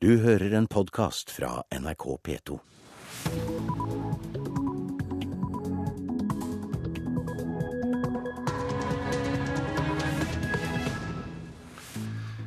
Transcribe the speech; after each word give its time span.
Du 0.00 0.12
hører 0.22 0.52
en 0.54 0.66
podkast 0.70 1.30
fra 1.34 1.64
NRK 1.74 2.04
P2. 2.22 2.56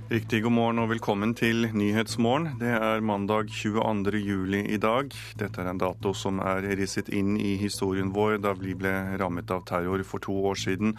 Riktig 0.07 0.39
god 0.45 0.51
morgen 0.55 0.79
og 0.79 0.93
velkommen 0.93 1.33
til 1.35 1.67
Nyhetsmorgen. 1.75 2.53
Det 2.61 2.71
er 2.71 3.03
mandag 3.03 3.51
22. 3.51 4.21
juli 4.23 4.61
i 4.71 4.79
dag. 4.79 5.11
Dette 5.35 5.59
er 5.59 5.73
en 5.73 5.81
dato 5.81 6.13
som 6.15 6.39
er 6.39 6.69
risset 6.79 7.11
inn 7.11 7.33
i 7.35 7.57
historien 7.59 8.13
vår 8.15 8.37
da 8.45 8.53
vi 8.55 8.77
ble 8.79 8.93
rammet 9.19 9.51
av 9.51 9.65
terror 9.67 10.05
for 10.07 10.23
to 10.23 10.37
år 10.53 10.55
siden. 10.55 10.95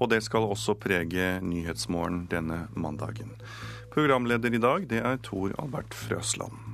Og 0.00 0.08
det 0.14 0.22
skal 0.24 0.48
også 0.48 0.78
prege 0.80 1.28
Nyhetsmorgen 1.44 2.24
denne 2.32 2.70
mandagen. 2.72 3.36
Programleder 3.90 4.54
i 4.54 4.62
dag 4.62 4.84
det 4.90 5.00
er 5.02 5.16
Tor 5.26 5.50
Albert 5.58 5.96
Frøsland. 5.98 6.70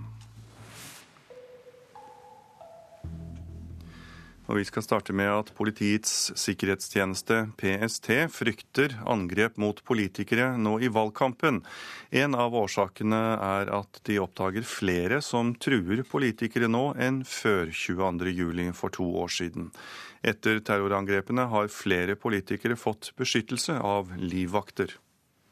Og 4.47 4.61
Vi 4.61 4.65
skal 4.69 4.85
starte 4.85 5.15
med 5.17 5.27
at 5.27 5.49
Politiets 5.59 6.31
sikkerhetstjeneste, 6.39 7.39
PST, 7.59 8.11
frykter 8.31 8.95
angrep 9.09 9.57
mot 9.59 9.81
politikere 9.89 10.53
nå 10.61 10.77
i 10.87 10.91
valgkampen. 10.93 11.63
En 12.15 12.37
av 12.39 12.55
årsakene 12.55 13.23
er 13.43 13.73
at 13.75 14.01
de 14.07 14.21
oppdager 14.23 14.67
flere 14.69 15.19
som 15.25 15.55
truer 15.59 16.05
politikere 16.07 16.71
nå 16.71 16.93
enn 16.95 17.25
før 17.27 17.73
22.07. 17.73 18.71
for 18.77 18.95
to 18.95 19.09
år 19.25 19.33
siden. 19.35 19.73
Etter 20.23 20.61
terrorangrepene 20.61 21.49
har 21.51 21.73
flere 21.73 22.15
politikere 22.15 22.79
fått 22.79 23.13
beskyttelse 23.19 23.81
av 23.83 24.15
livvakter. 24.21 24.95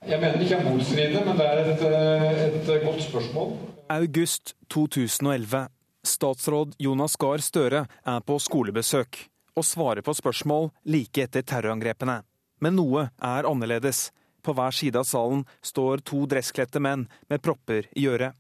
Jeg 0.05 0.21
mener 0.21 0.43
ikke 0.45 0.59
er 0.59 0.67
motstridende, 0.69 1.23
men 1.25 1.39
det 1.39 1.47
er 1.49 1.59
et, 1.65 1.83
eh, 1.89 2.75
et 2.77 2.85
godt 2.85 3.03
spørsmål. 3.03 3.57
August 3.89 4.55
2011. 4.69 5.69
Statsråd 6.05 6.75
Jonas 6.79 7.17
Gahr 7.17 7.41
Støre 7.41 7.87
er 8.05 8.21
på 8.21 8.39
skolebesøk 8.39 9.29
og 9.57 9.65
svarer 9.65 10.03
på 10.03 10.13
spørsmål 10.13 10.71
like 10.85 11.23
etter 11.25 11.43
terrorangrepene. 11.43 12.23
Men 12.61 12.77
noe 12.77 13.09
er 13.23 13.49
annerledes. 13.49 14.11
På 14.45 14.53
hver 14.53 14.77
side 14.77 15.01
av 15.01 15.09
salen 15.09 15.47
står 15.65 16.05
to 16.05 16.27
dresskledte 16.29 16.81
menn 16.81 17.09
med 17.31 17.41
propper 17.41 17.89
i 17.97 18.05
øret. 18.07 18.37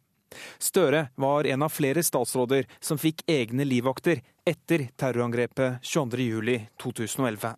Støre 0.58 1.08
var 1.16 1.46
en 1.46 1.62
av 1.62 1.72
flere 1.72 2.02
statsråder 2.02 2.66
som 2.80 2.98
fikk 2.98 3.22
egne 3.30 3.64
livvakter 3.64 4.20
etter 4.44 4.88
terrorangrepet 5.00 5.80
22.07.2011. 5.80 7.54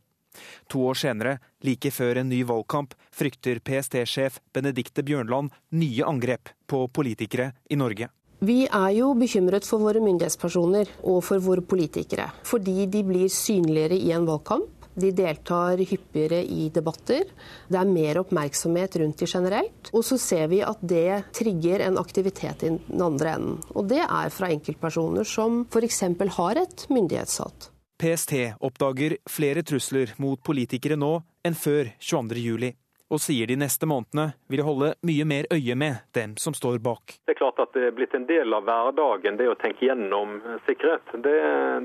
To 0.72 0.86
år 0.90 1.00
senere, 1.00 1.38
like 1.64 1.90
før 1.90 2.22
en 2.22 2.30
ny 2.32 2.42
valgkamp, 2.48 2.94
frykter 3.14 3.60
PST-sjef 3.60 4.40
Benedicte 4.54 5.04
Bjørnland 5.06 5.54
nye 5.76 6.06
angrep 6.06 6.52
på 6.66 6.86
politikere 6.88 7.52
i 7.70 7.78
Norge. 7.80 8.10
Vi 8.44 8.66
er 8.68 8.90
jo 8.92 9.14
bekymret 9.16 9.64
for 9.64 9.80
våre 9.80 10.02
myndighetspersoner 10.04 10.90
og 11.08 11.22
for 11.24 11.40
våre 11.40 11.62
politikere. 11.64 12.28
Fordi 12.44 12.84
de 12.92 13.00
blir 13.06 13.30
synligere 13.32 13.96
i 13.96 14.12
en 14.12 14.26
valgkamp. 14.28 14.72
De 14.96 15.10
deltar 15.12 15.80
hyppigere 15.80 16.42
i 16.44 16.70
debatter. 16.72 17.28
Det 17.68 17.78
er 17.80 17.88
mer 17.88 18.20
oppmerksomhet 18.22 18.96
rundt 19.00 19.20
de 19.20 19.28
generelt. 19.28 19.90
Og 19.92 20.04
så 20.08 20.16
ser 20.20 20.48
vi 20.52 20.62
at 20.64 20.80
det 20.80 21.32
trigger 21.36 21.84
en 21.84 22.00
aktivitet 22.00 22.64
i 22.64 22.74
den 22.76 23.04
andre 23.04 23.36
enden. 23.36 23.58
Og 23.76 23.88
det 23.92 24.02
er 24.04 24.32
fra 24.32 24.52
enkeltpersoner 24.52 25.28
som 25.28 25.64
f.eks. 25.68 26.02
har 26.38 26.60
et 26.60 26.86
myndighetshat. 26.92 27.70
PST 27.98 28.56
oppdager 28.60 29.16
flere 29.30 29.62
trusler 29.66 30.12
mot 30.22 30.42
politikere 30.44 30.98
nå 31.00 31.20
enn 31.46 31.56
før 31.56 31.92
22.07 32.00 32.74
og 33.06 33.22
sier 33.22 33.46
de 33.46 33.56
neste 33.58 33.86
månedene 33.86 34.32
vil 34.50 34.62
holde 34.66 34.92
mye 35.06 35.26
mer 35.28 35.46
øye 35.54 35.76
med 35.78 36.02
dem 36.16 36.34
som 36.42 36.54
står 36.56 36.80
bak. 36.82 37.18
Det 37.26 37.36
er 37.36 37.38
klart 37.38 37.60
at 37.62 37.74
det 37.76 37.84
er 37.88 37.94
blitt 37.94 38.14
en 38.18 38.26
del 38.26 38.54
av 38.56 38.66
hverdagen, 38.66 39.38
det 39.38 39.48
å 39.50 39.58
tenke 39.60 39.86
gjennom 39.86 40.40
sikkerhet. 40.66 41.14
Det, 41.14 41.34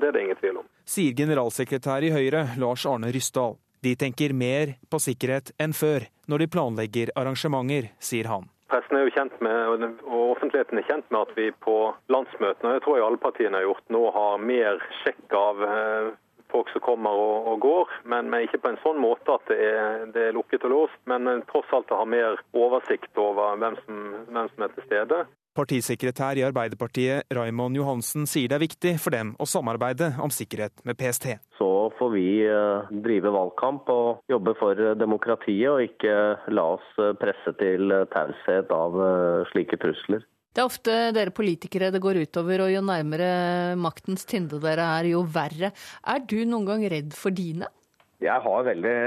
det 0.02 0.10
er 0.10 0.16
det 0.16 0.24
ingen 0.26 0.40
tvil 0.42 0.62
om. 0.64 0.70
Sier 0.86 1.18
generalsekretær 1.18 2.08
i 2.08 2.14
Høyre 2.14 2.48
Lars 2.62 2.88
Arne 2.90 3.12
Ryssdal. 3.14 3.60
De 3.82 3.96
tenker 3.98 4.34
mer 4.38 4.76
på 4.90 5.00
sikkerhet 5.02 5.54
enn 5.62 5.74
før 5.74 6.06
når 6.30 6.44
de 6.44 6.50
planlegger 6.54 7.14
arrangementer, 7.18 7.90
sier 8.02 8.30
han. 8.30 8.50
Pressen 8.72 8.96
er 8.96 9.04
jo 9.04 9.12
kjent 9.12 9.34
med, 9.44 9.86
og 10.08 10.32
offentligheten 10.32 10.80
er 10.80 10.86
kjent 10.88 11.10
med 11.12 11.26
at 11.26 11.32
vi 11.36 11.50
på 11.66 11.78
landsmøtene, 12.14 12.70
og 12.70 12.78
det 12.78 12.84
tror 12.86 12.98
jeg 12.98 13.06
alle 13.08 13.20
partiene 13.20 13.60
har 13.60 13.66
gjort, 13.68 13.84
nå 13.92 14.04
har 14.16 14.46
mer 14.52 14.80
sjekk 15.02 15.36
av 15.36 15.64
eh, 15.68 16.12
folk 16.54 16.72
som 16.72 16.84
kommer 16.86 17.20
og, 17.20 17.50
og 17.52 17.60
går, 17.66 17.92
men, 18.14 18.30
men, 18.32 18.46
ikke 18.46 18.62
på 18.64 18.72
en 18.72 18.80
sånn 18.84 19.00
måte 19.04 19.36
at 19.36 19.52
det 19.52 19.60
er, 19.66 20.08
det 20.16 20.24
er 20.30 20.38
lukket 20.38 20.64
og 20.68 20.74
låst. 20.76 21.04
Men 21.12 21.28
eh, 21.28 21.44
tross 21.52 21.76
alt 21.76 21.92
å 21.92 22.00
ha 22.02 22.08
mer 22.08 22.40
oversikt 22.56 23.20
over 23.20 23.60
hvem 23.60 23.76
som, 23.84 24.02
hvem 24.32 24.52
som 24.54 24.66
er 24.68 24.76
til 24.76 24.88
stede. 24.88 25.22
Partisekretær 25.58 26.40
i 26.40 26.46
Arbeiderpartiet 26.48 27.28
Raimond 27.36 27.76
Johansen 27.76 28.24
sier 28.30 28.48
det 28.48 28.56
er 28.56 28.64
viktig 28.64 28.94
for 29.04 29.12
dem 29.12 29.34
å 29.36 29.48
samarbeide 29.50 30.14
om 30.24 30.32
sikkerhet 30.32 30.84
med 30.88 30.96
PST. 31.00 31.28
Så 31.60 31.70
får 31.98 32.14
vi 32.14 32.26
eh, 32.48 32.92
drive 33.04 33.34
valgkamp 33.36 33.90
og 33.92 34.32
jobbe 34.32 34.56
for 34.60 34.80
demokratiet, 34.96 35.68
og 35.74 35.84
ikke 35.84 36.54
la 36.56 36.68
oss 36.78 36.94
presse 37.20 37.56
til 37.60 37.92
taushet 38.14 38.72
av 38.76 38.96
eh, 39.08 39.50
slike 39.52 39.82
trusler. 39.82 40.24
Det 40.52 40.60
er 40.60 40.68
ofte 40.68 40.96
dere 41.16 41.32
politikere 41.32 41.94
det 41.96 42.02
går 42.04 42.26
utover, 42.26 42.66
og 42.66 42.72
jo 42.74 42.80
nærmere 42.84 43.76
maktens 43.80 44.28
tinde 44.28 44.60
dere 44.60 44.88
er, 45.00 45.12
jo 45.14 45.22
verre. 45.24 45.72
Er 46.04 46.26
du 46.28 46.42
noen 46.44 46.68
gang 46.68 46.84
redd 46.92 47.16
for 47.16 47.32
dine? 47.32 47.70
Jeg 48.22 48.42
har 48.46 48.66
veldig 48.68 48.98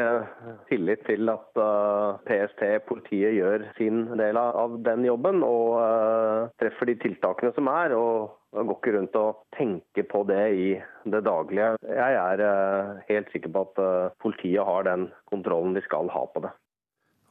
tillit 0.66 1.04
til 1.06 1.30
at 1.30 1.60
uh, 1.60 2.16
PST, 2.26 2.64
politiet, 2.88 3.36
gjør 3.36 3.68
sin 3.76 4.08
del 4.18 4.40
av 4.40 4.74
den 4.86 5.06
jobben 5.06 5.44
og 5.46 5.76
uh, 5.78 6.48
treffer 6.58 6.90
de 6.90 6.96
tiltakene 7.04 7.52
som 7.54 7.70
er. 7.70 7.94
og 7.94 8.34
jeg 8.54 8.66
går 8.70 8.80
ikke 8.80 8.96
rundt 8.96 9.16
og 9.18 9.38
tenker 9.56 10.08
på 10.10 10.24
det 10.30 10.42
i 10.54 10.66
det 11.10 11.22
daglige. 11.26 11.72
Jeg 11.82 12.18
er 12.20 13.00
helt 13.08 13.32
sikker 13.34 13.50
på 13.50 13.64
at 13.66 14.12
politiet 14.22 14.62
har 14.62 14.86
den 14.86 15.08
kontrollen 15.26 15.74
de 15.74 15.82
skal 15.82 16.10
ha 16.14 16.22
på 16.30 16.44
det. 16.44 16.52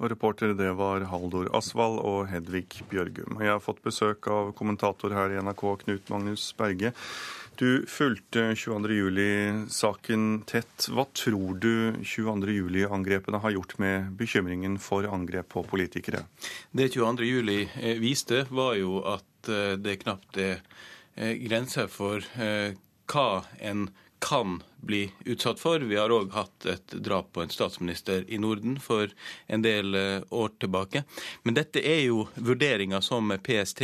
Og 0.03 0.09
reportere 0.11 0.55
det 0.57 0.71
var 0.75 1.05
Haldor 1.07 1.47
Asvald 1.55 2.01
og 2.03 2.25
Hedvig 2.27 2.81
Bjørgum. 2.91 3.37
Jeg 3.39 3.53
har 3.53 3.61
fått 3.63 3.83
besøk 3.85 4.27
av 4.27 4.49
kommentator 4.57 5.13
her 5.15 5.31
i 5.31 5.39
NRK, 5.39 5.63
Knut 5.85 6.09
Magnus 6.11 6.49
Berge. 6.57 6.91
Du 7.55 7.85
fulgte 7.87 8.39
22.07-saken 8.39 10.41
tett. 10.41 10.87
Hva 10.89 11.05
tror 11.13 11.59
du 11.61 11.93
22.07-angrepene 12.01 13.41
har 13.43 13.53
gjort 13.53 13.75
med 13.77 14.07
bekymringen 14.17 14.79
for 14.81 15.05
angrep 15.05 15.51
på 15.53 15.61
politikere? 15.69 16.23
Det 16.71 16.87
22.07 16.95 17.67
eh, 17.81 17.99
viste, 18.01 18.45
var 18.49 18.73
jo 18.79 19.03
at 19.05 19.51
eh, 19.53 19.75
det 19.77 19.99
knapt 20.01 20.39
er 20.41 20.63
eh, 21.13 21.35
grenser 21.43 21.91
for 21.93 22.25
hva 22.33 23.27
en 23.61 23.85
kan 24.23 24.57
bli 24.81 25.03
utsatt 25.29 25.61
for. 25.61 25.85
Vi 25.85 25.99
har 25.99 26.15
òg 26.15 26.33
hatt 26.33 26.65
et 26.65 26.97
drap 27.05 27.35
på 27.35 27.43
en 27.43 27.53
statsminister 27.53 28.25
i 28.33 28.39
Norden 28.41 28.79
for 28.81 29.13
en 29.45 29.61
del 29.61 29.93
år 30.29 30.55
tilbake. 30.63 31.03
Men 31.43 31.59
dette 31.59 31.83
er 31.85 32.07
jo 32.07 32.25
vurderinger 32.33 33.03
som 33.03 33.35
PST 33.43 33.83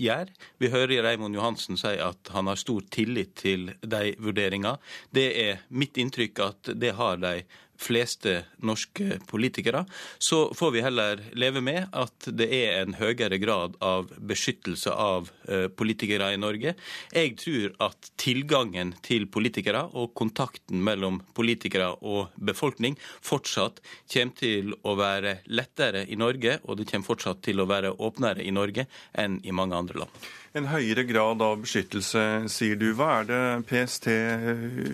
gjør. 0.00 0.30
Vi 0.58 0.70
hører 0.72 1.02
Raymond 1.06 1.36
Johansen 1.36 1.78
si 1.80 1.94
at 2.02 2.30
han 2.34 2.50
har 2.50 2.60
stor 2.60 2.84
tillit 2.94 3.34
til 3.40 3.70
de 3.80 4.14
vurderingene. 4.18 4.76
Det 5.14 5.28
er 5.44 5.62
mitt 5.70 5.98
inntrykk 6.00 6.42
at 6.44 6.72
det 6.80 6.94
har 6.98 7.20
de 7.22 7.36
fleste 7.84 8.34
norske 8.64 9.18
politikere, 9.28 9.84
så 10.18 10.46
får 10.56 10.74
vi 10.74 10.82
heller 10.84 11.22
leve 11.36 11.62
med 11.64 11.88
at 11.92 12.28
det 12.32 12.48
er 12.56 12.80
en 12.80 12.96
høyere 12.98 13.38
grad 13.42 13.76
av 13.84 14.10
beskyttelse 14.18 14.92
av 14.92 15.30
eh, 15.48 15.66
politikere 15.68 16.32
i 16.34 16.40
Norge. 16.40 16.74
Jeg 17.14 17.34
tror 17.40 17.74
at 17.88 18.10
tilgangen 18.20 18.94
til 19.04 19.28
politikere 19.28 19.84
og 19.92 20.14
kontakten 20.16 20.82
mellom 20.84 21.20
politikere 21.36 21.92
og 22.00 22.34
befolkning 22.36 22.96
fortsatt 23.24 23.82
kommer 24.12 24.38
til 24.38 24.72
å 24.82 24.96
være 24.98 25.38
lettere 25.52 26.06
i 26.08 26.18
Norge, 26.20 26.58
og 26.64 26.80
det 26.80 26.88
kommer 26.90 27.10
fortsatt 27.12 27.44
til 27.44 27.60
å 27.60 27.68
være 27.70 27.94
åpnere 27.94 28.44
i 28.44 28.54
Norge 28.54 28.88
enn 29.20 29.40
i 29.44 29.54
mange 29.54 29.76
andre 29.76 30.04
land. 30.04 30.24
En 30.54 30.68
høyere 30.70 31.02
grad 31.02 31.40
av 31.42 31.64
beskyttelse, 31.64 32.20
sier 32.52 32.78
du. 32.78 32.92
Hva 32.94 33.08
er 33.18 33.24
det 33.26 33.38
PST 33.66 34.06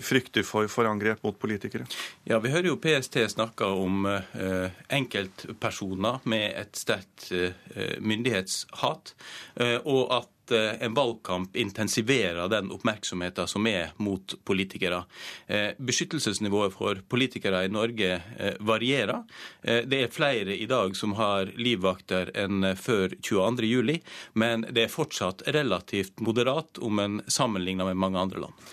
frykter 0.01 0.45
for 0.47 0.65
for 0.73 0.89
angrep 0.89 1.21
mot 1.21 1.37
politikere? 1.37 1.85
Ja, 2.25 2.39
Vi 2.41 2.49
hører 2.49 2.71
jo 2.71 2.79
PST 2.81 3.19
snakke 3.35 3.69
om 3.69 4.07
eh, 4.09 4.73
enkeltpersoner 4.89 6.25
med 6.25 6.47
et 6.57 6.81
sterkt 6.81 7.29
eh, 7.29 7.53
myndighetshat, 8.01 9.13
eh, 9.61 9.77
og 9.85 10.09
at 10.17 10.31
Eh, 10.51 10.85
en 10.85 10.93
valgkamp 10.93 11.55
intensiverer 11.55 12.47
den 12.49 12.71
oppmerksomheten 12.71 13.47
som 13.47 13.67
er 13.67 13.91
mot 13.97 14.35
politikere. 14.43 15.03
Eh, 15.47 15.71
beskyttelsesnivået 15.77 16.73
for 16.73 17.01
politikere 17.09 17.65
i 17.65 17.71
Norge 17.71 18.21
eh, 18.39 18.53
varierer. 18.59 19.23
Det 19.61 19.97
er 20.03 20.13
flere 20.13 20.55
i 20.57 20.65
dag 20.65 20.95
som 20.97 21.13
har 21.19 21.51
livvakter 21.55 22.31
enn 22.37 22.73
før 22.75 23.13
22.07, 23.21 23.99
men 24.33 24.65
det 24.69 24.85
er 24.85 24.93
fortsatt 24.93 25.43
relativt 25.53 26.19
moderat 26.19 26.81
om 26.81 26.99
en 26.99 27.19
sammenligner 27.27 27.91
med 27.91 27.99
mange 28.01 28.19
andre 28.19 28.45
land. 28.45 28.71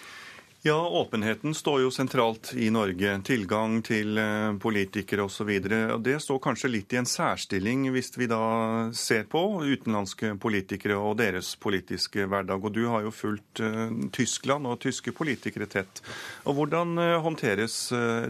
Ja, 0.62 0.88
åpenheten 0.88 1.54
står 1.54 1.80
jo 1.80 1.90
sentralt 1.90 2.50
i 2.56 2.66
Norge. 2.70 3.12
Tilgang 3.24 3.76
til 3.86 4.18
eh, 4.18 4.56
politikere 4.58 5.22
osv. 5.28 5.52
Det 6.02 6.16
står 6.18 6.40
kanskje 6.42 6.70
litt 6.72 6.92
i 6.92 6.98
en 6.98 7.06
særstilling 7.06 7.84
hvis 7.94 8.10
vi 8.18 8.26
da 8.26 8.40
ser 8.90 9.28
på 9.30 9.42
utenlandske 9.62 10.32
politikere 10.42 10.96
og 10.98 11.20
deres 11.20 11.52
politiske 11.62 12.26
hverdag. 12.26 12.66
Og 12.66 12.74
du 12.74 12.88
har 12.90 13.06
jo 13.06 13.14
fulgt 13.14 13.62
uh, 13.62 13.86
Tyskland 14.10 14.66
og 14.66 14.80
tyske 14.82 15.14
politikere 15.14 15.70
tett. 15.70 16.02
Og 16.50 16.58
Hvordan 16.58 16.98
uh, 16.98 17.20
håndteres 17.22 17.78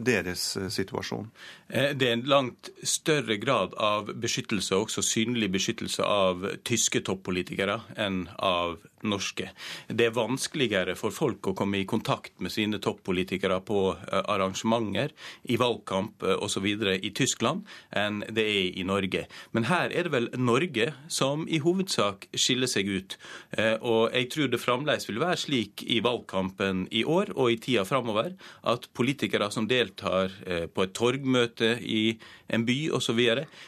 deres 0.05 0.51
situasjon? 0.69 1.31
Det 1.69 2.05
er 2.05 2.15
en 2.19 2.29
langt 2.29 2.69
større 2.85 3.39
grad 3.41 3.73
av 3.81 4.13
beskyttelse, 4.21 4.77
også 4.77 5.05
synlig 5.05 5.49
beskyttelse, 5.57 6.05
av 6.05 6.45
tyske 6.69 7.01
toppolitikere 7.09 7.81
enn 7.97 8.27
av 8.37 8.77
norske. 9.07 9.51
Det 9.89 10.09
er 10.09 10.17
vanskeligere 10.17 10.95
for 10.99 11.15
folk 11.15 11.51
å 11.51 11.55
komme 11.59 11.81
i 11.81 11.87
kontakt 11.89 12.35
med 12.43 12.53
sine 12.53 12.81
toppolitikere 12.83 13.61
på 13.67 13.83
eh, 13.95 14.23
arrangementer, 14.25 15.13
i 15.49 15.59
valgkamp 15.61 16.23
eh, 16.23 16.37
osv. 16.45 16.67
i 16.67 17.11
Tyskland 17.15 17.67
enn 17.97 18.23
det 18.29 18.45
er 18.45 18.79
i 18.81 18.85
Norge. 18.87 19.27
Men 19.53 19.69
her 19.69 19.93
er 19.93 20.09
det 20.09 20.15
vel 20.15 20.31
Norge 20.39 20.93
som 21.13 21.47
i 21.49 21.61
hovedsak 21.63 22.29
skiller 22.35 22.71
seg 22.71 22.89
ut. 22.89 23.19
Eh, 23.57 23.77
og 23.81 24.15
jeg 24.15 24.31
tror 24.35 24.53
det 24.53 24.63
fremdeles 24.63 25.09
vil 25.09 25.23
være 25.23 25.41
slik 25.41 25.85
i 25.87 26.01
valgkampen 26.05 26.87
i 26.91 27.05
år 27.05 27.35
og 27.37 27.53
i 27.53 27.61
tida 27.63 27.85
framover 27.89 28.35
at 28.69 28.89
politikere 28.97 29.51
som 29.55 29.69
deltar 29.69 30.33
på 30.75 30.85
et 30.85 30.93
torgmøte 30.97 31.71
i 31.85 32.19
en 32.53 32.65
by 32.69 32.77
osv., 32.97 33.21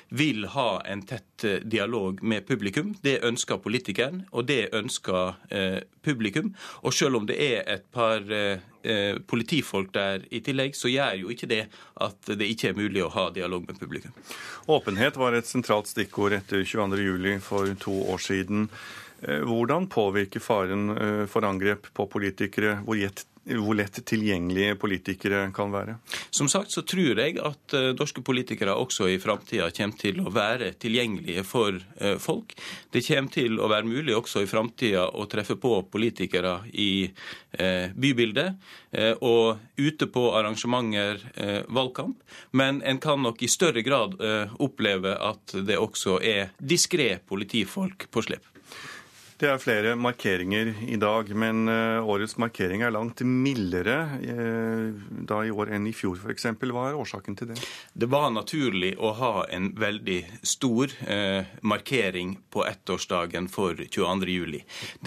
vil 0.08 0.46
ha 0.54 0.68
en 0.88 1.02
tett 1.06 1.44
dialog 1.68 2.22
med 2.22 2.46
publikum. 2.48 2.94
Det 3.02 3.20
ønsker 3.26 3.60
politikeren, 3.62 4.24
og 4.32 4.46
det 4.48 4.70
ønsker 4.76 5.19
eh, 5.50 5.80
publikum. 6.04 6.52
Og 6.84 6.94
selv 6.96 7.20
om 7.20 7.26
det 7.28 7.36
er 7.42 7.64
et 7.70 7.86
par 7.94 8.24
eh, 8.34 8.62
eh, 8.82 9.18
politifolk 9.30 9.92
der 9.94 10.24
i 10.30 10.42
tillegg, 10.44 10.76
så 10.78 10.92
gjør 10.92 11.18
jo 11.22 11.34
ikke 11.34 11.50
det 11.50 11.62
at 12.00 12.32
det 12.40 12.48
ikke 12.52 12.70
er 12.70 12.80
mulig 12.80 13.04
å 13.04 13.12
ha 13.14 13.28
dialog 13.34 13.66
med 13.68 13.80
publikum. 13.80 14.14
Åpenhet 14.70 15.18
var 15.20 15.36
et 15.36 15.48
sentralt 15.48 15.90
stikkord 15.90 16.36
etter 16.38 16.64
22.07. 16.64 17.38
for 17.44 17.74
to 17.80 17.96
år 18.12 18.22
siden. 18.24 18.68
Hvordan 19.20 19.84
påvirker 19.92 20.40
faren 20.40 20.94
for 21.28 21.44
angrep 21.44 21.90
på 21.92 22.06
politikere 22.08 22.78
hvor 22.86 22.96
gjett 22.96 23.26
hvor 23.58 23.76
lett 23.78 23.98
tilgjengelige 24.06 24.76
politikere 24.80 25.42
kan 25.54 25.72
være? 25.72 25.96
Som 26.30 26.48
sagt 26.50 26.72
så 26.74 26.84
tror 26.86 27.18
jeg 27.18 27.38
at 27.42 27.74
uh, 27.76 27.90
norske 27.98 28.22
politikere 28.26 28.76
også 28.78 29.08
i 29.10 29.18
framtida 29.22 29.70
kommer 29.74 29.98
til 30.00 30.20
å 30.22 30.32
være 30.34 30.72
tilgjengelige 30.80 31.44
for 31.46 31.74
uh, 31.74 32.16
folk. 32.22 32.54
Det 32.92 33.02
kommer 33.06 33.34
til 33.34 33.58
å 33.58 33.70
være 33.70 33.88
mulig 33.88 34.16
også 34.16 34.44
i 34.44 34.50
framtida 34.50 35.08
å 35.10 35.26
treffe 35.30 35.58
på 35.60 35.74
politikere 35.90 36.60
i 36.72 36.92
uh, 37.10 37.90
bybildet 37.94 38.56
og 39.22 39.60
ute 39.78 40.06
på 40.10 40.22
arrangementer, 40.34 41.20
valgkamp. 41.70 42.16
Men 42.58 42.80
en 42.82 42.98
kan 43.02 43.22
nok 43.22 43.42
i 43.46 43.48
større 43.50 43.84
grad 43.86 44.16
oppleve 44.58 45.12
at 45.14 45.54
det 45.66 45.78
også 45.78 46.16
er 46.26 46.50
diskré 46.58 47.12
politifolk 47.22 48.08
på 48.10 48.24
slep. 48.26 48.50
Det 49.40 49.48
er 49.48 49.56
flere 49.56 49.94
markeringer 49.96 50.68
i 50.84 50.98
dag, 51.00 51.30
men 51.32 51.64
eh, 51.72 52.04
årets 52.04 52.34
markering 52.36 52.82
er 52.84 52.92
langt 52.92 53.22
mildere 53.24 53.94
eh, 54.20 54.90
da 55.24 55.38
i 55.48 55.52
år 55.54 55.70
enn 55.72 55.86
i 55.88 55.94
fjor 55.96 56.18
f.eks. 56.20 56.44
Hva 56.60 56.82
er 56.90 56.98
årsaken 57.00 57.38
til 57.38 57.48
det? 57.48 57.56
Det 57.96 58.10
var 58.12 58.26
naturlig 58.34 58.90
å 59.00 59.14
ha 59.16 59.46
en 59.48 59.70
veldig 59.80 60.18
stor 60.44 60.92
eh, 61.08 61.48
markering 61.64 62.34
på 62.52 62.66
ettårsdagen 62.68 63.48
for 63.48 63.80
22.07. 63.80 64.58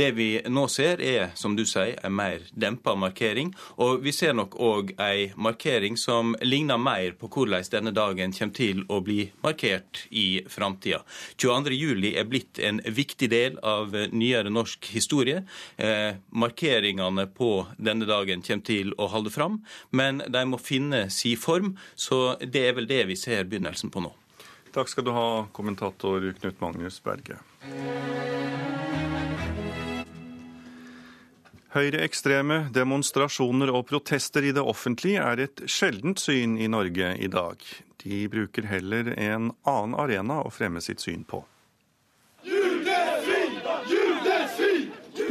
Det 0.01 0.09
vi 0.18 0.27
nå 0.50 0.65
ser 0.65 1.06
er, 1.06 1.29
som 1.38 1.53
du 1.53 1.62
sier, 1.69 1.94
en 2.01 2.18
mer 2.18 2.41
dempa 2.57 2.97
markering. 2.97 3.53
Og 3.86 4.01
vi 4.01 4.15
ser 4.18 4.33
nok 4.33 4.57
òg 4.57 4.95
ei 4.97 5.29
markering 5.38 5.94
som 5.94 6.33
ligner 6.41 6.81
mer 6.81 7.13
på 7.21 7.29
hvordan 7.29 7.69
denne 7.69 7.94
dagen 7.94 8.33
kommer 8.33 8.57
til 8.57 8.81
å 8.89 8.97
bli 9.06 9.29
markert 9.45 10.07
i 10.09 10.41
framtida. 10.50 11.03
22.07 11.38 12.09
er 12.18 12.25
blitt 12.33 12.57
en 12.57 12.81
viktig 12.89 13.29
del 13.29 13.62
av 13.62 13.94
nye 13.94 14.22
nyere 14.23 14.53
norsk 14.53 14.89
historie. 14.95 15.43
Eh, 15.77 16.15
markeringene 16.31 17.27
på 17.35 17.51
denne 17.77 18.07
dagen 18.09 18.41
kommer 18.41 18.67
til 18.67 18.95
å 18.97 19.11
holde 19.11 19.33
fram, 19.33 19.61
men 19.91 20.23
de 20.23 20.45
må 20.47 20.59
finne 20.61 21.05
si 21.13 21.35
form. 21.35 21.75
Så 21.95 22.39
det 22.39 22.67
er 22.69 22.77
vel 22.79 22.89
det 22.89 23.03
vi 23.11 23.19
ser 23.19 23.45
begynnelsen 23.45 23.91
på 23.93 24.03
nå. 24.07 24.13
Takk 24.73 24.89
skal 24.89 25.05
du 25.05 25.11
ha, 25.13 25.45
kommentator 25.53 26.31
Knut 26.39 26.61
Magnus 26.63 26.97
Berge. 27.03 27.37
Høyreekstreme 31.73 32.67
demonstrasjoner 32.73 33.71
og 33.73 33.87
protester 33.89 34.45
i 34.45 34.51
det 34.53 34.61
offentlige 34.61 35.21
er 35.21 35.45
et 35.45 35.63
sjeldent 35.69 36.21
syn 36.21 36.57
i 36.61 36.67
Norge 36.69 37.15
i 37.17 37.29
dag. 37.33 37.61
De 38.03 38.25
bruker 38.29 38.67
heller 38.69 39.09
en 39.13 39.51
annen 39.65 39.97
arena 39.97 40.41
å 40.45 40.53
fremme 40.53 40.81
sitt 40.85 41.01
syn 41.01 41.25
på. 41.25 41.41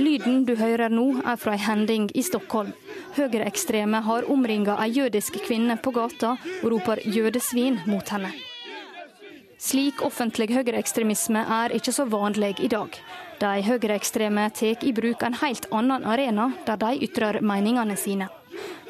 Lyden 0.02 0.42
du 0.44 0.56
hører 0.58 0.90
nå, 0.90 1.04
er 1.22 1.36
fra 1.38 1.52
ei 1.54 1.62
hending 1.62 2.08
i 2.18 2.24
Stockholm. 2.26 2.72
Høyreekstreme 3.14 4.00
har 4.02 4.26
omringa 4.34 4.74
ei 4.82 4.96
jødisk 4.96 5.36
kvinne 5.44 5.76
på 5.78 5.92
gata 5.94 6.32
og 6.62 6.72
roper 6.72 7.02
'jødesvin' 7.04 7.84
mot 7.86 8.08
henne. 8.10 8.32
Slik 9.62 10.02
offentlig 10.02 10.48
høyreekstremisme 10.50 11.44
er 11.60 11.76
ikke 11.76 11.94
så 11.94 12.08
vanlig 12.10 12.56
i 12.66 12.72
dag. 12.72 12.98
De 13.38 13.52
høyreekstreme 13.62 14.48
tar 14.50 14.82
i 14.82 14.92
bruk 14.92 15.22
en 15.22 15.38
helt 15.38 15.70
annen 15.70 16.04
arena, 16.04 16.50
der 16.66 16.76
de 16.82 17.06
ytrer 17.06 17.40
meningene 17.40 17.96
sine. 17.96 18.28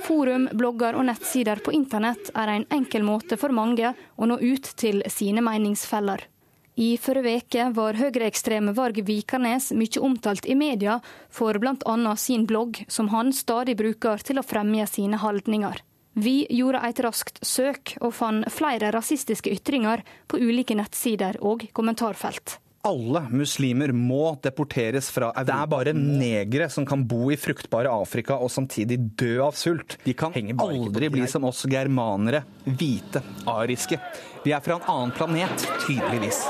Forum, 0.07 0.49
blogger 0.53 0.97
og 0.97 1.05
nettsider 1.11 1.61
på 1.61 1.77
internett 1.77 2.33
er 2.35 2.49
en 2.49 2.67
enkel 2.71 3.05
måte 3.05 3.37
for 3.37 3.53
mange 3.53 3.93
å 4.17 4.27
nå 4.27 4.41
ut 4.41 4.73
til 4.77 5.03
sine 5.13 5.45
meningsfeller. 5.45 6.32
I 6.75 6.97
forrige 6.97 7.43
uke 7.43 7.65
var 7.77 7.99
høyreekstreme 8.01 8.73
Varg 8.73 9.03
Vikernes 9.05 9.73
mye 9.77 10.01
omtalt 10.01 10.47
i 10.49 10.57
media 10.57 11.01
for 11.29 11.59
bl.a. 11.61 12.17
sin 12.17 12.47
blogg, 12.49 12.81
som 12.89 13.11
han 13.13 13.33
stadig 13.37 13.77
bruker 13.77 14.25
til 14.25 14.41
å 14.41 14.47
fremme 14.47 14.87
sine 14.89 15.21
holdninger. 15.21 15.83
Vi 16.13 16.47
gjorde 16.49 16.81
et 16.89 17.01
raskt 17.05 17.41
søk 17.45 17.95
og 18.01 18.13
fant 18.17 18.49
flere 18.53 18.91
rasistiske 18.93 19.53
ytringer 19.53 20.01
på 20.29 20.41
ulike 20.41 20.77
nettsider 20.77 21.39
og 21.41 21.69
kommentarfelt. 21.77 22.59
Alle 22.83 23.21
muslimer 23.31 23.93
må 23.95 24.33
deporteres 24.43 25.07
fra 25.15 25.29
Europa. 25.29 25.43
Det 25.47 25.55
er 25.55 25.69
bare 25.71 25.93
negere 25.95 26.67
som 26.67 26.83
kan 26.83 27.05
bo 27.07 27.29
i 27.31 27.37
fruktbare 27.39 27.87
Afrika 27.95 28.35
og 28.43 28.51
samtidig 28.51 28.97
dø 29.21 29.37
av 29.45 29.55
sult. 29.55 30.01
De 30.03 30.11
kan 30.19 30.35
aldri 30.59 31.07
bli 31.15 31.29
som 31.31 31.45
oss 31.47 31.61
germanere, 31.71 32.41
hvite, 32.67 33.23
ariske. 33.47 34.01
Vi 34.43 34.51
er 34.51 34.65
fra 34.65 34.81
en 34.81 34.89
annen 34.91 35.13
planet, 35.15 35.63
tydeligvis. 35.85 36.41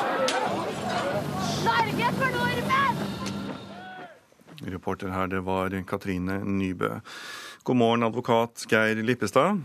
Norge 1.67 2.09
for 2.17 2.39
nordmenn! 2.39 3.03
Reporter 4.73 5.13
her, 5.13 5.29
det 5.29 5.43
var 5.45 5.77
Katrine 5.85 6.39
Nybø. 6.47 6.95
God 7.63 7.77
morgen, 7.77 8.07
advokat 8.09 8.65
Geir 8.73 9.03
Lippestad. 9.05 9.61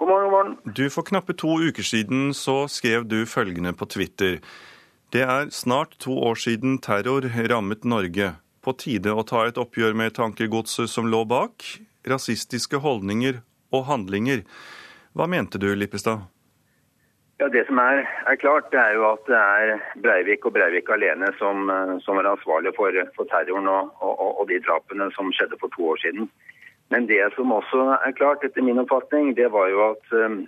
God 0.00 0.08
morgen, 0.08 0.24
god 0.24 0.32
morgen. 0.38 0.56
Du, 0.72 0.88
For 0.88 1.04
knappe 1.04 1.36
to 1.36 1.58
uker 1.68 1.84
siden 1.84 2.32
så 2.32 2.62
skrev 2.64 3.04
du 3.04 3.26
følgende 3.28 3.76
på 3.76 3.84
Twitter. 3.92 4.40
Det 5.14 5.22
er 5.22 5.50
snart 5.54 5.98
to 6.02 6.16
år 6.18 6.34
siden 6.34 6.80
terror 6.82 7.22
rammet 7.50 7.84
Norge. 7.86 8.32
På 8.58 8.72
tide 8.74 9.12
å 9.14 9.22
ta 9.22 9.44
et 9.46 9.58
oppgjør 9.62 9.94
med 9.94 10.16
tankegodset 10.18 10.90
som 10.90 11.06
lå 11.06 11.20
bak. 11.30 11.62
Rasistiske 12.10 12.80
holdninger 12.82 13.38
og 13.70 13.84
handlinger. 13.86 14.42
Hva 15.14 15.28
mente 15.30 15.62
du, 15.62 15.68
Lippestad? 15.78 16.26
Ja, 17.38 17.48
Det 17.48 17.66
som 17.68 17.78
er, 17.78 18.02
er, 18.26 18.36
klart, 18.42 18.72
det 18.72 18.80
er 18.80 18.98
jo 18.98 19.06
at 19.12 19.22
det 19.30 19.38
er 19.38 19.78
Breivik 20.02 20.46
og 20.48 20.56
Breivik 20.58 20.90
alene 20.90 21.30
som, 21.38 21.70
eh, 21.70 21.96
som 22.02 22.18
er 22.18 22.30
ansvarlig 22.32 22.74
for, 22.74 22.90
for 23.14 23.30
terroren 23.30 23.68
og, 23.68 23.94
og, 24.02 24.40
og, 24.40 24.44
de 24.50 24.58
drapene 24.66 25.10
som 25.14 25.30
skjedde 25.30 25.58
for 25.60 25.70
to 25.76 25.92
år 25.92 26.02
siden. 26.02 26.30
Men 26.90 27.06
det 27.06 27.20
som 27.36 27.52
også 27.52 27.92
er 28.00 28.16
klart, 28.18 28.42
etter 28.42 28.64
min 28.64 28.82
oppfatning, 28.82 29.36
det 29.36 29.52
var 29.52 29.68
jo 29.68 29.82
at 29.90 30.16
uh, 30.16 30.38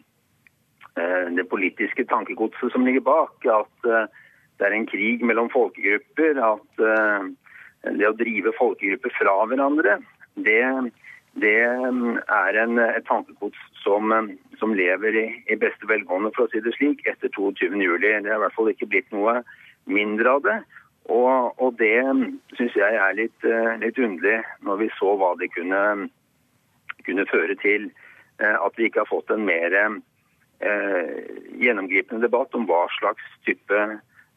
det 1.35 1.45
politiske 1.51 2.07
tankegodset 2.11 2.73
som 2.73 2.87
ligger 2.87 3.05
bak, 3.05 3.47
at 3.47 3.91
uh, 3.91 4.07
det 4.59 4.67
er 4.67 4.77
en 4.77 4.89
krig 4.91 5.25
mellom 5.27 5.51
folkegrupper, 5.55 6.41
at 6.43 6.83
uh, 6.83 7.29
det 7.87 8.09
å 8.09 8.17
drive 8.19 8.55
folkegrupper 8.59 9.15
fra 9.17 9.37
hverandre, 9.51 9.99
det, 10.47 10.63
det 11.43 11.55
er 11.63 12.59
en, 12.63 12.79
et 12.83 13.07
tankegods 13.07 13.61
som, 13.83 14.13
som 14.59 14.75
lever 14.75 15.19
i, 15.19 15.27
i, 15.47 15.59
beste 15.61 15.87
velgående, 15.91 16.33
for 16.35 16.47
å 16.47 16.53
si 16.53 16.63
det 16.65 16.75
slik, 16.77 17.05
etter 17.07 17.31
22.07. 17.35 17.99
Det 18.03 18.13
er 18.19 18.35
i 18.35 18.43
hvert 18.43 18.57
fall 18.57 18.73
ikke 18.73 18.91
blitt 18.91 19.15
noe 19.15 19.41
mindre 19.89 20.35
av 20.37 20.45
det. 20.47 20.59
Og, 21.09 21.55
og 21.57 21.79
det 21.81 22.03
syns 22.59 22.77
jeg 22.77 22.99
er 23.01 23.17
litt, 23.17 23.47
eh, 23.47 23.79
litt, 23.81 23.99
underlig, 23.99 24.43
når 24.67 24.83
vi 24.83 24.91
så 24.99 25.15
hva 25.17 25.33
det 25.41 25.49
kunne, 25.55 26.09
kunne 27.07 27.29
føre 27.31 27.57
til. 27.63 27.89
Eh, 28.43 28.57
at 28.59 28.77
vi 28.77 28.89
ikke 28.89 29.07
har 29.07 29.11
fått 29.11 29.33
en 29.33 29.47
mer 29.49 29.77
eh, 29.79 31.15
gjennomgripende 31.63 32.27
debatt 32.27 32.53
om 32.59 32.69
hva 32.69 32.85
slags 32.99 33.25
type 33.49 33.87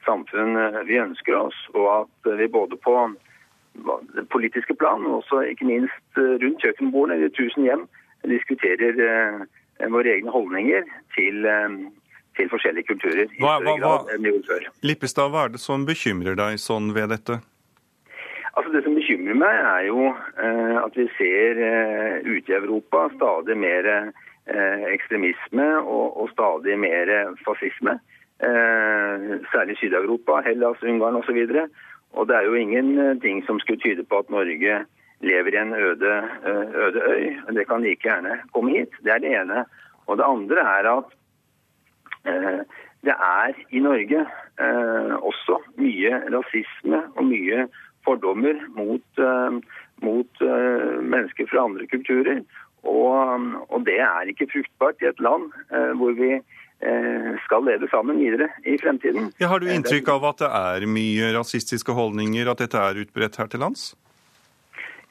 samfunn 0.05 0.58
vi 0.88 0.98
ønsker 1.01 1.38
oss. 1.38 1.58
Og 1.74 1.88
at 2.01 2.31
vi 2.39 2.48
både 2.51 2.77
på 2.81 2.96
det 4.15 4.25
politiske 4.34 4.75
plan, 4.75 5.05
og 5.08 5.22
også 5.22 5.43
ikke 5.53 5.65
minst 5.70 6.17
rundt 6.20 6.62
kjøkkenbordene 6.63 7.25
i 7.25 7.29
tusen 7.38 7.63
hjem 7.67 7.86
diskuterer 8.27 8.98
våre 9.89 10.12
egne 10.17 10.29
holdninger 10.34 10.84
til, 11.15 11.48
til 12.38 12.50
forskjellige 12.51 12.89
kulturer. 12.91 13.24
i 13.31 13.39
Hva- 13.41 13.55
større 13.62 13.72
hva- 13.72 13.79
grad 13.79 14.12
enn 14.15 14.24
vi 14.27 14.34
gjorde 14.34 14.50
før. 14.51 14.67
Lippestad, 14.84 15.31
hva 15.34 15.46
er 15.48 15.55
det 15.55 15.62
som 15.63 15.86
bekymrer 15.88 16.36
deg 16.38 16.60
sånn 16.62 16.91
ved 16.93 17.10
dette? 17.15 17.39
Altså 18.51 18.72
Det 18.75 18.84
som 18.84 18.96
bekymrer 19.00 19.38
meg, 19.39 19.55
er 19.63 19.86
jo 19.88 20.10
eh, 20.12 20.75
at 20.84 20.98
vi 21.00 21.08
ser 21.17 21.62
eh, 21.63 22.20
ute 22.27 22.51
i 22.51 22.58
Europa 22.60 23.05
stadig 23.15 23.55
mer 23.58 23.88
eh, 23.88 24.84
ekstremisme 24.91 25.67
og, 25.79 26.17
og 26.20 26.29
stadig 26.36 26.75
mer 26.79 27.08
fascisme. 27.48 27.96
Eh, 28.41 29.17
særlig 29.53 29.77
Syd-Europa, 29.77 30.41
Hellas, 30.45 30.83
Ungarn 30.83 31.15
osv. 31.15 31.39
Og 32.13 32.27
det 32.27 32.36
er 32.36 32.41
jo 32.41 32.53
ingenting 32.53 33.45
som 33.45 33.60
skulle 33.60 33.81
tyde 33.81 34.03
på 34.03 34.17
at 34.17 34.29
Norge 34.29 34.86
lever 35.21 35.53
i 35.53 35.62
en 35.62 35.74
øde, 35.74 36.13
eh, 36.45 36.65
øde 36.86 37.01
øy. 37.13 37.25
Det 37.55 37.67
kan 37.67 37.81
like 37.81 38.01
gjerne 38.01 38.39
komme 38.53 38.71
hit. 38.77 38.89
Det 39.03 39.13
er 39.13 39.17
det 39.17 39.41
ene. 39.41 39.65
Og 40.07 40.17
det 40.17 40.25
andre 40.27 40.60
er 40.60 40.98
at 40.98 41.05
eh, 42.25 42.60
det 43.05 43.15
er 43.17 43.53
i 43.69 43.79
Norge 43.79 44.19
eh, 44.60 45.13
også 45.29 45.62
mye 45.77 46.21
rasisme 46.33 47.03
og 47.15 47.25
mye 47.25 47.67
fordommer 48.05 48.57
mot, 48.75 49.07
eh, 49.17 49.51
mot 50.01 50.41
eh, 50.41 50.98
mennesker 51.13 51.45
fra 51.51 51.63
andre 51.63 51.88
kulturer. 51.88 52.41
Og, 52.83 53.41
og 53.69 53.86
det 53.86 54.00
er 54.00 54.21
ikke 54.21 54.50
fruktbart 54.53 55.01
i 55.01 55.05
et 55.05 55.19
land 55.19 55.51
eh, 55.74 55.93
hvor 55.98 56.12
vi 56.17 56.31
eh, 56.33 56.41
skal 57.45 57.65
leve 57.67 57.85
sammen 57.91 58.17
videre 58.17 58.47
i 58.65 58.73
fremtiden. 58.81 59.29
Ja, 59.38 59.51
har 59.51 59.59
du 59.61 59.67
Eh, 59.71 59.77
inntrykk 59.77 60.09
av 60.09 60.23
at 60.31 60.43
det 60.43 60.51
er 60.51 60.88
mye 60.89 61.31
rasistiske 61.38 61.93
holdninger, 61.93 62.50
at 62.51 62.63
dette 62.63 62.77
er 62.77 63.01
utbredt 63.03 63.38
her 63.38 63.47
til 63.47 63.61
lands? 63.63 63.95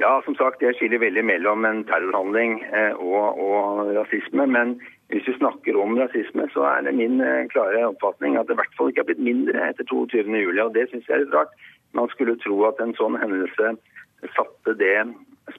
Ja, 0.01 0.21
som 0.25 0.35
sagt, 0.35 0.63
jeg 0.63 0.75
skiller 0.79 1.03
veldig 1.03 1.25
mellom 1.29 1.65
en 1.69 1.83
terrorhandling 1.85 2.63
eh, 2.73 2.95
og, 2.97 3.37
og 3.37 3.91
rasisme. 3.97 4.47
Men 4.47 4.79
hvis 5.13 5.27
vi 5.29 5.37
snakker 5.37 5.77
om 5.77 5.99
rasisme, 5.99 6.47
så 6.55 6.65
er 6.71 6.87
det 6.87 6.95
min 6.97 7.21
eh, 7.21 7.49
klare 7.53 7.85
oppfatning 7.91 8.39
at 8.41 8.49
det 8.49 8.57
i 8.57 8.61
hvert 8.63 8.77
fall 8.79 8.93
ikke 8.93 9.05
har 9.05 9.11
blitt 9.11 9.27
mindre 9.29 9.67
etter 9.69 9.85
22. 9.91 10.25
juli, 10.25 10.61
og 10.65 10.73
det 10.75 10.89
syns 10.89 11.09
jeg 11.09 11.19
er 11.19 11.25
litt 11.27 11.37
rart. 11.37 11.53
Man 11.93 12.09
skulle 12.15 12.39
tro 12.41 12.63
at 12.69 12.81
en 12.81 12.97
sånn 12.97 13.19
hendelse 13.21 13.75
satte 14.37 14.77
det 14.81 14.97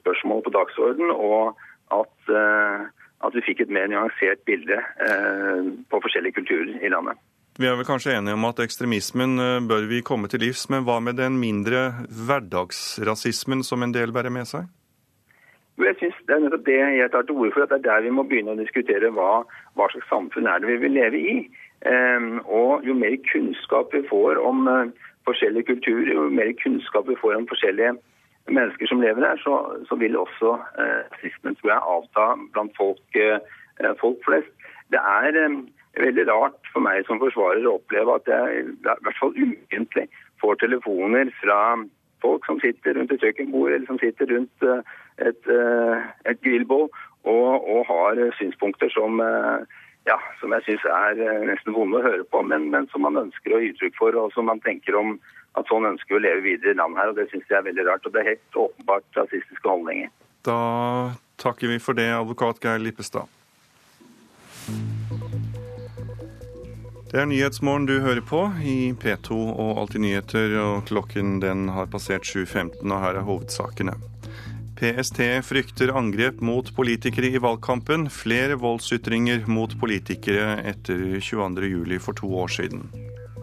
spørsmålet 0.00 0.48
på 0.48 0.54
dagsorden, 0.56 1.14
og 1.14 1.54
at, 1.94 2.34
eh, 2.34 2.90
at 3.22 3.36
vi 3.36 3.44
fikk 3.46 3.64
et 3.64 3.72
mer 3.72 3.88
nyansert 3.90 4.42
bilde 4.48 4.78
eh, 4.78 5.70
på 5.90 6.02
forskjellige 6.04 6.40
kulturer 6.40 6.74
i 6.82 6.90
landet. 6.92 7.20
Vi 7.60 7.68
er 7.68 7.74
vel 7.76 7.84
kanskje 7.84 8.14
enige 8.16 8.32
om 8.32 8.46
at 8.48 8.62
ekstremismen 8.64 9.36
eh, 9.38 9.58
bør 9.68 9.88
vi 9.90 10.04
komme 10.06 10.30
til 10.32 10.40
livs, 10.40 10.68
men 10.72 10.86
hva 10.86 11.00
med 11.04 11.18
den 11.20 11.36
mindre 11.40 11.90
hverdagsrasismen 12.08 13.64
som 13.66 13.84
en 13.84 13.92
del 13.92 14.14
bærer 14.14 14.32
med 14.32 14.48
seg? 14.48 14.70
Jeg 15.82 15.96
synes 15.98 16.16
Det 16.28 16.34
er 16.34 16.40
nettopp 16.44 16.64
det 16.66 16.78
jeg 16.78 17.10
tar 17.10 17.26
til 17.26 17.36
orde 17.36 17.52
for, 17.54 17.64
at 17.64 17.70
det 17.72 17.78
er 17.80 17.88
der 17.88 18.06
vi 18.06 18.14
må 18.14 18.24
begynne 18.28 18.54
å 18.54 18.60
diskutere 18.60 19.10
hva, 19.16 19.42
hva 19.76 19.88
slags 19.92 20.08
samfunn 20.12 20.48
er 20.48 20.60
det 20.60 20.68
vi 20.68 20.80
vil 20.84 20.96
leve 20.96 21.18
i. 21.18 21.36
Ehm, 21.88 22.38
og 22.44 22.84
Jo 22.86 22.94
mer 22.94 23.16
kunnskap 23.32 23.94
vi 23.94 24.02
får 24.08 24.40
om 24.40 24.68
eh, 24.68 24.92
forskjellige 25.28 25.72
kulturer, 25.72 26.12
jo 26.12 26.28
mer 26.30 26.52
kunnskap 26.62 27.08
vi 27.08 27.18
får 27.20 27.36
om 27.40 27.48
forskjellige 27.50 27.96
mennesker 28.50 28.90
som 28.90 29.02
lever 29.02 29.26
her, 29.26 29.38
så, 29.42 29.58
så 29.88 29.98
vil 30.00 30.18
også 30.18 30.56
eh, 30.78 31.00
rasismen 31.12 31.56
tror 31.60 31.70
jeg, 31.70 31.86
avta 31.94 32.26
blant 32.54 32.76
folk, 32.76 33.18
eh, 33.18 33.92
folk 34.00 34.18
flest. 34.26 34.50
Det 34.92 35.00
er 35.00 35.38
eh, 35.44 35.58
veldig 36.00 36.26
rart 36.30 36.72
for 36.72 36.84
meg 36.84 37.04
som 37.06 37.20
forsvarer 37.22 37.66
å 37.68 37.76
oppleve 37.78 38.16
at 38.18 38.30
jeg 38.32 38.62
i 38.62 38.76
hvert 38.82 39.20
fall 39.20 39.34
ukentlig 39.36 40.08
får 40.42 40.58
telefoner 40.62 41.30
fra 41.42 41.60
folk 42.22 42.46
som 42.46 42.60
sitter 42.62 42.96
rundt 42.96 43.12
et 43.12 43.22
kjøkkenbord 43.22 43.72
eller 43.72 43.88
som 43.90 44.00
sitter 44.02 44.30
rundt 44.30 44.66
eh, 44.66 44.82
et, 45.28 45.48
eh, 45.50 46.10
et 46.30 46.42
grillbål 46.44 46.88
og, 46.88 47.68
og 47.68 47.86
har 47.90 48.20
synspunkter 48.38 48.90
som, 48.94 49.20
eh, 49.20 49.66
ja, 50.08 50.18
som 50.40 50.54
jeg 50.56 50.66
syns 50.66 50.88
er 50.90 51.22
eh, 51.22 51.44
nesten 51.50 51.76
vonde 51.76 52.00
å 52.00 52.06
høre 52.06 52.26
på, 52.30 52.42
men, 52.46 52.70
men 52.74 52.88
som 52.94 53.04
man 53.06 53.20
ønsker 53.26 53.54
å 53.54 53.62
gi 53.62 53.72
uttrykk 53.74 53.98
for, 53.98 54.18
og 54.18 54.34
som 54.34 54.48
man 54.50 54.62
tenker 54.64 54.98
om 54.98 55.16
at 55.58 55.68
sånn 55.68 55.88
ønsker 55.90 56.14
vi 56.14 56.20
å 56.20 56.24
leve 56.24 56.44
videre 56.46 56.72
i 56.72 56.78
landet 56.78 57.02
her. 57.02 57.12
og 57.12 57.20
Det 57.20 57.28
syns 57.30 57.50
jeg 57.50 57.58
er 57.58 57.68
veldig 57.68 57.86
rart. 57.88 58.06
og 58.06 58.12
Det 58.12 58.22
er 58.22 58.30
helt 58.32 58.58
åpenbart 58.64 59.20
rasistiske 59.20 59.68
holdninger. 59.68 60.10
Da 60.42 60.58
takker 61.38 61.68
vi 61.68 61.78
for 61.78 61.98
det, 61.98 62.08
advokat 62.10 62.62
Geir 62.62 62.82
Lippestad. 62.82 63.28
Det 67.12 67.20
er 67.20 67.26
Nyhetsmorgen 67.28 67.84
du 67.84 67.98
hører 68.00 68.24
på 68.24 68.46
i 68.64 68.94
P2 68.96 69.36
og 69.36 69.82
Alltid 69.82 70.00
nyheter, 70.00 70.54
og 70.62 70.86
klokken 70.88 71.42
den 71.42 71.66
har 71.68 71.90
passert 71.92 72.24
7.15, 72.24 72.88
og 72.88 73.02
her 73.04 73.20
er 73.20 73.26
hovedsakene. 73.28 73.98
PST 74.80 75.20
frykter 75.44 75.92
angrep 75.94 76.40
mot 76.42 76.66
politikere 76.74 77.28
i 77.36 77.42
valgkampen. 77.42 78.08
Flere 78.10 78.56
voldsytringer 78.58 79.44
mot 79.46 79.76
politikere 79.78 80.56
etter 80.72 81.20
22.07 81.20 82.00
for 82.02 82.16
to 82.18 82.32
år 82.40 82.50
siden. 82.56 82.88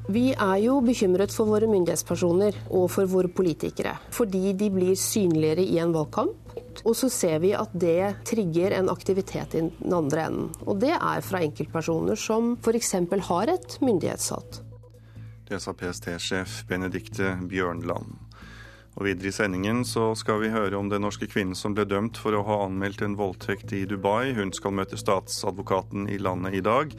Vi 0.09 0.31
er 0.33 0.55
jo 0.63 0.79
bekymret 0.81 1.29
for 1.29 1.45
våre 1.51 1.67
myndighetspersoner 1.69 2.55
og 2.73 2.87
for 2.89 3.05
våre 3.11 3.29
politikere. 3.29 3.91
Fordi 4.09 4.55
de 4.57 4.69
blir 4.73 4.95
synligere 4.97 5.61
i 5.61 5.77
en 5.77 5.93
valgkamp. 5.93 6.55
Og 6.81 6.95
så 6.97 7.11
ser 7.13 7.37
vi 7.43 7.51
at 7.53 7.75
det 7.77 8.23
trigger 8.25 8.73
en 8.79 8.89
aktivitet 8.89 9.53
i 9.53 9.61
den 9.67 9.93
andre 9.93 10.23
enden. 10.31 10.47
Og 10.65 10.79
det 10.81 10.95
er 10.95 11.21
fra 11.21 11.43
enkeltpersoner 11.45 12.17
som 12.17 12.55
f.eks. 12.57 12.95
har 13.29 13.53
et 13.53 13.77
myndighetshat. 13.85 14.63
Det 15.49 15.61
sa 15.61 15.75
PST-sjef 15.77 16.63
Benedikte 16.69 17.35
Bjørnland. 17.45 18.17
Og 18.97 19.05
Videre 19.05 19.29
i 19.29 19.35
sendingen 19.35 19.85
så 19.87 20.09
skal 20.17 20.41
vi 20.41 20.49
høre 20.51 20.75
om 20.75 20.89
den 20.91 21.05
norske 21.05 21.29
kvinnen 21.29 21.55
som 21.55 21.75
ble 21.77 21.85
dømt 21.87 22.17
for 22.19 22.35
å 22.35 22.41
ha 22.47 22.63
anmeldt 22.65 23.05
en 23.05 23.15
voldtekt 23.19 23.71
i 23.77 23.85
Dubai. 23.87 24.33
Hun 24.35 24.51
skal 24.57 24.73
møte 24.75 24.97
statsadvokaten 24.99 26.09
i 26.11 26.17
landet 26.19 26.57
i 26.57 26.65
dag. 26.65 26.97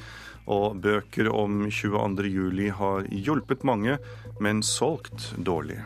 Og 0.50 0.80
bøker 0.82 1.30
om 1.30 1.64
22.07 1.68 2.66
har 2.80 3.08
hjulpet 3.14 3.64
mange, 3.68 3.96
men 4.42 4.64
solgt 4.66 5.30
dårlig. 5.38 5.78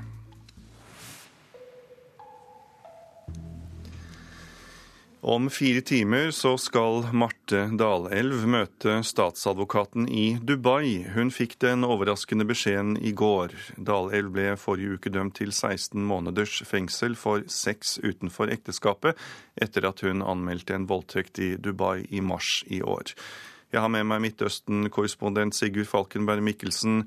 Om 5.25 5.51
fire 5.51 5.81
timer 5.81 6.31
så 6.37 6.51
skal 6.61 7.07
Marte 7.17 7.63
Dalelv 7.81 8.43
møte 8.45 8.99
statsadvokaten 9.09 10.05
i 10.13 10.25
Dubai. 10.37 11.07
Hun 11.15 11.33
fikk 11.33 11.55
den 11.65 11.87
overraskende 11.89 12.45
beskjeden 12.45 12.99
i 13.01 13.15
går. 13.17 13.55
Dalelv 13.89 14.35
ble 14.35 14.51
forrige 14.61 14.99
uke 14.99 15.15
dømt 15.15 15.39
til 15.41 15.49
16 15.49 16.05
måneders 16.05 16.61
fengsel 16.69 17.17
for 17.17 17.41
sex 17.49 17.97
utenfor 18.05 18.53
ekteskapet, 18.53 19.17
etter 19.57 19.89
at 19.89 20.05
hun 20.05 20.21
anmeldte 20.21 20.77
en 20.77 20.85
voldtekt 20.93 21.41
i 21.41 21.55
Dubai 21.57 22.05
i 22.13 22.21
mars 22.21 22.61
i 22.69 22.85
år. 22.85 23.17
Jeg 23.75 23.83
har 23.83 23.91
med 23.91 24.07
meg 24.07 24.21
Midtøsten-korrespondent 24.23 25.57
Sigurd 25.57 25.89
Falkenberg 25.91 26.45
Mikkelsen. 26.47 27.01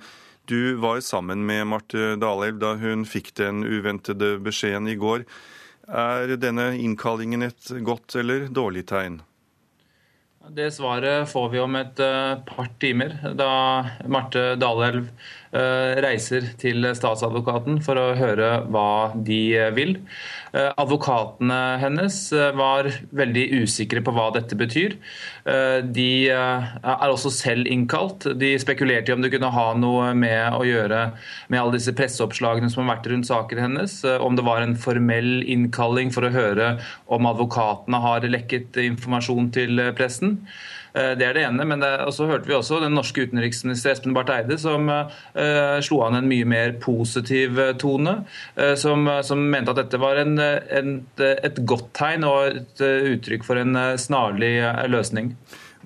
Du 0.51 0.75
var 0.83 0.99
sammen 0.99 1.45
med 1.47 1.63
Marte 1.71 2.17
Dalelv 2.19 2.57
da 2.59 2.73
hun 2.81 3.05
fikk 3.07 3.31
den 3.39 3.63
uventede 3.63 4.33
beskjeden 4.43 4.89
i 4.91 4.97
går. 4.99 5.23
Er 5.87 6.33
denne 6.35 6.73
innkallingen 6.75 7.47
et 7.47 7.71
godt 7.87 8.17
eller 8.19 8.49
dårlig 8.51 8.83
tegn? 8.91 9.21
Det 10.59 10.67
svaret 10.75 11.31
får 11.31 11.47
vi 11.55 11.63
om 11.63 11.79
et 11.79 12.03
uh, 12.03 12.35
par 12.47 12.67
timer, 12.83 13.15
da 13.35 13.49
Marte 14.11 14.43
Dalelv 14.59 15.07
reiser 15.51 16.51
til 16.59 16.85
statsadvokaten 16.97 17.79
for 17.85 17.99
å 17.99 18.15
høre 18.17 18.49
hva 18.71 19.13
de 19.15 19.41
vil. 19.75 19.95
Advokatene 20.57 21.59
hennes 21.81 22.17
var 22.57 22.89
veldig 23.15 23.45
usikre 23.63 24.01
på 24.03 24.13
hva 24.15 24.29
dette 24.35 24.57
betyr. 24.59 24.95
De 25.83 26.09
er 26.31 27.07
også 27.07 27.31
selv 27.33 27.69
innkalt. 27.71 28.29
De 28.39 28.53
spekulerte 28.59 29.11
i 29.11 29.15
om 29.15 29.23
det 29.23 29.31
kunne 29.33 29.51
ha 29.53 29.67
noe 29.77 30.11
med 30.17 30.57
å 30.57 30.63
gjøre 30.67 31.01
med 31.51 31.61
alle 31.61 31.77
disse 31.77 31.95
presseoppslagene 31.95 32.71
som 32.73 32.83
har 32.83 32.95
vært 32.95 33.11
rundt 33.11 33.29
saken 33.29 33.63
hennes. 33.67 33.99
Om 34.03 34.39
det 34.39 34.47
var 34.47 34.63
en 34.63 34.77
formell 34.79 35.41
innkalling 35.47 36.11
for 36.15 36.27
å 36.27 36.33
høre 36.33 36.73
om 37.13 37.29
advokatene 37.29 38.01
har 38.03 38.27
lekket 38.27 38.79
informasjon 38.87 39.51
til 39.55 39.87
pressen. 39.97 40.41
Det 40.97 41.25
er 41.25 41.35
det 41.37 41.43
ene. 41.45 41.65
Men 41.67 41.83
så 42.13 42.27
hørte 42.29 42.49
vi 42.49 42.55
også 42.57 42.79
den 42.81 42.95
norske 42.97 43.27
utenriksminister 43.27 43.93
Espen 43.93 44.15
Barth 44.15 44.33
Eide 44.33 44.57
som 44.61 44.89
uh, 44.89 45.77
slo 45.83 46.01
an 46.05 46.17
en 46.17 46.29
mye 46.29 46.47
mer 46.47 46.73
positiv 46.81 47.59
tone. 47.81 48.19
Uh, 48.57 48.73
som, 48.79 49.05
som, 49.25 49.43
mente 49.51 49.73
at 49.73 49.81
dette 49.81 50.01
var 50.01 50.19
en, 50.21 50.37
en, 50.39 50.95
et 51.21 51.61
godt 51.69 51.91
tegn 51.97 52.25
og 52.27 52.61
et 52.63 52.85
uttrykk 53.13 53.45
for 53.47 53.61
en 53.61 53.77
snarlig 53.99 54.55
løsning. 54.89 55.35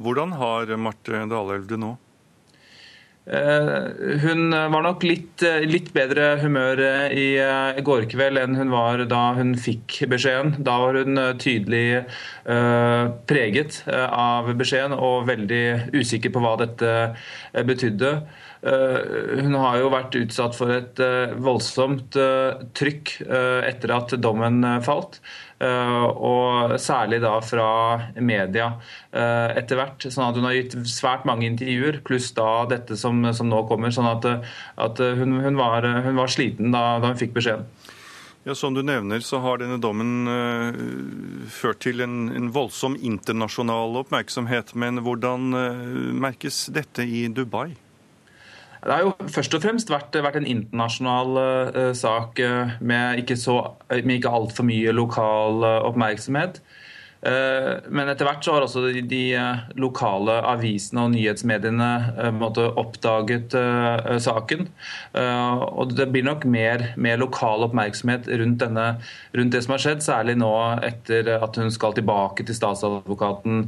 Hvordan 0.01 0.38
har 0.39 0.72
Marte 0.82 1.25
Dalelv 1.30 1.68
det 1.70 1.82
nå? 1.82 1.96
Hun 3.22 4.50
var 4.50 4.82
nok 4.82 5.04
litt, 5.06 5.44
litt 5.70 5.92
bedre 5.94 6.40
humør 6.42 6.80
i 7.13 7.28
går 7.86 8.08
kveld 8.10 8.40
enn 8.42 8.58
hun 8.58 8.74
var 8.74 9.04
da 9.06 9.20
hun 9.38 9.54
fikk 9.62 10.00
beskjeden. 10.10 10.56
Da 10.66 10.80
var 10.82 10.98
hun 10.98 11.20
tydelig 11.40 12.01
preget 13.30 13.84
av 13.94 14.50
beskjeden 14.58 14.98
og 14.98 15.30
veldig 15.30 15.94
usikker 15.94 16.34
på 16.34 16.42
hva 16.42 16.56
dette 16.63 16.96
betydde. 17.70 18.12
Hun 18.66 19.56
har 19.58 19.78
jo 19.82 19.94
vært 19.94 20.18
utsatt 20.18 20.58
for 20.58 20.74
et 20.74 21.06
voldsomt 21.46 22.18
trykk 22.78 23.16
etter 23.70 23.96
at 24.01 24.18
dommen 24.18 24.66
falt. 24.86 25.22
Og 25.62 26.74
særlig 26.82 27.20
da 27.22 27.36
fra 27.46 27.68
media 28.18 28.72
etter 29.12 29.77
hvert. 29.77 30.08
sånn 30.08 30.32
at 30.32 30.39
Hun 30.39 30.48
har 30.48 30.56
gitt 30.56 30.74
svært 30.89 31.27
mange 31.30 31.46
intervjuer, 31.46 32.00
pluss 32.08 32.32
da 32.38 32.65
dette 32.72 32.98
som, 32.98 33.22
som 33.34 33.50
nå 33.51 33.62
kommer. 33.70 33.94
sånn 33.94 34.10
at, 34.10 34.25
at 34.82 35.01
hun, 35.20 35.38
hun, 35.44 35.60
var, 35.60 35.86
hun, 35.86 36.18
var, 36.18 36.32
sliten 36.34 36.74
da, 36.74 36.98
da 37.03 37.12
hun 37.12 37.20
fikk 37.22 37.36
beskjeden. 37.38 37.70
Ja, 38.44 38.56
Som 38.56 38.74
du 38.74 38.82
nevner, 38.82 39.20
så 39.20 39.38
har 39.38 39.60
denne 39.62 39.77
dommen 39.77 40.25
uh, 40.25 40.74
ført 41.46 41.84
til 41.86 42.01
en, 42.01 42.32
en, 42.34 42.50
voldsom 42.53 42.96
internasjonal 42.98 44.00
oppmerksomhet. 44.01 44.74
Men 44.74 45.03
hvordan 45.06 45.53
uh, 45.53 46.10
merkes 46.25 46.65
dette 46.74 47.06
i 47.06 47.27
Dubai? 47.30 47.75
Det 48.81 48.91
har 48.91 49.05
jo 49.05 49.29
først 49.29 49.53
og 49.53 49.61
fremst 49.61 49.91
vært, 49.93 50.15
vært 50.25 50.39
en 50.39 50.47
internasjonal 50.50 51.35
uh, 51.38 51.91
sak 51.93 52.39
med 52.81 53.21
ikke, 53.21 53.38
så, 53.38 53.59
med 53.91 54.15
ikke 54.17 54.33
altfor 54.33 54.65
mye 54.65 54.95
lokal 54.95 55.61
oppmerksomhet. 55.85 56.61
Eh, 57.21 57.75
men 57.93 58.09
etter 58.09 58.25
hvert 58.25 58.41
så 58.41 58.55
har 58.55 58.63
også 58.65 58.81
de 58.88 59.03
de 59.05 59.25
lokale 59.77 60.39
avisene 60.50 61.03
og 61.05 61.11
nyhetsmediene 61.13 61.89
eh, 62.15 62.31
måte, 62.33 62.65
oppdaget 62.81 63.53
saken. 64.25 64.67
Og 65.13 65.93
det 65.93 66.07
blir 66.13 66.25
nok 66.25 66.45
mer, 66.50 66.88
mer 66.97 67.19
lokal 67.21 67.67
oppmerksomhet 67.67 68.29
rundt, 68.41 68.61
denne, 68.63 68.88
rundt, 69.38 69.53
det 69.53 69.63
som 69.65 69.75
har 69.75 69.83
skjedd, 69.85 70.05
særlig 70.05 70.38
nå 70.41 70.51
etter 70.88 71.29
at 71.38 71.59
hun 71.59 71.71
skal 71.73 71.95
tilbake 71.97 72.45
til 72.47 72.57
statsadvokaten 72.57 73.67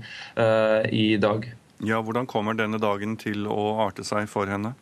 i 0.89 1.07
dag. 1.21 1.45
Ja, 1.83 1.99
Hvordan 2.01 2.29
kommer 2.29 2.55
denne 2.57 2.79
dagen 2.81 3.17
til 3.19 3.47
å 3.49 3.73
arte 3.85 4.05
seg 4.07 4.29
for 4.31 4.49
henne? 4.49 4.73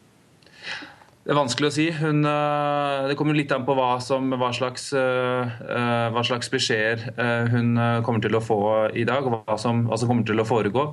Det 1.22 1.36
er 1.36 1.38
vanskelig 1.38 1.68
å 1.70 1.74
si. 1.76 1.84
Hun, 1.94 2.24
eh, 2.26 3.08
det 3.12 3.16
kommer 3.18 3.38
litt 3.38 3.52
an 3.54 3.62
på 3.68 3.76
hva, 3.78 4.00
som, 4.02 4.32
hva, 4.42 4.48
slags, 4.58 4.88
eh, 4.98 5.52
eh, 5.70 6.08
hva 6.10 6.24
slags 6.26 6.50
beskjeder 6.50 7.12
hun 7.52 7.76
kommer 8.02 8.24
til 8.24 8.34
å 8.34 8.42
få 8.42 8.62
i 8.98 9.04
dag, 9.06 9.28
og 9.28 9.46
hva 9.46 9.58
som, 9.62 9.84
hva 9.86 10.00
som 10.02 10.10
kommer 10.10 10.26
til 10.26 10.42
å 10.42 10.48
foregå. 10.48 10.88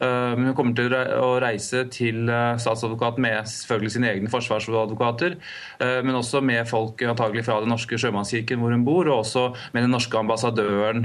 Hun 0.00 0.54
kommer 0.56 0.76
til 0.76 0.94
å 0.94 1.40
reise 1.42 1.82
til 1.92 2.28
statsadvokaten 2.56 3.20
med 3.20 3.48
selvfølgelig 3.48 3.92
sine 3.92 4.08
egne 4.08 4.30
forsvarsadvokater, 4.32 5.36
men 5.80 6.16
også 6.16 6.40
med 6.40 6.68
folk 6.68 7.02
antagelig 7.04 7.44
fra 7.44 7.58
Den 7.60 7.68
norske 7.68 7.98
sjømannskirken 8.00 8.62
hvor 8.62 8.72
hun 8.72 8.84
bor, 8.84 9.10
og 9.12 9.26
også 9.26 9.50
med 9.74 9.84
den 9.84 9.92
norske 9.92 10.16
ambassadøren 10.16 11.04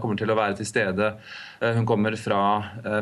kommer 0.00 0.16
til 0.16 0.32
å 0.32 0.38
være 0.38 0.56
til 0.62 0.70
stede. 0.70 1.12
Hun 1.62 1.86
kommer 1.86 2.16
fra, 2.18 2.42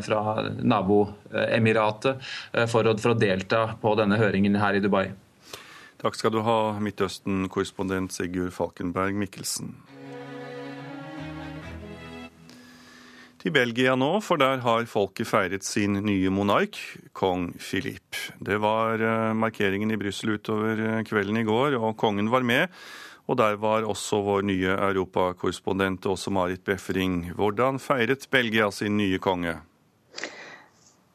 fra 0.05 0.21
naboemiratet 0.61 2.21
for, 2.69 2.91
for 3.01 3.13
å 3.13 3.17
delta 3.17 3.63
på 3.81 3.95
denne 3.97 4.19
høringen 4.21 4.59
her 4.61 4.77
i 4.77 4.83
Dubai. 4.83 5.07
Takk 6.01 6.17
skal 6.17 6.33
du 6.33 6.39
ha, 6.45 6.59
Midtøsten-korrespondent 6.81 8.13
Sigurd 8.13 8.53
Falkenberg 8.55 9.17
Mikkelsen. 9.21 9.75
Til 13.41 13.53
Belgia 13.53 13.95
nå, 13.97 14.19
for 14.21 14.37
der 14.37 14.59
har 14.61 14.89
folket 14.89 15.25
feiret 15.25 15.65
sin 15.65 15.97
nye 16.05 16.29
monark, 16.33 16.77
kong 17.17 17.47
Philip. 17.57 18.17
Det 18.37 18.59
var 18.61 19.01
eh, 19.01 19.31
markeringen 19.33 19.93
i 19.93 19.97
Brussel 19.97 20.35
utover 20.35 20.77
eh, 20.77 20.99
kvelden 21.05 21.39
i 21.41 21.45
går, 21.47 21.77
og 21.77 21.95
kongen 21.97 22.29
var 22.29 22.45
med. 22.45 22.69
Og 23.31 23.37
der 23.39 23.55
var 23.63 23.87
også 23.87 24.19
vår 24.25 24.43
nye 24.43 24.73
europakorrespondent 24.75 26.05
Åse 26.11 26.31
Marit 26.35 26.65
Befring. 26.67 27.29
Hvordan 27.37 27.79
feiret 27.79 28.27
Belgia 28.27 28.67
sin 28.75 28.97
nye 28.99 29.21
konge? 29.23 29.53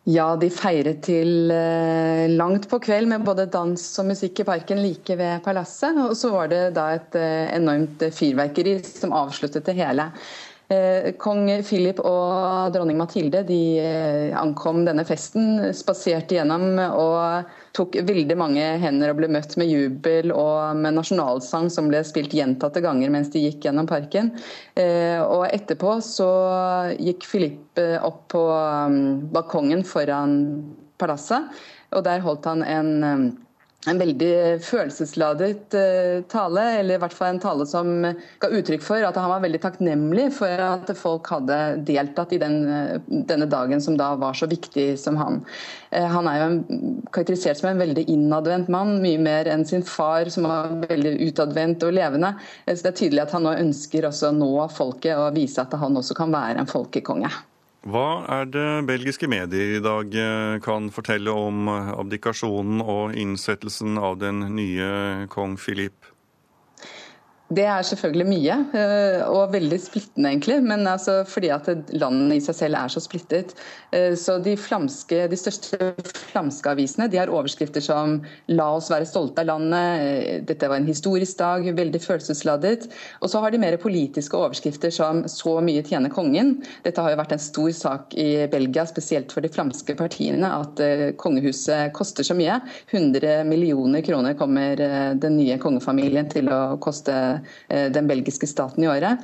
Ja, 0.09 0.31
de 0.39 0.49
feiret 0.55 1.03
til 1.05 1.51
eh, 1.51 2.25
langt 2.31 2.69
på 2.71 2.79
kveld 2.81 3.11
med 3.11 3.25
både 3.27 3.49
dans 3.53 3.83
og 4.01 4.09
musikk 4.09 4.41
i 4.41 4.47
parken 4.49 4.81
like 4.81 5.17
ved 5.19 5.43
palasset. 5.45 5.99
Og 5.99 6.15
så 6.17 6.31
var 6.33 6.49
det 6.53 6.63
da 6.79 6.89
et 6.95 7.19
eh, 7.21 7.53
enormt 7.59 8.07
fyrverkeri 8.15 8.79
som 8.87 9.13
avsluttet 9.13 9.67
det 9.67 9.77
hele. 9.77 10.09
Eh, 10.67 11.13
kong 11.23 11.47
Philip 11.63 12.01
og 12.03 12.73
dronning 12.75 12.99
Mathilde 12.99 13.45
de 13.47 13.61
ankom 14.35 14.81
denne 14.87 15.05
festen, 15.07 15.61
spaserte 15.71 16.35
gjennom 16.35 16.81
og 16.91 17.53
tok 17.77 18.01
veldig 18.09 18.37
mange 18.41 18.65
hender 18.83 19.13
og 19.13 19.21
ble 19.21 19.31
møtt 19.31 19.55
med 19.61 19.71
jubel 19.71 20.33
og 20.35 20.81
med 20.81 20.97
nasjonalsang 20.97 21.71
som 21.71 21.91
ble 21.93 22.03
spilt 22.07 22.35
gjentatte 22.35 22.83
ganger 22.83 23.13
mens 23.15 23.31
de 23.31 23.45
gikk 23.45 23.69
gjennom 23.69 23.87
parken. 23.87 24.33
Eh, 24.75 25.23
og 25.23 25.47
etterpå 25.53 26.01
så 26.03 26.31
gikk 26.99 27.29
Philip 27.31 27.83
opp 28.03 28.25
på 28.33 28.43
um, 28.51 29.27
balkongen 29.31 29.85
foran 29.87 30.37
palasset, 30.99 31.51
og 31.95 32.03
der 32.07 32.23
holdt 32.25 32.49
han 32.49 32.65
en 32.67 32.93
um, 33.05 33.27
en 33.91 34.01
veldig 34.01 34.31
følelsesladet 34.67 35.75
uh, 35.77 36.25
tale, 36.31 36.65
eller 36.81 36.97
i 36.97 37.03
hvert 37.03 37.15
fall 37.15 37.35
en 37.35 37.43
tale 37.43 37.67
som 37.69 37.91
ga 38.43 38.51
uttrykk 38.59 38.85
for 38.85 39.07
at 39.07 39.19
han 39.21 39.31
var 39.31 39.45
veldig 39.45 39.61
takknemlig 39.63 40.27
for 40.37 40.63
at 40.67 40.93
folk 40.99 41.31
hadde 41.31 41.59
deltatt 41.87 42.35
i 42.37 42.41
den, 42.43 42.59
uh, 42.67 42.97
denne 43.31 43.49
dagen 43.51 43.83
som 43.83 43.99
da 43.99 44.13
var 44.21 44.37
så 44.39 44.49
viktig 44.51 44.89
som 45.01 45.19
han. 45.21 45.41
Uh, 45.95 46.07
han 46.17 46.31
er 46.31 46.41
jo 46.41 46.49
en, 46.51 46.61
karakterisert 47.15 47.63
som 47.63 47.71
en 47.71 47.83
veldig 47.83 48.07
innadvendt 48.13 48.71
mann, 48.73 48.97
mye 49.05 49.23
mer 49.23 49.51
enn 49.53 49.67
sin 49.69 49.87
far 49.87 50.31
som 50.35 50.49
var 50.51 50.73
veldig 50.87 51.17
utadvendt 51.29 51.87
og 51.87 51.95
levende. 51.97 52.35
så 52.67 52.81
det 52.81 52.93
er 52.93 53.01
tydelig 53.03 53.27
at 53.27 53.37
han 53.37 53.47
nå 53.47 53.55
ønsker 53.67 54.09
også 54.09 54.33
å 54.33 54.37
nå 54.37 54.55
folket 54.75 55.15
og 55.17 55.37
vise 55.39 55.63
at 55.63 55.75
han 55.79 55.99
også 55.99 56.17
kan 56.19 56.35
være 56.35 56.63
en 56.63 56.71
folkekonge. 56.71 57.31
Hva 57.87 58.25
er 58.35 58.49
det 58.51 58.71
belgiske 58.89 59.29
medier 59.31 59.77
i 59.77 59.83
dag 59.83 60.15
eh, 60.19 60.57
kan 60.65 60.89
fortelle 60.91 61.31
om 61.31 61.69
eh, 61.71 61.93
abdikasjonen 61.95 62.81
og 62.83 63.15
innsettelsen 63.15 63.95
av 64.03 64.19
den 64.19 64.43
nye 64.57 65.29
kong 65.31 65.55
Philip? 65.55 65.95
Det 67.47 67.63
er 67.63 67.85
selvfølgelig 67.87 68.27
mye, 68.27 68.55
eh, 68.75 69.21
og 69.23 69.53
veldig 69.53 69.77
splittende, 69.79 70.33
egentlig. 70.33 70.57
Men 70.67 70.87
altså 70.91 71.21
fordi 71.31 71.53
at 71.55 71.69
landene 71.95 72.35
i 72.35 72.43
seg 72.43 72.57
selv 72.59 72.79
er 72.81 72.91
så 72.91 72.99
splittet. 72.99 73.53
Eh, 73.95 74.17
så 74.19 74.41
de, 74.43 74.57
flamske, 74.59 75.21
de 75.31 75.39
største 75.39 75.93
flamske 76.33 76.73
avisene 76.73 77.07
de 77.07 77.21
har 77.21 77.31
overskrifter 77.31 77.85
som 77.85 78.19
'La 78.49 78.67
oss 78.75 78.91
være 78.91 79.07
stolte 79.07 79.45
av 79.45 79.47
landet', 79.47 80.01
eh, 80.03 80.41
'Dette 80.43 80.69
var 80.69 80.77
en 80.77 80.91
historisk 80.91 81.39
dag', 81.39 81.71
veldig 81.71 82.01
følelsesladet. 82.03 82.89
Og 83.23 83.31
så 83.31 83.41
har 83.41 83.51
de 83.51 83.63
mer 83.63 83.77
politiske 83.77 84.35
overskrifter 84.35 84.91
som 84.91 85.23
'Så 85.23 85.63
mye 85.63 85.87
tjener 85.87 86.11
kongen'. 86.11 86.65
Dette 86.83 87.01
har 87.01 87.11
jo 87.11 87.23
vært 87.23 87.33
en 87.33 87.39
stor 87.39 87.71
sak 87.71 88.15
i 88.15 88.49
Belgia, 88.49 88.85
spesielt 88.87 89.31
for 89.31 89.41
de 89.41 89.49
flamske 89.49 89.95
partiene, 89.95 90.43
at 90.43 91.17
kongehuset 91.17 91.93
koster 91.93 92.25
så 92.25 92.35
mye. 92.35 92.61
100 92.91 93.45
millioner 93.45 94.03
kroner 94.03 94.35
kommer 94.35 94.75
den 95.15 95.37
nye 95.37 95.59
kongefamilien 95.59 96.29
til 96.29 96.49
å 96.49 96.79
koste 96.81 97.36
den 97.69 98.09
belgiske 98.11 98.49
staten 98.51 98.85
i 98.85 98.91
året. 98.91 99.23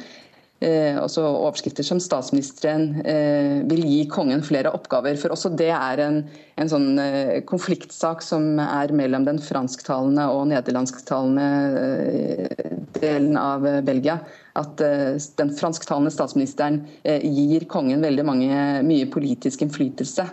Eh, 0.62 0.94
også 1.00 1.24
overskrifter 1.26 1.82
som 1.82 1.98
statsministeren 2.02 3.00
eh, 3.08 3.62
vil 3.66 3.80
gi 3.82 4.02
kongen 4.10 4.44
flere 4.46 4.70
oppgaver. 4.70 5.16
For 5.18 5.34
også 5.34 5.50
det 5.58 5.72
er 5.74 6.02
en, 6.04 6.20
en 6.60 6.70
sånn 6.70 7.00
eh, 7.02 7.40
konfliktsak 7.48 8.22
som 8.22 8.60
er 8.62 8.92
mellom 8.94 9.26
den 9.26 9.40
fransktalende 9.42 10.28
og 10.30 10.44
nederlandsktalende 10.52 11.48
eh, 11.80 12.76
delen 13.00 13.34
av 13.40 13.66
eh, 13.66 13.80
Belgia. 13.82 14.20
At 14.60 14.76
den 14.76 15.50
fransktalende 15.56 16.12
statsministeren 16.12 16.82
gir 17.24 17.64
kongen 17.72 18.04
veldig 18.04 18.24
mange, 18.28 18.58
mye 18.84 19.06
politisk 19.08 19.62
innflytelse, 19.64 20.26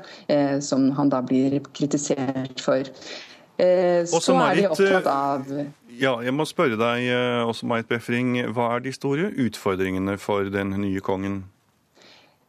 som 0.59 0.89
han 0.97 1.13
da 1.13 1.21
blir 1.23 1.55
kritisert 1.71 2.59
for. 2.59 2.83
så 4.11 4.35
er 4.43 4.59
de 4.59 4.67
opptatt 4.67 5.07
av 5.07 5.47
ja, 5.99 6.15
jeg 6.23 6.33
må 6.35 6.45
spørre 6.47 6.79
deg 6.79 7.07
eh, 7.11 7.43
også, 7.43 7.67
Mait 7.69 7.87
Befring. 7.89 8.37
Hva 8.55 8.73
er 8.75 8.83
de 8.85 8.93
store 8.95 9.29
utfordringene 9.39 10.17
for 10.21 10.49
den 10.53 10.73
nye 10.79 11.03
kongen? 11.03 11.43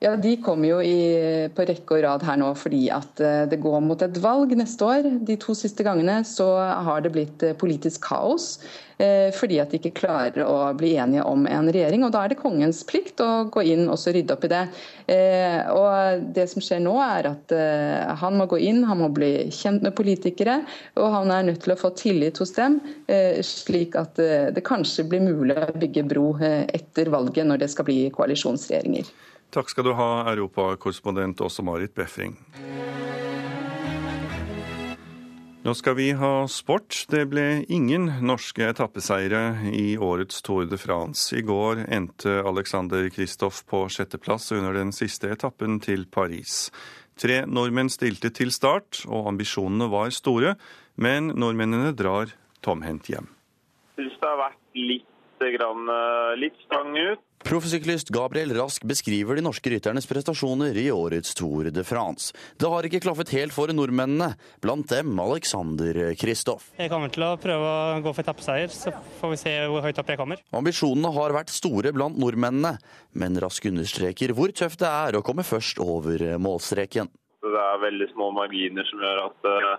Ja, 0.01 0.15
De 0.17 0.37
kommer 0.41 0.69
jo 0.69 0.79
i, 0.81 1.49
på 1.53 1.65
rekke 1.69 1.99
og 1.99 2.05
rad 2.07 2.23
her 2.25 2.39
nå 2.41 2.47
fordi 2.57 2.87
at 2.95 3.21
eh, 3.21 3.43
det 3.51 3.59
går 3.61 3.83
mot 3.85 4.01
et 4.01 4.17
valg 4.25 4.55
neste 4.57 4.87
år. 4.87 5.09
De 5.29 5.37
to 5.37 5.53
siste 5.53 5.85
gangene 5.85 6.23
så 6.25 6.47
har 6.57 7.03
det 7.05 7.11
blitt 7.13 7.45
eh, 7.45 7.53
politisk 7.61 8.07
kaos 8.07 8.47
eh, 8.97 9.29
fordi 9.37 9.59
at 9.61 9.69
de 9.69 9.77
ikke 9.77 9.93
klarer 9.99 10.47
å 10.47 10.71
bli 10.73 10.95
enige 10.97 11.27
om 11.29 11.45
en 11.45 11.69
regjering. 11.69 12.07
og 12.07 12.15
Da 12.15 12.23
er 12.25 12.33
det 12.33 12.41
kongens 12.41 12.81
plikt 12.89 13.21
å 13.21 13.45
gå 13.53 13.67
inn 13.75 13.93
og 13.93 14.01
rydde 14.01 14.39
opp 14.39 14.47
i 14.49 14.53
det. 14.55 14.63
Og 15.77 16.25
Det 16.33 16.47
som 16.49 16.65
skjer 16.65 16.81
nå 16.81 16.97
er 17.05 17.29
at 17.35 17.53
han 18.23 18.39
må 18.41 18.47
gå 18.49 18.57
inn, 18.71 18.81
han 18.89 19.03
må 19.03 19.11
bli 19.13 19.51
kjent 19.53 19.85
med 19.85 19.93
politikere, 19.99 20.63
og 20.97 21.13
han 21.13 21.33
er 21.35 21.49
nødt 21.51 21.61
til 21.67 21.75
å 21.75 21.81
få 21.81 21.91
tillit 21.99 22.41
hos 22.41 22.55
dem, 22.57 22.79
slik 23.45 23.99
at 24.01 24.21
det 24.55 24.65
kanskje 24.65 25.09
blir 25.11 25.27
mulig 25.27 25.59
å 25.59 25.75
bygge 25.75 26.07
bro 26.15 26.31
etter 26.41 27.13
valget 27.13 27.51
når 27.51 27.65
det 27.65 27.71
skal 27.75 27.89
bli 27.91 27.99
koalisjonsregjeringer. 28.15 29.11
Takk 29.51 29.71
skal 29.73 29.85
du 29.89 29.93
ha, 29.99 30.11
europakorrespondent 30.31 31.41
Åse 31.43 31.63
Marit 31.67 31.95
Befring. 31.95 32.37
Nå 35.61 35.75
skal 35.75 35.97
vi 35.99 36.13
ha 36.17 36.49
sport. 36.49 36.95
Det 37.11 37.25
ble 37.29 37.65
ingen 37.69 38.07
norske 38.25 38.65
etappeseiere 38.71 39.73
i 39.75 39.99
årets 39.99 40.39
Tour 40.47 40.69
de 40.71 40.79
France. 40.81 41.35
I 41.37 41.43
går 41.45 41.83
endte 41.93 42.39
Alexander 42.47 43.09
Kristoff 43.13 43.65
på 43.69 43.83
sjetteplass 43.93 44.53
under 44.57 44.79
den 44.79 44.95
siste 44.95 45.29
etappen 45.35 45.81
til 45.85 46.07
Paris. 46.07 46.71
Tre 47.21 47.43
nordmenn 47.45 47.91
stilte 47.93 48.31
til 48.33 48.55
start, 48.55 49.03
og 49.11 49.29
ambisjonene 49.35 49.91
var 49.93 50.15
store. 50.17 50.55
Men 50.97 51.35
nordmennene 51.35 51.91
drar 51.99 52.33
tomhendt 52.65 53.11
hjem. 53.11 53.29
Jeg 53.99 54.07
syns 54.07 54.23
det 54.23 54.31
har 54.31 54.41
vært 54.47 54.79
litt, 54.79 55.11
grann, 55.59 55.93
litt 56.41 56.57
stang 56.69 56.95
ut. 56.95 57.27
Proffsyklist 57.41 58.09
Gabriel 58.13 58.53
Rask 58.55 58.85
beskriver 58.85 59.39
de 59.39 59.45
norske 59.45 59.71
rytternes 59.73 60.07
prestasjoner 60.07 60.77
i 60.77 60.91
årets 60.93 61.33
Tour 61.39 61.71
de 61.73 61.85
France. 61.89 62.35
Det 62.61 62.69
har 62.69 62.87
ikke 62.87 63.01
klaffet 63.01 63.33
helt 63.33 63.55
for 63.57 63.73
nordmennene, 63.73 64.35
blant 64.61 64.91
dem 64.93 65.19
Alexander 65.23 66.13
Kristoff. 66.21 66.69
Jeg 66.77 66.93
kommer 66.93 67.13
til 67.13 67.25
å 67.25 67.35
prøve 67.41 67.73
å 67.73 68.01
gå 68.05 68.13
for 68.13 68.25
etappeseier, 68.25 68.73
så 68.75 68.93
får 69.21 69.35
vi 69.35 69.41
se 69.41 69.55
hvor 69.73 69.85
høyt 69.87 70.01
opp 70.03 70.13
jeg 70.13 70.21
kommer. 70.21 70.45
Ambisjonene 70.61 71.15
har 71.17 71.37
vært 71.41 71.53
store 71.55 71.95
blant 71.97 72.21
nordmennene, 72.21 72.77
men 73.17 73.43
Rask 73.43 73.69
understreker 73.73 74.37
hvor 74.37 74.53
tøft 74.53 74.85
det 74.85 74.91
er 74.91 75.17
å 75.17 75.25
komme 75.25 75.47
først 75.47 75.81
over 75.81 76.27
målstreken. 76.37 77.09
Det 77.41 77.63
er 77.67 77.85
veldig 77.89 78.11
små 78.13 78.35
marginer 78.37 78.85
som 78.91 79.01
gjør 79.01 79.23
at 79.31 79.49
eh, 79.49 79.71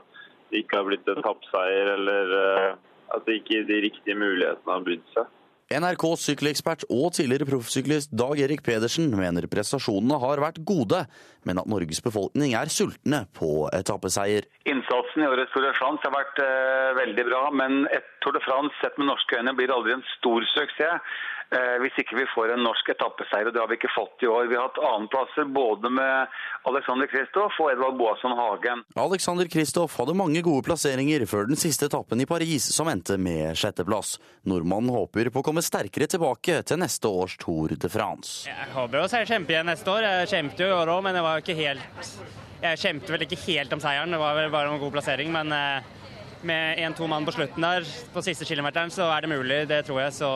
det 0.49 0.63
ikke 0.65 0.81
har 0.81 0.89
blitt 0.89 1.13
etappeseier, 1.13 1.93
eller 1.99 2.39
at 2.39 2.87
at 3.15 3.27
ikke 3.27 3.63
de 3.67 3.77
riktige 3.85 4.17
mulighetene 4.17 4.75
har 4.75 4.83
bydd 4.87 5.07
seg. 5.15 5.29
NRKs 5.71 6.25
sykkelekspert 6.27 6.85
og 6.91 7.13
tidligere 7.15 7.47
proffsyklist 7.47 8.11
Dag 8.17 8.39
Erik 8.43 8.63
Pedersen 8.65 9.11
mener 9.15 9.47
prestasjonene 9.51 10.17
har 10.21 10.41
vært 10.43 10.59
gode, 10.67 11.05
men 11.47 11.61
at 11.61 11.69
Norges 11.71 12.01
befolkning 12.03 12.55
er 12.59 12.71
sultne 12.73 13.23
på 13.37 13.67
etappeseier. 13.77 14.47
Innsatsen 14.69 15.23
i 15.23 15.29
årets 15.29 15.53
Tour 15.55 15.65
de 15.65 15.73
France 15.79 16.03
har 16.07 16.15
vært 16.15 16.41
eh, 16.43 16.89
veldig 16.99 17.27
bra, 17.29 17.43
men 17.55 17.85
et 17.95 18.07
Tour 18.23 18.35
de 18.35 18.43
France 18.43 18.75
sett 18.83 18.97
med 18.99 19.09
norske 19.09 19.39
øyne 19.39 19.55
blir 19.57 19.73
aldri 19.73 19.95
en 19.95 20.07
stor 20.17 20.45
suksess 20.53 21.13
hvis 21.51 21.97
ikke 21.99 22.15
vi 22.15 22.23
får 22.31 22.53
en 22.53 22.61
norsk 22.63 22.89
etappeseier. 22.93 23.49
og 23.49 23.53
Det 23.53 23.59
har 23.59 23.67
vi 23.67 23.75
ikke 23.75 23.91
fått 23.91 24.23
i 24.23 24.29
år. 24.31 24.47
Vi 24.47 24.55
har 24.55 24.69
hatt 24.69 24.79
annenplasser 24.87 25.49
både 25.51 25.91
med 25.91 26.37
Alexander 26.69 27.09
Kristoff 27.11 27.57
og 27.59 27.73
Edvard 27.73 27.97
Boasson 27.99 28.35
Hagen. 28.37 28.83
Alexander 28.95 29.49
Kristoff 29.51 29.97
hadde 29.99 30.15
mange 30.15 30.43
gode 30.45 30.63
plasseringer 30.69 31.25
før 31.27 31.49
den 31.51 31.59
siste 31.59 31.89
etappen 31.91 32.23
i 32.23 32.29
Paris, 32.29 32.69
som 32.71 32.87
endte 32.91 33.19
med 33.19 33.57
sjetteplass. 33.59 34.15
Nordmannen 34.47 34.95
håper 34.95 35.27
på 35.27 35.43
å 35.43 35.47
komme 35.49 35.63
sterkere 35.65 36.07
tilbake 36.11 36.61
til 36.63 36.79
neste 36.79 37.11
års 37.11 37.35
Tour 37.41 37.75
de 37.75 37.91
France. 37.91 38.47
Jeg 38.47 38.71
håper 38.75 39.03
å 39.03 39.09
kjempe 39.11 39.51
igjen 39.51 39.67
neste 39.67 39.91
år. 39.91 40.07
Jeg 40.07 40.31
kjempet 40.35 40.63
jo 40.63 40.71
i 40.71 40.77
år 40.77 40.95
òg, 40.95 41.03
men 41.03 41.19
det 41.19 41.25
var 41.25 41.43
ikke 41.43 41.57
helt 41.59 42.13
Jeg 42.61 42.77
kjempet 42.77 43.09
vel 43.09 43.25
ikke 43.25 43.43
helt 43.47 43.73
om 43.73 43.81
seieren, 43.81 44.13
det 44.13 44.21
var 44.21 44.37
vel 44.37 44.53
bare 44.53 44.71
en 44.71 44.79
god 44.79 44.95
plassering. 44.95 45.33
men... 45.35 45.51
Eh, 45.51 45.97
med 46.41 46.79
én-to 46.81 47.07
mann 47.07 47.25
på 47.25 47.31
slutten 47.35 47.61
der, 47.61 47.85
på 48.13 48.21
siste 48.25 48.47
kilometeren, 48.49 48.89
så 48.89 49.11
er 49.13 49.21
det 49.21 49.29
mulig, 49.29 49.59
det 49.69 49.83
tror 49.85 50.01
jeg. 50.01 50.13
Så 50.15 50.29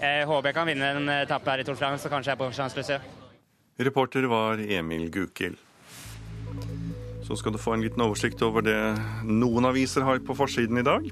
jeg 0.00 0.26
håper 0.28 0.50
jeg 0.50 0.56
kan 0.56 0.68
vinne 0.70 0.92
en 0.96 1.10
etappe 1.20 1.52
her 1.52 1.62
i 1.62 1.66
Tour 1.66 1.78
France, 1.78 2.04
så 2.04 2.12
kanskje 2.12 2.32
jeg 2.32 2.38
er 2.38 2.42
på 2.42 2.50
sjanseløse. 2.56 3.00
Reporter 3.80 4.26
var 4.28 4.60
Emil 4.60 5.08
Gukild. 5.12 5.58
Så 7.24 7.36
skal 7.38 7.54
du 7.54 7.60
få 7.62 7.76
en 7.76 7.84
liten 7.84 8.02
oversikt 8.02 8.42
over 8.42 8.64
det 8.66 8.78
noen 9.28 9.68
aviser 9.68 10.04
har 10.04 10.20
på 10.24 10.34
forsiden 10.36 10.80
i 10.80 10.86
dag. 10.86 11.06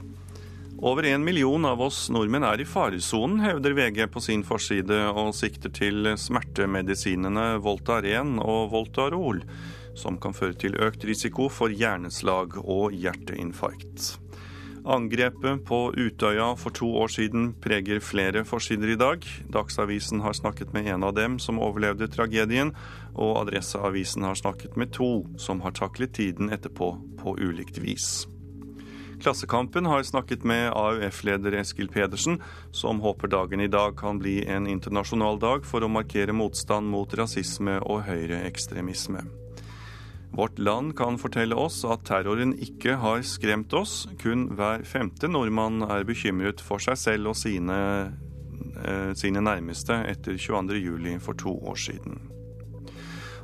Over 0.78 1.08
en 1.10 1.24
million 1.26 1.64
av 1.66 1.80
oss 1.82 2.04
nordmenn 2.14 2.46
er 2.46 2.62
i 2.62 2.66
faresonen, 2.68 3.40
hevder 3.42 3.74
VG 3.74 4.04
på 4.14 4.22
sin 4.22 4.44
forside, 4.46 5.00
og 5.10 5.34
sikter 5.34 5.72
til 5.74 6.12
smertemedisinene 6.18 7.56
Voltaren 7.64 8.36
og 8.42 8.70
Voltarol 8.74 9.42
som 9.98 10.18
kan 10.22 10.36
føre 10.36 10.56
til 10.58 10.78
økt 10.78 11.04
risiko 11.08 11.48
for 11.52 11.72
hjerneslag 11.74 12.58
og 12.62 12.94
hjerteinfarkt. 12.94 14.14
Angrepet 14.88 15.66
på 15.68 15.92
Utøya 15.92 16.54
for 16.56 16.72
to 16.72 16.86
år 16.96 17.10
siden 17.12 17.50
preger 17.60 18.00
flere 18.00 18.40
forsider 18.48 18.94
i 18.94 18.96
dag. 18.96 19.26
Dagsavisen 19.52 20.22
har 20.24 20.32
snakket 20.32 20.72
med 20.72 20.88
en 20.88 21.04
av 21.04 21.12
dem 21.12 21.36
som 21.36 21.60
overlevde 21.60 22.08
tragedien, 22.08 22.72
og 23.12 23.34
Adresseavisen 23.42 24.24
har 24.24 24.38
snakket 24.40 24.78
med 24.80 24.94
to 24.96 25.26
som 25.36 25.60
har 25.60 25.76
taklet 25.76 26.14
tiden 26.16 26.48
etterpå 26.56 26.88
på 27.20 27.36
ulikt 27.36 27.76
vis. 27.84 28.24
Klassekampen 29.20 29.84
har 29.90 30.06
snakket 30.08 30.46
med 30.46 30.70
AUF-leder 30.72 31.58
Eskil 31.60 31.90
Pedersen, 31.92 32.38
som 32.72 33.02
håper 33.04 33.28
dagen 33.28 33.60
i 33.60 33.68
dag 33.68 33.98
kan 33.98 34.22
bli 34.22 34.38
en 34.46 34.70
internasjonal 34.70 35.36
dag 35.42 35.68
for 35.68 35.84
å 35.84 35.90
markere 35.92 36.32
motstand 36.32 36.88
mot 36.88 37.12
rasisme 37.18 37.76
og 37.82 38.06
høyreekstremisme. 38.08 39.26
Vårt 40.32 40.58
Land 40.58 40.96
kan 40.96 41.18
fortelle 41.18 41.56
oss 41.58 41.80
at 41.88 42.04
terroren 42.06 42.52
ikke 42.62 42.98
har 43.02 43.24
skremt 43.26 43.72
oss. 43.74 44.06
Kun 44.22 44.48
hver 44.58 44.84
femte 44.86 45.30
nordmann 45.30 45.82
er 45.82 46.06
bekymret 46.08 46.62
for 46.62 46.82
seg 46.82 46.98
selv 47.00 47.32
og 47.32 47.38
sine, 47.40 47.78
eh, 48.84 49.12
sine 49.14 49.42
nærmeste 49.42 50.04
etter 50.06 50.38
22.07. 50.38 51.18
for 51.20 51.32
to 51.32 51.58
år 51.58 51.74
siden. 51.74 52.20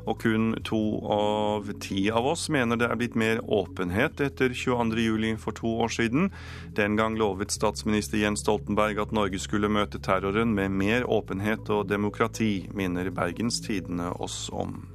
Og 0.06 0.20
kun 0.20 0.52
to 0.64 0.80
av 1.08 1.70
ti 1.80 2.10
av 2.12 2.26
oss 2.34 2.48
mener 2.52 2.76
det 2.76 2.90
er 2.90 2.98
blitt 3.00 3.16
mer 3.16 3.40
åpenhet 3.40 4.20
etter 4.20 4.52
22.07. 4.52 5.38
for 5.40 5.52
to 5.52 5.66
år 5.80 5.88
siden. 5.88 6.30
Den 6.76 6.96
gang 6.96 7.16
lovet 7.16 7.50
statsminister 7.50 8.18
Jens 8.18 8.44
Stoltenberg 8.44 9.00
at 9.00 9.12
Norge 9.12 9.40
skulle 9.40 9.72
møte 9.72 9.98
terroren 9.98 10.54
med 10.54 10.70
mer 10.70 11.08
åpenhet 11.08 11.70
og 11.70 11.88
demokrati, 11.88 12.68
minner 12.74 13.10
Bergens 13.10 13.60
Tidende 13.64 14.12
oss 14.20 14.50
om. 14.52 14.93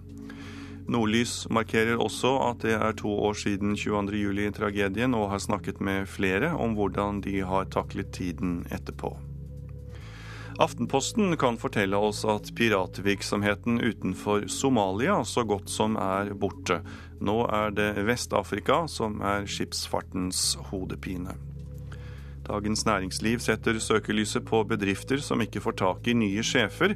Nordlys 0.90 1.44
markerer 1.54 2.02
også 2.02 2.32
at 2.50 2.64
det 2.66 2.76
er 2.76 2.96
to 2.98 3.12
år 3.30 3.38
siden 3.38 3.76
22.07-tragedien, 3.78 5.14
og 5.14 5.30
har 5.36 5.42
snakket 5.44 5.82
med 5.82 6.10
flere 6.10 6.52
om 6.58 6.74
hvordan 6.78 7.22
de 7.26 7.40
har 7.46 7.70
taklet 7.70 8.10
tiden 8.16 8.64
etterpå. 8.74 9.14
Aftenposten 10.60 11.38
kan 11.40 11.56
fortelle 11.62 11.96
oss 11.96 12.26
at 12.28 12.50
piratvirksomheten 12.58 13.80
utenfor 13.80 14.50
Somalia 14.52 15.22
så 15.24 15.46
godt 15.48 15.70
som 15.72 15.96
er 15.96 16.34
borte. 16.36 16.82
Nå 17.24 17.38
er 17.48 17.72
det 17.72 17.94
Vest-Afrika 18.10 18.82
som 18.92 19.22
er 19.24 19.48
skipsfartens 19.48 20.58
hodepine. 20.68 21.38
Dagens 22.50 22.82
Næringsliv 22.86 23.40
setter 23.46 23.78
søkelyset 23.78 24.46
på 24.48 24.64
bedrifter 24.66 25.22
som 25.22 25.42
ikke 25.44 25.62
får 25.62 25.76
tak 25.84 26.08
i 26.10 26.16
nye 26.18 26.42
sjefer. 26.46 26.96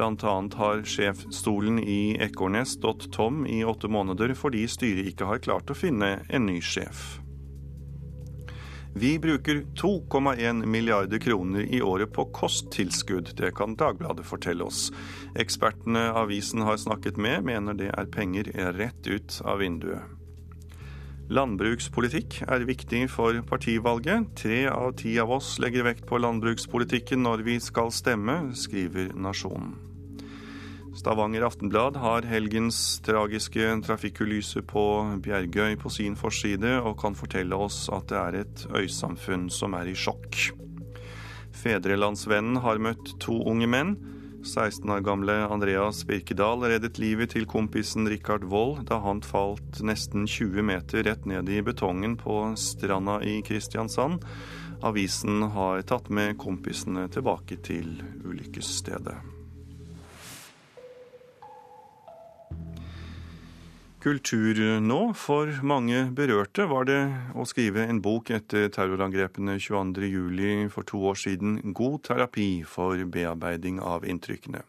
Annet 0.00 0.56
har 0.56 0.80
sjefstolen 0.88 1.78
i 1.78 2.16
Ekornes 2.24 2.78
stått 2.78 3.10
tom 3.12 3.44
i 3.46 3.60
åtte 3.68 3.90
måneder 3.92 4.32
fordi 4.38 4.64
styret 4.70 5.12
ikke 5.12 5.28
har 5.28 5.44
klart 5.44 5.70
å 5.70 5.76
finne 5.76 6.16
en 6.30 6.48
ny 6.48 6.56
sjef. 6.64 7.20
Vi 8.96 9.18
bruker 9.18 9.64
2,1 9.76 10.64
milliarder 10.70 11.18
kroner 11.18 11.66
i 11.66 11.82
året 11.82 12.12
på 12.14 12.28
kosttilskudd. 12.32 13.34
Det 13.36 13.50
kan 13.58 13.74
Dagbladet 13.76 14.24
fortelle 14.24 14.64
oss. 14.64 14.92
Ekspertene 15.34 16.12
avisen 16.14 16.62
har 16.62 16.78
snakket 16.78 17.18
med, 17.18 17.42
mener 17.44 17.74
det 17.74 17.90
er 17.90 18.12
penger 18.14 18.52
rett 18.78 19.10
ut 19.10 19.40
av 19.42 19.58
vinduet. 19.66 20.13
Landbrukspolitikk 21.32 22.42
er 22.44 22.66
viktig 22.68 23.06
for 23.08 23.38
partivalget. 23.48 24.26
Tre 24.36 24.58
av 24.68 24.90
ti 25.00 25.14
av 25.22 25.30
oss 25.32 25.54
legger 25.62 25.86
vekt 25.86 26.04
på 26.04 26.18
landbrukspolitikken 26.20 27.22
når 27.24 27.46
vi 27.46 27.54
skal 27.64 27.88
stemme, 27.96 28.50
skriver 28.52 29.14
Nasjonen. 29.16 29.72
Stavanger 30.94 31.46
Aftenblad 31.48 31.96
har 31.96 32.28
helgens 32.28 33.00
tragiske 33.02 33.72
trafikkulyse 33.86 34.60
på 34.68 34.84
Bjergøy 35.24 35.78
på 35.80 35.90
sin 35.90 36.14
forside, 36.14 36.76
og 36.84 37.00
kan 37.00 37.16
fortelle 37.16 37.56
oss 37.56 37.88
at 37.88 38.12
det 38.12 38.20
er 38.20 38.38
et 38.44 38.66
øysamfunn 38.84 39.48
som 39.50 39.74
er 39.80 39.88
i 39.90 39.96
sjokk. 39.96 40.52
Fedrelandsvennen 41.56 42.60
har 42.60 42.84
møtt 42.84 43.16
to 43.24 43.40
unge 43.48 43.70
menn. 43.70 43.96
16 44.44 44.90
år 44.90 45.00
gamle 45.00 45.34
Andreas 45.48 46.04
Birkedal 46.06 46.62
reddet 46.68 46.98
livet 47.00 47.32
til 47.34 47.46
kompisen 47.48 48.08
Rikard 48.08 48.44
Wold 48.50 48.84
da 48.90 49.00
han 49.02 49.22
falt 49.24 49.80
nesten 49.80 50.28
20 50.28 50.62
meter 50.68 51.06
rett 51.08 51.24
ned 51.28 51.48
i 51.48 51.62
betongen 51.64 52.18
på 52.20 52.38
stranda 52.60 53.20
i 53.24 53.40
Kristiansand. 53.46 54.24
Avisen 54.84 55.42
har 55.56 55.80
tatt 55.88 56.10
med 56.12 56.36
kompisene 56.38 57.08
tilbake 57.08 57.56
til 57.64 57.96
ulykkesstedet. 58.24 59.33
Kultur 64.04 64.58
nå. 64.84 64.98
For 65.16 65.48
mange 65.64 66.02
berørte 66.12 66.66
var 66.68 66.84
det 66.84 66.98
å 67.32 67.46
skrive 67.48 67.86
en 67.88 68.02
bok 68.04 68.28
etter 68.36 68.66
terrorangrepene 68.68 69.54
22.07. 69.56 70.68
for 70.74 70.84
to 70.84 71.00
år 71.08 71.16
siden 71.16 71.54
god 71.72 72.02
terapi 72.10 72.48
for 72.68 73.00
bearbeiding 73.08 73.80
av 73.80 74.04
inntrykkene. 74.04 74.60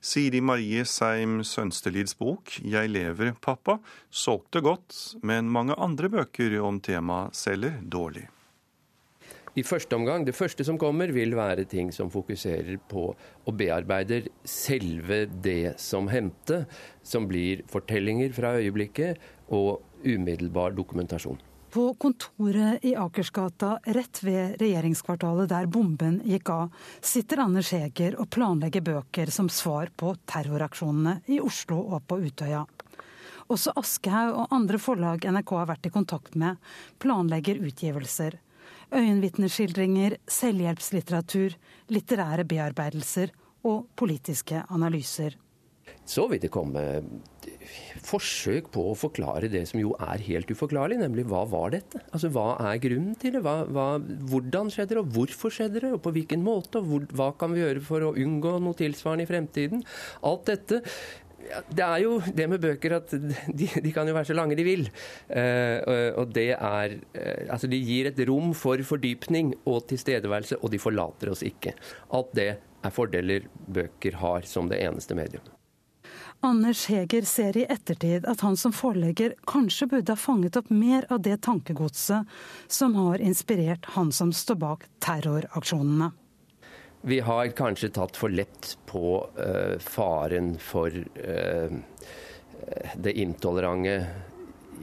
Siri 0.00 0.40
Marie 0.40 0.86
Seim 0.88 1.42
Sønstelids 1.44 2.16
bok 2.16 2.56
'Jeg 2.56 2.88
lever, 2.88 3.34
pappa' 3.36 3.82
solgte 4.10 4.64
godt, 4.64 5.20
men 5.22 5.52
mange 5.52 5.76
andre 5.76 6.08
bøker 6.08 6.56
om 6.64 6.80
temaet 6.80 7.36
selger 7.36 7.76
dårlig. 7.84 8.30
I 9.60 9.64
første 9.66 9.96
omgang, 9.96 10.24
Det 10.24 10.32
første 10.32 10.64
som 10.64 10.78
kommer, 10.78 11.10
vil 11.12 11.34
være 11.36 11.66
ting 11.68 11.90
som 11.92 12.08
fokuserer 12.10 12.78
på 12.88 13.10
og 13.12 13.56
bearbeider 13.56 14.30
selve 14.44 15.26
det 15.26 15.74
som 15.80 16.08
hendte, 16.08 16.64
som 17.02 17.26
blir 17.28 17.64
fortellinger 17.68 18.32
fra 18.32 18.54
øyeblikket 18.56 19.18
og 19.50 19.82
umiddelbar 20.04 20.72
dokumentasjon. 20.72 21.38
På 21.70 21.92
kontoret 21.94 22.82
i 22.88 22.96
Akersgata 22.98 23.76
rett 23.94 24.22
ved 24.24 24.56
regjeringskvartalet 24.62 25.50
der 25.52 25.68
bomben 25.70 26.20
gikk 26.24 26.50
av, 26.50 26.72
sitter 27.00 27.44
Anders 27.44 27.70
Heger 27.70 28.16
og 28.18 28.30
planlegger 28.32 28.82
bøker 28.82 29.30
som 29.30 29.50
svar 29.52 29.92
på 29.94 30.16
terroraksjonene 30.26 31.20
i 31.28 31.38
Oslo 31.38 31.78
og 31.94 32.06
på 32.08 32.18
Utøya. 32.24 32.64
Også 33.50 33.74
Aschehoug 33.76 34.36
og 34.40 34.54
andre 34.54 34.78
forlag 34.78 35.26
NRK 35.26 35.56
har 35.58 35.68
vært 35.70 35.90
i 35.90 35.94
kontakt 35.94 36.38
med, 36.38 36.56
planlegger 37.02 37.60
utgivelser. 37.66 38.40
Øyenvitneskildringer, 38.90 40.16
selvhjelpslitteratur, 40.26 41.54
litterære 41.94 42.44
bearbeidelser 42.48 43.30
og 43.68 43.86
politiske 43.96 44.64
analyser. 44.70 45.36
Så 46.06 46.26
vil 46.30 46.40
det 46.42 46.50
komme 46.50 46.82
forsøk 48.02 48.70
på 48.74 48.82
å 48.90 48.96
forklare 48.98 49.50
det 49.52 49.62
som 49.70 49.80
jo 49.80 49.92
er 50.02 50.22
helt 50.26 50.50
uforklarlig, 50.50 50.98
nemlig 51.00 51.26
hva 51.30 51.44
var 51.50 51.74
dette? 51.74 52.00
Altså 52.10 52.30
Hva 52.34 52.54
er 52.70 52.80
grunnen 52.82 53.14
til 53.20 53.36
det? 53.36 53.42
Hva, 53.44 53.56
hva, 53.70 53.86
hvordan 54.30 54.70
skjedde 54.72 54.96
det, 54.96 55.02
og 55.02 55.16
hvorfor 55.16 55.54
skjedde 55.54 55.84
det? 55.84 55.92
Og 55.94 56.02
på 56.04 56.14
hvilken 56.16 56.42
måte? 56.46 56.80
Og 56.80 56.90
hvor, 56.90 57.08
hva 57.14 57.30
kan 57.38 57.54
vi 57.54 57.62
gjøre 57.62 57.84
for 57.86 58.06
å 58.06 58.14
unngå 58.18 58.56
noe 58.64 58.78
tilsvarende 58.78 59.26
i 59.26 59.30
fremtiden? 59.30 59.84
Alt 60.26 60.48
dette 60.50 60.82
det 61.68 61.84
er 61.84 62.02
jo 62.04 62.16
det 62.22 62.46
med 62.50 62.62
bøker 62.62 62.96
at 63.00 63.12
de, 63.12 63.68
de 63.68 63.92
kan 63.94 64.08
jo 64.08 64.16
være 64.16 64.30
så 64.30 64.36
lange 64.38 64.58
de 64.58 64.66
vil. 64.66 64.88
Uh, 65.28 66.16
og 66.20 66.34
det 66.34 66.50
er 66.56 66.96
uh, 66.96 67.46
Altså, 67.50 67.70
de 67.70 67.78
gir 67.82 68.10
et 68.10 68.20
rom 68.28 68.52
for 68.56 68.80
fordypning 68.86 69.54
og 69.68 69.86
tilstedeværelse, 69.90 70.60
og 70.60 70.72
de 70.72 70.82
forlater 70.82 71.32
oss 71.32 71.44
ikke. 71.46 71.74
Alt 72.16 72.34
det 72.38 72.50
er 72.56 72.94
fordeler 72.94 73.48
bøker 73.66 74.20
har 74.20 74.46
som 74.48 74.70
det 74.70 74.80
eneste 74.84 75.16
medium. 75.18 75.44
Anders 76.42 76.86
Heger 76.88 77.26
ser 77.28 77.56
i 77.60 77.66
ettertid 77.68 78.24
at 78.24 78.40
han 78.40 78.56
som 78.56 78.72
forlegger 78.72 79.34
kanskje 79.50 79.90
burde 79.90 80.14
ha 80.14 80.16
fanget 80.16 80.56
opp 80.56 80.70
mer 80.72 81.04
av 81.12 81.20
det 81.26 81.36
tankegodset 81.44 82.24
som 82.64 82.96
har 82.96 83.20
inspirert 83.20 83.90
han 83.96 84.08
som 84.12 84.32
står 84.32 84.56
bak 84.62 84.86
terroraksjonene. 85.04 86.08
Vi 87.02 87.20
har 87.24 87.52
kanskje 87.56 87.92
tatt 87.96 88.18
for 88.20 88.32
lett 88.32 88.74
på 88.86 89.20
uh, 89.38 89.78
faren 89.80 90.52
for 90.60 90.92
uh, 90.92 91.78
det 93.00 93.14
intolerante 93.16 93.94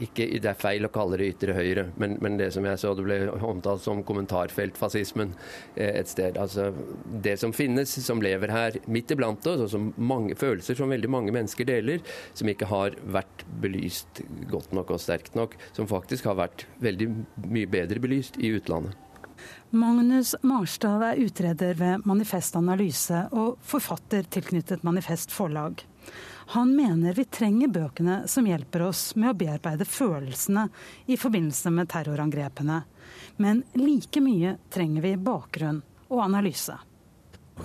ikke, 0.02 0.26
det 0.38 0.50
er 0.50 0.58
feil 0.58 0.86
å 0.86 0.90
kalle 0.94 1.18
det 1.18 1.28
ytre 1.32 1.54
høyre, 1.56 1.84
men, 1.98 2.16
men, 2.22 2.36
det 2.38 2.50
som 2.54 2.66
jeg 2.66 2.78
så 2.80 2.92
det 2.96 3.04
ble 3.06 3.18
omtalt 3.34 3.82
som 3.82 4.04
kommentarfeltfascismen 4.06 5.32
eh, 5.74 5.90
et 5.98 6.10
sted. 6.10 6.38
Altså, 6.38 6.70
det 7.24 7.36
som 7.42 7.54
finnes, 7.56 7.96
som 8.04 8.22
lever 8.22 8.52
her 8.54 8.78
midt 8.86 9.14
iblant 9.14 9.46
oss, 9.50 9.64
og 9.66 9.72
som 9.72 9.90
mange, 9.96 10.36
følelser 10.38 10.78
som 10.78 10.94
veldig 10.94 11.10
mange 11.10 11.34
mennesker 11.34 11.66
deler, 11.68 12.02
som 12.38 12.50
ikke 12.50 12.70
har 12.70 12.98
vært 13.10 13.44
belyst 13.62 14.22
godt 14.52 14.74
nok 14.76 14.94
og 14.94 15.02
sterkt 15.02 15.38
nok, 15.38 15.58
som 15.76 15.90
faktisk 15.90 16.30
har 16.30 16.38
vært 16.44 16.68
veldig 16.84 17.10
mye 17.48 17.70
bedre 17.70 18.02
belyst 18.02 18.38
i 18.38 18.54
utlandet. 18.54 19.07
Magnus 19.70 20.34
Marstad 20.42 21.02
er 21.04 21.20
utreder 21.20 21.74
ved 21.76 22.06
Manifest 22.08 22.56
Analyse 22.56 23.26
og 23.36 23.58
forfatter 23.64 24.24
tilknyttet 24.32 24.84
Manifest 24.86 25.34
Forlag. 25.34 25.84
Han 26.54 26.72
mener 26.76 27.12
vi 27.12 27.26
trenger 27.28 27.68
bøkene 27.68 28.22
som 28.32 28.46
hjelper 28.48 28.86
oss 28.86 29.10
med 29.16 29.34
å 29.34 29.36
bearbeide 29.36 29.84
følelsene 29.84 30.68
i 31.06 31.18
forbindelse 31.20 31.72
med 31.76 31.90
terrorangrepene. 31.92 32.78
Men 33.36 33.64
like 33.76 34.22
mye 34.24 34.56
trenger 34.72 35.04
vi 35.04 35.16
bakgrunn 35.20 35.82
og 36.08 36.22
analyse. 36.24 36.78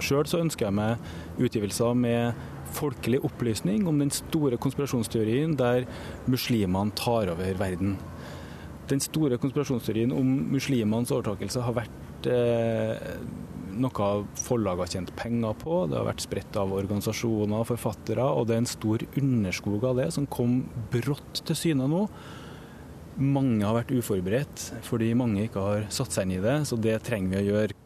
Sjøl 0.04 0.26
ønsker 0.42 0.68
jeg 0.68 0.76
meg 0.76 1.40
utgivelser 1.40 1.96
med 1.96 2.44
folkelig 2.74 3.20
opplysning 3.24 3.86
om 3.88 4.00
den 4.02 4.12
store 4.12 4.58
konspirasjonsteorien 4.62 5.54
der 5.56 5.86
muslimene 6.28 6.92
tar 6.98 7.30
over 7.32 7.60
verden. 7.60 7.96
Den 8.94 9.02
store 9.02 9.40
konspirasjonsteorien 9.42 10.14
om 10.14 10.28
muslimenes 10.54 11.12
overtakelse 11.16 11.64
har 11.66 11.76
vært 11.80 12.30
eh, 12.30 13.18
noe 13.74 14.10
forlag 14.38 14.84
har 14.84 14.92
tjent 14.92 15.14
penger 15.18 15.58
på. 15.64 15.84
Det 15.90 15.98
har 15.98 16.08
vært 16.08 16.26
spredt 16.26 16.60
av 16.62 16.74
organisasjoner 16.78 17.64
og 17.64 17.70
forfattere, 17.72 18.26
og 18.26 18.48
det 18.48 18.58
er 18.58 18.64
en 18.64 18.70
stor 18.70 19.06
underskog 19.20 19.90
av 19.90 20.02
det 20.04 20.10
som 20.16 20.30
kom 20.30 20.62
brått 20.94 21.44
til 21.48 21.58
syne 21.58 21.90
nå. 21.90 22.06
Mange 23.18 23.66
har 23.66 23.78
vært 23.78 23.94
uforberedt 23.94 24.70
fordi 24.88 25.12
mange 25.18 25.46
ikke 25.46 25.66
har 25.68 25.88
satt 25.94 26.14
seg 26.16 26.28
inn 26.28 26.40
i 26.40 26.44
det, 26.44 26.60
så 26.70 26.80
det 26.82 27.00
trenger 27.06 27.36
vi 27.36 27.42
å 27.44 27.48
gjøre. 27.52 27.83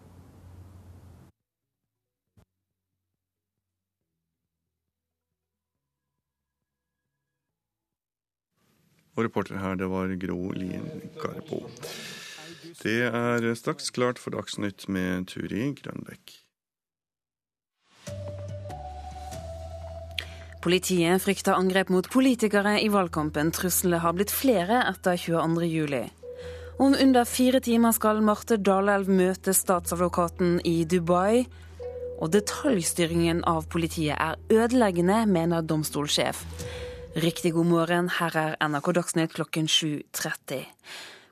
Og 9.17 9.25
reporter 9.25 9.57
her, 9.57 9.75
det 9.75 9.89
var 9.89 10.13
Gro 10.21 10.51
Lien 10.53 10.85
Garbo. 11.17 11.63
Det 12.83 12.99
er 13.09 13.53
straks 13.57 13.89
klart 13.89 14.19
for 14.21 14.37
Dagsnytt 14.37 14.85
med 14.93 15.31
Turi 15.31 15.71
Grønbekk. 15.79 16.35
Politiet 20.61 21.23
frykter 21.23 21.57
angrep 21.57 21.89
mot 21.89 22.05
politikere 22.13 22.75
i 22.83 22.89
valgkampen. 22.93 23.49
Truslene 23.55 24.03
har 24.03 24.13
blitt 24.13 24.33
flere 24.33 24.83
etter 24.85 25.17
22.07. 25.17 26.09
Om 26.77 26.93
under 27.01 27.25
fire 27.25 27.61
timer 27.63 27.93
skal 27.97 28.21
Marte 28.21 28.59
Dalelv 28.61 29.09
møte 29.09 29.53
statsadvokaten 29.57 30.59
i 30.61 30.83
Dubai. 30.85 31.47
Og 32.21 32.33
detaljstyringen 32.33 33.43
av 33.49 33.65
politiet 33.71 34.17
er 34.17 34.37
ødeleggende, 34.53 35.23
mener 35.29 35.65
domstolsjef. 35.65 36.43
Riktig 37.17 37.53
god 37.53 37.65
morgen, 37.65 38.09
her 38.13 38.35
er 38.37 38.51
NRK 38.61 38.91
Dagsnytt 38.93 39.31
klokken 39.33 39.65
7.30. 39.65 40.67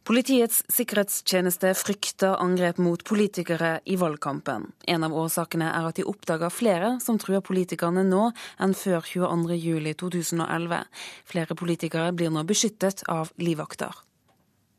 Politiets 0.01 0.63
sikkerhetstjeneste 0.73 1.75
frykter 1.77 2.39
angrep 2.41 2.79
mot 2.81 3.03
politikere 3.05 3.83
i 3.85 3.93
valgkampen. 4.01 4.65
En 4.89 5.05
av 5.05 5.13
årsakene 5.13 5.67
er 5.69 5.85
at 5.85 5.99
de 5.99 6.07
oppdager 6.09 6.49
flere 6.49 6.89
som 7.05 7.19
truer 7.21 7.43
politikerne 7.45 8.01
nå 8.07 8.31
enn 8.57 8.73
før 8.73 9.05
22.07.2011. 9.11 10.81
Flere 11.29 11.59
politikere 11.61 12.09
blir 12.17 12.33
nå 12.33 12.41
beskyttet 12.49 13.05
av 13.05 13.29
livvakter. 13.37 13.93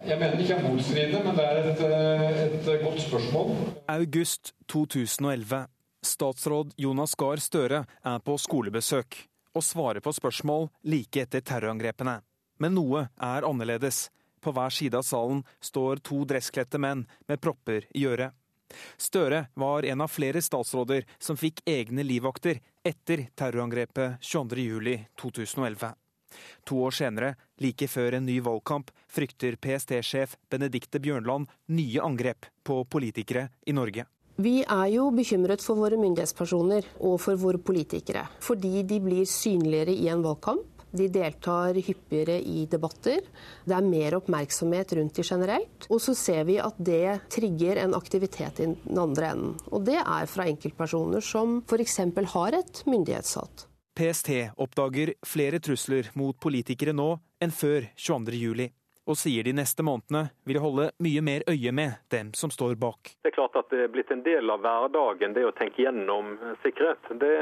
Jeg 0.02 0.18
mener 0.18 0.34
det 0.34 0.48
ikke 0.48 0.58
er 0.58 0.66
motstridende, 0.66 1.22
men 1.22 1.38
det 1.38 1.46
er 1.46 1.62
et, 1.70 1.86
eh, 1.86 2.74
et 2.74 2.82
godt 2.82 3.00
spørsmål. 3.06 3.54
August 3.94 4.56
2011. 4.66 5.68
Statsråd 6.02 6.74
Jonas 6.76 7.14
Gahr 7.14 7.38
Støre 7.38 7.86
er 8.02 8.18
på 8.26 8.38
skolebesøk 8.42 9.22
og 9.56 9.64
svarer 9.64 10.04
på 10.04 10.12
spørsmål 10.12 10.68
like 10.84 11.24
etter 11.24 11.40
terrorangrepene. 11.40 12.20
Men 12.60 12.76
noe 12.76 13.08
er 13.16 13.46
annerledes. 13.48 14.10
På 14.40 14.52
hver 14.54 14.70
side 14.70 14.98
av 14.98 15.04
salen 15.06 15.42
står 15.64 16.02
to 16.06 16.22
dresskledte 16.28 16.78
menn 16.78 17.06
med 17.28 17.40
propper 17.42 17.88
i 17.96 18.04
øret. 18.06 18.36
Støre 18.98 19.46
var 19.54 19.86
en 19.86 20.02
av 20.04 20.10
flere 20.10 20.42
statsråder 20.42 21.06
som 21.18 21.38
fikk 21.38 21.62
egne 21.66 22.04
livvakter 22.06 22.60
etter 22.86 23.28
terrorangrepet 23.38 24.18
22.07.2011. 24.22 25.94
To 26.68 26.80
år 26.84 26.90
senere, 26.94 27.34
like 27.62 27.88
før 27.88 28.18
en 28.18 28.26
ny 28.26 28.40
valgkamp, 28.44 28.90
frykter 29.08 29.56
PST-sjef 29.62 30.36
Benedikte 30.50 31.00
Bjørnland 31.00 31.48
nye 31.72 32.02
angrep 32.02 32.50
på 32.66 32.82
politikere 32.90 33.48
i 33.66 33.74
Norge. 33.76 34.04
Vi 34.36 34.60
er 34.60 34.88
jo 34.92 35.08
bekymret 35.16 35.62
for 35.64 35.80
våre 35.80 35.96
myndighetspersoner 35.96 36.84
og 37.08 37.14
for 37.24 37.40
våre 37.40 37.60
politikere, 37.62 38.26
fordi 38.44 38.82
de 38.84 38.98
blir 39.00 39.24
synligere 39.24 39.94
i 39.96 40.10
en 40.12 40.24
valgkamp. 40.24 40.84
De 40.96 41.08
deltar 41.12 41.76
hyppigere 41.76 42.36
i 42.40 42.66
debatter. 42.70 43.24
Det 43.64 43.74
er 43.74 43.84
mer 43.84 44.16
oppmerksomhet 44.20 44.92
rundt 44.96 45.16
de 45.18 45.24
generelt. 45.26 45.88
Og 45.90 46.00
så 46.00 46.14
ser 46.16 46.44
vi 46.48 46.58
at 46.62 46.76
det 46.78 47.28
trigger 47.32 47.80
en 47.82 47.96
aktivitet 47.96 48.60
i 48.60 48.68
den 48.70 49.00
andre 49.00 49.32
enden. 49.32 49.56
Og 49.72 49.84
det 49.88 49.98
er 50.00 50.30
fra 50.30 50.46
enkeltpersoner 50.48 51.24
som 51.24 51.58
f.eks. 51.66 51.98
har 52.36 52.60
et 52.60 52.82
myndighetshat. 52.86 53.66
PST 53.96 54.32
oppdager 54.60 55.14
flere 55.24 55.60
trusler 55.64 56.12
mot 56.14 56.36
politikere 56.36 56.92
nå 56.96 57.14
enn 57.40 57.52
før 57.52 57.88
22.07 57.96 58.68
og 59.06 59.18
sier 59.18 59.46
de 59.46 59.54
neste 59.56 59.84
månedene 59.86 60.28
vil 60.46 60.60
holde 60.62 60.90
mye 61.02 61.22
mer 61.24 61.44
øye 61.50 61.72
med 61.72 61.96
dem 62.12 62.32
som 62.34 62.50
står 62.50 62.74
bak. 62.80 63.14
Det 63.22 63.30
er 63.30 63.36
klart 63.38 63.56
at 63.58 63.70
det 63.70 63.84
er 63.86 63.92
blitt 63.94 64.10
en 64.14 64.24
del 64.26 64.50
av 64.50 64.62
hverdagen, 64.64 65.34
det 65.36 65.46
å 65.46 65.54
tenke 65.56 65.84
gjennom 65.86 66.34
sikkerhet. 66.64 67.10
Det, 67.14 67.32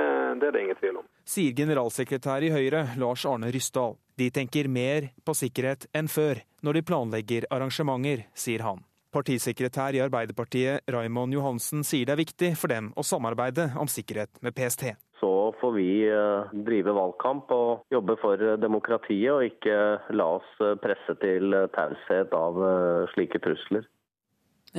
det 0.40 0.48
er 0.48 0.56
det 0.56 0.64
ingen 0.64 0.80
tvil 0.80 1.02
om. 1.02 1.10
Sier 1.24 1.56
generalsekretær 1.56 2.44
i 2.44 2.52
Høyre, 2.54 2.86
Lars 3.00 3.24
Arne 3.28 3.52
Ryssdal. 3.54 3.96
De 4.20 4.30
tenker 4.30 4.68
mer 4.70 5.10
på 5.24 5.34
sikkerhet 5.34 5.88
enn 5.96 6.10
før 6.12 6.44
når 6.64 6.78
de 6.78 6.88
planlegger 6.90 7.48
arrangementer, 7.50 8.28
sier 8.36 8.64
han. 8.64 8.84
Partisekretær 9.14 9.94
i 9.94 10.00
Arbeiderpartiet 10.02 10.90
Raimond 10.90 11.36
Johansen 11.36 11.84
sier 11.86 12.08
det 12.08 12.16
er 12.16 12.22
viktig 12.24 12.48
for 12.58 12.72
dem 12.72 12.90
å 12.98 13.04
samarbeide 13.06 13.68
om 13.78 13.90
sikkerhet 13.90 14.42
med 14.42 14.56
PST 14.56 14.88
så 15.24 15.54
får 15.60 15.72
vi 15.72 15.88
eh, 16.04 16.52
drive 16.66 16.92
valgkamp 16.92 17.52
og 17.56 17.94
jobbe 17.94 18.16
for 18.20 18.40
demokratiet, 18.60 19.30
og 19.32 19.46
ikke 19.48 19.76
la 20.12 20.26
oss 20.36 20.50
eh, 20.60 20.76
presse 20.82 21.16
til 21.22 21.56
taushet 21.72 22.34
av 22.36 22.60
eh, 22.68 23.06
slike 23.14 23.40
trusler. 23.44 23.86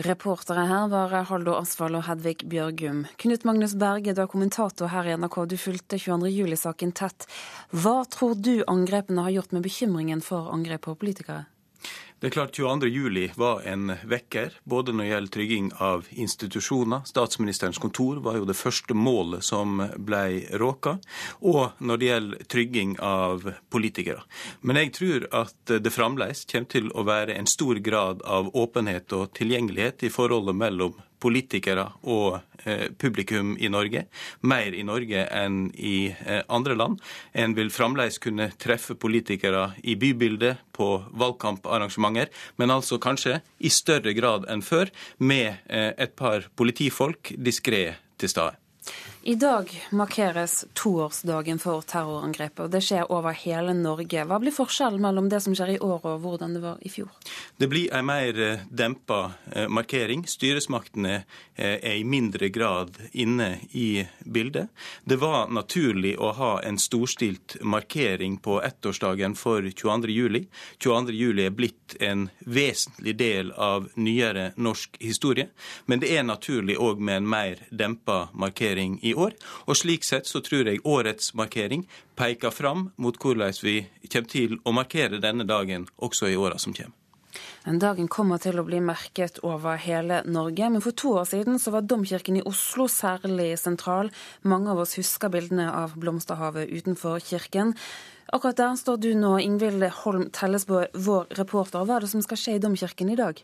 Reportere 0.05 0.67
her 0.67 0.89
var 0.91 1.13
Haldo 1.31 1.55
Asvald 1.55 1.97
og 1.97 2.05
Hedvig 2.05 2.43
Bjørgum. 2.51 3.05
Knut 3.23 3.47
Magnus 3.47 3.73
Berge, 3.79 4.13
du 4.13 4.21
er 4.21 4.29
kommentator 4.29 4.91
her 4.91 5.07
i 5.07 5.15
NRK. 5.17 5.39
Du 5.49 5.57
fulgte 5.57 5.97
22. 5.97 6.29
juli-saken 6.35 6.93
tett. 6.99 7.25
Hva 7.71 8.01
tror 8.11 8.35
du 8.37 8.59
angrepene 8.69 9.25
har 9.25 9.37
gjort 9.39 9.55
med 9.55 9.65
bekymringen 9.65 10.21
for 10.21 10.51
angrep 10.53 10.85
på 10.85 10.97
politikere? 10.99 11.45
Det 12.19 12.29
er 12.29 12.31
klart 12.31 12.55
22. 12.55 12.87
juli 12.87 13.25
var 13.35 13.65
en 13.67 13.89
vekker, 14.07 14.53
både 14.63 14.93
når 14.95 15.03
det 15.03 15.09
gjelder 15.09 15.31
trygging 15.35 15.65
av 15.83 16.05
institusjoner. 16.15 17.01
Statsministerens 17.09 17.77
kontor 17.83 18.21
var 18.23 18.37
jo 18.39 18.47
det 18.47 18.55
første 18.55 18.95
målet 18.95 19.43
som 19.43 19.81
ble 19.99 20.45
råka. 20.55 20.95
Og 21.43 21.75
når 21.83 21.99
det 21.99 22.07
gjelder 22.07 22.47
trygging 22.55 22.93
av 23.03 23.43
politikere. 23.67 24.23
Men 24.63 24.79
jeg 24.79 24.93
tror 24.95 25.27
at 25.43 25.75
det 25.75 25.91
fremdeles 25.91 26.45
kommer 26.47 26.71
til 26.71 26.87
å 26.95 27.03
være 27.03 27.35
en 27.35 27.51
stor 27.51 27.83
grad 27.83 28.23
av 28.23 28.47
åpenhet 28.55 29.11
og 29.11 29.33
tilgjengelighet 29.35 30.07
i 30.07 30.13
forholdet 30.15 30.55
mellom 30.55 30.95
politikere 31.25 31.87
og 32.05 32.39
eh, 32.65 32.87
publikum 33.01 33.55
i 33.57 33.69
Norge. 33.73 34.05
Mer 34.45 34.75
i 34.77 34.83
Norge 34.85 35.25
enn 35.25 35.69
i 35.73 36.11
eh, 36.13 36.43
andre 36.47 36.77
land. 36.77 37.01
En 37.33 37.55
vil 37.57 37.73
fremdeles 37.73 38.21
kunne 38.23 38.51
treffe 38.61 38.97
politikere 38.99 39.71
i 39.83 39.97
bybildet, 39.99 40.61
på 40.75 40.89
valgkamparrangementer, 41.15 42.27
men 42.59 42.73
altså 42.73 42.99
kanskje 42.99 43.37
i 43.63 43.71
større 43.71 44.11
grad 44.17 44.43
enn 44.51 44.59
før 44.65 44.91
med 45.23 45.63
eh, 45.71 45.93
et 45.95 46.17
par 46.19 46.49
politifolk 46.59 47.31
diskré 47.39 47.85
til 48.19 48.31
stede. 48.35 48.64
I 49.27 49.35
dag 49.35 49.71
markeres 49.89 50.65
toårsdagen 50.73 51.57
for 51.57 51.81
terrorangrepet, 51.81 52.59
og 52.67 52.69
det 52.69 52.83
skjer 52.85 53.07
over 53.09 53.33
hele 53.33 53.73
Norge. 53.73 54.21
Hva 54.29 54.37
blir 54.37 54.53
forskjellen 54.53 55.01
mellom 55.01 55.31
det 55.33 55.39
som 55.41 55.55
skjer 55.57 55.71
i 55.73 55.77
år 55.81 56.03
og 56.05 56.19
hvordan 56.21 56.53
det 56.53 56.61
var 56.61 56.83
i 56.85 56.91
fjor? 56.93 57.09
Det 57.57 57.65
blir 57.71 57.89
en 57.89 58.05
mer 58.05 58.37
eh, 58.37 58.61
dempa 58.69 59.31
eh, 59.49 59.65
markering. 59.65 60.27
Styresmaktene 60.29 61.15
eh, 61.55 61.79
er 61.79 61.95
i 61.95 62.03
mindre 62.05 62.51
grad 62.53 62.99
inne 63.17 63.47
i 63.73 64.05
bildet. 64.21 64.69
Det 65.09 65.17
var 65.17 65.49
naturlig 65.49 66.13
å 66.21 66.29
ha 66.37 66.51
en 66.61 66.77
storstilt 66.77 67.57
markering 67.65 68.37
på 68.37 68.59
ettårsdagen 68.61 69.33
for 69.33 69.65
22.07. 69.65 70.45
22.07 70.77 71.41
er 71.47 71.57
blitt 71.63 71.97
en 71.97 72.27
vesentlig 72.45 73.17
del 73.17 73.49
av 73.57 73.89
nyere 73.97 74.51
norsk 74.53 75.01
historie, 75.01 75.49
men 75.89 76.05
det 76.05 76.13
er 76.13 76.29
naturlig 76.29 76.77
òg 76.77 77.01
med 77.01 77.23
en 77.23 77.33
mer 77.33 77.65
dempa 77.73 78.27
markering 78.37 78.99
i 79.01 79.14
år. 79.15 79.33
Og 79.65 79.79
slik 79.79 80.05
sett 80.07 80.29
så 80.29 80.41
tror 80.45 80.69
jeg 80.69 80.83
årets 80.83 81.33
markering 81.33 81.87
peker 82.19 82.53
fram 82.53 82.89
mot 82.97 83.17
hvordan 83.17 83.55
vi 83.63 83.79
kommer 84.11 84.29
til 84.31 84.59
å 84.63 84.75
markere 84.75 85.23
denne 85.23 85.47
dagen 85.47 85.89
også 85.97 86.29
i 86.31 86.37
åra 86.37 86.59
som 86.61 86.75
kommer. 86.75 86.93
Den 87.65 87.79
dagen 87.81 88.07
kommer 88.07 88.39
til 88.39 88.59
å 88.61 88.65
bli 88.67 88.79
merket 88.83 89.39
over 89.43 89.79
hele 89.81 90.21
Norge, 90.29 90.69
men 90.71 90.83
for 90.85 90.95
to 90.95 91.15
år 91.19 91.25
siden 91.27 91.57
så 91.59 91.73
var 91.73 91.87
Domkirken 91.89 92.37
i 92.39 92.43
Oslo 92.47 92.85
særlig 92.91 93.55
sentral. 93.59 94.11
Mange 94.43 94.71
av 94.71 94.83
oss 94.83 94.95
husker 94.99 95.33
bildene 95.33 95.65
av 95.73 95.97
blomsterhavet 95.99 96.69
utenfor 96.71 97.19
kirken. 97.25 97.73
Akkurat 98.33 98.57
der 98.61 98.77
står 98.79 99.01
du 99.01 99.11
nå, 99.17 99.35
Ingvild 99.41 99.83
Holm 100.03 100.29
Tellesbø, 100.33 100.85
vår 100.93 101.35
reporter. 101.41 101.85
Hva 101.85 101.97
er 101.97 102.05
det 102.05 102.13
som 102.13 102.23
skal 102.25 102.39
skje 102.41 102.57
i 102.57 102.63
Domkirken 102.63 103.11
i 103.13 103.19
dag? 103.19 103.41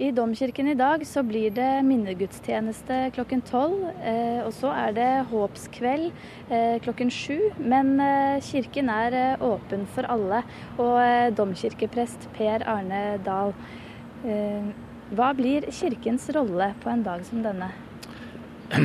I 0.00 0.08
Domkirken 0.10 0.68
i 0.68 0.74
dag 0.74 1.02
så 1.06 1.20
blir 1.26 1.52
det 1.52 1.82
minnegudstjeneste 1.84 3.10
klokken 3.12 3.42
tolv. 3.44 3.82
Eh, 4.00 4.40
og 4.40 4.52
så 4.56 4.70
er 4.72 4.94
det 4.96 5.08
håpskveld 5.28 6.08
eh, 6.48 6.78
klokken 6.84 7.12
sju. 7.12 7.50
Men 7.60 7.98
eh, 8.00 8.40
kirken 8.44 8.88
er 8.88 9.36
åpen 9.44 9.84
for 9.92 10.08
alle. 10.08 10.40
Og 10.80 11.36
domkirkeprest 11.36 12.30
Per 12.38 12.64
Arne 12.68 13.02
Dahl, 13.26 13.52
hva 15.12 15.32
blir 15.34 15.66
kirkens 15.74 16.28
rolle 16.32 16.70
på 16.80 16.88
en 16.92 17.02
dag 17.04 17.24
som 17.26 17.42
denne? 17.44 17.68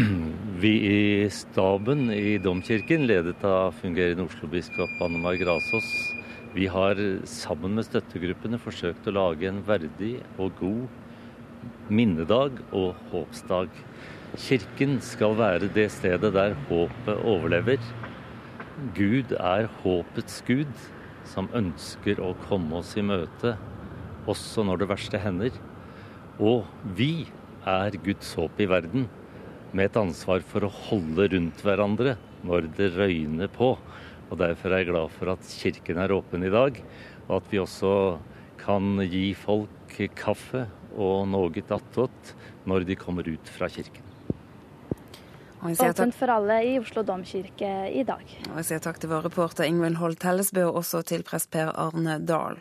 Vi 0.62 0.74
i 0.90 1.02
staben 1.32 2.10
i 2.12 2.40
Domkirken, 2.42 3.06
ledet 3.08 3.44
av 3.46 3.78
fungerende 3.78 4.26
Oslo-biskop 4.26 5.06
Anne 5.06 5.22
Mar 5.22 5.38
Grasås, 5.40 5.92
vi 6.56 6.68
har 6.72 7.00
sammen 7.28 7.76
med 7.78 7.86
støttegruppene 7.88 8.60
forsøkt 8.62 9.08
å 9.10 9.16
lage 9.16 9.50
en 9.50 9.64
verdig 9.68 10.18
og 10.40 10.56
god 10.60 11.92
minnedag 11.92 12.62
og 12.76 12.96
håpsdag. 13.12 13.72
Kirken 14.38 14.98
skal 15.04 15.36
være 15.40 15.70
det 15.74 15.88
stedet 15.96 16.34
der 16.36 16.56
håpet 16.70 17.24
overlever. 17.28 17.82
Gud 18.96 19.34
er 19.40 19.68
håpets 19.82 20.42
gud, 20.48 20.72
som 21.28 21.50
ønsker 21.58 22.22
å 22.24 22.34
komme 22.48 22.80
oss 22.80 22.94
i 23.00 23.04
møte, 23.04 23.56
også 24.30 24.64
når 24.68 24.84
det 24.84 24.90
verste 24.92 25.22
hender. 25.22 25.56
Og 26.38 26.68
vi 26.98 27.28
er 27.68 27.98
Guds 28.06 28.36
håp 28.38 28.60
i 28.62 28.70
verden, 28.70 29.08
med 29.74 29.90
et 29.90 30.00
ansvar 30.00 30.46
for 30.48 30.64
å 30.64 30.72
holde 30.88 31.28
rundt 31.34 31.64
hverandre 31.66 32.16
når 32.48 32.70
det 32.78 32.94
røyner 32.96 33.50
på. 33.52 33.74
Og 34.28 34.40
Derfor 34.40 34.74
er 34.74 34.84
jeg 34.84 34.92
glad 34.92 35.14
for 35.16 35.32
at 35.32 35.54
kirken 35.62 36.02
er 36.04 36.16
åpen 36.16 36.44
i 36.44 36.52
dag, 36.52 36.82
og 37.28 37.38
at 37.40 37.48
vi 37.52 37.62
også 37.62 37.94
kan 38.60 39.00
gi 39.08 39.32
folk 39.38 39.96
kaffe 40.18 40.66
og 40.98 41.28
noe 41.30 41.64
attåt 41.64 42.34
når 42.68 42.86
de 42.88 42.98
kommer 43.00 43.28
ut 43.28 43.52
fra 43.54 43.70
kirken. 43.72 44.04
Åpent 45.68 46.14
for 46.14 46.30
alle 46.30 46.58
i 46.70 46.76
Oslo 46.78 47.02
domkirke 47.04 47.70
i 47.90 48.04
dag. 48.06 48.26
Og 48.52 48.60
jeg 48.60 48.68
sier 48.68 48.82
takk 48.84 49.00
til 49.02 49.10
vår 49.10 49.26
reporter 49.26 49.66
Ingvild 49.66 49.98
Holt 49.98 50.24
Hellesbø, 50.24 50.68
og 50.70 50.84
også 50.84 51.02
til 51.08 51.26
prest 51.26 51.50
Per 51.52 51.72
Arne 51.74 52.20
Dahl. 52.22 52.60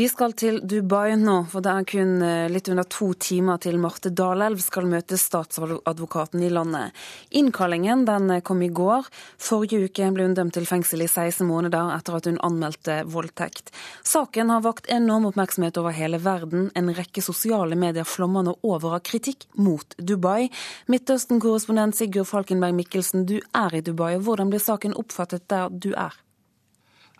Vi 0.00 0.06
skal 0.08 0.32
til 0.32 0.62
Dubai 0.64 1.12
nå, 1.20 1.34
for 1.52 1.60
det 1.60 1.72
er 1.76 1.84
kun 1.90 2.22
eh, 2.24 2.46
litt 2.48 2.70
under 2.72 2.86
to 2.88 3.10
timer 3.20 3.58
til 3.60 3.74
Marte 3.76 4.08
Dalelv 4.16 4.62
skal 4.64 4.86
møte 4.88 5.18
statsadvokaten 5.20 6.40
i 6.40 6.48
landet. 6.48 6.96
Innkallingen 7.36 8.06
den 8.08 8.32
kom 8.40 8.62
i 8.64 8.70
går. 8.72 9.10
Forrige 9.36 9.90
uke 9.90 10.08
ble 10.16 10.24
hun 10.24 10.38
dømt 10.38 10.56
til 10.56 10.64
fengsel 10.64 11.04
i 11.04 11.10
16 11.10 11.44
måneder 11.44 11.92
etter 11.98 12.16
at 12.16 12.30
hun 12.30 12.40
anmeldte 12.48 12.96
voldtekt. 13.12 13.74
Saken 14.00 14.54
har 14.54 14.64
vakt 14.64 14.88
enorm 14.88 15.28
oppmerksomhet 15.28 15.76
over 15.82 15.92
hele 15.92 16.22
verden. 16.24 16.70
En 16.72 16.88
rekke 16.96 17.20
sosiale 17.20 17.76
medier 17.76 18.08
flommer 18.08 18.48
nå 18.48 18.56
over 18.64 18.96
av 18.96 19.04
kritikk 19.04 19.50
mot 19.60 19.98
Dubai. 20.00 20.48
Midtøsten-korrespondent 20.88 22.00
Sigurd 22.00 22.32
Falkenberg 22.32 22.78
Mikkelsen, 22.80 23.28
du 23.28 23.36
er 23.36 23.76
i 23.76 23.84
Dubai. 23.84 24.14
Hvordan 24.16 24.48
blir 24.48 24.64
saken 24.64 24.96
oppfattet 24.96 25.44
der 25.52 25.68
du 25.68 25.92
er? 25.92 26.16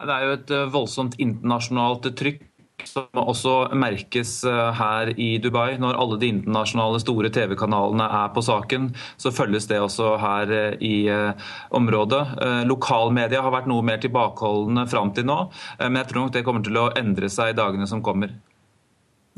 Det 0.01 0.15
er 0.15 0.23
jo 0.25 0.37
et 0.39 0.55
eh, 0.57 0.71
voldsomt 0.73 1.21
internasjonalt 1.21 2.15
trykk 2.17 2.47
som 2.89 3.21
også 3.21 3.55
merkes 3.79 4.33
eh, 4.49 4.71
her 4.77 5.13
i 5.21 5.39
Dubai. 5.43 5.77
Når 5.81 5.99
alle 6.01 6.19
de 6.21 6.31
internasjonale 6.35 7.01
store 7.03 7.31
TV-kanalene 7.35 8.07
er 8.21 8.33
på 8.35 8.43
saken, 8.45 8.91
så 9.21 9.33
følges 9.35 9.69
det 9.71 9.81
også 9.83 10.15
her 10.23 10.55
eh, 10.55 10.79
i 10.81 10.95
eh, 11.13 11.53
området. 11.77 12.23
Lokalmedia 12.69 13.43
har 13.45 13.55
vært 13.55 13.69
noe 13.71 13.85
mer 13.87 14.01
tilbakeholdne 14.03 14.87
fram 14.91 15.13
til 15.17 15.27
nå, 15.29 15.37
men 15.81 15.99
jeg 16.01 16.11
tror 16.11 16.27
nok 16.27 16.35
det 16.35 16.43
kommer 16.47 16.65
til 16.65 16.79
å 16.81 16.89
endre 16.99 17.31
seg 17.33 17.53
i 17.53 17.57
dagene 17.59 17.87
som 17.91 18.03
kommer. 18.05 18.33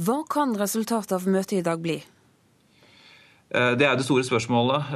Hva 0.02 0.22
kan 0.30 0.54
resultatet 0.58 1.14
av 1.16 1.28
møtet 1.28 1.58
i 1.60 1.66
dag 1.66 1.82
bli? 1.82 1.98
Det 3.52 3.84
er 3.84 3.98
det 3.98 4.06
store 4.06 4.24
spørsmålet. 4.24 4.94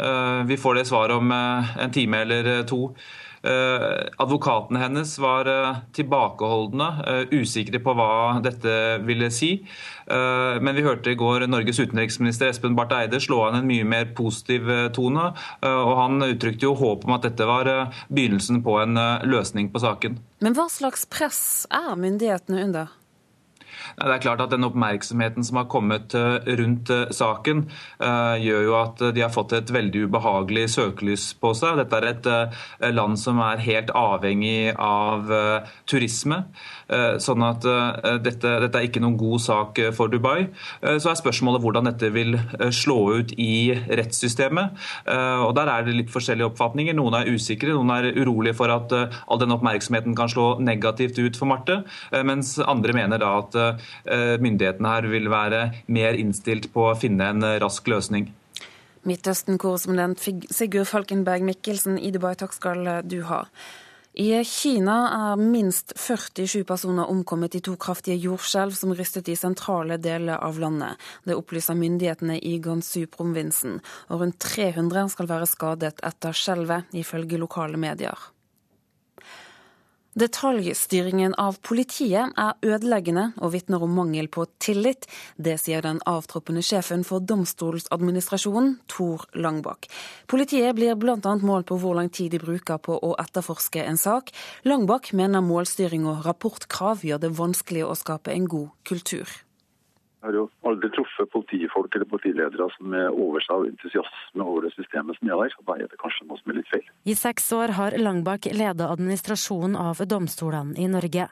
Vi 0.48 0.56
får 0.56 0.78
det 0.78 0.86
svaret 0.88 1.18
om 1.18 1.32
en 1.32 1.92
time 1.92 2.22
eller 2.24 2.64
to. 2.68 2.94
Eh, 3.46 4.06
advokatene 4.16 4.80
hennes 4.80 5.12
var 5.22 5.46
eh, 5.46 5.76
tilbakeholdne, 5.94 6.88
eh, 7.06 7.34
usikre 7.38 7.78
på 7.82 7.94
hva 7.94 8.40
dette 8.42 8.72
ville 9.06 9.30
si. 9.30 9.58
Men 10.06 10.76
vi 10.76 10.84
hørte 10.86 11.10
i 11.10 11.16
går 11.18 11.48
Norges 11.50 11.80
utenriksminister 11.82 12.52
Espen 12.52 12.76
Barth 12.78 12.94
Eide 12.94 13.18
slå 13.18 13.40
an 13.48 13.56
en 13.58 13.66
mye 13.66 13.82
mer 13.82 14.04
positiv 14.14 14.68
tone. 14.94 15.24
Og 15.66 15.94
han 15.98 16.22
uttrykte 16.28 16.68
jo 16.68 16.76
håp 16.78 17.08
om 17.08 17.16
at 17.16 17.26
dette 17.26 17.48
var 17.48 17.66
begynnelsen 18.06 18.60
på 18.62 18.76
en 18.84 18.94
løsning 19.26 19.72
på 19.74 19.82
saken. 19.82 20.20
Men 20.46 20.54
hva 20.54 20.68
slags 20.70 21.08
press 21.10 21.40
er 21.74 21.98
myndighetene 21.98 22.62
under? 22.68 22.94
Det 23.94 24.12
er 24.12 24.22
klart 24.22 24.42
at 24.44 24.52
Den 24.52 24.66
oppmerksomheten 24.66 25.44
som 25.46 25.60
har 25.60 25.68
kommet 25.70 26.14
eh, 26.16 26.38
rundt 26.58 26.90
eh, 26.90 27.10
saken, 27.14 27.66
eh, 28.00 28.36
gjør 28.42 28.64
jo 28.66 28.74
at 28.78 29.02
de 29.14 29.22
har 29.24 29.32
fått 29.32 29.54
et 29.56 29.70
veldig 29.72 30.06
ubehagelig 30.08 30.66
søkelys 30.74 31.28
på 31.40 31.52
seg. 31.56 31.80
Dette 31.80 32.00
er 32.00 32.08
et 32.10 32.28
land 32.94 33.18
som 33.20 33.38
er 33.42 33.62
helt 33.64 33.90
avhengig 33.96 34.72
av 34.80 35.28
turisme. 35.88 36.38
Sånn 37.22 37.42
at 37.44 37.64
dette, 38.22 38.50
dette, 38.62 38.78
er 38.78 38.86
ikke 38.86 39.02
noen 39.02 39.16
god 39.18 39.42
sak 39.42 39.80
for 39.96 40.10
Dubai. 40.12 40.48
Så 40.82 41.10
er 41.10 41.18
spørsmålet 41.18 41.62
hvordan 41.64 41.88
dette 41.88 42.10
vil 42.14 42.36
slå 42.74 42.98
ut 43.18 43.34
i 43.40 43.74
rettssystemet. 43.74 44.76
Og 45.46 45.54
Der 45.58 45.72
er 45.72 45.86
det 45.86 45.96
litt 45.96 46.12
forskjellige 46.14 46.50
oppfatninger. 46.52 46.96
Noen 46.96 47.18
er 47.20 47.32
usikre, 47.32 47.74
noen 47.74 47.92
er 47.96 48.10
urolige 48.16 48.56
for 48.58 48.72
at 48.72 48.94
all 48.94 49.42
den 49.42 49.54
oppmerksomheten 49.56 50.16
kan 50.18 50.30
slå 50.32 50.48
negativt 50.62 51.18
ut 51.18 51.38
for 51.38 51.50
Marte, 51.50 51.80
mens 52.26 52.56
andre 52.62 52.96
mener 52.96 53.22
da 53.22 53.32
at 53.42 53.58
myndighetene 54.40 54.92
her 54.96 55.08
vil 55.10 55.30
være 55.32 55.62
mer 55.86 56.18
innstilt 56.18 56.70
på 56.74 56.90
å 56.90 56.98
finne 56.98 57.30
en 57.32 57.46
eh, 57.46 57.58
rask 57.62 57.88
løsning. 57.90 58.30
Midtøsten-korrespondent 59.06 60.22
Sigurd 60.50 60.88
Falkenberg 60.90 61.44
Mikkelsen 61.46 61.98
i 61.98 62.10
Dubai, 62.14 62.34
takk 62.38 62.56
skal 62.56 62.88
du 63.06 63.20
ha. 63.28 63.44
I 64.16 64.30
Kina 64.48 64.94
er 65.12 65.36
minst 65.36 65.92
47 66.00 66.62
personer 66.64 67.10
omkommet 67.12 67.54
i 67.58 67.60
to 67.60 67.74
kraftige 67.76 68.16
jordskjelv 68.16 68.72
som 68.74 68.94
rystet 68.96 69.28
i 69.28 69.36
sentrale 69.36 69.98
deler 70.00 70.40
av 70.40 70.56
landet. 70.58 70.96
Det 71.28 71.36
opplyser 71.36 71.76
myndighetene 71.76 72.38
i 72.40 72.54
Gansu-provinsen. 72.64 73.76
Og 74.08 74.24
rundt 74.24 74.40
300 74.40 75.12
skal 75.12 75.28
være 75.28 75.50
skadet 75.50 76.00
etter 76.00 76.32
skjelvet, 76.32 76.88
ifølge 76.96 77.42
lokale 77.44 77.76
medier. 77.76 78.16
Detaljstyringen 80.16 81.34
av 81.36 81.58
politiet 81.60 82.32
er 82.40 82.54
ødeleggende 82.64 83.26
og 83.36 83.50
vitner 83.52 83.82
om 83.84 83.92
mangel 83.98 84.30
på 84.32 84.46
tillit. 84.64 85.04
Det 85.36 85.58
sier 85.60 85.84
den 85.84 86.00
avtroppende 86.08 86.62
sjefen 86.64 87.04
for 87.04 87.20
domstolsadministrasjonen, 87.20 88.78
Tor 88.88 89.26
Langbakk. 89.36 89.90
Politiet 90.24 90.72
blir 90.78 90.96
bl.a. 90.96 91.20
målt 91.44 91.68
på 91.68 91.76
hvor 91.82 92.00
lang 92.00 92.08
tid 92.08 92.32
de 92.32 92.40
bruker 92.40 92.80
på 92.80 92.96
å 92.96 93.12
etterforske 93.20 93.84
en 93.84 94.00
sak. 94.00 94.32
Langbakk 94.64 95.12
mener 95.12 95.44
målstyring 95.44 96.08
og 96.08 96.24
rapportkrav 96.24 97.04
gjør 97.04 97.20
det 97.26 97.36
vanskelig 97.36 97.84
å 97.84 97.92
skape 98.00 98.32
en 98.32 98.48
god 98.48 98.72
kultur. 98.88 99.28
Har 100.26 100.34
jo 100.34 100.46
aldri 100.66 100.90
truffet 100.90 101.30
politifolk 101.30 101.94
eller 101.94 102.08
politiledere 102.10 102.66
som 102.74 102.94
er 102.98 103.14
over 103.14 103.44
seg 103.44 103.54
av 103.54 103.66
entusiasme 103.68 104.42
over 104.42 104.66
det 104.66 104.72
systemet 104.74 105.18
som 105.20 105.30
er 105.30 105.42
der. 105.44 105.54
Da 105.68 105.76
er 105.76 105.90
det 105.92 106.00
kanskje 106.00 106.26
noe 106.26 106.40
som 106.40 106.52
er 106.52 106.58
litt 106.58 106.70
feil. 106.72 106.88
I 107.06 107.14
seks 107.14 107.46
år 107.54 107.74
har 107.76 107.96
Langbakk 108.00 108.48
ledet 108.50 108.88
administrasjonen 108.90 109.76
av 109.78 110.02
domstolene 110.10 110.74
i 110.82 110.88
Norge. 110.90 111.28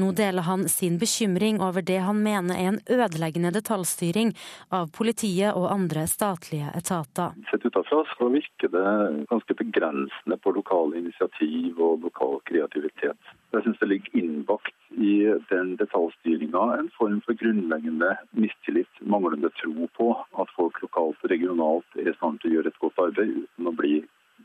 Nå 0.00 0.10
deler 0.18 0.44
han 0.44 0.66
sin 0.68 0.98
bekymring 1.00 1.62
over 1.64 1.84
det 1.84 2.02
han 2.04 2.20
mener 2.24 2.58
er 2.58 2.72
en 2.74 2.80
ødeleggende 2.84 3.54
detaljstyring 3.54 4.34
av 4.76 4.92
politiet 4.92 5.56
og 5.56 5.70
andre 5.72 6.04
statlige 6.10 6.68
etater. 6.76 7.32
Sett 7.50 7.64
utenfra 7.64 8.02
så 8.12 8.28
virker 8.28 8.72
det 8.76 9.24
ganske 9.32 9.56
begrensende 9.56 10.36
på 10.36 10.52
lokale 10.58 11.00
initiativ 11.00 11.80
og 11.80 12.04
lokal 12.04 12.40
kreativitet. 12.50 13.34
Jeg 13.54 13.62
syns 13.64 13.78
det 13.78 13.86
ligger 13.86 14.16
innbakt 14.18 14.86
i 15.08 15.12
den 15.50 15.68
detaljstyringa 15.78 16.62
en 16.74 16.88
form 16.96 17.20
for 17.22 17.38
grunnleggende 17.38 18.08
mistillit, 18.34 18.98
manglende 19.14 19.50
tro 19.60 19.86
på 19.98 20.08
at 20.42 20.50
folk 20.56 20.80
lokalt 20.82 21.22
og 21.22 21.30
regionalt 21.30 22.00
er 22.02 22.10
i 22.10 22.16
stand 22.16 22.40
til 22.42 22.50
å 22.50 22.56
gjøre 22.56 22.72
et 22.72 22.80
godt 22.82 22.98
arbeid 23.04 23.30
uten 23.44 23.70
å 23.70 23.74
bli 23.78 23.92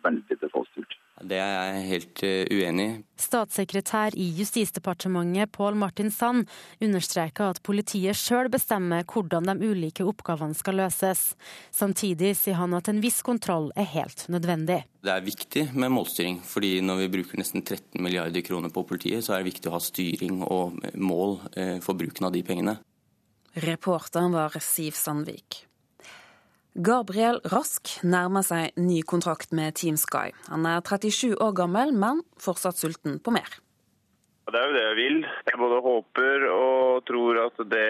veldig 0.04 0.38
detaljstyrt. 0.42 0.96
Det 1.30 1.36
er 1.36 1.50
jeg 1.76 1.88
helt 1.90 2.22
eh, 2.24 2.48
uenig 2.48 2.86
i. 2.86 2.96
Statssekretær 3.20 4.16
i 4.16 4.30
Justisdepartementet 4.38 5.52
Pål 5.52 5.76
Martin 5.80 6.12
Sand 6.16 6.48
understreker 6.80 7.52
at 7.52 7.62
politiet 7.66 8.16
sjøl 8.16 8.48
bestemmer 8.52 9.04
hvordan 9.04 9.50
de 9.50 9.72
ulike 9.72 10.06
oppgavene 10.08 10.56
skal 10.56 10.80
løses. 10.80 11.34
Samtidig 11.76 12.36
sier 12.40 12.60
han 12.62 12.76
at 12.78 12.88
en 12.92 13.04
viss 13.04 13.20
kontroll 13.26 13.70
er 13.76 13.90
helt 13.92 14.26
nødvendig. 14.32 14.86
Det 15.04 15.12
er 15.12 15.26
viktig 15.26 15.66
med 15.76 15.92
målstyring, 15.96 16.40
fordi 16.44 16.78
når 16.86 17.04
vi 17.04 17.14
bruker 17.20 17.40
nesten 17.40 17.66
13 17.66 18.00
milliarder 18.04 18.44
kroner 18.46 18.72
på 18.72 18.86
politiet, 18.88 19.26
så 19.26 19.36
er 19.36 19.44
det 19.44 19.52
viktig 19.52 19.72
å 19.72 19.76
ha 19.76 19.84
styring 19.84 20.44
og 20.48 20.80
mål 20.96 21.40
eh, 21.60 21.78
for 21.84 22.00
bruken 22.00 22.30
av 22.30 22.36
de 22.36 22.46
pengene. 22.48 22.80
Reporteren 23.60 24.32
var 24.36 24.56
Siv 24.64 24.96
Sandvik. 24.96 25.66
Gabriel 26.78 27.40
Rask 27.50 27.96
nærmer 28.06 28.46
seg 28.46 28.76
ny 28.78 29.02
kontrakt 29.02 29.52
med 29.56 29.74
Team 29.80 29.98
Sky. 29.98 30.30
Han 30.52 30.68
er 30.70 30.84
37 30.86 31.34
år 31.42 31.56
gammel, 31.58 31.96
men 31.98 32.22
fortsatt 32.38 32.78
sulten 32.78 33.18
på 33.20 33.34
mer. 33.34 33.58
Det 34.50 34.58
er 34.58 34.70
jo 34.70 34.76
det 34.76 34.84
jeg 34.84 34.98
vil. 34.98 35.18
Jeg 35.50 35.60
både 35.62 35.80
håper 35.86 36.46
og 36.54 37.06
tror 37.10 37.42
at 37.44 37.60
det 37.70 37.90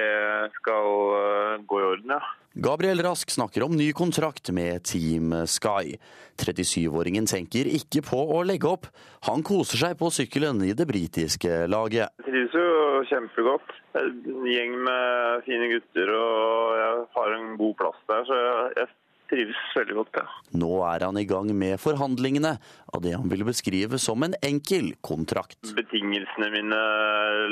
skal 0.58 0.88
eh, 1.20 1.62
gå 1.68 1.80
i 1.80 1.88
orden, 1.92 2.16
ja. 2.16 2.22
Gabriel 2.54 3.00
Rask 3.06 3.30
snakker 3.30 3.64
om 3.64 3.76
ny 3.78 3.92
kontrakt 3.94 4.50
med 4.50 4.84
Team 4.84 5.34
Sky. 5.46 6.00
37-åringen 6.40 7.28
tenker 7.30 7.70
ikke 7.70 8.02
på 8.08 8.18
å 8.18 8.40
legge 8.48 8.72
opp. 8.72 8.88
Han 9.30 9.44
koser 9.46 9.78
seg 9.84 10.00
på 10.00 10.10
sykkelen 10.14 10.64
i 10.66 10.74
det 10.74 10.88
britiske 10.90 11.68
laget. 11.70 12.10
Jeg 12.18 12.26
trives 12.26 12.56
jo 12.58 13.04
kjempegodt. 13.12 13.76
En 14.00 14.48
gjeng 14.50 14.74
med 14.82 15.46
fine 15.46 15.70
gutter, 15.76 16.14
og 16.16 16.80
jeg 16.80 17.06
har 17.20 17.36
en 17.38 17.54
god 17.60 17.78
plass 17.84 18.02
der, 18.10 18.26
så 18.26 18.40
jeg 18.80 18.90
trives 19.30 19.62
veldig 19.78 20.00
godt. 20.00 20.20
Ja. 20.24 20.26
Nå 20.64 20.72
er 20.90 21.06
han 21.06 21.22
i 21.22 21.28
gang 21.30 21.54
med 21.54 21.78
forhandlingene 21.82 22.56
av 22.90 23.06
det 23.06 23.14
han 23.14 23.30
vil 23.30 23.46
beskrive 23.46 24.02
som 24.02 24.26
en 24.26 24.34
enkel 24.42 24.96
kontrakt. 25.06 25.62
Betingelsene 25.78 26.50
mine 26.58 26.82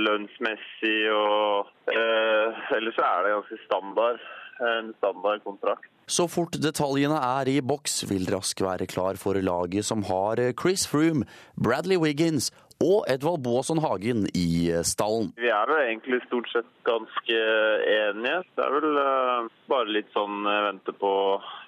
lønnsmessig 0.02 0.98
og 1.14 1.70
eh, 1.94 2.66
Ellers 2.78 2.98
er 2.98 3.28
det 3.28 3.36
ganske 3.38 3.62
standard 3.68 4.26
en 4.64 4.94
standardkontrakt. 4.98 5.90
Så 6.08 6.28
fort 6.32 6.56
detaljene 6.64 7.18
er 7.20 7.50
i 7.52 7.58
boks, 7.60 8.06
vil 8.08 8.30
Rask 8.32 8.62
være 8.64 8.88
klar 8.88 9.20
for 9.20 9.36
laget 9.44 9.86
som 9.86 10.06
har 10.08 10.40
Chris 10.56 10.88
Froome, 10.88 11.28
Bradley 11.60 12.00
Wiggins 12.00 12.48
og 12.84 13.08
Edvald 13.10 13.42
Boasson 13.44 13.82
Hagen 13.82 14.28
i 14.38 14.70
stallen. 14.86 15.32
Vi 15.38 15.50
er 15.50 15.70
vel 15.70 15.82
egentlig 15.84 16.22
stort 16.28 16.50
sett 16.52 16.70
ganske 16.88 17.40
enige. 17.94 18.42
Det 18.56 18.66
er 18.66 18.76
vel 18.78 19.00
uh, 19.02 19.50
bare 19.72 19.94
litt 19.98 20.12
sånn 20.14 20.46
uh, 20.46 20.70
vente 20.70 20.94
på, 21.02 21.12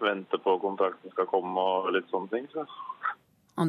vente 0.06 0.42
på 0.44 0.58
kontrakten 0.62 1.14
skal 1.16 1.30
komme 1.32 1.66
og 1.66 1.92
litt 1.96 2.10
sånne 2.14 2.32
ting. 2.34 2.50
Så. 2.54 2.68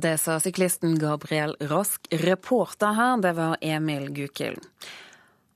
Det 0.00 0.16
sa 0.22 0.36
syklisten 0.38 0.98
Gabriel 1.00 1.56
Rask. 1.72 2.06
Reporter 2.22 2.94
her, 2.94 3.16
det 3.24 3.34
var 3.40 3.56
Emil 3.64 4.10
Gukild. 4.14 4.68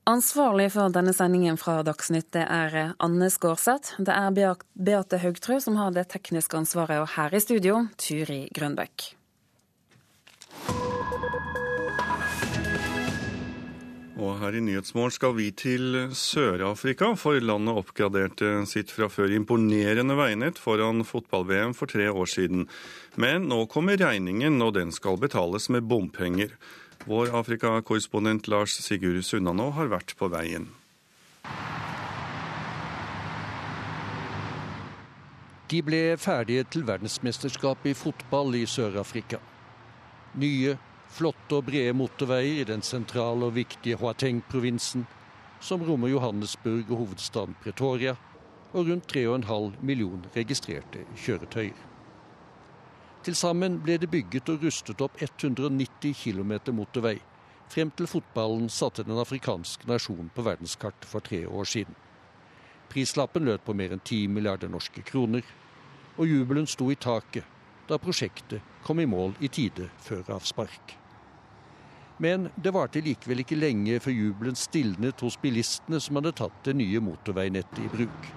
Ansvarlig 0.05 0.67
for 0.69 0.93
denne 0.93 1.15
sendingen 1.17 1.55
fra 1.57 1.79
Dagsnytt 1.81 2.27
det 2.35 2.43
er 2.45 2.91
Anne 3.01 3.25
Skårseth. 3.33 3.95
Det 3.97 4.13
er 4.13 4.29
Beate 4.77 5.17
Haugtrø 5.17 5.57
som 5.63 5.79
har 5.81 5.95
det 5.95 6.03
tekniske 6.13 6.59
ansvaret, 6.59 6.99
og 7.01 7.09
her 7.15 7.33
i 7.33 7.41
studio 7.41 7.87
Turi 7.97 8.43
Grønbekk. 8.53 9.07
Og 14.15 14.37
her 14.39 14.55
i 14.55 14.61
Nyhetsmorgen 14.63 15.17
skal 15.17 15.33
vi 15.39 15.49
til 15.57 15.97
Sør-Afrika, 16.13 17.15
for 17.17 17.41
landet 17.41 17.81
oppgraderte 17.81 18.61
sitt 18.69 18.93
fra 18.93 19.09
før 19.09 19.33
imponerende 19.33 20.15
veinett 20.21 20.61
foran 20.61 21.01
fotball-VM 21.01 21.73
for 21.73 21.89
tre 21.89 22.11
år 22.13 22.29
siden. 22.29 22.69
Men 23.17 23.49
nå 23.49 23.63
kommer 23.73 23.97
regningen, 23.97 24.61
og 24.61 24.77
den 24.77 24.93
skal 24.93 25.17
betales 25.17 25.67
med 25.73 25.89
bompenger. 25.89 26.53
Vår 27.05 27.35
Afrika-korrespondent 27.39 28.47
Lars 28.47 28.79
Sigurd 28.81 29.21
Sunnanå 29.21 29.67
har 29.77 29.91
vært 29.91 30.15
på 30.17 30.25
veien. 30.33 30.63
De 35.69 35.83
ble 35.85 36.01
ferdige 36.17 36.65
til 36.73 36.87
verdensmesterskapet 36.87 37.91
i 37.91 37.99
fotball 37.99 38.57
i 38.57 38.63
Sør-Afrika. 38.65 39.37
Nye, 40.41 40.73
flotte 41.13 41.59
og 41.59 41.69
brede 41.69 41.93
motorveier 41.93 42.63
i 42.63 42.67
den 42.73 42.81
sentrale 42.81 43.51
og 43.51 43.57
viktige 43.59 44.01
Huateng-provinsen, 44.01 45.05
som 45.61 45.85
rommer 45.85 46.09
Johannesburg 46.09 46.89
og 46.89 47.03
hovedstaden 47.03 47.57
Pretoria, 47.61 48.17
og 48.73 48.89
rundt 48.89 49.13
3,5 49.13 49.77
millioner 49.85 50.33
registrerte 50.33 51.05
kjøretøyer. 51.21 51.84
Til 53.25 53.33
sammen 53.33 53.79
ble 53.81 53.95
det 53.97 54.11
bygget 54.13 54.49
og 54.53 54.61
rustet 54.61 54.99
opp 55.01 55.15
190 55.17 56.13
km 56.13 56.51
motorvei, 56.77 57.15
frem 57.73 57.89
til 57.97 58.05
fotballen 58.05 58.67
satte 58.69 59.01
den 59.07 59.17
afrikanske 59.17 59.87
nasjonen 59.89 60.29
på 60.29 60.45
verdenskart 60.45 61.07
for 61.09 61.25
tre 61.25 61.39
år 61.47 61.65
siden. 61.65 61.95
Prislappen 62.91 63.49
lød 63.49 63.63
på 63.65 63.73
mer 63.73 63.95
enn 63.95 64.03
10 64.05 64.27
milliarder 64.29 64.69
norske 64.69 65.01
kroner, 65.01 65.41
og 66.17 66.29
jubelen 66.29 66.69
sto 66.69 66.91
i 66.93 66.99
taket 67.01 67.49
da 67.89 67.97
prosjektet 68.01 68.61
kom 68.85 69.01
i 69.01 69.09
mål 69.09 69.35
i 69.41 69.49
tide 69.49 69.89
før 70.01 70.35
avspark. 70.37 70.95
Men 72.21 72.49
det 72.61 72.73
varte 72.73 73.01
likevel 73.03 73.41
ikke 73.41 73.57
lenge 73.57 73.99
før 73.99 74.13
jubelen 74.13 74.55
stilnet 74.55 75.21
hos 75.25 75.37
bilistene 75.41 75.99
som 75.99 76.21
hadde 76.21 76.37
tatt 76.37 76.61
det 76.65 76.77
nye 76.77 77.01
motorveinettet 77.03 77.81
i 77.83 77.91
bruk. 77.91 78.29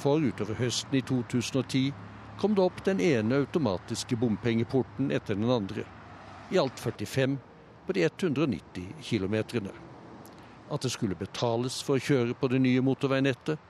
For 0.00 0.24
utover 0.24 0.56
høsten 0.58 0.96
i 0.98 1.04
2010 1.04 1.92
kom 2.40 2.54
det 2.54 2.62
opp 2.62 2.84
den 2.84 3.00
ene 3.00 3.42
automatiske 3.44 4.16
bompengeporten 4.16 5.10
etter 5.12 5.36
den 5.36 5.50
andre. 5.50 5.84
I 6.50 6.58
alt 6.58 6.80
45 6.80 7.36
på 7.86 7.92
de 7.92 8.04
190 8.04 8.86
kilometerne. 9.02 9.74
At 10.70 10.80
det 10.80 10.92
skulle 10.94 11.18
betales 11.20 11.82
for 11.84 12.00
å 12.00 12.06
kjøre 12.06 12.36
på 12.40 12.48
det 12.48 12.62
nye 12.64 12.80
motorveinettet, 12.80 13.60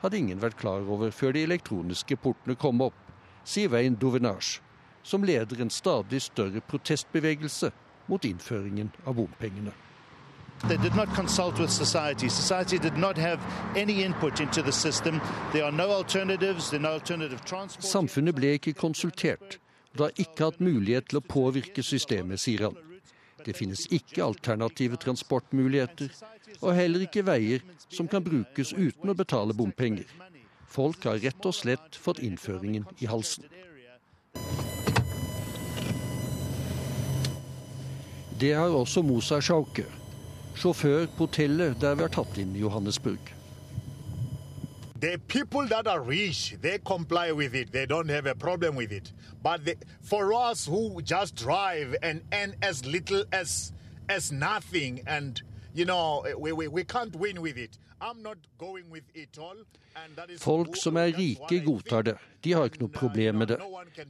hadde 0.00 0.20
ingen 0.20 0.40
vært 0.40 0.56
klar 0.62 0.88
over 0.88 1.12
før 1.12 1.36
de 1.36 1.44
elektroniske 1.44 2.16
portene 2.22 2.56
kom 2.56 2.80
opp, 2.88 2.96
sier 3.44 3.68
Vein 3.74 3.98
Dovenage, 4.00 4.62
som 5.04 5.24
leder 5.24 5.60
en 5.60 5.72
stadig 5.72 6.22
større 6.24 6.64
protestbevegelse 6.70 7.72
mot 8.08 8.24
innføringen 8.24 8.94
av 9.04 9.20
bompengene. 9.20 9.76
They 10.64 10.76
did 10.76 10.96
not 10.96 11.14
consult 11.14 11.58
with 11.58 11.70
society. 11.70 12.28
Society 12.28 12.78
did 12.78 12.96
not 12.96 13.16
have 13.18 13.40
any 13.76 14.02
input 14.02 14.40
into 14.40 14.62
the 14.62 14.72
system. 14.72 15.20
There 15.52 15.64
are 15.64 15.72
no 15.72 15.90
alternatives, 15.90 16.70
there 16.70 16.80
are 16.80 16.82
no 16.82 16.92
alternative 16.92 17.44
transport. 17.44 17.84
Samfunnet 17.84 18.34
ble 18.34 18.56
ikke 18.56 18.72
konsultert, 18.72 19.60
og 19.92 19.98
det 19.98 20.04
har 20.06 20.24
ikke 20.24 20.44
hatt 20.44 20.60
mulighet 20.60 21.10
til 21.10 21.20
å 21.20 21.26
påvirke 21.28 21.84
systemet, 21.84 22.40
sier 22.40 22.66
han. 22.66 22.78
Det 23.44 23.54
finnes 23.54 23.84
ikke 23.94 24.24
alternative 24.24 24.96
transportmuligheter, 24.96 26.10
og 26.62 26.74
heller 26.74 27.04
ikke 27.04 27.22
veier 27.26 27.62
som 27.86 28.08
kan 28.08 28.24
brukes 28.24 28.72
uten 28.72 29.12
å 29.12 29.14
betale 29.14 29.54
bompenger. 29.54 30.08
Folk 30.66 31.04
har 31.06 31.20
rett 31.22 31.46
og 31.46 31.54
slett 31.54 31.94
fått 32.00 32.18
innføringen 32.24 32.88
i 32.98 33.06
halsen. 33.06 33.44
Det 38.40 38.50
har 38.52 38.74
også 38.74 39.04
Mosa 39.06 39.38
Schauke 39.40 39.86
sjåfør 40.56 41.06
på 41.06 41.26
hotellet 41.26 41.80
der 41.80 41.94
vi 41.94 42.06
har 42.06 42.12
tatt 42.12 42.38
inn 42.40 42.54
Johannesburg. 42.56 43.32
The 45.00 45.18
people 45.28 45.68
that 45.68 45.86
are 45.86 46.00
rich, 46.00 46.56
they 46.62 46.78
comply 46.78 47.30
with 47.30 47.54
it. 47.54 47.70
They 47.70 47.84
don't 47.84 48.08
have 48.08 48.24
a 48.26 48.34
problem 48.34 48.76
with 48.76 48.92
it. 48.92 49.12
But 49.42 49.66
the, 49.66 49.76
for 50.00 50.32
us 50.32 50.64
who 50.64 51.02
just 51.02 51.36
drive 51.36 51.94
and 52.02 52.22
earn 52.32 52.54
as 52.62 52.86
little 52.86 53.24
as 53.32 53.72
as 54.08 54.32
nothing 54.32 55.02
and 55.06 55.42
you 55.74 55.84
know 55.84 56.24
we, 56.38 56.52
we, 56.52 56.68
we 56.68 56.84
can't 56.84 57.14
win 57.14 57.42
with 57.42 57.58
it. 57.58 57.76
Folk 60.38 60.76
som 60.76 60.96
er 60.96 61.12
rike, 61.16 61.60
godtar 61.64 62.02
det. 62.02 62.14
De 62.44 62.52
har 62.52 62.68
ikke 62.68 62.82
noe 62.82 62.92
problem 62.92 63.38
med 63.40 63.48
det. 63.48 63.58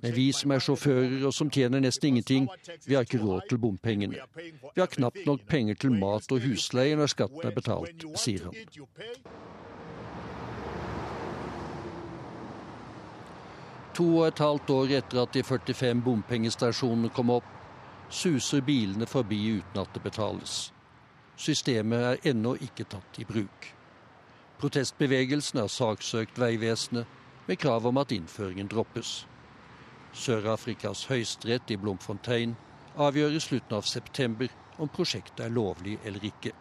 Men 0.03 0.15
vi 0.17 0.27
som 0.35 0.51
er 0.51 0.63
sjåfører 0.65 1.27
og 1.29 1.35
som 1.35 1.51
tjener 1.51 1.85
nesten 1.85 2.11
ingenting, 2.11 2.49
vi 2.87 2.97
har 2.99 3.07
ikke 3.07 3.23
råd 3.23 3.47
til 3.49 3.61
bompengene. 3.63 4.25
Vi 4.75 4.83
har 4.83 4.91
knapt 4.91 5.23
nok 5.27 5.47
penger 5.47 5.79
til 5.79 5.95
mat 5.95 6.33
og 6.35 6.43
husleie 6.43 6.99
når 6.99 7.13
skatten 7.15 7.47
er 7.47 7.55
betalt, 7.55 8.09
sier 8.19 8.49
han. 8.49 8.59
To 13.97 14.09
og 14.19 14.27
et 14.27 14.43
halvt 14.43 14.71
år 14.75 14.99
etter 14.99 15.23
at 15.23 15.33
de 15.33 15.45
45 15.47 16.03
bompengestasjonene 16.05 17.09
kom 17.17 17.31
opp, 17.39 17.47
suser 18.11 18.61
bilene 18.67 19.07
forbi 19.09 19.39
uten 19.57 19.81
at 19.81 19.95
det 19.95 20.03
betales. 20.05 20.59
Systemet 21.37 22.05
er 22.11 22.31
ennå 22.33 22.59
ikke 22.67 22.85
tatt 22.91 23.23
i 23.23 23.25
bruk. 23.29 23.76
Protestbevegelsen 24.57 25.61
har 25.61 25.69
saksøkt 25.69 26.39
Vegvesenet 26.41 27.05
med 27.47 27.59
krav 27.61 27.87
om 27.87 27.99
at 28.01 28.13
innføringen 28.15 28.71
droppes. 28.73 29.27
Sør-Afrikas 30.17 31.05
høyesterett 31.11 31.75
i 31.75 31.77
Blomfontein 31.77 32.55
avgjør 32.97 33.37
i 33.37 33.43
slutten 33.45 33.77
av 33.77 33.85
september 33.85 34.49
om 34.81 34.89
prosjektet 34.89 35.45
er 35.45 35.53
lovlig 35.53 35.99
eller 36.09 36.25
ikke. 36.25 36.55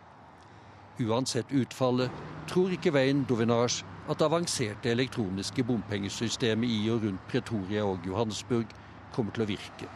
Uansett 1.08 1.56
utfallet 1.56 2.12
tror 2.52 2.76
ikke 2.76 2.92
Veien 2.96 3.24
Dovinage 3.30 3.88
at 4.12 4.20
det 4.20 4.28
avanserte 4.28 4.92
elektroniske 4.92 5.64
bompengesystemet 5.64 6.70
i 6.70 6.84
og 6.92 7.08
rundt 7.08 7.28
Pretoria 7.32 7.88
og 7.88 8.06
Johannesburg 8.06 8.76
kommer 9.16 9.32
til 9.32 9.48
å 9.48 9.52
virke. 9.56 9.88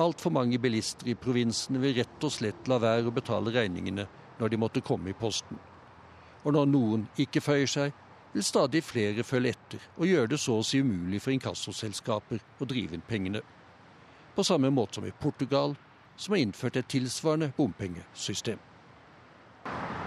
Altfor 0.00 0.32
mange 0.32 0.58
bilister 0.62 1.12
i 1.12 1.16
provinsene 1.18 1.80
vil 1.82 1.98
rett 2.00 2.24
og 2.24 2.32
slett 2.32 2.68
la 2.72 2.80
være 2.82 3.10
å 3.10 3.14
betale 3.14 3.52
regningene 3.52 4.08
når 4.40 4.52
de 4.52 4.60
måtte 4.64 4.84
komme 4.84 5.12
i 5.12 5.18
posten. 5.18 5.58
Og 6.44 6.52
når 6.52 6.70
noen 6.70 7.08
ikke 7.18 7.42
føyer 7.42 7.66
seg, 7.70 7.92
vil 8.32 8.44
stadig 8.44 8.84
flere 8.84 9.24
følge 9.24 9.54
etter 9.56 9.84
og 9.96 10.06
gjøre 10.06 10.32
det 10.34 10.40
så 10.40 10.58
å 10.58 10.64
si 10.66 10.82
umulig 10.84 11.20
for 11.24 11.34
inkassoselskaper 11.34 12.42
å 12.60 12.68
drive 12.68 12.94
inn 12.94 13.04
pengene. 13.08 13.42
På 14.36 14.44
samme 14.46 14.70
måte 14.70 15.00
som 15.00 15.06
i 15.08 15.14
Portugal, 15.20 15.74
som 16.16 16.34
har 16.34 16.42
innført 16.42 16.76
et 16.76 16.88
tilsvarende 16.88 17.52
bompengesystem. 17.56 18.58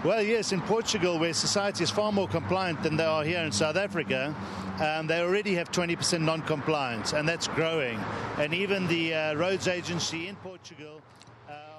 Well, 0.04 0.22
yes, 0.22 0.52
in 0.52 0.60
Portugal, 0.62 1.18
where 1.20 1.32
society 1.32 1.84
is 1.84 1.90
far 1.90 2.10
more 2.10 2.26
compliant 2.26 2.82
than 2.82 2.96
they 2.96 3.04
are 3.04 3.22
here 3.22 3.44
in 3.44 3.52
South 3.52 3.76
Africa, 3.76 4.34
um, 4.80 5.06
they 5.06 5.20
already 5.20 5.54
have 5.54 5.70
20% 5.70 6.20
non 6.22 6.42
compliance, 6.42 7.12
and 7.12 7.28
that's 7.28 7.46
growing. 7.46 8.00
And 8.38 8.52
even 8.52 8.88
the 8.88 9.14
uh, 9.14 9.34
roads 9.34 9.68
agency 9.68 10.26
in 10.26 10.34
Portugal. 10.36 11.00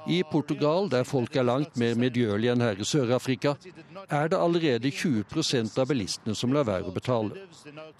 I 0.07 0.23
Portugal, 0.31 0.89
der 0.89 1.03
folk 1.03 1.35
er 1.35 1.45
langt 1.47 1.77
mer 1.79 1.95
medgjørlige 1.99 2.51
enn 2.51 2.63
her 2.63 2.79
i 2.79 2.87
Sør-Afrika, 2.87 3.55
er 4.09 4.27
det 4.31 4.39
allerede 4.39 4.91
20% 4.91 5.79
av 5.79 5.87
bilistene 5.87 6.35
som 6.35 6.53
lar 6.53 6.67
være 6.67 6.91
å 6.91 6.95
betale. 6.95 7.45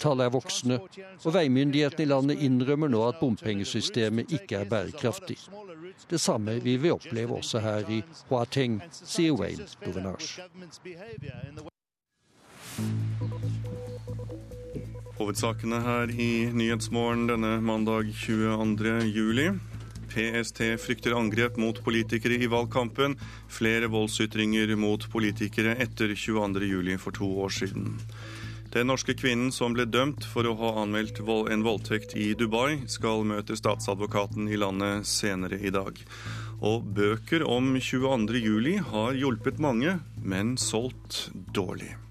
Tallet 0.02 0.28
er 0.28 0.34
voksende, 0.34 0.80
og 1.24 1.36
veimyndighetene 1.36 2.04
i 2.04 2.12
landet 2.12 2.44
innrømmer 2.44 2.92
nå 2.92 3.04
at 3.08 3.22
bompengesystemet 3.22 4.34
ikke 4.36 4.64
er 4.64 4.72
bærekraftig. 4.72 5.38
Det 6.10 6.20
samme 6.20 6.58
vil 6.64 6.82
vi 6.84 6.92
oppleve 6.92 7.40
også 7.40 7.64
her 7.64 7.88
i 7.90 8.02
Huateng, 8.30 8.82
sier 8.92 9.38
Wayne 9.40 9.68
Dovenage. 9.86 10.44
Hovedsakene 15.14 15.80
her 15.86 16.10
i 16.10 16.32
Nyhetsmorgen 16.52 17.30
denne 17.30 17.60
mandag 17.62 18.10
22. 18.26 18.98
juli. 19.14 19.52
PST 20.14 20.62
frykter 20.80 21.18
angrep 21.18 21.58
mot 21.58 21.82
politikere 21.84 22.38
i 22.38 22.50
valgkampen. 22.52 23.18
Flere 23.50 23.90
voldsytringer 23.92 24.76
mot 24.80 25.10
politikere 25.12 25.76
etter 25.82 26.14
22.07 26.14 26.98
for 27.02 27.18
to 27.18 27.30
år 27.44 27.54
siden. 27.62 27.98
Den 28.74 28.90
norske 28.90 29.14
kvinnen 29.14 29.52
som 29.54 29.76
ble 29.76 29.86
dømt 29.86 30.26
for 30.26 30.50
å 30.50 30.56
ha 30.58 30.72
anmeldt 30.82 31.20
en 31.22 31.66
voldtekt 31.66 32.16
i 32.18 32.32
Dubai, 32.34 32.82
skal 32.90 33.22
møte 33.30 33.58
statsadvokaten 33.58 34.50
i 34.50 34.58
landet 34.58 35.06
senere 35.06 35.62
i 35.62 35.70
dag. 35.74 36.00
Og 36.66 36.88
bøker 36.98 37.46
om 37.46 37.76
22.07 37.78 38.80
har 38.90 39.20
hjulpet 39.20 39.62
mange, 39.62 40.00
men 40.18 40.58
solgt 40.58 41.28
dårlig. 41.54 42.03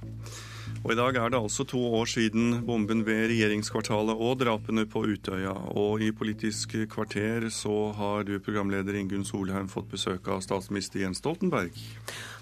Og 0.83 0.91
I 0.91 0.97
dag 0.99 1.15
er 1.15 1.31
det 1.31 1.39
altså 1.39 1.63
to 1.63 1.79
år 1.95 2.09
siden 2.11 2.65
bomben 2.67 3.05
ved 3.07 3.29
regjeringskvartalet 3.31 4.19
og 4.19 4.41
drapene 4.41 4.83
på 4.91 5.05
Utøya. 5.07 5.53
Og 5.79 6.03
i 6.03 6.09
Politisk 6.11 6.75
kvarter 6.91 7.47
så 7.55 7.93
har 7.95 8.25
du, 8.27 8.33
programleder 8.43 8.97
Ingunn 8.99 9.23
Solheim, 9.23 9.69
fått 9.71 9.87
besøk 9.93 10.27
av 10.27 10.41
statsminister 10.43 11.05
Jens 11.05 11.21
Stoltenberg. 11.23 11.77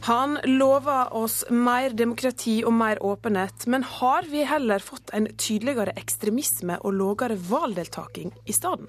Han 0.07 0.39
lover 0.47 1.13
oss 1.13 1.43
mer 1.53 1.93
demokrati 1.93 2.63
og 2.65 2.73
mer 2.79 3.03
åpenhet, 3.05 3.67
men 3.69 3.85
har 3.85 4.25
vi 4.33 4.47
heller 4.49 4.81
fått 4.81 5.13
en 5.13 5.29
tydeligere 5.37 5.93
ekstremisme 6.01 6.79
og 6.81 6.97
lavere 6.97 7.37
valgdeltaking 7.37 8.33
i 8.49 8.57
stedet? 8.57 8.89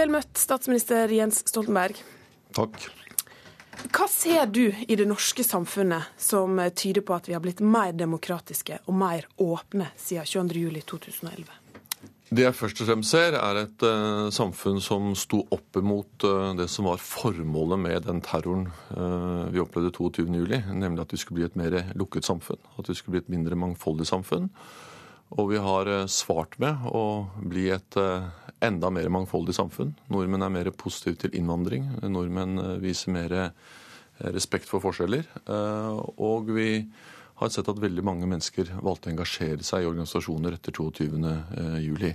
Vel 0.00 0.16
møtt, 0.16 0.32
statsminister 0.40 1.12
Jens 1.12 1.42
Stoltenberg. 1.44 2.00
Takk. 2.60 2.90
Hva 3.88 4.06
ser 4.12 4.44
du 4.52 4.66
i 4.68 4.96
det 4.98 5.06
norske 5.08 5.44
samfunnet 5.46 6.12
som 6.20 6.58
tyder 6.76 7.04
på 7.06 7.16
at 7.16 7.30
vi 7.30 7.34
har 7.36 7.40
blitt 7.40 7.62
mer 7.64 7.94
demokratiske 7.96 8.82
og 8.84 8.96
mer 9.00 9.24
åpne 9.40 9.88
siden 9.96 10.28
22.07.2011? 10.28 11.48
Det 12.30 12.44
jeg 12.44 12.54
først 12.54 12.80
og 12.84 12.86
fremst 12.86 13.10
ser, 13.10 13.34
er 13.34 13.58
et 13.64 13.82
uh, 13.82 14.28
samfunn 14.30 14.76
som 14.84 15.08
sto 15.18 15.40
opp 15.50 15.80
mot 15.82 16.26
uh, 16.28 16.52
det 16.54 16.68
som 16.70 16.86
var 16.86 17.00
formålet 17.02 17.80
med 17.82 18.04
den 18.06 18.20
terroren 18.22 18.68
uh, 18.92 19.48
vi 19.50 19.58
opplevde 19.58 19.90
22.07., 19.96 20.68
nemlig 20.70 21.02
at 21.02 21.14
vi 21.16 21.18
skulle 21.18 21.40
bli 21.40 21.48
et 21.48 21.58
mer 21.58 21.90
lukket 21.98 22.28
samfunn. 22.28 22.60
At 22.78 22.86
vi 22.86 22.94
skulle 22.94 23.16
bli 23.16 23.24
et 23.24 23.32
mindre 23.34 23.58
mangfoldig 23.58 24.06
samfunn. 24.06 24.46
Og 25.40 25.50
vi 25.50 25.58
har 25.62 25.90
svart 26.10 26.54
med 26.62 26.86
å 26.90 27.02
bli 27.50 27.68
et 27.70 27.98
enda 28.60 28.90
mer 28.92 29.08
mangfoldig 29.12 29.54
samfunn. 29.56 29.94
Nordmenn 30.12 30.44
er 30.44 30.52
mer 30.52 30.70
positive 30.76 31.18
til 31.22 31.36
innvandring. 31.38 31.86
Nordmenn 32.04 32.60
eh, 32.60 32.76
viser 32.82 33.14
mer 33.14 33.34
eh, 33.36 33.50
respekt 34.36 34.68
for 34.68 34.84
forskjeller. 34.84 35.26
Eh, 35.46 36.00
og 36.20 36.52
vi 36.54 36.70
har 37.40 37.52
sett 37.52 37.68
at 37.72 37.80
veldig 37.80 38.04
mange 38.04 38.28
mennesker 38.28 38.74
valgte 38.84 39.08
å 39.08 39.14
engasjere 39.14 39.64
seg 39.64 39.84
i 39.84 39.88
organisasjoner 39.88 40.58
etter 40.58 40.76
22.07. 40.76 42.10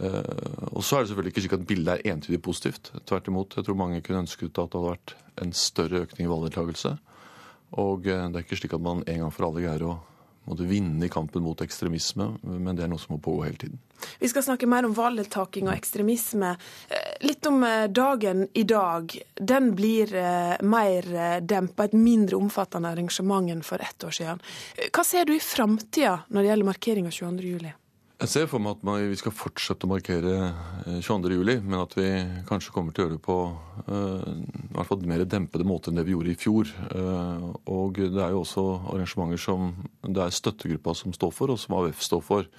Og 0.00 0.80
så 0.80 0.96
er 0.96 1.02
det 1.02 1.10
selvfølgelig 1.10 1.32
ikke 1.34 1.42
slik 1.44 1.54
at 1.58 1.64
bildet 1.68 1.90
er 1.92 2.14
entydig 2.14 2.38
positivt. 2.40 2.88
Tvert 3.04 3.26
imot. 3.28 3.52
Jeg 3.58 3.66
tror 3.66 3.76
mange 3.76 4.00
kunne 4.00 4.22
ønsket 4.22 4.56
at 4.56 4.72
det 4.72 4.80
hadde 4.80 4.94
vært 4.94 5.12
en 5.44 5.52
større 5.52 6.00
økning 6.06 6.24
i 6.24 6.30
valgdeltakelse. 6.30 6.94
Og 7.84 8.08
det 8.08 8.16
er 8.16 8.40
ikke 8.40 8.56
slik 8.62 8.78
at 8.78 8.86
man 8.86 9.04
en 9.04 9.26
gang 9.26 9.34
for 9.36 9.50
alle 9.50 9.66
greier 9.66 9.84
å 9.84 9.98
måtte 10.50 10.66
vinne 10.68 11.06
i 11.06 11.12
kampen 11.12 11.44
mot 11.46 11.62
ekstremisme, 11.62 12.32
men 12.42 12.74
det 12.74 12.84
er 12.84 12.90
noe 12.90 13.00
som 13.00 13.14
må 13.14 13.20
pågå 13.22 13.46
hele 13.46 13.60
tiden. 13.60 13.78
Vi 14.18 14.28
skal 14.28 14.42
snakke 14.42 14.68
mer 14.70 14.86
om 14.88 14.94
valgdeltaking 14.96 15.68
og 15.68 15.74
ekstremisme. 15.74 16.54
Eh, 16.88 17.10
litt 17.26 17.46
om 17.46 17.62
eh, 17.64 17.86
dagen 17.92 18.46
i 18.56 18.64
dag. 18.68 19.12
Den 19.36 19.74
blir 19.78 20.14
eh, 20.16 20.56
mer 20.62 21.10
dempa, 21.40 21.86
et 21.86 21.96
mindre 21.96 22.40
omfattende 22.40 22.94
arrangement 22.94 23.52
enn 23.52 23.62
for 23.66 23.82
ett 23.84 24.04
år 24.04 24.16
siden. 24.16 24.42
Hva 24.90 25.04
ser 25.06 25.28
du 25.28 25.36
i 25.36 25.44
framtida 25.44 26.20
når 26.28 26.42
det 26.42 26.52
gjelder 26.52 26.72
markering 26.72 27.10
av 27.10 27.16
22.07? 27.16 27.70
Jeg 28.20 28.28
ser 28.28 28.48
for 28.50 28.60
meg 28.60 28.76
at 28.76 29.06
vi 29.08 29.16
skal 29.16 29.32
fortsette 29.32 29.86
å 29.86 29.90
markere 29.94 30.50
22.07, 31.00 31.62
men 31.64 31.78
at 31.78 31.94
vi 31.96 32.08
kanskje 32.48 32.74
kommer 32.74 32.92
til 32.92 33.02
å 33.02 33.06
gjøre 33.06 33.16
det 33.16 33.24
på 33.24 33.36
i 33.88 34.74
hvert 34.74 34.90
fall 34.90 35.06
mer 35.08 35.24
dempede 35.24 35.64
måter 35.64 35.88
enn 35.88 35.96
det 35.96 36.04
vi 36.04 36.12
gjorde 36.12 36.34
i 36.34 36.36
fjor. 36.36 36.68
Og 37.72 37.96
det 37.96 38.20
er 38.20 38.34
jo 38.34 38.42
også 38.42 38.66
arrangementer 38.92 39.40
som 39.40 39.72
det 40.04 40.20
er 40.26 40.36
støttegruppa 40.36 40.94
som 41.00 41.16
står 41.16 41.32
for, 41.32 41.54
og 41.54 41.62
som 41.62 41.78
AUF 41.80 42.04
står 42.04 42.22
for. 42.26 42.50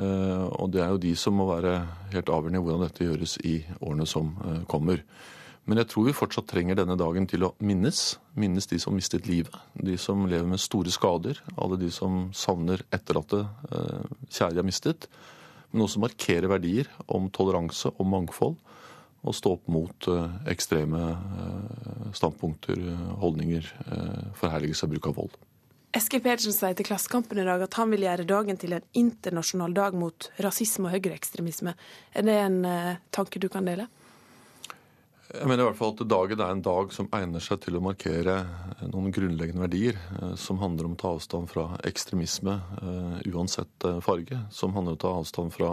Eh, 0.00 0.44
og 0.56 0.72
det 0.72 0.80
er 0.80 0.92
jo 0.94 1.00
de 1.02 1.12
som 1.18 1.36
må 1.36 1.46
være 1.50 1.74
helt 2.14 2.30
avgjørende 2.32 2.60
i 2.60 2.64
hvordan 2.64 2.84
dette 2.86 3.04
gjøres 3.04 3.36
i 3.44 3.58
årene 3.80 4.06
som 4.08 4.32
eh, 4.46 4.60
kommer. 4.70 5.02
Men 5.64 5.78
jeg 5.78 5.92
tror 5.92 6.08
vi 6.08 6.14
fortsatt 6.16 6.48
trenger 6.50 6.80
denne 6.80 6.96
dagen 6.98 7.26
til 7.30 7.44
å 7.46 7.52
minnes. 7.62 8.00
Minnes 8.34 8.66
de 8.66 8.80
som 8.82 8.96
mistet 8.98 9.28
livet. 9.30 9.54
De 9.78 9.94
som 10.00 10.24
lever 10.26 10.48
med 10.48 10.60
store 10.60 10.90
skader. 10.90 11.38
Alle 11.54 11.78
de 11.78 11.90
som 11.94 12.24
savner 12.34 12.82
etterlatte 12.90 13.44
eh, 13.70 14.08
kjære 14.26 14.56
de 14.56 14.62
har 14.62 14.66
mistet. 14.66 15.06
Men 15.70 15.86
også 15.86 16.02
markere 16.02 16.50
verdier 16.50 16.90
om 17.06 17.30
toleranse 17.30 17.94
og 17.94 18.10
mangfold. 18.10 18.58
Og 19.22 19.36
stå 19.38 19.52
opp 19.54 19.68
mot 19.70 20.06
ekstreme 20.50 20.98
standpunkter, 22.18 22.80
holdninger, 23.22 23.68
forherligelse 24.34 24.82
av 24.82 24.90
bruk 24.90 25.06
av 25.12 25.14
vold. 25.20 25.36
Eskil 25.94 26.24
Pedersen 26.24 26.56
sier 26.56 26.74
til 26.74 26.88
Klassekampen 26.88 27.38
i 27.38 27.46
dag 27.46 27.62
at 27.62 27.78
han 27.78 27.94
vil 27.94 28.02
gjøre 28.02 28.26
dagen 28.26 28.58
til 28.58 28.74
en 28.74 28.88
internasjonal 28.98 29.76
dag 29.78 29.94
mot 29.94 30.26
rasisme 30.42 30.90
og 30.90 30.96
høyreekstremisme. 30.96 31.76
Er 32.18 32.26
det 32.26 32.34
en 32.48 32.58
tanke 33.14 33.38
du 33.38 33.46
kan 33.52 33.70
dele? 33.70 33.86
Jeg 35.32 35.48
mener 35.48 35.62
i 35.62 35.64
hvert 35.70 35.78
fall 35.78 35.94
at 35.94 36.00
dagen 36.12 36.40
er 36.44 36.50
en 36.52 36.60
dag 36.60 36.90
som 36.92 37.06
egner 37.16 37.40
seg 37.40 37.62
til 37.64 37.78
å 37.78 37.80
markere 37.80 38.34
noen 38.90 39.12
grunnleggende 39.14 39.62
verdier 39.64 39.96
eh, 39.96 40.34
som 40.36 40.58
handler 40.60 40.84
om 40.84 40.92
å 40.92 40.98
ta 41.00 41.12
avstand 41.14 41.48
fra 41.48 41.64
ekstremisme 41.88 42.58
eh, 42.60 43.30
uansett 43.32 43.86
eh, 43.88 43.96
farge. 44.04 44.42
Som 44.52 44.74
handler 44.76 44.92
om 44.92 44.98
å 44.98 45.00
ta 45.00 45.12
avstand 45.22 45.54
fra 45.54 45.70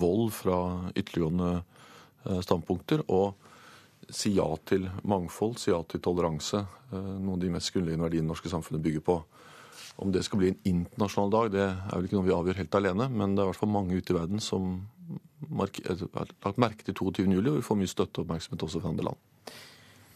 vold, 0.00 0.32
fra 0.32 0.56
ytterliggående 0.94 2.40
standpunkter. 2.44 3.02
Og 3.12 3.36
si 4.08 4.32
ja 4.38 4.48
til 4.68 4.88
mangfold, 5.08 5.58
si 5.60 5.74
ja 5.74 5.82
til 5.84 6.00
toleranse. 6.04 6.62
Noen 6.92 7.34
av 7.36 7.42
de 7.44 7.52
mest 7.52 7.72
grunnleggende 7.74 8.06
verdiene 8.06 8.28
det 8.28 8.32
norske 8.32 8.52
samfunnet 8.52 8.84
bygger 8.84 9.04
på. 9.04 9.18
Om 10.00 10.12
det 10.12 10.24
skal 10.24 10.40
bli 10.40 10.54
en 10.54 10.60
internasjonal 10.68 11.32
dag, 11.32 11.52
det 11.52 11.66
er 11.68 11.92
vel 11.92 12.08
ikke 12.08 12.16
noe 12.16 12.28
vi 12.30 12.36
avgjør 12.36 12.62
helt 12.62 12.80
alene. 12.80 13.10
Men 13.12 13.36
det 13.36 13.44
er 13.44 13.50
i 13.50 13.52
hvert 13.52 13.60
fall 13.60 13.72
mange 13.76 14.00
ute 14.00 14.14
i 14.14 14.18
verden 14.18 14.40
som 14.44 14.72
lagt 15.50 16.60
merke 16.60 16.86
til 16.86 16.94
22. 16.94 17.26
juli, 17.30 17.50
og 17.50 17.60
vi 17.60 17.66
får 17.66 17.78
mye 17.80 17.90
støtte 17.90 18.20
og 18.20 18.26
oppmerksomhet 18.26 18.64
også 18.66 18.82
fra 18.82 18.92
andre 18.92 19.10
land. 19.10 19.26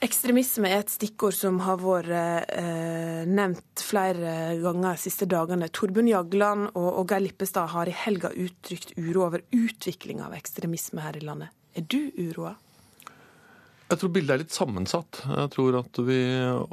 Ekstremisme 0.04 0.68
er 0.68 0.82
et 0.82 0.92
stikkord 0.92 1.32
som 1.36 1.60
har 1.64 1.78
vært 1.80 2.10
eh, 2.52 3.22
nevnt 3.30 3.80
flere 3.80 4.56
ganger 4.60 4.98
de 4.98 5.00
siste 5.00 5.28
dagene. 5.30 5.70
Torbjørn 5.72 6.10
Jagland 6.10 6.66
og, 6.74 6.88
og 7.00 7.06
Geir 7.08 7.24
Lippestad 7.24 7.70
har 7.72 7.88
i 7.88 7.94
helga 8.04 8.32
uttrykt 8.34 8.92
uro 8.98 9.24
over 9.28 9.46
utviklinga 9.54 10.26
av 10.26 10.36
ekstremisme 10.36 11.00
her 11.04 11.16
i 11.16 11.24
landet. 11.24 11.54
Er 11.78 11.86
du 11.88 12.10
uroa? 12.18 12.52
Jeg 13.84 14.00
tror 14.00 14.12
bildet 14.14 14.32
er 14.32 14.40
litt 14.40 14.54
sammensatt. 14.54 15.18
Jeg 15.28 15.50
tror 15.52 15.76
at 15.76 15.98
vi 16.06 16.16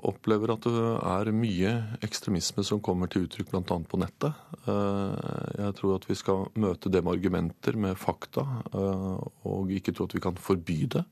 opplever 0.08 0.54
at 0.54 0.64
det 0.64 0.92
er 1.12 1.32
mye 1.36 1.74
ekstremisme 2.08 2.64
som 2.64 2.80
kommer 2.84 3.12
til 3.12 3.26
uttrykk 3.26 3.50
bl.a. 3.52 3.76
på 3.84 4.00
nettet. 4.00 4.38
Eh, 4.64 5.18
jeg 5.58 5.76
tror 5.76 5.98
at 5.98 6.08
vi 6.08 6.16
skal 6.16 6.46
møte 6.64 6.92
det 6.94 7.02
med 7.04 7.18
argumenter, 7.18 7.76
med 7.76 8.00
fakta, 8.00 8.46
eh, 8.72 9.20
og 9.44 9.76
ikke 9.76 9.92
tro 9.98 10.08
at 10.08 10.16
vi 10.16 10.24
kan 10.24 10.40
forby 10.40 10.80
det. 10.96 11.04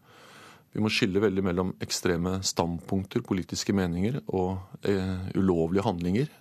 Vi 0.72 0.86
må 0.86 0.94
skille 0.94 1.20
veldig 1.20 1.44
mellom 1.44 1.76
ekstreme 1.84 2.38
standpunkter, 2.48 3.26
politiske 3.28 3.76
meninger, 3.76 4.22
og 4.32 4.56
eh, 4.88 5.30
ulovlige 5.36 5.84
handlinger. 5.84 6.32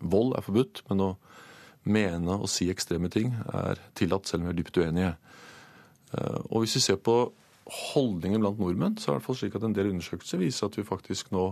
Vold 0.00 0.38
er 0.38 0.48
forbudt, 0.48 0.86
men 0.88 1.04
å 1.04 1.12
mene 1.84 2.40
og 2.40 2.48
si 2.48 2.72
ekstreme 2.72 3.12
ting 3.12 3.36
er 3.52 3.82
tillatt, 3.92 4.24
selv 4.30 4.40
om 4.40 4.48
vi 4.48 4.56
er 4.56 4.60
dypt 4.62 4.80
uenige. 4.80 5.16
Og 6.48 6.62
hvis 6.62 6.78
vi 6.78 6.86
ser 6.86 7.02
på 7.02 7.18
holdningen 7.64 8.42
blant 8.42 8.60
nordmenn, 8.60 8.98
så 8.98 9.10
er 9.10 9.14
det 9.14 9.14
i 9.14 9.18
hvert 9.18 9.28
fall 9.28 9.38
slik 9.40 9.54
at 9.56 9.64
en 9.64 9.76
del 9.76 9.92
undersøkelser 9.92 10.40
viser 10.42 10.68
at 10.68 10.76
vi 10.78 10.84
faktisk 10.86 11.30
nå 11.32 11.46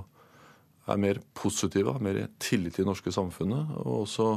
er 0.91 0.99
mer 0.99 1.21
positive, 1.39 1.95
har 1.95 2.03
mer 2.03 2.27
tillit 2.43 2.75
til 2.75 2.85
det 2.85 2.91
norske 2.91 3.13
samfunnet, 3.15 3.71
og 3.79 4.03
også 4.03 4.29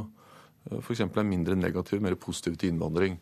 eh, 0.70 0.78
f.eks. 0.78 1.02
er 1.02 1.26
mindre 1.26 1.56
negative, 1.58 2.00
mer 2.00 2.14
positive 2.14 2.56
til 2.56 2.72
innvandring. 2.72 3.18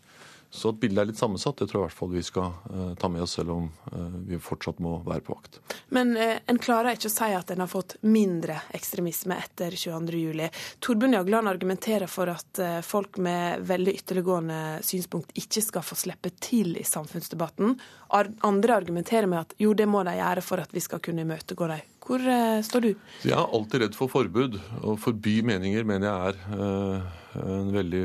Så 0.55 0.71
at 0.71 0.77
bildet 0.79 1.01
er 1.03 1.09
litt 1.09 1.19
sammensatt, 1.19 1.59
det 1.59 1.67
tror 1.67 1.81
jeg 1.81 1.83
i 1.83 1.89
hvert 1.89 1.99
fall 1.99 2.11
vi 2.13 2.21
skal 2.23 2.53
uh, 2.71 2.93
ta 2.95 3.09
med 3.11 3.25
oss, 3.25 3.33
selv 3.35 3.51
om 3.57 3.65
uh, 3.91 4.19
vi 4.29 4.39
fortsatt 4.39 4.79
må 4.85 5.01
være 5.03 5.25
på 5.27 5.35
vakt. 5.35 5.59
Men 5.97 6.13
uh, 6.15 6.37
en 6.47 6.61
klarer 6.63 6.95
ikke 6.95 7.11
å 7.11 7.15
si 7.15 7.31
at 7.35 7.51
en 7.51 7.65
har 7.65 7.71
fått 7.71 7.97
mindre 8.07 8.61
ekstremisme 8.79 9.35
etter 9.35 9.75
22.07. 9.75 10.45
Torbjørn 10.87 11.17
Jagland 11.19 11.51
argumenterer 11.51 12.07
for 12.11 12.31
at 12.31 12.61
folk 12.87 13.19
med 13.23 13.65
veldig 13.67 13.97
ytterliggående 13.99 14.61
synspunkt 14.87 15.35
ikke 15.43 15.63
skal 15.65 15.83
få 15.87 15.99
slippe 15.99 16.31
til 16.39 16.79
i 16.79 16.87
samfunnsdebatten. 16.87 17.75
Ar 18.15 18.31
andre 18.47 18.79
argumenterer 18.79 19.27
med 19.27 19.41
at 19.43 19.57
jo, 19.59 19.75
det 19.75 19.89
må 19.91 20.05
de 20.07 20.15
gjøre 20.21 20.45
for 20.47 20.63
at 20.63 20.75
vi 20.75 20.83
skal 20.85 21.03
kunne 21.03 21.27
imøtegå 21.27 21.71
dem. 21.73 21.83
Hvor 22.05 22.21
står 22.63 22.85
du? 22.85 22.91
Jeg 23.25 23.35
er 23.35 23.57
alltid 23.59 23.83
redd 23.83 23.95
for 23.97 24.13
forbud. 24.13 24.61
Å 24.85 24.95
forby 25.01 25.39
meninger 25.47 25.87
mener 25.89 26.11
jeg 26.11 26.37
er 26.37 27.09
en 27.43 27.73
veldig 27.75 28.05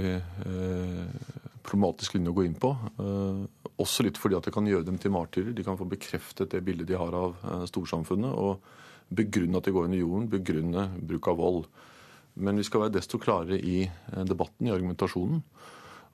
problematisk 1.65 2.15
linje 2.15 2.31
å 2.31 2.37
gå 2.37 2.45
inn 2.47 2.57
på. 2.59 2.71
Eh, 2.99 3.71
også 3.79 4.05
litt 4.05 4.19
fordi 4.19 4.37
at 4.37 4.47
det 4.47 4.53
kan 4.55 4.67
gjøre 4.67 4.87
dem 4.87 4.99
til 5.01 5.13
martyrer. 5.15 5.53
De 5.55 5.65
kan 5.65 5.77
få 5.79 5.87
bekreftet 5.89 6.51
det 6.53 6.63
bildet 6.65 6.89
de 6.89 6.99
har 6.99 7.15
av 7.15 7.39
eh, 7.43 7.65
storsamfunnet, 7.69 8.31
og 8.31 9.15
begrunne 9.15 9.59
at 9.59 9.65
de 9.67 9.73
går 9.73 9.89
under 9.89 10.01
jorden, 10.01 10.29
begrunne 10.31 10.85
bruk 11.09 11.31
av 11.31 11.39
vold. 11.41 11.67
Men 12.39 12.59
vi 12.59 12.65
skal 12.67 12.85
være 12.85 12.95
desto 12.99 13.19
klarere 13.21 13.59
i 13.59 13.83
eh, 13.87 14.23
debatten, 14.27 14.67
i 14.67 14.73
argumentasjonen. 14.75 15.43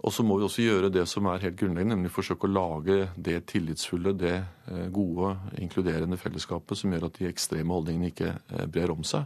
Og 0.06 0.14
så 0.14 0.26
må 0.28 0.38
vi 0.38 0.46
også 0.46 0.66
gjøre 0.66 0.91
det 0.93 1.06
som 1.10 1.26
er 1.32 1.41
helt 1.41 1.58
grunnleggende, 1.58 1.96
nemlig 1.96 2.14
forsøke 2.14 2.46
å 2.46 2.52
lage 2.52 2.98
det 3.16 3.39
tillitsfulle, 3.50 4.12
det 4.20 4.36
gode, 4.93 5.32
inkluderende 5.64 6.20
fellesskapet 6.20 6.78
som 6.78 6.91
gjør 6.93 7.08
at 7.08 7.16
de 7.18 7.30
ekstreme 7.30 7.74
holdningene 7.74 8.12
ikke 8.12 8.34
brer 8.70 8.91
om 8.93 9.08
seg. 9.08 9.24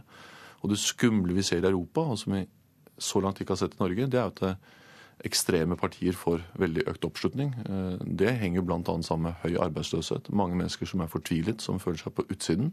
Og 0.62 0.70
det 0.72 0.78
skumle 0.80 1.34
vi 1.36 1.44
ser 1.44 1.66
i 1.66 1.68
Europa, 1.68 2.06
og 2.06 2.16
som 2.22 2.38
vi 2.38 2.44
så 2.96 3.20
langt 3.20 3.42
ikke 3.42 3.58
har 3.58 3.60
sett 3.60 3.76
i 3.76 3.82
Norge, 3.82 4.08
det 4.08 4.22
er 4.22 4.30
at 4.30 4.70
ekstreme 5.26 5.76
partier 5.76 6.16
får 6.16 6.42
veldig 6.60 6.86
økt 6.90 7.06
oppslutning. 7.08 7.52
Eh, 7.64 8.04
det 8.20 8.36
henger 8.40 8.64
bl.a. 8.66 8.80
sammen 9.06 9.30
med 9.30 9.38
høy 9.44 9.58
arbeidsløshet. 9.66 10.32
Mange 10.32 10.58
mennesker 10.58 10.88
som 10.88 11.04
er 11.04 11.12
fortvilet, 11.12 11.62
som 11.62 11.80
føler 11.82 12.02
seg 12.02 12.16
på 12.16 12.26
utsiden. 12.28 12.72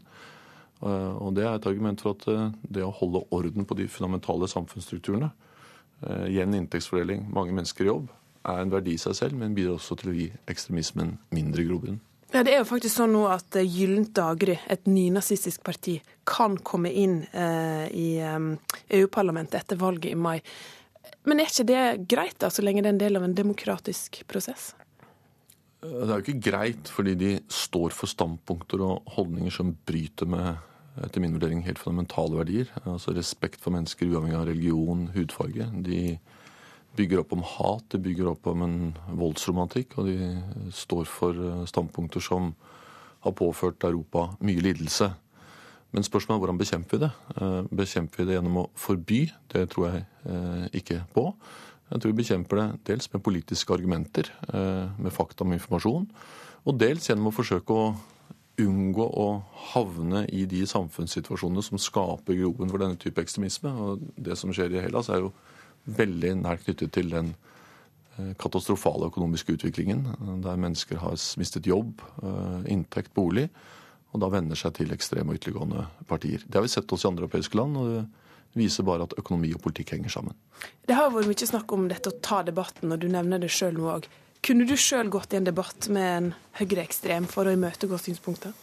Eh, 0.82 1.12
og 1.18 1.34
Det 1.34 1.44
er 1.44 1.54
et 1.54 1.70
argument 1.70 2.00
for 2.00 2.16
at 2.16 2.28
eh, 2.28 2.50
det 2.62 2.86
å 2.86 2.94
holde 2.94 3.26
orden 3.30 3.68
på 3.68 3.78
de 3.78 3.88
fundamentale 3.88 4.48
samfunnsstrukturene, 4.48 5.32
igjen 6.30 6.52
inntektsfordeling, 6.54 7.24
mange 7.34 7.50
mennesker 7.50 7.82
i 7.82 7.88
jobb, 7.88 8.04
er 8.46 8.60
en 8.62 8.70
verdi 8.70 8.92
i 8.94 9.00
seg 9.02 9.16
selv, 9.18 9.34
men 9.34 9.56
bidrar 9.56 9.80
også 9.80 9.96
til 9.98 10.12
å 10.12 10.14
gi 10.14 10.26
ekstremismen 10.46 11.16
mindre 11.34 11.64
grobunn. 11.66 11.98
Ja, 12.32 12.42
Det 12.42 12.52
er 12.52 12.58
jo 12.60 12.68
faktisk 12.68 12.98
sånn 12.98 13.14
nå 13.16 13.22
at 13.32 13.56
Gyllent 13.56 14.12
daggry, 14.16 14.58
et 14.68 14.84
nynazistisk 14.84 15.62
parti, 15.64 15.96
kan 16.28 16.58
komme 16.60 16.92
inn 16.92 17.22
eh, 17.32 17.86
i 17.88 18.08
eh, 18.20 18.48
EU-parlamentet 19.00 19.62
etter 19.62 19.80
valget 19.80 20.12
i 20.12 20.18
mai. 20.18 20.36
Men 21.28 21.40
er 21.40 21.50
ikke 21.50 21.68
det 21.68 21.84
greit, 22.10 22.38
da, 22.42 22.50
så 22.52 22.64
lenge 22.64 22.82
det 22.82 22.90
er 22.90 22.96
en 22.96 23.02
del 23.02 23.18
av 23.20 23.26
en 23.26 23.36
demokratisk 23.36 24.22
prosess? 24.30 24.72
Det 25.78 26.08
er 26.08 26.16
jo 26.16 26.24
ikke 26.24 26.50
greit, 26.50 26.88
fordi 26.90 27.14
de 27.18 27.34
står 27.52 27.94
for 27.94 28.10
standpunkter 28.10 28.82
og 28.82 29.12
holdninger 29.14 29.54
som 29.54 29.76
bryter 29.86 30.26
med 30.30 30.56
etter 31.04 31.22
min 31.22 31.36
vurdering 31.36 31.62
helt 31.62 31.78
fundamentale 31.78 32.40
verdier. 32.40 32.72
Altså 32.82 33.14
Respekt 33.14 33.62
for 33.62 33.74
mennesker 33.74 34.10
uavhengig 34.10 34.38
av 34.38 34.48
religion, 34.48 35.06
hudfarge. 35.14 35.68
De 35.86 36.18
bygger 36.98 37.22
opp 37.22 37.36
om 37.36 37.44
hat, 37.46 37.86
de 37.92 38.00
bygger 38.02 38.32
opp 38.32 38.48
om 38.50 38.64
en 38.66 38.78
voldsromantikk, 39.20 39.94
og 40.00 40.10
de 40.10 40.72
står 40.74 41.06
for 41.06 41.38
standpunkter 41.70 42.24
som 42.24 42.52
har 43.22 43.34
påført 43.38 43.86
Europa 43.86 44.32
mye 44.42 44.62
lidelse. 44.64 45.12
Men 45.96 46.04
spørsmålet 46.04 46.36
er 46.36 46.42
hvordan 46.42 46.60
bekjemper 46.60 46.96
vi 46.96 47.00
det? 47.06 47.10
Eh, 47.40 47.70
bekjemper 47.80 48.20
vi 48.20 48.28
det 48.28 48.36
gjennom 48.36 48.60
å 48.60 48.66
forby? 48.76 49.22
Det 49.48 49.64
tror 49.72 49.88
jeg 49.88 50.04
eh, 50.28 50.66
ikke 50.80 51.00
på. 51.14 51.24
Jeg 51.88 52.02
tror 52.02 52.12
vi 52.12 52.18
bekjemper 52.20 52.60
det 52.60 52.66
dels 52.90 53.08
med 53.14 53.24
politiske 53.24 53.72
argumenter, 53.72 54.28
eh, 54.52 54.84
med 55.00 55.14
fakta 55.14 55.46
om 55.46 55.54
informasjon, 55.56 56.04
og 56.68 56.80
dels 56.80 57.08
gjennom 57.08 57.30
å 57.30 57.34
forsøke 57.34 57.72
å 57.72 57.88
unngå 58.60 59.06
å 59.22 59.28
havne 59.72 60.24
i 60.34 60.42
de 60.50 60.64
samfunnssituasjonene 60.68 61.64
som 61.64 61.80
skaper 61.80 62.36
groen 62.36 62.68
for 62.68 62.82
denne 62.82 62.98
type 63.00 63.22
ekstremisme. 63.22 63.72
Og 63.72 64.02
det 64.18 64.36
som 64.36 64.52
skjer 64.52 64.74
i 64.74 64.82
Hellas, 64.82 65.08
er 65.08 65.22
jo 65.22 65.32
veldig 65.88 66.34
nært 66.42 66.66
knyttet 66.66 66.92
til 66.92 67.14
den 67.14 67.32
katastrofale 68.42 69.06
økonomiske 69.12 69.54
utviklingen, 69.54 70.08
der 70.42 70.58
mennesker 70.58 70.98
har 70.98 71.14
mistet 71.38 71.70
jobb, 71.70 72.02
inntekt, 72.66 73.14
bolig 73.14 73.46
og 74.12 74.22
da 74.22 74.30
venner 74.32 74.58
seg 74.58 74.76
til 74.78 74.94
ekstreme 74.94 75.32
og 75.32 75.40
ytterliggående 75.40 75.84
partier. 76.08 76.44
Det 76.46 76.56
har 76.56 76.64
vi 76.64 76.72
sett 76.72 76.92
også 76.92 77.08
i 77.08 77.10
andre 77.10 77.26
europeiske 77.26 77.58
land. 77.58 77.76
og 77.76 77.88
det 77.92 78.06
viser 78.56 78.86
bare 78.86 79.04
at 79.04 79.12
økonomi 79.20 79.52
og 79.52 79.60
politikk 79.60 79.92
henger 79.92 80.12
sammen. 80.12 80.36
Det 80.88 80.96
har 80.96 81.10
vært 81.12 81.28
mye 81.28 81.48
snakk 81.50 81.72
om 81.76 81.88
dette 81.90 82.10
å 82.10 82.20
ta 82.24 82.40
debatten, 82.42 82.92
og 82.92 83.02
du 83.02 83.08
nevner 83.12 83.42
det 83.42 83.50
sjøl 83.52 83.76
nå 83.76 83.90
òg. 83.92 84.08
Kunne 84.44 84.64
du 84.68 84.76
sjøl 84.78 85.10
gått 85.12 85.34
i 85.34 85.38
en 85.40 85.48
debatt 85.48 85.88
med 85.92 86.08
en 86.08 86.30
høyreekstrem 86.60 87.26
for 87.28 87.48
å 87.48 87.52
imøtegå 87.52 87.98
synspunkter? 88.00 88.54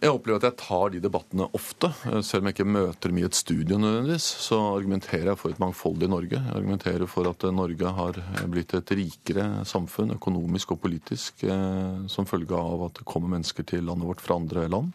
Jeg 0.00 0.10
opplever 0.10 0.40
at 0.40 0.46
jeg 0.48 0.58
tar 0.58 0.90
de 0.90 1.00
debattene 1.02 1.46
ofte. 1.54 1.90
Selv 2.26 2.42
om 2.42 2.48
jeg 2.48 2.56
ikke 2.56 2.66
møter 2.66 3.12
dem 3.12 3.18
i 3.20 3.26
et 3.26 3.36
studio 3.36 3.78
nødvendigvis, 3.78 4.26
så 4.42 4.58
argumenterer 4.74 5.30
jeg 5.30 5.40
for 5.40 5.54
et 5.54 5.60
mangfoldig 5.62 6.08
Norge. 6.10 6.40
Jeg 6.40 6.56
argumenterer 6.56 7.06
for 7.10 7.28
at 7.30 7.46
Norge 7.54 7.92
har 7.98 8.18
blitt 8.50 8.74
et 8.74 8.94
rikere 8.98 9.46
samfunn 9.68 10.16
økonomisk 10.16 10.74
og 10.74 10.80
politisk 10.82 11.44
eh, 11.46 12.04
som 12.10 12.28
følge 12.28 12.58
av 12.58 12.88
at 12.88 12.98
det 12.98 13.06
kommer 13.08 13.36
mennesker 13.36 13.68
til 13.70 13.86
landet 13.86 14.08
vårt 14.10 14.24
fra 14.24 14.40
andre 14.40 14.66
land. 14.72 14.90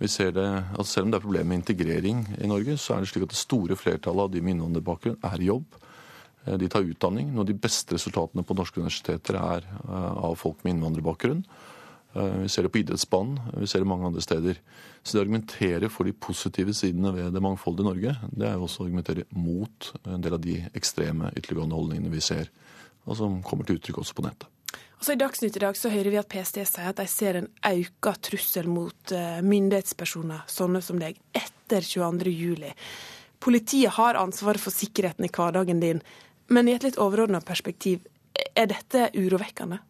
Vi 0.00 0.08
ser 0.12 0.34
det, 0.36 0.48
altså 0.76 0.92
Selv 0.92 1.06
om 1.06 1.12
det 1.12 1.20
er 1.20 1.24
problemer 1.24 1.48
med 1.52 1.62
integrering 1.62 2.26
i 2.36 2.50
Norge, 2.50 2.76
så 2.76 2.96
er 2.96 3.04
det 3.04 3.12
slik 3.12 3.24
at 3.24 3.32
det 3.32 3.40
store 3.40 3.78
flertallet 3.78 4.26
av 4.26 4.34
de 4.34 4.42
med 4.42 4.56
innvandrerbakgrunn 4.56 5.22
er 5.24 5.40
i 5.40 5.48
jobb. 5.52 5.78
Eh, 6.44 6.58
de 6.60 6.68
tar 6.68 6.84
utdanning. 6.84 7.30
Noen 7.30 7.46
av 7.46 7.48
de 7.52 7.56
beste 7.56 7.96
resultatene 7.96 8.44
på 8.44 8.58
norske 8.58 8.82
universiteter 8.82 9.38
er 9.40 9.64
eh, 9.64 10.12
av 10.26 10.36
folk 10.40 10.60
med 10.64 10.76
innvandrerbakgrunn. 10.76 11.44
Eh, 12.16 12.36
vi 12.42 12.48
ser 12.48 12.64
det 12.64 12.72
på 12.72 12.80
idrettsbanen, 12.80 13.38
vi 13.60 13.66
ser 13.66 13.82
det 13.84 13.88
mange 13.88 14.06
andre 14.08 14.22
steder. 14.24 14.58
Så 15.02 15.14
det 15.14 15.20
å 15.20 15.24
argumentere 15.26 15.90
for 15.92 16.08
de 16.08 16.14
positive 16.16 16.72
sidene 16.76 17.12
ved 17.12 17.34
det 17.34 17.42
mangfoldige 17.44 17.86
Norge, 17.86 18.14
det 18.32 18.48
er 18.48 18.54
jo 18.56 18.66
også 18.66 18.82
å 18.82 18.86
argumentere 18.88 19.26
mot 19.36 19.90
en 20.04 20.24
del 20.24 20.36
av 20.38 20.44
de 20.44 20.58
ekstreme 20.78 21.32
ytterliggående 21.36 21.76
holdningene 21.76 22.12
vi 22.12 22.22
ser, 22.24 22.48
og 23.04 23.18
som 23.18 23.42
kommer 23.46 23.68
til 23.68 23.78
uttrykk 23.78 24.00
også 24.02 24.16
på 24.16 24.24
nettet. 24.24 24.48
Altså 24.96 25.12
I 25.12 25.20
Dagsnytt 25.20 25.58
i 25.58 25.60
dag 25.60 25.76
så 25.76 25.90
hører 25.92 26.14
vi 26.14 26.18
at 26.18 26.28
PST 26.32 26.62
sier 26.64 26.88
at 26.88 26.96
de 26.96 27.04
ser 27.10 27.36
en 27.36 27.50
økt 27.68 28.22
trussel 28.30 28.70
mot 28.72 29.12
eh, 29.12 29.42
myndighetspersoner, 29.44 30.46
sånne 30.48 30.80
som 30.82 31.02
deg, 31.02 31.20
etter 31.36 31.84
22.07. 31.84 32.72
Politiet 33.44 33.92
har 33.98 34.16
ansvaret 34.16 34.62
for 34.62 34.72
sikkerheten 34.72 35.28
i 35.28 35.30
hverdagen 35.30 35.84
din, 35.84 36.00
men 36.48 36.70
i 36.70 36.74
et 36.78 36.86
litt 36.86 36.96
overordna 37.02 37.42
perspektiv, 37.44 38.06
er 38.56 38.70
dette 38.70 39.10
urovekkende? 39.16 39.82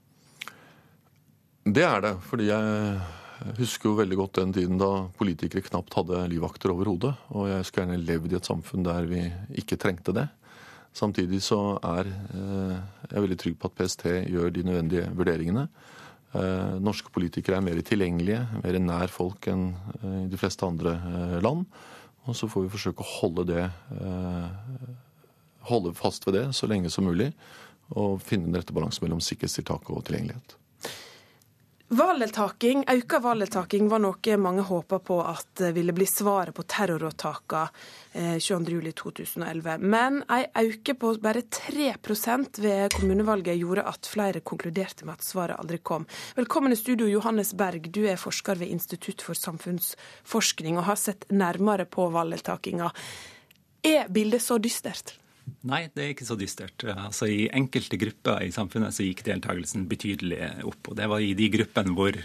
Det 1.66 1.82
er 1.82 2.02
det. 2.04 2.12
Fordi 2.22 2.46
jeg 2.46 3.54
husker 3.58 3.90
jo 3.90 3.98
veldig 3.98 4.18
godt 4.20 4.38
den 4.38 4.52
tiden 4.54 4.78
da 4.78 5.08
politikere 5.18 5.64
knapt 5.66 5.96
hadde 5.98 6.22
livvakter 6.30 6.70
over 6.70 6.92
hodet. 6.92 7.12
Og 7.34 7.48
jeg 7.50 7.66
skulle 7.66 7.86
gjerne 7.86 8.06
levd 8.06 8.34
i 8.34 8.38
et 8.38 8.50
samfunn 8.50 8.86
der 8.86 9.08
vi 9.10 9.24
ikke 9.62 9.78
trengte 9.80 10.14
det. 10.14 10.28
Samtidig 10.96 11.42
så 11.44 11.76
er 11.84 12.08
eh, 12.08 12.76
jeg 13.10 13.24
veldig 13.24 13.38
trygg 13.42 13.58
på 13.60 13.68
at 13.68 13.74
PST 13.76 14.06
gjør 14.30 14.54
de 14.54 14.62
nødvendige 14.64 15.10
vurderingene. 15.18 15.66
Eh, 16.38 16.78
norske 16.80 17.10
politikere 17.12 17.58
er 17.58 17.66
mer 17.66 17.82
tilgjengelige, 17.84 18.46
mer 18.62 18.78
nær 18.80 19.12
folk 19.12 19.50
enn 19.50 19.66
eh, 19.98 20.22
i 20.22 20.30
de 20.32 20.40
fleste 20.40 20.64
andre 20.64 20.94
land. 21.44 21.66
Og 22.26 22.38
så 22.38 22.48
får 22.48 22.64
vi 22.64 22.72
forsøke 22.72 23.04
å 23.04 23.12
holde 23.20 23.44
det 23.50 23.66
holde 25.66 25.92
fast 25.98 26.26
ved 26.26 26.38
det 26.38 26.46
så 26.54 26.66
lenge 26.70 26.90
som 26.94 27.06
mulig. 27.06 27.32
Og 27.98 28.22
finne 28.22 28.48
den 28.48 28.56
rette 28.58 28.74
balansen 28.74 29.04
mellom 29.04 29.20
sikkerhetstiltak 29.22 29.90
og 29.92 30.06
tilgjengelighet. 30.06 30.56
Valdeltaking, 31.89 32.80
Økt 32.91 33.12
valdeltaking 33.22 33.87
var 33.87 34.01
noe 34.03 34.37
mange 34.43 34.64
håpa 34.66 34.99
på 34.99 35.20
at 35.22 35.61
ville 35.70 35.93
bli 35.95 36.07
svaret 36.11 36.51
på 36.57 36.64
terroråtakene 36.66 37.68
22.07.2011. 38.43 39.68
Eh, 39.70 39.78
Men 39.78 40.16
ei 40.26 40.49
øke 40.64 40.97
på 40.99 41.12
bare 41.22 41.45
3 41.47 41.93
ved 42.59 42.97
kommunevalget 42.97 43.61
gjorde 43.61 43.84
at 43.87 44.07
flere 44.11 44.41
konkluderte 44.41 45.07
med 45.07 45.14
at 45.14 45.22
svaret 45.22 45.61
aldri 45.61 45.78
kom. 45.78 46.09
Velkommen 46.34 46.72
i 46.72 46.76
studio, 46.76 47.07
Johannes 47.07 47.55
Berg. 47.55 47.87
Du 47.95 48.03
er 48.03 48.18
forsker 48.18 48.59
ved 48.59 48.66
Institutt 48.66 49.22
for 49.22 49.39
samfunnsforskning 49.39 50.78
og 50.78 50.89
har 50.91 50.99
sett 50.99 51.30
nærmere 51.30 51.87
på 51.87 52.09
valdeltakinga. 52.11 52.91
Er 53.84 54.11
bildet 54.11 54.43
så 54.43 54.59
dystert? 54.59 55.20
Nei, 55.66 55.86
det 55.94 56.03
er 56.03 56.14
ikke 56.14 56.26
så 56.28 56.36
dystert. 56.38 56.84
Altså, 56.92 57.28
I 57.30 57.47
enkelte 57.55 57.99
grupper 57.99 58.44
i 58.47 58.53
samfunnet 58.55 58.94
så 58.94 59.07
gikk 59.07 59.24
deltakelsen 59.26 59.86
betydelig 59.90 60.40
opp. 60.66 60.92
og 60.92 60.97
Det 60.99 61.09
var 61.11 61.22
i 61.22 61.34
de 61.38 61.49
gruppene 61.53 61.94
hvor, 61.97 62.18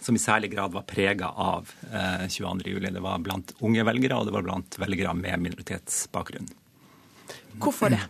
som 0.00 0.16
i 0.16 0.22
særlig 0.22 0.52
grad 0.54 0.72
var 0.76 0.86
prega 0.88 1.30
av 1.30 1.72
eh, 1.90 2.26
22.07. 2.28 2.88
Det 2.88 3.04
var 3.04 3.24
blant 3.24 3.54
unge 3.64 3.84
velgere, 3.88 4.18
og 4.18 4.28
det 4.28 4.36
var 4.36 4.48
blant 4.48 4.80
velgere 4.80 5.16
med 5.18 5.44
minoritetsbakgrunn. 5.44 6.52
Hvorfor 7.60 7.92
det? 7.92 8.02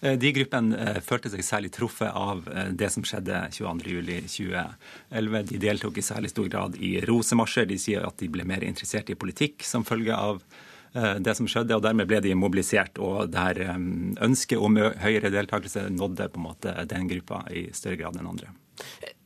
Eh, 0.00 0.16
de 0.20 0.32
gruppene 0.36 0.76
eh, 0.76 1.00
følte 1.04 1.30
seg 1.32 1.44
særlig 1.46 1.72
truffet 1.74 2.12
av 2.12 2.44
eh, 2.52 2.70
det 2.76 2.90
som 2.92 3.04
skjedde 3.06 3.46
22.07.2011. 3.56 5.42
De 5.50 5.60
deltok 5.62 6.00
i 6.00 6.04
særlig 6.04 6.32
stor 6.32 6.48
grad 6.52 6.76
i 6.76 6.96
rosemarsjer. 7.06 7.68
De 7.70 7.78
sier 7.80 8.04
at 8.06 8.18
de 8.20 8.30
ble 8.32 8.46
mer 8.48 8.66
interessert 8.66 9.10
i 9.12 9.18
politikk 9.18 9.64
som 9.66 9.86
følge 9.88 10.16
av 10.16 10.42
det 11.20 11.34
som 11.38 11.48
skjedde, 11.50 11.76
og 11.76 11.84
dermed 11.84 12.08
ble 12.08 12.20
de 12.24 12.34
mobilisert. 12.38 13.00
Og 13.02 13.30
der 13.32 13.60
eh, 13.64 13.76
ønsket 14.26 14.62
om 14.62 14.78
høyere 15.02 15.32
deltakelse 15.34 15.88
nådde 15.92 16.30
på 16.32 16.40
en 16.40 16.48
måte 16.48 16.74
den 16.90 17.10
gruppa 17.10 17.44
i 17.50 17.68
større 17.76 18.00
grad 18.00 18.18
enn 18.20 18.30
andre. 18.32 18.52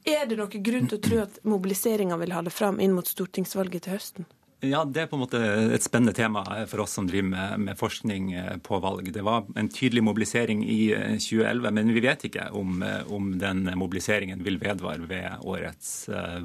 Er 0.08 0.26
det 0.26 0.38
noen 0.40 0.62
grunn 0.64 0.88
til 0.88 0.98
å 0.98 1.04
tro 1.04 1.22
at 1.22 1.40
mobiliseringa 1.46 2.16
vil 2.20 2.34
holde 2.34 2.52
fram 2.54 2.80
inn 2.80 2.94
mot 2.96 3.06
stortingsvalget 3.06 3.86
til 3.86 3.98
høsten? 3.98 4.28
Ja, 4.60 4.82
Det 4.84 5.00
er 5.00 5.06
på 5.08 5.16
en 5.16 5.22
måte 5.22 5.38
et 5.72 5.84
spennende 5.86 6.12
tema 6.12 6.42
for 6.68 6.82
oss 6.84 6.92
som 6.98 7.06
driver 7.08 7.30
med, 7.30 7.60
med, 7.64 7.78
forskning 7.80 8.32
eh, 8.36 8.56
på 8.60 8.80
valg. 8.84 9.08
Det 9.12 9.24
var 9.24 9.46
en 9.56 9.70
tydelig 9.72 10.02
mobilisering 10.04 10.66
i 10.68 10.90
2011, 11.16 11.70
men 11.78 11.94
vi 11.96 12.04
vet 12.04 12.26
ikke 12.28 12.50
om, 12.52 12.84
om 13.08 13.32
den 13.40 13.64
mobiliseringen 13.80 14.44
vil 14.44 14.60
vedvare 14.60 15.08
ved 15.08 15.48
årets 15.48 15.94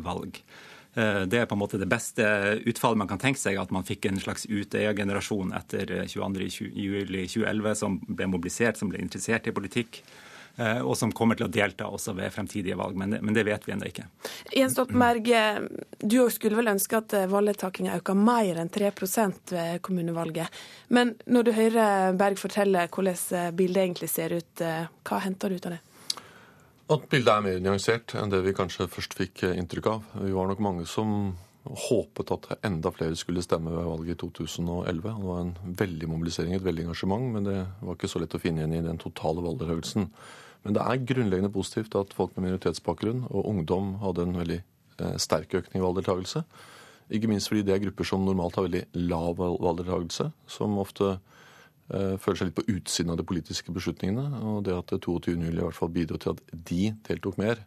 valg. 0.06 0.40
Eh, 0.96 1.22
det 1.22 1.42
er 1.42 1.48
på 1.50 1.58
en 1.58 1.60
måte 1.60 1.80
det 1.80 1.90
beste 1.92 2.26
utfallet 2.64 3.02
man 3.02 3.10
kan 3.10 3.22
tenke 3.22 3.42
seg, 3.42 3.60
at 3.60 3.74
man 3.76 3.88
fikk 3.88 4.08
en 4.08 4.22
slags 4.22 4.48
Utøya-generasjon 4.48 5.52
etter 5.58 5.92
22.07.2011 6.08 7.82
som 7.82 8.00
ble 8.08 8.30
mobilisert, 8.32 8.80
som 8.80 8.92
ble 8.92 9.04
interessert 9.04 9.50
i 9.50 9.56
politikk. 9.56 10.00
Eh, 10.56 10.80
og 10.80 10.96
som 10.96 11.12
kommer 11.12 11.36
til 11.36 11.50
å 11.50 11.52
delta 11.52 11.90
også 11.92 12.14
ved 12.16 12.32
fremtidige 12.32 12.78
valg, 12.80 12.96
men 12.96 13.12
det, 13.12 13.20
men 13.28 13.36
det 13.36 13.44
vet 13.44 13.66
vi 13.68 13.74
ennå 13.76 13.90
ikke. 13.90 14.06
Jens 14.56 14.78
Stoltenberg, 14.78 15.28
eh, 15.36 15.58
du 16.00 16.16
skulle 16.32 16.56
vel 16.56 16.72
ønske 16.72 17.02
at 17.02 17.16
valgdeltakinga 17.28 17.98
økte 18.00 18.16
mer 18.16 18.62
enn 18.64 18.72
3% 18.72 19.52
ved 19.58 19.82
kommunevalget. 19.84 20.64
Men 20.96 21.18
når 21.28 21.50
du 21.50 21.52
hører 21.60 22.16
Berg 22.16 22.40
fortelle 22.40 22.88
hvordan 22.88 23.52
bildet 23.60 23.84
egentlig 23.84 24.10
ser 24.14 24.38
ut, 24.38 24.64
hva 24.64 25.20
henter 25.28 25.52
du 25.52 25.60
ut 25.60 25.68
av 25.68 25.76
det? 25.76 25.82
At 26.86 27.08
bildet 27.10 27.32
er 27.34 27.42
mer 27.42 27.62
nyansert 27.66 28.14
enn 28.20 28.30
det 28.30 28.44
vi 28.46 28.52
kanskje 28.54 28.86
først 28.94 29.16
fikk 29.18 29.42
eh, 29.48 29.56
inntrykk 29.58 29.88
av. 29.90 30.04
Vi 30.22 30.34
var 30.36 30.52
nok 30.52 30.60
mange 30.62 30.84
som 30.86 31.34
håpet 31.66 32.30
at 32.36 32.46
enda 32.68 32.92
flere 32.94 33.18
skulle 33.18 33.42
stemme 33.42 33.72
ved 33.74 33.88
valget 33.90 34.14
i 34.14 34.20
2011. 34.22 35.00
Det 35.02 35.26
var 35.26 35.40
en 35.42 35.56
veldig 35.82 36.10
mobilisering, 36.12 36.54
et 36.54 36.68
veldig 36.68 36.86
engasjement, 36.86 37.26
men 37.34 37.48
det 37.48 37.58
var 37.82 37.98
ikke 37.98 38.12
så 38.12 38.22
lett 38.22 38.38
å 38.38 38.42
finne 38.44 38.62
igjen 38.62 38.78
i 38.78 38.84
den 38.86 39.02
totale 39.02 39.42
valgdeltakelsen. 39.42 40.06
Men 40.66 40.78
det 40.78 40.86
er 40.86 41.02
grunnleggende 41.10 41.54
positivt 41.56 41.98
at 41.98 42.14
folk 42.14 42.38
med 42.38 42.52
minoritetsbakgrunn 42.52 43.26
og 43.32 43.50
ungdom 43.50 43.96
hadde 44.06 44.28
en 44.28 44.38
veldig 44.44 44.62
eh, 44.62 45.18
sterk 45.26 45.58
økning 45.58 45.82
i 45.82 45.86
valgdeltakelse. 45.88 46.46
Ikke 47.18 47.30
minst 47.34 47.50
fordi 47.50 47.66
det 47.66 47.74
er 47.74 47.82
grupper 47.88 48.14
som 48.14 48.30
normalt 48.30 48.62
har 48.62 48.68
veldig 48.70 48.86
lav 49.10 49.42
valgdeltakelse, 49.42 50.30
som 50.54 50.78
ofte 50.82 51.16
føler 51.88 52.40
seg 52.40 52.50
litt 52.50 52.58
på 52.58 52.66
utsiden 52.76 53.14
av 53.14 53.20
de 53.20 53.28
politiske 53.28 53.74
beslutningene. 53.76 54.42
Og 54.42 54.64
det 54.66 54.76
at 54.78 54.94
22. 54.96 55.36
juli 55.38 55.60
i 55.60 55.64
hvert 55.64 55.78
fall 55.78 55.94
bidro 55.94 56.20
til 56.22 56.36
at 56.36 56.44
de 56.52 56.92
deltok 57.08 57.40
mer, 57.42 57.62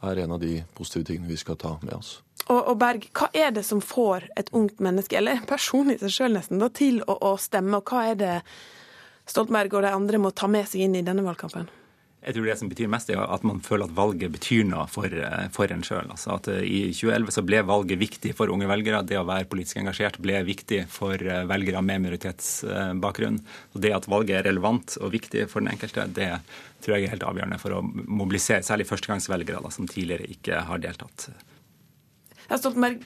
er 0.00 0.22
en 0.22 0.32
av 0.32 0.40
de 0.40 0.62
positive 0.76 1.04
tingene 1.10 1.28
vi 1.28 1.36
skal 1.36 1.58
ta 1.60 1.74
med 1.82 1.92
oss. 1.92 2.20
Og, 2.46 2.60
og 2.72 2.76
Berg, 2.80 3.04
hva 3.16 3.28
er 3.36 3.50
det 3.52 3.66
som 3.68 3.82
får 3.84 4.30
et 4.40 4.48
ungt 4.56 4.80
menneske, 4.80 5.18
eller 5.18 5.42
en 5.42 5.90
i 5.92 5.98
seg 6.00 6.14
sjøl 6.14 6.38
nesten, 6.38 6.62
da, 6.62 6.70
til 6.72 7.02
å, 7.04 7.18
å 7.20 7.34
stemme? 7.36 7.82
Og 7.82 7.92
hva 7.92 8.06
er 8.12 8.16
det 8.20 8.36
Stoltenberg 9.28 9.76
og 9.76 9.84
de 9.84 9.92
andre 9.94 10.22
må 10.22 10.32
ta 10.32 10.48
med 10.50 10.66
seg 10.70 10.86
inn 10.86 10.96
i 10.98 11.04
denne 11.06 11.26
valgkampen? 11.26 11.68
Jeg 12.20 12.36
tror 12.36 12.46
det 12.50 12.54
som 12.60 12.68
betyr 12.68 12.88
mest, 12.92 13.08
er 13.08 13.20
at 13.22 13.44
man 13.48 13.62
føler 13.64 13.88
at 13.88 13.94
valget 13.96 14.32
betyr 14.34 14.66
noe 14.68 14.84
for, 14.92 15.08
eh, 15.08 15.46
for 15.54 15.72
en 15.72 15.84
sjøl. 15.84 16.04
Altså 16.12 16.34
at 16.34 16.50
eh, 16.52 16.66
I 16.68 16.80
2011 16.92 17.32
så 17.32 17.44
ble 17.48 17.62
valget 17.64 18.00
viktig 18.02 18.34
for 18.36 18.52
unge 18.52 18.68
velgere. 18.68 19.00
Det 19.08 19.16
å 19.16 19.24
være 19.24 19.48
politisk 19.48 19.80
engasjert 19.80 20.18
ble 20.20 20.42
viktig 20.44 20.82
for 20.92 21.16
eh, 21.16 21.46
velgere 21.48 21.80
med 21.80 22.04
minoritetsbakgrunn. 22.04 23.40
Og 23.72 23.80
Det 23.80 23.94
at 23.96 24.08
valget 24.12 24.36
er 24.36 24.50
relevant 24.50 24.98
og 25.00 25.14
viktig 25.16 25.46
for 25.48 25.64
den 25.64 25.72
enkelte, 25.72 26.04
det 26.12 26.28
tror 26.84 26.98
jeg 26.98 27.08
er 27.08 27.14
helt 27.14 27.24
avgjørende 27.24 27.60
for 27.62 27.78
å 27.78 27.80
mobilisere 27.88 28.68
særlig 28.68 28.90
førstegangsvelgere 28.90 29.64
da, 29.64 29.72
som 29.72 29.88
tidligere 29.88 30.28
ikke 30.36 30.60
har 30.68 30.84
deltatt. 30.84 31.30
Stoltenberg, 32.50 33.00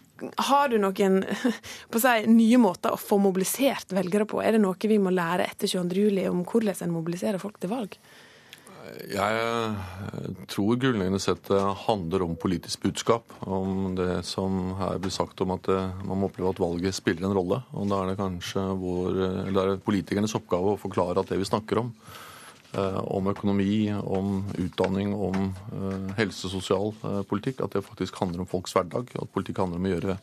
har 0.49 0.69
du 0.73 0.79
noen 0.81 1.23
på 1.93 2.03
seg, 2.03 2.27
nye 2.33 2.59
måter 2.59 2.97
å 2.97 2.99
få 2.99 3.23
mobilisert 3.23 3.95
velgere 3.95 4.27
på? 4.27 4.43
Er 4.43 4.57
det 4.57 4.65
noe 4.67 4.91
vi 4.91 4.99
må 4.99 5.15
lære 5.15 5.47
etter 5.47 5.71
22.07 5.71 6.31
om 6.33 6.43
hvordan 6.49 6.89
en 6.89 6.97
mobiliserer 6.99 7.43
folk 7.43 7.63
til 7.63 7.71
valg? 7.77 7.99
Jeg 8.85 9.37
eh, 9.41 9.77
tror 10.51 10.77
grunnleggende 10.81 11.21
sett 11.23 11.47
det 11.49 11.61
handler 11.87 12.25
om 12.27 12.35
politisk 12.41 12.83
budskap. 12.85 13.33
Om 13.41 13.95
det 13.97 14.25
som 14.29 14.75
her 14.79 15.01
blir 15.01 15.15
sagt 15.15 15.41
om 15.45 15.55
at 15.55 15.69
eh, 15.73 16.03
man 16.05 16.21
må 16.21 16.29
oppleve 16.29 16.53
at 16.53 16.61
valget 16.61 16.97
spiller 16.97 17.29
en 17.29 17.37
rolle. 17.37 17.61
Og 17.73 17.89
da 17.91 18.03
er 18.03 18.13
det 18.13 18.19
kanskje 18.21 18.65
vår, 18.81 19.21
eller 19.49 19.73
er 19.75 19.83
politikernes 19.85 20.37
oppgave 20.37 20.75
å 20.75 20.81
forklare 20.81 21.23
at 21.23 21.33
det 21.33 21.41
vi 21.41 21.49
snakker 21.49 21.81
om, 21.81 21.93
eh, 22.77 23.01
om 23.17 23.31
økonomi, 23.33 23.79
om 23.95 24.43
utdanning, 24.67 25.15
om 25.15 25.49
helse- 26.19 26.51
og 26.51 26.57
sosialpolitikk, 26.59 27.65
at 27.65 27.79
det 27.79 27.87
faktisk 27.87 28.21
handler 28.21 28.45
om 28.45 28.51
folks 28.51 28.77
hverdag. 28.77 29.15
At 29.17 29.33
politikk 29.33 29.63
handler 29.65 29.81
om 29.81 29.89
å 29.89 29.95
gjøre 29.95 30.19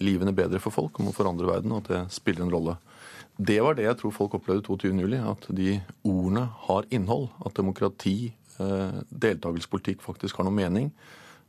livene 0.00 0.32
bedre 0.32 0.62
for 0.64 0.72
folk, 0.72 0.96
om 1.00 1.12
å 1.12 1.16
forandre 1.16 1.50
verden, 1.50 1.76
og 1.76 1.84
at 1.84 1.92
det 1.92 2.02
spiller 2.16 2.46
en 2.46 2.56
rolle. 2.56 2.78
Det 3.42 3.58
var 3.64 3.74
det 3.74 3.88
jeg 3.88 3.98
tror 3.98 4.14
folk 4.14 4.36
opplevde 4.38 4.62
22.07. 4.68 5.16
At 5.32 5.48
de 5.56 5.74
ordene 6.06 6.46
har 6.68 6.86
innhold. 6.94 7.28
At 7.46 7.56
demokrati, 7.58 8.32
eh, 8.60 9.00
deltakelsespolitikk 9.10 10.02
faktisk 10.04 10.38
har 10.38 10.46
noe 10.46 10.54
mening. 10.54 10.92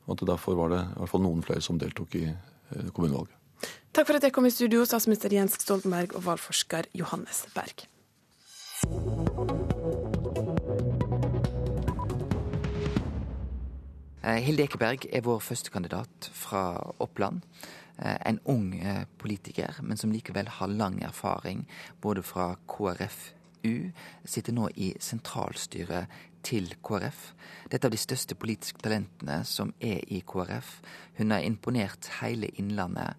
Og 0.06 0.16
at 0.16 0.24
det 0.24 0.32
derfor 0.32 0.58
var 0.58 0.74
det 0.74 0.82
i 0.82 1.00
hvert 1.00 1.12
fall 1.12 1.26
noen 1.26 1.44
flere 1.46 1.62
som 1.62 1.80
deltok 1.80 2.16
i 2.20 2.26
eh, 2.32 2.90
kommunevalget. 2.96 3.38
Takk 3.94 4.10
for 4.10 4.18
at 4.18 4.26
jeg 4.26 4.34
kom 4.34 4.48
i 4.50 4.52
studio, 4.52 4.84
statsminister 4.90 5.32
Jens 5.32 5.56
Stoltenberg 5.62 6.16
og 6.18 6.26
valgforsker 6.26 6.90
Johannes 6.98 7.46
Berg. 7.54 7.86
Eh, 14.24 14.40
Hilde 14.42 14.66
Ekeberg 14.66 15.06
er 15.12 15.24
vår 15.24 15.40
førstekandidat 15.46 16.32
fra 16.34 16.66
Oppland. 17.04 17.44
Eh, 17.98 18.18
en 18.26 18.40
ung 18.44 18.80
eh, 18.80 19.06
politiker, 19.18 19.76
men 19.82 19.98
som 19.98 20.12
likevel 20.12 20.48
har 20.48 20.68
lang 20.68 21.02
erfaring 21.04 21.68
både 22.02 22.24
fra 22.26 22.56
KrFU, 22.68 23.92
sitter 24.26 24.56
nå 24.56 24.68
i 24.76 24.90
sentralstyret 25.00 26.10
til 26.44 26.74
KrF. 26.84 27.20
Dette 27.70 27.86
er 27.86 27.92
av 27.92 27.94
de 27.94 28.02
største 28.02 28.36
politiske 28.36 28.82
talentene 28.84 29.44
som 29.48 29.72
er 29.80 30.02
i 30.12 30.24
KrF. 30.26 30.80
Hun 31.20 31.32
har 31.32 31.46
imponert 31.46 32.10
hele 32.20 32.50
Innlandet. 32.60 33.14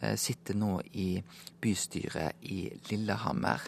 Eh, 0.00 0.14
sitter 0.16 0.54
nå 0.54 0.78
i 0.94 1.22
bystyret 1.60 2.38
i 2.40 2.68
Lillehammer. 2.90 3.66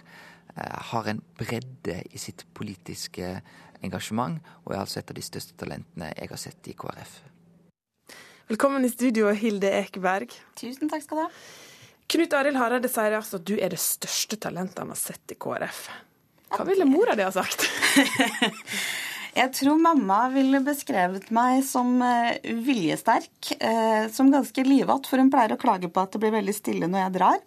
Har 0.93 1.07
en 1.09 1.23
bredde 1.41 2.03
i 2.13 2.19
sitt 2.21 2.45
politiske 2.53 3.41
engasjement, 3.83 4.37
og 4.65 4.75
er 4.75 4.83
altså 4.83 5.01
et 5.01 5.11
av 5.11 5.17
de 5.17 5.25
største 5.25 5.57
talentene 5.57 6.13
jeg 6.13 6.29
har 6.29 6.41
sett 6.41 6.69
i 6.69 6.77
KrF. 6.77 7.32
Velkommen 8.49 8.85
i 8.85 8.89
studio, 8.91 9.29
Hilde 9.31 9.71
Ekeberg. 9.71 10.33
Tusen 10.59 10.91
takk 10.91 11.05
skal 11.05 11.19
du 11.19 11.23
ha. 11.23 11.29
Knut 12.11 12.33
Arild 12.35 12.59
Hareide 12.59 12.89
sier 12.91 13.15
altså 13.15 13.39
at 13.39 13.45
du 13.47 13.55
er 13.55 13.71
det 13.71 13.79
største 13.79 14.37
talentet 14.43 14.83
han 14.83 14.91
har 14.91 14.99
sett 14.99 15.33
i 15.33 15.37
KrF. 15.39 15.85
Hva 16.53 16.67
ville 16.67 16.85
mora 16.89 17.15
di 17.17 17.23
ha 17.23 17.31
sagt? 17.33 17.69
Jeg 19.39 19.49
tror 19.57 19.79
mamma 19.81 20.27
ville 20.35 20.59
beskrevet 20.67 21.31
meg 21.33 21.63
som 21.65 21.95
uh, 22.03 22.35
viljesterk, 22.67 23.55
uh, 23.63 24.11
som 24.13 24.29
ganske 24.35 24.67
livatt, 24.67 25.07
for 25.09 25.23
hun 25.23 25.31
pleier 25.33 25.55
å 25.55 25.63
klage 25.63 25.89
på 25.89 26.03
at 26.03 26.13
det 26.13 26.21
blir 26.21 26.35
veldig 26.35 26.57
stille 26.57 26.91
når 26.91 27.07
jeg 27.07 27.15
drar. 27.15 27.39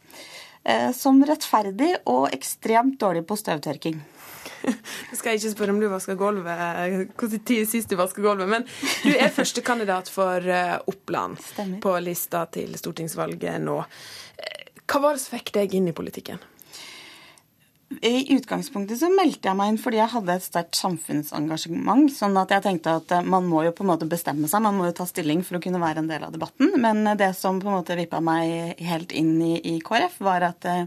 Uh, 0.65 0.89
som 0.97 1.19
rettferdig 1.27 1.91
og 2.09 2.31
ekstremt 2.33 2.97
dårlig 3.03 3.27
på 3.29 3.37
støvtørking. 3.37 3.99
Nå 5.09 5.18
skal 5.20 5.34
jeg 5.34 5.41
ikke 5.43 5.53
spørre 5.53 5.76
om 5.76 5.82
du 5.84 5.88
vasker 5.91 6.20
gulvet, 6.20 7.13
hvor 7.16 7.38
tid 7.38 7.70
sist 7.70 7.91
du 7.91 7.97
vasker 7.99 8.26
gulvet, 8.26 8.49
men 8.51 8.68
du 9.05 9.13
er 9.13 9.34
førstekandidat 9.39 10.11
for 10.11 10.49
Oppland 10.91 11.39
Stemmer. 11.51 11.80
på 11.84 11.95
lista 12.03 12.45
til 12.51 12.76
stortingsvalget 12.80 13.61
nå. 13.63 13.80
Hva 14.86 15.01
var 15.01 15.16
det 15.16 15.24
som 15.24 15.38
fikk 15.38 15.55
deg 15.55 15.74
inn 15.78 15.89
i 15.89 15.95
politikken? 15.97 16.41
I 18.01 18.35
utgangspunktet 18.35 18.99
så 18.99 19.09
meldte 19.13 19.49
jeg 19.49 19.57
meg 19.57 19.71
inn 19.71 19.77
fordi 19.81 19.99
jeg 19.99 20.11
hadde 20.11 20.35
et 20.35 20.45
sterkt 20.45 20.77
samfunnsengasjement. 20.79 22.09
sånn 22.11 22.37
at 22.41 22.51
jeg 22.55 22.63
tenkte 22.65 22.95
at 22.99 23.13
eh, 23.13 23.25
man 23.25 23.47
må 23.49 23.63
jo 23.65 23.73
på 23.75 23.85
en 23.85 23.91
måte 23.91 24.07
bestemme 24.09 24.49
seg, 24.51 24.63
man 24.65 24.77
må 24.77 24.87
jo 24.89 24.95
ta 24.97 25.05
stilling 25.09 25.43
for 25.45 25.59
å 25.59 25.61
kunne 25.63 25.81
være 25.81 26.01
en 26.03 26.09
del 26.09 26.25
av 26.25 26.33
debatten. 26.33 26.73
Men 26.81 27.05
det 27.19 27.31
som 27.37 27.59
på 27.61 27.69
en 27.69 27.77
måte 27.77 27.97
vippa 27.99 28.21
meg 28.23 28.81
helt 28.85 29.13
inn 29.15 29.35
i, 29.43 29.53
i 29.59 29.77
KrF, 29.85 30.17
var 30.25 30.47
at 30.49 30.67
eh, 30.69 30.85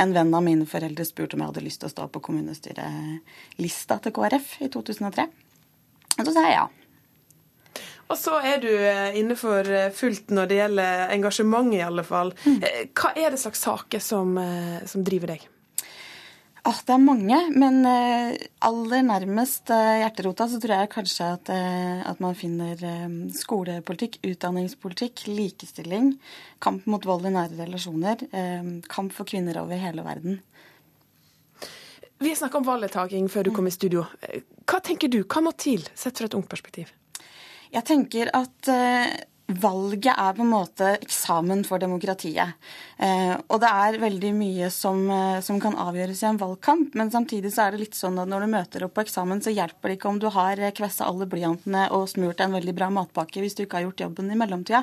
en 0.00 0.14
venn 0.16 0.34
av 0.36 0.44
mine 0.44 0.68
foreldre 0.68 1.06
spurte 1.08 1.38
om 1.38 1.44
jeg 1.44 1.54
hadde 1.54 1.64
lyst 1.66 1.82
til 1.82 1.90
å 1.90 1.94
stå 1.94 2.08
på 2.12 2.22
kommunestyrelista 2.28 4.00
til 4.04 4.16
KrF 4.18 4.56
i 4.66 4.70
2003. 4.74 5.28
Og 6.18 6.26
så 6.26 6.30
sa 6.30 6.46
jeg 6.46 6.58
ja. 6.58 6.68
Og 8.04 8.18
så 8.20 8.36
er 8.44 8.60
du 8.60 8.68
eh, 8.68 9.16
inne 9.16 9.38
for 9.38 9.64
fullt 9.96 10.30
når 10.34 10.50
det 10.50 10.60
gjelder 10.60 11.08
engasjement, 11.16 11.72
i 11.72 11.82
alle 11.82 12.04
fall. 12.04 12.34
Mm. 12.44 12.60
Hva 12.92 13.16
er 13.16 13.32
det 13.32 13.40
slags 13.40 13.64
saker 13.64 14.02
som, 14.12 14.36
som 14.84 15.06
driver 15.06 15.34
deg? 15.34 15.48
Oh, 16.64 16.78
det 16.80 16.94
er 16.94 17.00
mange, 17.02 17.38
men 17.52 17.82
uh, 17.84 18.30
aller 18.64 19.02
nærmest 19.04 19.68
uh, 19.68 19.98
hjerterota 20.00 20.46
så 20.48 20.56
tror 20.62 20.72
jeg 20.78 20.90
kanskje 20.94 21.26
at, 21.34 21.50
uh, 21.52 21.98
at 22.08 22.22
man 22.24 22.38
finner 22.38 22.80
skolepolitikk, 23.36 24.16
utdanningspolitikk, 24.24 25.26
likestilling, 25.28 26.14
kamp 26.64 26.88
mot 26.88 27.04
vold 27.04 27.28
i 27.28 27.34
nære 27.34 27.58
relasjoner, 27.58 28.24
kamp 28.88 29.12
for 29.12 29.28
kvinner 29.28 29.60
over 29.60 29.76
hele 29.76 30.06
verden. 30.06 30.40
Vi 32.24 32.32
har 32.32 32.40
snakka 32.40 32.62
om 32.62 32.68
valgdeltaking 32.70 33.28
før 33.28 33.44
du 33.44 33.52
kom 33.52 33.68
i 33.68 33.74
studio. 33.74 34.06
Hva 34.64 34.80
tenker 34.80 35.12
du, 35.12 35.20
hva 35.28 35.44
må 35.44 35.52
til, 35.60 35.84
sett 35.92 36.16
fra 36.16 36.30
et 36.30 36.38
ungt 36.38 36.48
perspektiv? 36.48 36.88
Jeg 37.74 37.84
tenker 37.84 38.32
at 38.32 38.72
Valget 39.44 40.14
er 40.16 40.32
på 40.32 40.40
en 40.40 40.48
måte 40.48 40.86
eksamen 41.02 41.66
for 41.68 41.76
demokratiet. 41.82 42.54
Eh, 42.96 43.34
og 43.52 43.58
det 43.60 43.68
er 43.68 43.98
veldig 44.00 44.30
mye 44.32 44.70
som, 44.72 45.02
eh, 45.12 45.40
som, 45.44 45.58
kan 45.60 45.76
avgjøres 45.76 46.22
i 46.22 46.28
en 46.30 46.38
valgkamp, 46.40 46.94
men 46.96 47.10
samtidig 47.12 47.50
så 47.52 47.66
er 47.66 47.74
det 47.74 47.82
litt 47.82 47.98
sånn 47.98 48.16
at 48.22 48.30
når 48.30 48.40
du 48.40 48.52
møter 48.54 48.86
opp 48.86 48.94
på 48.96 49.02
eksamen, 49.04 49.42
så 49.44 49.52
hjelper 49.52 49.92
det 49.92 49.98
ikke 49.98 50.08
om 50.08 50.20
du 50.22 50.30
har 50.32 50.62
kvessa 50.72 51.04
alle 51.04 51.28
blyantene 51.28 51.90
og 51.92 52.06
smurt 52.08 52.40
en 52.40 52.56
veldig 52.56 52.72
bra 52.78 52.88
matpakke 52.88 53.42
hvis 53.44 53.58
du 53.58 53.66
ikke 53.66 53.82
har 53.82 53.84
gjort 53.84 54.00
jobben 54.06 54.32
i 54.32 54.38
mellomtida. 54.40 54.80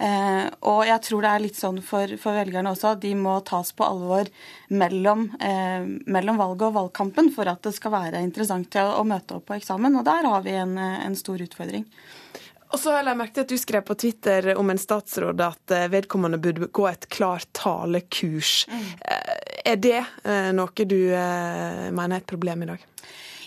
Eh, 0.00 0.48
og 0.72 0.80
jeg 0.88 1.04
tror 1.04 1.26
det 1.26 1.34
er 1.34 1.44
litt 1.44 1.60
sånn 1.60 1.82
for, 1.84 2.16
for 2.22 2.40
velgerne 2.40 2.72
også, 2.72 2.94
at 2.94 3.04
de 3.04 3.12
må 3.20 3.36
tas 3.44 3.74
på 3.76 3.84
alvor 3.84 4.32
mellom, 4.72 5.26
eh, 5.44 5.84
mellom, 6.08 6.40
valget 6.40 6.70
og 6.70 6.78
valgkampen 6.78 7.28
for 7.36 7.52
at 7.52 7.60
det 7.68 7.76
skal 7.76 7.92
være 7.98 8.24
interessant 8.24 8.80
å, 8.80 8.86
å 8.96 9.04
møte 9.04 9.36
opp 9.36 9.50
på 9.52 9.60
eksamen. 9.60 10.00
Og 10.00 10.08
der 10.08 10.24
har 10.24 10.48
vi 10.48 10.56
en, 10.56 10.78
en 10.80 11.20
stor 11.20 11.44
utfordring. 11.44 11.84
Og 12.70 12.78
så 12.78 12.92
har 12.94 13.02
jeg 13.02 13.18
merket 13.18 13.42
at 13.42 13.50
du 13.50 13.58
skrev 13.58 13.82
på 13.86 13.96
Twitter 13.98 14.52
om 14.58 14.70
en 14.70 14.78
statsråd 14.78 15.42
at 15.42 15.74
eh, 15.74 15.88
vedkommende 15.90 16.38
burde 16.42 16.68
gå 16.70 16.86
et 16.86 17.08
klartalekurs. 17.10 18.52
Mm. 18.70 18.84
Eh, 19.10 19.32
er 19.72 19.80
det 19.82 19.98
eh, 19.98 20.50
noe 20.54 20.86
du 20.86 21.00
mener 21.10 22.14
er 22.14 22.22
et 22.22 22.30
problem 22.30 22.62
i 22.62 22.70
dag? 22.70 22.86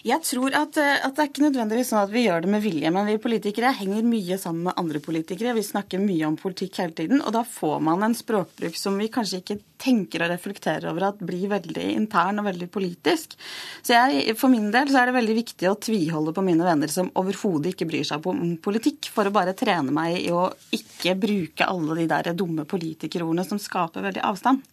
Jeg 0.04 0.20
tror 0.28 0.51
at, 0.51 0.76
eh, 0.76 0.97
at, 0.99 1.14
det 1.16 1.22
er 1.24 1.30
ikke 1.30 1.45
nødvendigvis 1.45 1.93
sånn 1.93 2.01
at 2.01 2.12
vi 2.12 2.26
gjør 2.26 2.43
det 2.43 2.49
med 2.51 2.64
vilje, 2.66 2.89
men 2.91 3.06
vi 3.08 3.14
politikere 3.24 3.70
henger 3.78 4.04
mye 4.04 4.36
sammen 4.41 4.66
med 4.68 4.76
andre 4.82 4.99
politikere. 4.99 5.54
Vi 5.56 5.64
snakker 5.64 6.01
mye 6.04 6.26
om 6.28 6.36
politikk 6.39 6.82
hele 6.82 6.95
tiden, 6.97 7.22
og 7.24 7.32
da 7.32 7.45
får 7.47 7.78
man 7.88 8.04
en 8.04 8.16
språkbruk 8.18 8.76
som 8.76 8.97
vi 8.99 9.08
kanskje 9.14 9.39
ikke 9.39 9.58
tenker 9.80 10.26
og 10.26 10.34
reflekterer 10.34 10.89
over 10.91 11.08
at 11.08 11.24
blir 11.24 11.47
veldig 11.54 11.86
intern 11.93 12.43
og 12.43 12.49
veldig 12.49 12.68
politisk. 12.74 13.38
Så 13.80 13.95
jeg, 13.95 14.36
For 14.36 14.51
min 14.51 14.68
del 14.76 14.91
så 14.91 14.99
er 14.99 15.08
det 15.08 15.16
veldig 15.22 15.38
viktig 15.39 15.72
å 15.72 15.80
tviholde 15.80 16.36
på 16.36 16.43
mine 16.43 16.68
venner 16.68 16.91
som 16.91 17.12
overhodet 17.20 17.72
ikke 17.72 17.88
bryr 17.88 18.04
seg 18.12 18.28
om 18.28 18.58
politikk, 18.60 19.08
for 19.08 19.32
å 19.32 19.36
bare 19.36 19.56
trene 19.56 19.95
meg 19.95 20.20
i 20.20 20.28
å 20.36 20.49
ikke 20.76 21.16
bruke 21.16 21.64
alle 21.64 22.01
de 22.01 22.12
der 22.12 22.34
dumme 22.36 22.68
politikerordene 22.68 23.47
som 23.47 23.62
skaper 23.72 24.04
veldig 24.12 24.28
avstand. 24.28 24.68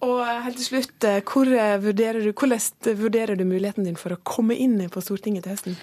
Og 0.00 0.20
helt 0.24 0.56
til 0.56 0.64
slutt, 0.64 1.04
eh, 1.04 1.20
eh, 1.20 1.80
vurderer 1.82 2.24
du, 2.24 2.32
hvordan 2.32 2.96
vurderer 2.96 3.36
du 3.36 3.44
muligheten 3.44 3.84
din 3.84 3.96
for 3.96 4.14
å 4.14 4.22
komme 4.24 4.56
inn 4.56 4.78
på 4.88 5.02
Stortinget 5.04 5.44
til 5.44 5.52
høsten? 5.52 5.76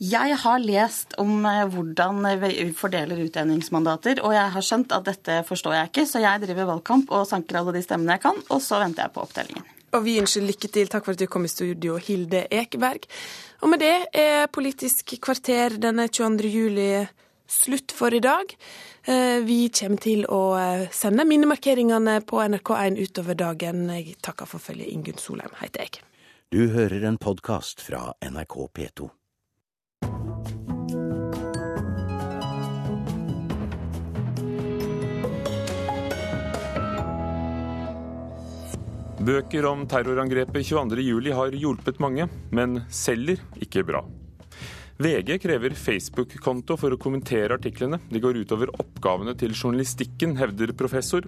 Jeg 0.00 0.36
har 0.42 0.58
lest 0.58 1.14
om 1.18 1.44
eh, 1.46 1.66
hvordan 1.70 2.24
vi 2.40 2.72
fordeler 2.74 3.20
utjevningsmandater, 3.26 4.22
og 4.24 4.34
jeg 4.34 4.50
har 4.56 4.64
skjønt 4.64 4.94
at 4.96 5.04
dette 5.04 5.42
forstår 5.46 5.76
jeg 5.76 5.90
ikke, 5.90 6.06
så 6.06 6.22
jeg 6.24 6.42
driver 6.46 6.72
valgkamp 6.72 7.12
og 7.12 7.28
sanker 7.28 7.60
alle 7.60 7.76
de 7.76 7.82
stemmene 7.84 8.16
jeg 8.16 8.24
kan, 8.24 8.42
og 8.48 8.62
så 8.64 8.80
venter 8.82 9.06
jeg 9.06 9.14
på 9.14 9.22
opptellingen. 9.22 9.68
Og 9.92 10.04
vi 10.06 10.18
ønsker 10.22 10.46
lykke 10.46 10.68
til. 10.70 10.90
Takk 10.90 11.04
for 11.04 11.14
at 11.14 11.22
du 11.22 11.26
kom 11.26 11.46
i 11.46 11.50
studio, 11.50 11.96
Hilde 11.98 12.44
Ekeberg. 12.50 13.06
Og 13.62 13.70
med 13.70 13.82
det 13.82 13.96
er 14.14 14.46
Politisk 14.46 15.16
kvarter 15.22 15.74
denne 15.82 16.06
22. 16.06 16.50
juli 16.50 16.90
slutt 17.50 17.92
for 17.92 18.14
i 18.14 18.20
dag. 18.22 18.54
Eh, 19.04 19.40
vi 19.44 19.68
kommer 19.74 20.00
til 20.02 20.24
å 20.30 20.42
eh, 20.58 20.86
sende 20.94 21.26
minnemarkeringene 21.26 22.20
på 22.26 22.42
NRK1 22.44 23.00
utover 23.02 23.38
dagen. 23.38 23.88
Jeg 23.90 24.16
takker 24.22 24.48
for 24.48 24.62
følget. 24.62 24.92
Ingunn 24.94 25.18
Solheim 25.18 25.54
heter 25.60 25.86
jeg. 25.86 26.04
Du 26.50 26.70
hører 26.74 27.06
en 27.06 27.18
podkast 27.18 27.82
fra 27.82 28.10
NRK 28.26 28.56
P2. 28.74 29.10
Bøker 39.20 39.66
om 39.68 39.82
terrorangrepet 39.84 40.64
22.07 40.64 41.34
har 41.36 41.52
hjulpet 41.52 42.00
mange, 42.00 42.24
men 42.56 42.80
selger 42.88 43.42
ikke 43.60 43.84
bra. 43.84 44.00
VG 45.00 45.38
krever 45.40 45.72
Facebook-konto 45.72 46.74
for 46.76 46.92
å 46.92 46.98
kommentere 47.00 47.56
artiklene. 47.56 47.96
De 48.12 48.20
går 48.20 48.42
utover 48.42 48.68
oppgavene 48.82 49.32
til 49.40 49.54
journalistikken, 49.54 50.34
hevder 50.36 50.74
professor. 50.76 51.24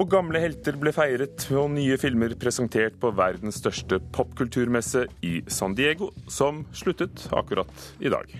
Og 0.00 0.08
gamle 0.08 0.40
helter 0.40 0.78
ble 0.80 0.94
feiret, 0.96 1.44
og 1.52 1.68
nye 1.74 1.98
filmer 2.00 2.32
presentert 2.40 2.96
på 3.02 3.10
verdens 3.18 3.60
største 3.60 3.98
popkulturmesse 4.16 5.04
i 5.28 5.34
San 5.44 5.76
Diego, 5.76 6.08
som 6.24 6.64
sluttet 6.72 7.26
akkurat 7.36 7.84
i 8.00 8.08
dag. 8.08 8.32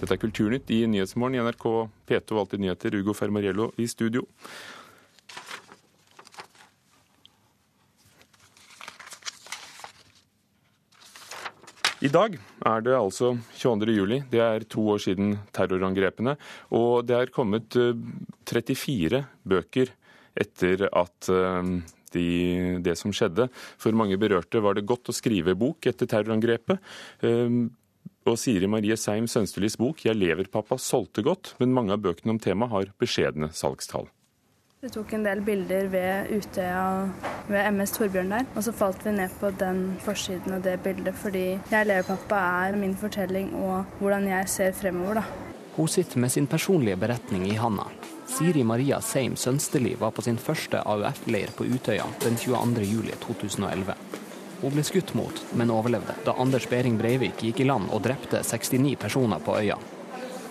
Dette 0.00 0.16
er 0.16 0.22
Kulturnytt 0.24 0.74
i 0.74 0.82
Nyhetsmorgen 0.90 1.38
i 1.38 1.46
NRK 1.46 1.68
P2 2.10 2.42
Alltid 2.42 2.66
nyheter. 2.66 2.98
Ugo 2.98 3.14
Fermariello 3.14 3.70
i 3.78 3.86
studio. 3.86 4.26
I 12.00 12.08
dag 12.08 12.36
er 12.64 12.84
det 12.84 12.94
altså 12.96 13.34
22. 13.60 13.92
juli. 13.92 14.18
Det 14.32 14.40
er 14.40 14.64
to 14.72 14.86
år 14.94 15.02
siden 15.04 15.34
terrorangrepene. 15.52 16.32
Og 16.72 17.04
det 17.04 17.16
er 17.16 17.32
kommet 17.34 17.76
34 17.76 19.18
eh, 19.18 19.26
bøker 19.44 19.92
etter 20.40 20.86
at 20.88 21.28
eh, 21.28 21.74
de, 22.14 22.28
det 22.80 22.94
som 22.96 23.12
skjedde. 23.12 23.50
For 23.52 23.92
mange 23.92 24.16
berørte 24.20 24.62
var 24.64 24.78
det 24.78 24.86
godt 24.88 25.12
å 25.12 25.16
skrive 25.16 25.52
bok 25.60 25.90
etter 25.92 26.08
terrorangrepet. 26.08 26.80
Eh, 27.20 27.68
og 28.30 28.40
Siri 28.40 28.68
Marie 28.68 28.96
Seim 29.00 29.28
Sønstelis 29.28 29.76
bok 29.80 30.00
'Jeg 30.04 30.16
lever, 30.16 30.48
pappa' 30.48 30.80
solgte 30.80 31.24
godt, 31.24 31.54
men 31.60 31.76
mange 31.76 31.92
av 31.92 32.00
bøkene 32.00 32.32
om 32.32 32.40
temaet 32.40 32.72
har 32.72 32.94
beskjedne 33.00 33.52
salgstall. 33.52 34.08
Vi 34.80 34.88
tok 34.88 35.10
en 35.12 35.26
del 35.26 35.42
bilder 35.44 35.90
ved 35.92 36.30
Utøya 36.32 36.84
ved 37.52 37.66
MS 37.74 37.90
Torbjørn 37.98 38.30
der. 38.32 38.46
Og 38.56 38.64
så 38.64 38.72
falt 38.72 39.02
vi 39.04 39.12
ned 39.12 39.34
på 39.36 39.50
den 39.60 39.82
forsiden 40.00 40.54
av 40.56 40.62
det 40.64 40.78
bildet 40.80 41.18
fordi 41.20 41.58
Jeg 41.68 41.88
lever 41.90 42.06
pappa 42.08 42.38
er 42.62 42.78
min 42.80 42.94
fortelling 42.96 43.50
og 43.60 43.98
hvordan 44.00 44.30
jeg 44.30 44.48
ser 44.48 44.72
fremover, 44.72 45.20
da. 45.20 45.26
Hun 45.76 45.88
sitter 45.88 46.24
med 46.24 46.32
sin 46.32 46.48
personlige 46.48 46.96
beretning 46.96 47.44
i 47.50 47.58
handa. 47.60 47.84
Siri 48.24 48.64
Maria 48.64 49.02
Seim 49.04 49.36
Sønsteli 49.36 49.98
var 50.00 50.16
på 50.16 50.24
sin 50.24 50.40
første 50.40 50.80
AUF-leir 50.80 51.52
på 51.60 51.68
Utøya 51.68 52.08
den 52.24 52.40
22.07.2011. 52.40 53.94
Hun 54.64 54.76
ble 54.78 54.88
skutt 54.88 55.12
mot, 55.12 55.44
men 55.60 55.76
overlevde 55.76 56.16
da 56.24 56.40
Anders 56.40 56.64
Behring 56.72 56.96
Breivik 56.96 57.44
gikk 57.44 57.60
i 57.60 57.68
land 57.68 57.92
og 57.92 58.06
drepte 58.08 58.40
69 58.48 58.96
personer 58.96 59.44
på 59.44 59.60
øya. 59.60 59.76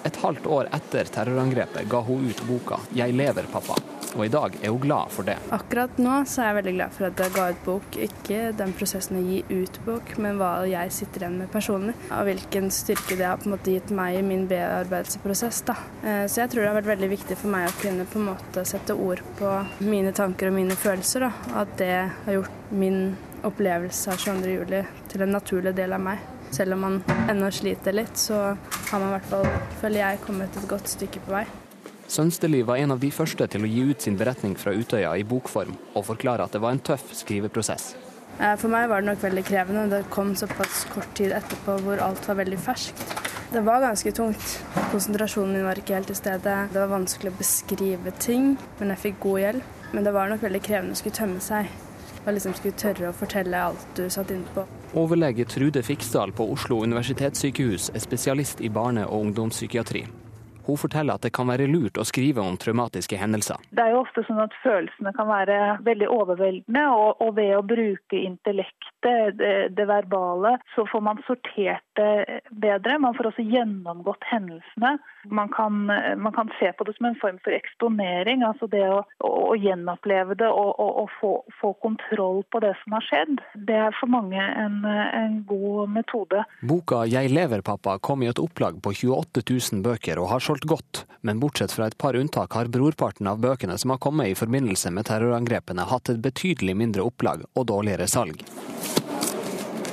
Et 0.08 0.20
halvt 0.24 0.46
år 0.48 0.70
etter 0.76 1.10
terrorangrepet 1.12 1.88
ga 1.90 2.02
hun 2.08 2.30
ut 2.30 2.44
boka 2.48 2.80
'Jeg 2.96 3.14
lever, 3.14 3.48
pappa', 3.52 3.80
og 4.16 4.26
i 4.26 4.32
dag 4.32 4.56
er 4.64 4.70
hun 4.70 4.82
glad 4.82 5.12
for 5.14 5.28
det. 5.28 5.36
Akkurat 5.54 6.00
nå 6.02 6.16
så 6.30 6.42
er 6.42 6.48
jeg 6.50 6.58
veldig 6.60 6.74
glad 6.78 6.96
for 6.96 7.08
at 7.10 7.20
jeg 7.20 7.34
ga 7.36 7.48
ut 7.50 7.62
bok. 7.66 7.98
Ikke 8.08 8.40
den 8.58 8.74
prosessen 8.74 9.20
å 9.20 9.24
gi 9.26 9.44
ut 9.50 9.80
bok, 9.86 10.16
men 10.18 10.40
hva 10.40 10.52
jeg 10.70 10.94
sitter 10.96 11.26
igjen 11.26 11.38
med 11.44 11.52
personlig. 11.54 11.94
Og 12.10 12.26
hvilken 12.30 12.72
styrke 12.74 13.18
det 13.20 13.28
har 13.28 13.38
på 13.38 13.50
en 13.50 13.56
måte 13.56 13.76
gitt 13.76 13.94
meg 13.96 14.18
i 14.18 14.26
min 14.26 14.48
bearbeidelsesprosess. 14.50 15.64
Eh, 15.70 16.26
så 16.26 16.42
jeg 16.42 16.50
tror 16.50 16.64
det 16.64 16.72
har 16.72 16.80
vært 16.82 16.94
veldig 16.96 17.12
viktig 17.14 17.38
for 17.38 17.54
meg 17.54 17.70
å 17.70 17.78
kunne 17.82 18.08
på 18.10 18.20
en 18.20 18.30
måte 18.32 18.66
sette 18.66 18.96
ord 18.96 19.22
på 19.38 19.54
mine 19.86 20.14
tanker 20.16 20.50
og 20.50 20.58
mine 20.58 20.78
følelser. 20.80 21.28
Da. 21.28 21.62
At 21.62 21.78
det 21.78 21.94
har 22.26 22.40
gjort 22.40 22.72
min 22.72 23.18
opplevelse 23.44 24.12
av 24.12 24.18
22. 24.18 24.52
juli 24.58 24.84
til 25.12 25.24
en 25.24 25.34
naturlig 25.38 25.76
del 25.78 25.94
av 25.94 26.04
meg. 26.04 26.20
Selv 26.52 26.74
om 26.74 26.82
man 26.82 27.02
ennå 27.30 27.52
sliter 27.54 27.94
litt, 27.94 28.18
så 28.18 28.58
har 28.90 29.02
man 29.02 29.12
i 29.12 29.18
hvert 29.18 29.32
fall, 29.32 29.48
føler 29.82 30.02
jeg, 30.02 30.22
kommet 30.26 30.58
et 30.58 30.70
godt 30.70 30.90
stykke 30.90 31.22
på 31.26 31.36
vei. 31.38 31.46
Sønsteli 32.10 32.64
var 32.66 32.82
en 32.82 32.96
av 32.96 33.02
de 33.04 33.12
første 33.14 33.46
til 33.54 33.66
å 33.66 33.70
gi 33.70 33.84
ut 33.92 34.02
sin 34.02 34.18
beretning 34.18 34.56
fra 34.58 34.74
Utøya 34.74 35.12
i 35.20 35.26
bokform, 35.30 35.76
og 35.94 36.08
forklare 36.08 36.48
at 36.48 36.56
det 36.56 36.62
var 36.64 36.74
en 36.74 36.82
tøff 36.82 37.12
skriveprosess. 37.14 37.92
Eh, 38.40 38.56
for 38.58 38.72
meg 38.72 38.88
var 38.90 39.04
det 39.04 39.12
nok 39.12 39.22
veldig 39.22 39.44
krevende. 39.46 39.86
Det 39.92 40.10
kom 40.14 40.32
såpass 40.40 40.86
kort 40.94 41.12
tid 41.20 41.36
etterpå 41.38 41.76
hvor 41.86 42.02
alt 42.02 42.26
var 42.32 42.40
veldig 42.42 42.60
ferskt. 42.66 43.04
Det 43.52 43.62
var 43.66 43.84
ganske 43.84 44.14
tungt. 44.16 44.56
Konsentrasjonen 44.92 45.54
min 45.58 45.68
var 45.68 45.82
ikke 45.82 45.98
helt 45.98 46.10
til 46.10 46.18
stede. 46.18 46.56
Det 46.74 46.80
var 46.80 46.92
vanskelig 46.96 47.34
å 47.34 47.40
beskrive 47.40 48.14
ting, 48.22 48.56
men 48.80 48.94
jeg 48.94 49.04
fikk 49.06 49.22
god 49.26 49.40
hjelp. 49.44 49.78
Men 49.94 50.06
det 50.06 50.14
var 50.14 50.30
nok 50.30 50.44
veldig 50.46 50.62
krevende 50.66 50.98
å 50.98 51.02
skulle 51.02 51.18
tømme 51.18 51.42
seg. 51.42 51.70
Og 52.26 52.34
liksom 52.36 52.58
skulle 52.58 52.78
tørre 52.78 53.10
å 53.10 53.18
fortelle 53.18 53.66
alt 53.70 53.90
du 53.98 54.06
satt 54.10 54.32
inne 54.34 54.50
på. 54.54 54.66
Overlege 54.96 55.46
Trude 55.46 55.84
Fiksdal 55.84 56.32
på 56.32 56.48
Oslo 56.50 56.80
universitetssykehus 56.82 57.92
er 57.94 58.02
spesialist 58.02 58.62
i 58.62 58.70
barne- 58.74 59.06
og 59.06 59.22
ungdomspsykiatri. 59.22 60.08
Hun 60.70 60.78
forteller 60.78 61.18
at 61.18 61.26
det 61.26 61.34
kan 61.34 61.50
være 61.50 61.66
lurt 61.70 61.98
å 61.98 62.06
skrive 62.06 62.44
om 62.46 62.58
traumatiske 62.60 63.18
hendelser. 63.18 63.58
Det 63.74 63.82
er 63.82 63.96
jo 63.96 64.04
ofte 64.04 64.22
sånn 64.28 64.42
at 64.44 64.54
følelsene 64.62 65.14
kan 65.18 65.30
være 65.30 65.58
veldig 65.86 66.10
overveldende, 66.14 66.86
og, 66.94 67.24
og 67.26 67.36
ved 67.40 67.56
å 67.58 67.66
bruke 67.66 68.20
intellektet, 68.20 68.86
det, 69.40 69.70
det, 69.72 69.86
verbale, 69.88 70.58
så 70.76 70.84
får 70.92 71.02
man 71.06 71.22
sortert 71.24 71.86
det 71.96 72.42
bedre. 72.52 72.98
Man 73.00 73.16
får 73.16 73.30
også 73.32 73.46
gjennomgått 73.48 74.26
hendelsene. 74.28 74.98
Man 75.32 75.52
kan, 75.54 75.86
man 76.20 76.36
kan 76.36 76.52
se 76.60 76.72
på 76.76 76.86
det 76.88 76.96
som 76.98 77.08
en 77.10 77.18
form 77.22 77.40
for 77.46 77.56
eksponering, 77.56 78.44
altså 78.44 78.68
det 78.72 78.84
å, 78.92 79.00
å, 79.24 79.32
å 79.54 79.56
gjenoppleve 79.60 80.36
det 80.40 80.50
og, 80.52 80.74
og, 80.76 80.92
og 81.04 81.14
få, 81.20 81.32
få, 81.62 81.72
kontroll 81.80 82.44
på 82.52 82.62
det 82.64 82.74
som 82.82 82.98
har 82.98 83.08
skjedd. 83.08 83.40
Det 83.70 83.78
er 83.88 83.96
for 84.00 84.12
mange 84.12 84.40
en, 84.40 84.82
en 84.84 85.40
god 85.48 85.96
metode. 85.96 86.44
Boka 86.60 87.06
'Jeg 87.08 87.32
lever, 87.32 87.64
pappa' 87.64 88.00
kom 88.04 88.24
i 88.24 88.32
et 88.32 88.42
opplag 88.42 88.82
på 88.84 88.92
28 88.92 89.46
000 89.48 89.84
bøker 89.86 90.20
og 90.20 90.32
har 90.34 90.44
solgt 90.44 90.59
solgt 90.60 90.64
godt, 90.70 91.06
men 91.22 91.40
bortsett 91.40 91.72
fra 91.72 91.88
et 91.88 91.98
par 91.98 92.16
unntak 92.16 92.54
har 92.54 92.68
brorparten 92.68 93.28
av 93.28 93.40
bøkene 93.40 93.78
som 93.78 93.92
har 93.92 93.98
kommet 93.98 94.28
i 94.28 94.36
forbindelse 94.36 94.92
med 94.92 95.06
terrorangrepene, 95.06 95.86
hatt 95.88 96.10
et 96.10 96.20
betydelig 96.20 96.76
mindre 96.76 97.02
opplag 97.04 97.46
og 97.56 97.68
dårligere 97.68 98.08
salg. 98.08 98.44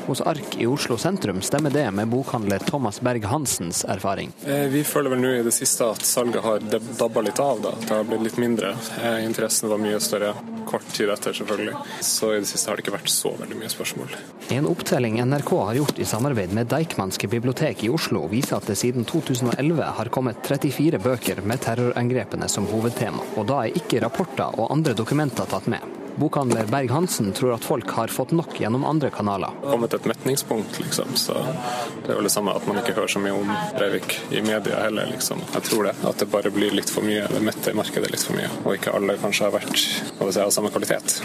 Hos 0.07 0.20
Ark 0.20 0.57
i 0.59 0.66
Oslo 0.66 0.96
sentrum 0.96 1.42
stemmer 1.42 1.70
det 1.70 1.90
med 1.90 2.09
bokhandler 2.09 2.59
Thomas 2.59 3.00
Berg-Hansens 3.00 3.84
erfaring. 3.84 4.30
Eh, 4.46 4.68
vi 4.70 4.84
føler 4.84 5.11
vel 5.11 5.20
nå 5.24 5.32
i 5.34 5.42
det 5.42 5.54
siste 5.54 5.88
at 5.90 6.04
salget 6.07 6.44
har 6.44 6.62
dabba 6.98 7.24
litt 7.26 7.40
av. 7.42 7.62
da. 7.62 7.72
Det 7.80 7.90
har 7.90 8.07
blitt 8.07 8.22
litt 8.22 8.38
mindre. 8.38 8.76
Eh, 9.02 9.24
interessen 9.24 9.68
var 9.68 9.82
mye 9.82 9.98
større 10.00 10.34
kort 10.66 10.86
tid 10.92 11.11
etter, 11.11 11.34
selvfølgelig. 11.34 11.74
Så 12.00 12.32
i 12.36 12.38
det 12.38 12.50
siste 12.52 12.70
har 12.70 12.78
det 12.78 12.86
ikke 12.86 12.96
vært 12.96 13.11
så 13.11 13.34
veldig 13.34 13.59
mye 13.59 13.72
spørsmål. 13.72 14.14
En 14.54 14.70
opptelling 14.70 15.18
NRK 15.26 15.52
har 15.64 15.74
gjort 15.80 15.98
i 15.98 16.07
samarbeid 16.07 16.54
med 16.54 16.70
Deichmanske 16.70 17.28
bibliotek 17.28 17.82
i 17.82 17.90
Oslo, 17.90 18.28
viser 18.30 18.61
at 18.61 18.70
det 18.70 18.78
siden 18.78 19.07
2011 19.11 19.92
har 19.98 20.14
kommet 20.14 20.42
34 20.46 21.02
bøker 21.02 21.42
med 21.42 21.66
terrorangrepene 21.66 22.48
som 22.48 22.70
hovedtema. 22.70 23.26
Og 23.36 23.50
da 23.50 23.64
er 23.64 23.78
ikke 23.82 24.02
rapporter 24.07 24.54
og 24.54 24.70
andre 24.70 24.94
dokumenter 24.94 25.50
tatt 25.50 25.66
med. 25.66 26.05
Bokhandler 26.16 26.64
Berg-Hansen 26.72 27.32
tror 27.32 27.54
at 27.54 27.64
folk 27.64 27.90
har 27.90 28.08
fått 28.08 28.30
nok 28.32 28.54
gjennom 28.60 28.84
andre 28.88 29.10
kanaler. 29.10 29.52
Det 29.60 29.66
har 29.68 29.76
kommet 29.76 29.94
et 29.94 30.08
metningspunkt, 30.08 30.78
liksom. 30.80 31.12
Så 31.14 31.36
det 31.36 32.12
er 32.12 32.16
vel 32.16 32.28
det 32.28 32.32
samme 32.32 32.54
at 32.56 32.64
man 32.68 32.80
ikke 32.80 32.94
hører 32.96 33.12
så 33.12 33.20
mye 33.20 33.36
om 33.36 33.52
Breivik 33.76 34.16
i 34.32 34.40
media 34.40 34.80
heller, 34.86 35.10
liksom. 35.12 35.42
Jeg 35.52 35.68
tror 35.68 35.90
det. 35.90 35.94
At 36.08 36.22
det 36.22 36.30
bare 36.32 36.52
blir 36.54 36.72
litt 36.72 36.92
for 36.92 37.04
mye. 37.04 37.26
Det 37.28 37.42
metter 37.44 37.76
markedet 37.76 38.12
litt 38.14 38.24
for 38.24 38.38
mye. 38.38 38.48
Og 38.64 38.78
ikke 38.78 38.96
alle 38.96 39.18
kanskje 39.20 39.50
har 39.50 39.56
vært 39.58 39.84
av 40.24 40.54
samme 40.56 40.72
kvalitet. 40.72 41.20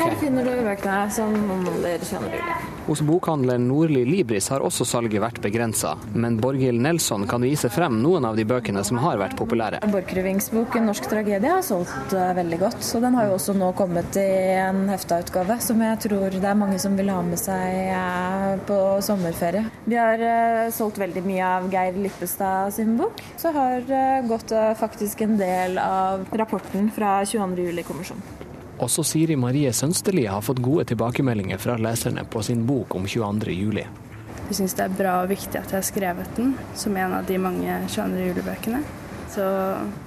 Her 0.00 0.14
finner 0.20 0.46
du 0.46 0.60
bøkene 0.64 1.00
som 1.12 1.34
omhandler 1.34 2.04
kjønnerullet. 2.06 2.68
Hos 2.90 3.02
bokhandleren 3.06 3.68
Nordli 3.68 4.00
Libris 4.08 4.48
har 4.50 4.64
også 4.66 4.86
salget 4.88 5.20
vært 5.22 5.36
begrensa, 5.44 5.92
men 6.14 6.38
Borghild 6.40 6.80
Nelson 6.82 7.26
kan 7.30 7.44
vise 7.44 7.68
frem 7.70 8.00
noen 8.02 8.24
av 8.26 8.38
de 8.38 8.46
bøkene 8.48 8.82
som 8.86 8.98
har 9.02 9.20
vært 9.20 9.36
populære. 9.38 9.82
Borchgrevinks 9.92 10.50
bok 10.54 10.74
norsk 10.82 11.06
tragedie' 11.12 11.52
har 11.52 11.62
solgt 11.66 12.16
uh, 12.16 12.32
veldig 12.38 12.58
godt, 12.64 12.80
så 12.82 13.02
den 13.04 13.14
har 13.18 13.28
jo 13.28 13.36
også 13.36 13.54
nå 13.60 13.70
kommet 13.78 14.18
i 14.18 14.26
en 14.56 14.88
hefta-utgave 14.90 15.60
som 15.62 15.84
jeg 15.86 16.02
tror 16.06 16.34
det 16.34 16.50
er 16.50 16.58
mange 16.58 16.80
som 16.82 16.98
vil 16.98 17.12
ha 17.12 17.20
med 17.22 17.38
seg 17.38 17.92
uh, 17.94 18.58
på 18.66 18.80
sommerferie. 19.06 19.66
Vi 19.86 20.00
har 20.00 20.26
uh, 20.26 20.74
solgt 20.74 20.98
veldig 21.04 21.26
mye 21.28 21.54
av 21.60 21.70
Geir 21.70 22.00
Lippestad 22.00 22.74
sin 22.74 22.96
bok, 22.98 23.22
så 23.38 23.54
har 23.54 23.86
gått 24.26 24.52
faktisk 24.80 25.22
en 25.24 25.38
del 25.38 25.78
av 25.78 26.26
rapporten 26.42 26.90
fra 26.94 27.20
22. 27.22 27.68
juli-kommisjonen. 27.70 28.49
Også 28.80 29.02
Siri 29.04 29.36
Marie 29.36 29.68
Sønsteli 29.76 30.22
har 30.24 30.40
fått 30.40 30.62
gode 30.64 30.86
tilbakemeldinger 30.88 31.58
fra 31.60 31.74
leserne 31.76 32.24
på 32.24 32.40
sin 32.42 32.62
bok 32.66 32.94
om 32.96 33.04
22. 33.04 33.52
juli. 33.52 33.84
Jeg 34.48 34.56
syns 34.56 34.74
det 34.78 34.86
er 34.86 34.94
bra 34.96 35.18
og 35.20 35.28
viktig 35.30 35.52
at 35.60 35.68
jeg 35.68 35.76
har 35.76 35.84
skrevet 35.84 36.30
den 36.38 36.54
som 36.74 36.96
en 36.96 37.18
av 37.18 37.28
de 37.28 37.36
mange 37.38 37.76
22. 37.92 38.24
juli-bøkene. 38.30 38.80
Så 39.30 39.44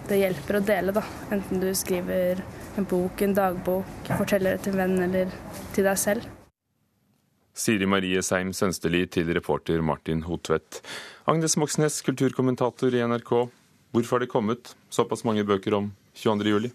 det 0.10 0.20
hjelper 0.20 0.58
å 0.58 0.64
dele, 0.66 0.96
da. 0.98 1.06
Enten 1.32 1.62
du 1.62 1.70
skriver 1.78 2.42
en 2.76 2.90
bok, 2.90 3.22
en 3.22 3.38
dagbok, 3.38 4.10
forteller 4.10 4.58
det 4.58 4.66
til 4.66 4.74
en 4.74 4.82
venn 4.82 5.06
eller 5.06 5.38
til 5.76 5.88
deg 5.88 6.02
selv. 6.02 6.26
Siri 7.54 7.86
Marie 7.86 8.26
Seim 8.26 8.52
Sønsteli 8.58 9.06
til 9.14 9.30
reporter 9.38 9.86
Martin 9.86 10.26
Hotvedt. 10.26 10.82
Agnes 11.30 11.56
Moxnes, 11.62 12.02
kulturkommentator 12.02 12.98
i 12.98 13.06
NRK. 13.06 13.36
Hvorfor 13.94 14.18
har 14.18 14.26
det 14.26 14.34
kommet 14.34 14.74
såpass 14.90 15.22
mange 15.30 15.46
bøker 15.46 15.78
om 15.78 15.94
22. 16.18 16.50
juli? 16.50 16.74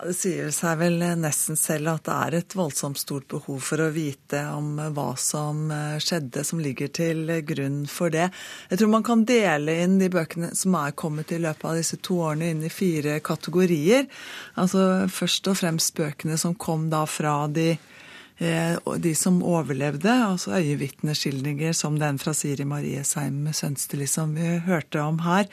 Det 0.00 0.14
sier 0.16 0.48
seg 0.54 0.78
vel 0.80 1.02
nesten 1.20 1.58
selv 1.60 1.90
at 1.92 2.06
det 2.06 2.14
er 2.14 2.36
et 2.38 2.54
voldsomt 2.56 2.96
stort 2.96 3.26
behov 3.28 3.58
for 3.66 3.82
å 3.84 3.90
vite 3.92 4.40
om 4.48 4.78
hva 4.96 5.10
som 5.20 5.66
eh, 5.74 5.98
skjedde, 6.00 6.40
som 6.46 6.62
ligger 6.64 6.88
til 6.88 7.28
grunn 7.44 7.82
for 7.90 8.08
det. 8.14 8.30
Jeg 8.70 8.80
tror 8.80 8.92
man 8.94 9.04
kan 9.04 9.26
dele 9.28 9.76
inn 9.82 9.98
de 10.00 10.08
bøkene 10.12 10.54
som 10.56 10.78
er 10.80 10.96
kommet 10.96 11.34
i 11.36 11.42
løpet 11.44 11.68
av 11.68 11.76
disse 11.76 12.00
to 12.00 12.16
årene, 12.30 12.48
inn 12.54 12.64
i 12.64 12.72
fire 12.72 13.18
kategorier. 13.20 14.08
Altså 14.56 15.04
først 15.12 15.52
og 15.52 15.60
fremst 15.60 15.92
bøkene 16.00 16.40
som 16.40 16.56
kom 16.56 16.88
da 16.88 17.04
fra 17.04 17.42
de 17.52 17.74
Eh, 17.74 17.99
de 18.40 19.12
som 19.14 19.42
overlevde, 19.44 20.08
altså 20.08 20.54
øyevitneskildringer 20.56 21.74
som 21.76 21.98
den 22.00 22.16
fra 22.18 22.32
Siri 22.34 22.64
Marie 22.64 23.02
Seim 23.04 23.50
Sønsteli 23.52 24.06
som 24.08 24.32
vi 24.34 24.54
hørte 24.64 25.02
om 25.04 25.18
her. 25.26 25.44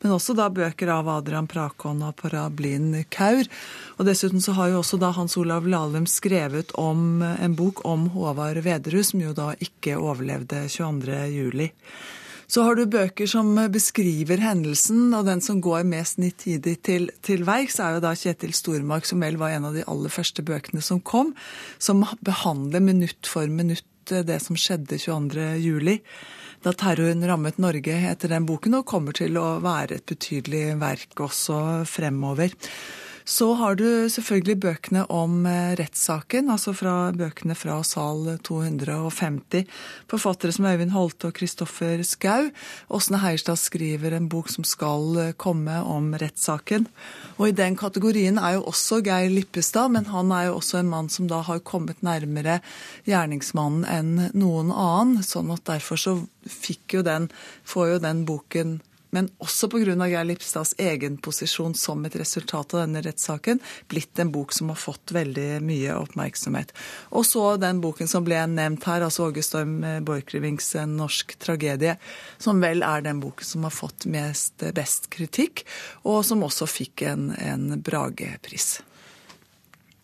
Men 0.00 0.14
også 0.16 0.32
da 0.38 0.48
bøker 0.48 0.88
av 0.94 1.10
Adrian 1.12 1.48
Prakon 1.50 2.00
og 2.06 2.16
Parablin 2.22 2.94
Kaur. 3.12 3.44
Og 3.98 4.08
dessuten 4.08 4.40
så 4.40 4.56
har 4.56 4.72
jo 4.72 4.80
også 4.80 4.96
da 5.02 5.12
Hans 5.16 5.36
Olav 5.36 5.68
Lahlum 5.68 6.08
skrevet 6.08 6.72
om 6.80 7.20
en 7.20 7.58
bok 7.58 7.84
om 7.84 8.08
Håvard 8.14 8.62
Vederud, 8.64 9.04
som 9.04 9.20
jo 9.20 9.36
da 9.36 9.52
ikke 9.60 9.98
overlevde 10.00 10.64
22. 10.72 11.20
juli. 11.34 11.68
Så 12.50 12.64
har 12.66 12.74
du 12.74 12.82
bøker 12.90 13.28
som 13.30 13.52
beskriver 13.70 14.40
hendelsen, 14.42 15.12
og 15.14 15.28
den 15.28 15.42
som 15.44 15.60
går 15.62 15.84
mest 15.86 16.18
nitidig 16.18 16.80
til, 16.82 17.06
til 17.22 17.44
verks, 17.46 17.78
er 17.78 17.94
jo 17.94 18.02
da 18.02 18.10
Kjetil 18.18 18.56
Stormark, 18.56 19.06
som 19.06 19.22
vel 19.22 19.38
var 19.38 19.54
en 19.54 19.68
av 19.68 19.76
de 19.78 19.84
aller 19.86 20.10
første 20.10 20.42
bøkene 20.42 20.82
som 20.82 20.98
kom, 20.98 21.30
som 21.78 22.02
behandler 22.26 22.82
minutt 22.82 23.30
for 23.30 23.46
minutt 23.46 24.10
eh, 24.10 24.26
det 24.26 24.40
som 24.42 24.58
skjedde 24.58 24.98
22. 24.98 25.46
juli 25.62 26.00
da 26.60 26.74
terroren 26.76 27.22
rammet 27.24 27.60
Norge 27.62 27.94
etter 28.10 28.34
den 28.34 28.48
boken, 28.48 28.80
og 28.80 28.88
kommer 28.88 29.16
til 29.16 29.38
å 29.40 29.60
være 29.64 30.00
et 30.00 30.10
betydelig 30.10 30.74
verk 30.82 31.22
også 31.30 31.60
fremover. 31.88 32.52
Så 33.30 33.52
har 33.54 33.76
du 33.78 33.86
selvfølgelig 34.10 34.56
bøkene 34.58 35.04
om 35.14 35.44
eh, 35.46 35.76
rettssaken, 35.78 36.48
altså 36.50 36.72
fra 36.74 37.12
bøkene 37.14 37.54
fra 37.54 37.76
sal 37.86 38.26
250. 38.42 39.68
Forfattere 40.10 40.56
som 40.56 40.66
Øyvind 40.66 40.90
Holte 40.90 41.30
og 41.30 41.36
Kristoffer 41.38 42.02
Skau. 42.02 42.48
Åsne 42.90 43.20
Heierstad 43.22 43.60
skriver 43.62 44.16
en 44.16 44.26
bok 44.32 44.50
som 44.50 44.66
skal 44.66 45.22
eh, 45.22 45.30
komme 45.38 45.78
om 45.78 46.10
rettssaken. 46.18 46.88
Og 47.38 47.52
i 47.52 47.54
den 47.54 47.78
kategorien 47.78 48.42
er 48.42 48.58
jo 48.58 48.66
også 48.72 48.98
Geir 49.06 49.30
Lippestad, 49.30 49.94
men 49.94 50.10
han 50.10 50.34
er 50.34 50.48
jo 50.48 50.58
også 50.58 50.82
en 50.82 50.90
mann 50.90 51.14
som 51.14 51.30
da 51.30 51.44
har 51.46 51.62
kommet 51.62 52.02
nærmere 52.02 52.58
gjerningsmannen 53.06 53.86
enn 53.86 54.14
noen 54.34 54.74
annen. 54.74 55.22
Sånn 55.22 55.54
at 55.54 55.68
derfor 55.70 56.02
så 56.02 56.18
fikk 56.50 56.98
jo 56.98 57.06
den, 57.06 57.30
får 57.62 57.94
jo 57.94 58.06
den 58.10 58.26
boken 58.26 58.80
men 59.10 59.30
også 59.42 59.68
pga. 59.70 59.96
Geir 60.10 60.24
Lipstads 60.24 60.74
egen 60.78 61.16
posisjon 61.22 61.74
som 61.74 62.04
et 62.06 62.16
resultat 62.18 62.74
av 62.74 62.84
denne 62.84 63.02
rettssaken, 63.04 63.60
blitt 63.90 64.18
en 64.18 64.32
bok 64.32 64.52
som 64.54 64.70
har 64.72 64.78
fått 64.80 65.12
veldig 65.14 65.60
mye 65.64 65.96
oppmerksomhet. 65.98 66.72
Og 67.16 67.26
så 67.26 67.44
den 67.60 67.82
boken 67.82 68.10
som 68.10 68.26
ble 68.26 68.40
nevnt 68.50 68.86
her, 68.88 69.04
altså 69.06 69.28
Åge 69.28 69.44
Storm 69.46 69.80
Borchgrevinks 70.06 70.74
'En 70.76 70.96
norsk 70.96 71.36
tragedie', 71.38 71.98
som 72.38 72.60
vel 72.60 72.82
er 72.82 73.00
den 73.02 73.20
boken 73.20 73.44
som 73.44 73.62
har 73.64 73.74
fått 73.74 74.06
mest 74.06 74.64
best 74.74 75.10
kritikk, 75.10 75.64
og 76.04 76.24
som 76.24 76.42
også 76.42 76.66
fikk 76.66 77.02
en, 77.02 77.30
en 77.38 77.82
Brage-pris. 77.82 78.80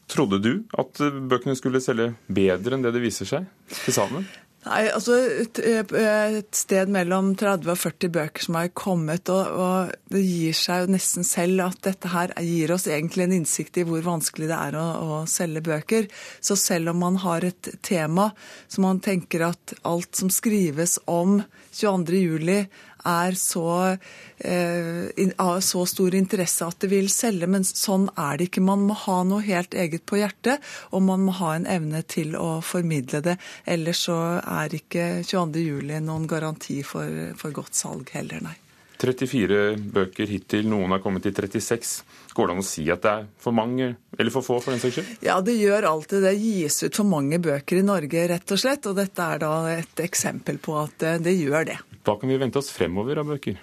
Trodde 0.06 0.38
du 0.38 0.52
at 0.78 1.00
bøkene 1.02 1.56
skulle 1.58 1.82
selge 1.82 2.12
bedre 2.30 2.76
enn 2.76 2.84
det 2.84 2.94
det 2.94 3.02
viser 3.02 3.26
seg 3.26 3.46
til 3.84 3.96
sammen? 3.96 4.26
Nei, 4.66 4.88
altså 4.90 5.14
et, 5.44 5.60
et, 5.62 6.48
sted 6.58 6.90
mellom 6.90 7.28
30 7.38 7.70
og 7.70 7.78
40 7.78 8.10
bøker 8.16 8.46
som 8.48 8.56
har 8.58 8.72
kommet, 8.74 9.30
og, 9.30 9.52
og, 9.62 9.92
det 10.10 10.22
gir 10.24 10.56
seg 10.58 10.82
jo 10.82 10.94
nesten 10.96 11.26
selv 11.26 11.62
at 11.68 11.78
dette 11.86 12.10
her 12.10 12.32
gir 12.42 12.72
oss 12.74 12.88
egentlig 12.90 13.28
en 13.28 13.36
innsikt 13.38 13.78
i 13.78 13.84
hvor 13.86 14.02
vanskelig 14.02 14.48
det 14.50 14.58
er 14.58 14.78
å, 14.80 14.86
å 15.06 15.20
selge 15.30 15.62
bøker. 15.68 16.08
Så 16.42 16.58
selv 16.58 16.90
om 16.90 16.98
man 17.04 17.20
har 17.22 17.46
et 17.46 17.70
tema 17.86 18.32
som 18.66 18.88
man 18.88 19.02
tenker 19.04 19.46
at 19.52 19.76
alt 19.86 20.18
som 20.18 20.32
skrives 20.34 20.98
om 21.06 21.38
22.07 21.76 22.66
er 23.06 23.36
så, 23.38 23.96
eh, 24.38 25.30
av 25.38 25.60
så 25.60 25.86
stor 25.86 26.14
interesse 26.14 26.66
at 26.66 26.80
det 26.82 26.90
vil 26.90 27.08
selge, 27.12 27.48
men 27.50 27.64
sånn 27.66 28.08
er 28.16 28.36
det 28.36 28.50
ikke. 28.50 28.66
Man 28.66 28.86
må 28.88 28.98
ha 29.06 29.22
noe 29.24 29.44
helt 29.46 29.74
eget 29.74 30.06
på 30.06 30.20
hjertet, 30.20 30.62
og 30.92 31.02
man 31.06 31.24
må 31.26 31.36
ha 31.38 31.54
en 31.54 31.66
evne 31.66 32.02
til 32.06 32.36
å 32.36 32.60
formidle 32.62 33.22
det. 33.22 33.38
Ellers 33.66 34.06
så 34.08 34.20
er 34.42 34.76
ikke 34.76 35.08
22.07 35.24 36.00
noen 36.04 36.26
garanti 36.30 36.82
for, 36.86 37.34
for 37.38 37.54
godt 37.56 37.74
salg 37.78 38.10
heller, 38.16 38.42
nei. 38.42 38.56
34 38.96 39.76
bøker 39.92 40.30
hittil, 40.30 40.68
noen 40.70 40.94
har 40.94 41.02
kommet 41.04 41.26
til 41.26 41.34
36. 41.36 41.98
Går 42.36 42.48
det 42.48 42.54
an 42.54 42.62
å 42.62 42.66
si 42.66 42.84
at 42.92 43.02
det 43.04 43.12
er 43.12 43.26
for 43.40 43.56
mange, 43.56 43.90
eller 44.16 44.32
for 44.32 44.46
få, 44.46 44.58
for 44.64 44.72
den 44.72 44.82
saks 44.82 44.98
skyld? 44.98 45.12
Ja, 45.24 45.38
det 45.44 45.56
gjør 45.58 45.88
alltid 45.90 46.24
det. 46.24 46.34
gis 46.40 46.82
ut 46.84 46.96
for 46.96 47.08
mange 47.08 47.40
bøker 47.42 47.80
i 47.80 47.84
Norge, 47.86 48.24
rett 48.32 48.56
og 48.56 48.60
slett. 48.60 48.88
Og 48.88 48.96
dette 48.98 49.28
er 49.34 49.42
da 49.44 49.52
et 49.74 50.04
eksempel 50.04 50.60
på 50.62 50.78
at 50.80 51.06
det 51.24 51.36
gjør 51.36 51.70
det. 51.72 51.78
Hva 52.06 52.14
kan 52.20 52.30
vi 52.30 52.38
vente 52.38 52.60
oss 52.60 52.70
fremover 52.70 53.18
av 53.18 53.26
bøker? 53.32 53.56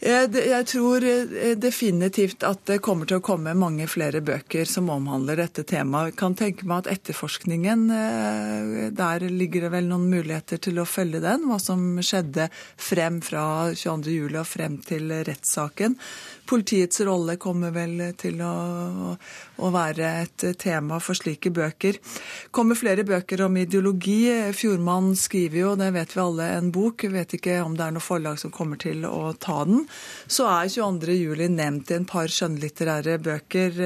Jeg 0.00 0.64
tror 0.64 1.04
eh, 1.04 1.56
definitivt 1.60 2.44
at 2.48 2.62
det 2.70 2.78
kommer 2.80 3.04
til 3.04 3.18
å 3.18 3.24
komme 3.24 3.52
mange 3.52 3.84
flere 3.84 4.22
bøker 4.24 4.64
som 4.64 4.88
omhandler 4.88 5.42
dette 5.42 5.66
temaet. 5.68 6.14
Jeg 6.14 6.16
kan 6.22 6.36
tenke 6.38 6.64
meg 6.64 6.86
at 6.86 6.94
etterforskningen, 6.94 7.82
eh, 7.92 8.88
der 8.96 9.26
ligger 9.28 9.66
det 9.66 9.72
vel 9.74 9.90
noen 9.90 10.08
muligheter 10.08 10.56
til 10.56 10.80
å 10.80 10.88
følge 10.88 11.20
den. 11.20 11.44
Hva 11.50 11.60
som 11.60 12.00
skjedde 12.00 12.48
frem 12.80 13.20
fra 13.20 13.44
22.07. 13.76 14.40
og 14.40 14.48
frem 14.48 14.80
til 14.88 15.12
rettssaken. 15.28 15.98
Politiets 16.50 17.04
rolle 17.06 17.36
kommer 17.38 17.70
vel 17.70 18.00
til 18.18 18.40
å, 18.42 18.54
å, 19.14 19.68
være 19.70 20.08
et 20.24 20.46
tema 20.58 20.96
for 20.98 21.14
slike 21.14 21.52
bøker. 21.54 22.00
kommer 22.50 22.74
flere 22.74 23.04
bøker 23.04 23.44
om 23.44 23.60
ideologi. 23.60 24.24
Fjordmann 24.56 25.12
skriver 25.14 25.60
jo, 25.60 25.76
det 25.78 25.92
vet 25.94 26.16
vi 26.16 26.24
alle, 26.24 26.48
en 26.56 26.72
bok. 26.74 27.04
Jeg 27.04 27.14
vet 27.14 27.36
ikke 27.38 27.60
om 27.62 27.76
det 27.76 27.86
er 27.86 27.94
noe 27.94 28.02
forlag 28.02 28.40
som 28.40 28.50
kommer 28.50 28.80
til 28.80 29.04
å 29.06 29.30
ta 29.38 29.60
den. 29.68 29.84
Så 30.30 30.46
er 30.48 30.70
22.07 30.72 31.46
nevnt 31.54 31.90
i 31.90 31.98
en 31.98 32.08
par 32.08 32.30
skjønnlitterære 32.32 33.18
bøker. 33.24 33.78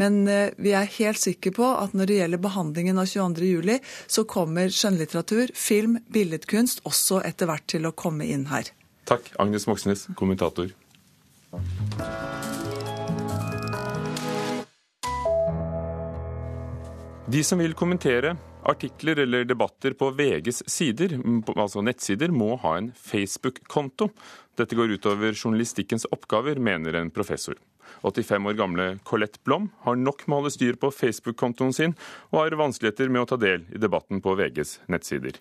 Men 0.00 0.20
vi 0.56 0.74
er 0.76 0.90
helt 0.98 1.20
sikre 1.20 1.54
på 1.56 1.70
at 1.76 1.94
når 1.96 2.10
det 2.10 2.18
gjelder 2.20 2.42
behandlingen 2.42 3.00
av 3.00 3.08
22.07, 3.10 3.78
så 4.10 4.26
kommer 4.28 4.72
skjønnlitteratur, 4.72 5.54
film, 5.54 5.98
billedkunst 6.12 6.84
også 6.88 7.22
etter 7.28 7.50
hvert 7.50 7.66
til 7.70 7.88
å 7.88 7.94
komme 7.96 8.28
inn 8.28 8.48
her. 8.50 8.72
Takk, 9.10 9.32
Agnes 9.42 9.66
Moxnes, 9.66 10.06
kommentator. 10.18 10.70
De 17.30 17.42
som 17.46 17.60
vil 17.62 17.74
kommentere 17.78 18.36
artikler 18.68 19.18
eller 19.24 19.44
debatter 19.44 19.94
på 19.98 20.10
VGs 20.16 20.62
sider, 20.70 21.16
altså 21.56 21.82
nettsider, 21.84 22.32
må 22.32 22.56
ha 22.62 22.76
en 22.78 22.92
Facebook-konto. 22.96 24.10
Dette 24.58 24.76
går 24.76 24.96
utover 24.96 25.34
journalistikkens 25.34 26.08
oppgaver, 26.12 26.60
mener 26.60 26.98
en 26.98 27.12
professor. 27.14 27.58
85 28.02 28.46
år 28.46 28.58
gamle 28.58 28.88
Colette 29.04 29.40
Blom 29.44 29.70
har 29.84 29.98
nok 29.98 30.26
med 30.26 30.36
å 30.36 30.40
holde 30.42 30.54
styr 30.54 30.78
på 30.80 30.92
Facebook-kontoen 30.94 31.74
sin, 31.76 31.96
og 32.30 32.44
har 32.44 32.58
vanskeligheter 32.60 33.10
med 33.10 33.24
å 33.24 33.30
ta 33.32 33.40
del 33.40 33.66
i 33.74 33.82
debatten 33.82 34.22
på 34.24 34.36
VGs 34.38 34.80
nettsider. 34.92 35.40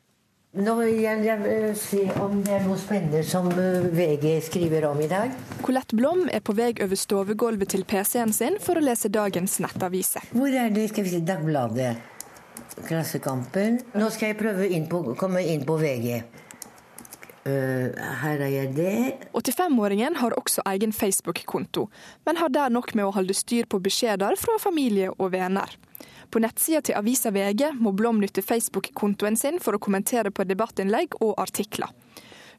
Nå 0.57 0.74
vil 0.80 1.03
jeg 1.03 1.76
se 1.78 2.07
om 2.24 2.39
det 2.41 2.55
er 2.55 2.63
noe 2.65 2.78
spennende 2.82 3.20
som 3.22 3.51
eh, 3.53 3.86
VG 3.93 4.32
skriver 4.47 4.88
om 4.89 4.97
i 4.97 5.09
dag. 5.11 5.36
Colette 5.61 5.93
Blom 5.93 6.24
er 6.26 6.41
på 6.41 6.55
vei 6.57 6.72
over 6.82 6.97
stovegulvet 6.97 7.70
til 7.76 7.86
PC-en 7.86 8.34
sin 8.34 8.57
for 8.63 8.80
å 8.80 8.82
lese 8.82 9.13
dagens 9.13 9.59
nettaviser. 9.61 10.26
Hvor 10.34 10.49
er 10.49 10.74
det? 10.74 10.88
Skal 10.89 11.05
vi 11.05 11.13
se, 11.13 11.22
Dagbladet. 11.22 12.09
Klassekampen. 12.88 13.80
Nå 13.97 14.09
skal 14.13 14.32
jeg 14.32 14.39
prøve 14.39 14.69
på, 14.89 15.01
komme 15.19 15.43
inn 15.43 15.65
på 15.67 15.75
VG. 15.80 16.21
Uh, 17.47 17.51
eh, 17.51 17.99
her 18.21 18.41
er 18.45 18.51
jeg 18.53 18.73
det. 18.77 18.95
85-åringen 19.34 20.19
har 20.19 20.36
også 20.38 20.63
egen 20.69 20.93
Facebook-konto, 20.93 21.88
men 22.27 22.38
har 22.38 22.51
der 22.53 22.69
nok 22.69 22.93
med 22.95 23.07
å 23.07 23.13
holde 23.15 23.34
styr 23.34 23.69
på 23.69 23.80
beskjeder 23.84 24.38
fra 24.39 24.57
familie 24.61 25.11
og 25.17 25.32
venner. 25.34 25.71
På 26.30 26.41
nettsida 26.43 26.84
til 26.86 26.99
avisa 26.99 27.32
VG 27.34 27.71
må 27.80 27.95
Blom 27.97 28.19
nytte 28.21 28.43
Facebook-kontoen 28.45 29.39
sin 29.39 29.57
for 29.63 29.75
å 29.75 29.82
kommentere 29.82 30.30
på 30.32 30.45
debattinnlegg 30.45 31.17
og 31.23 31.34
artikler. 31.41 31.89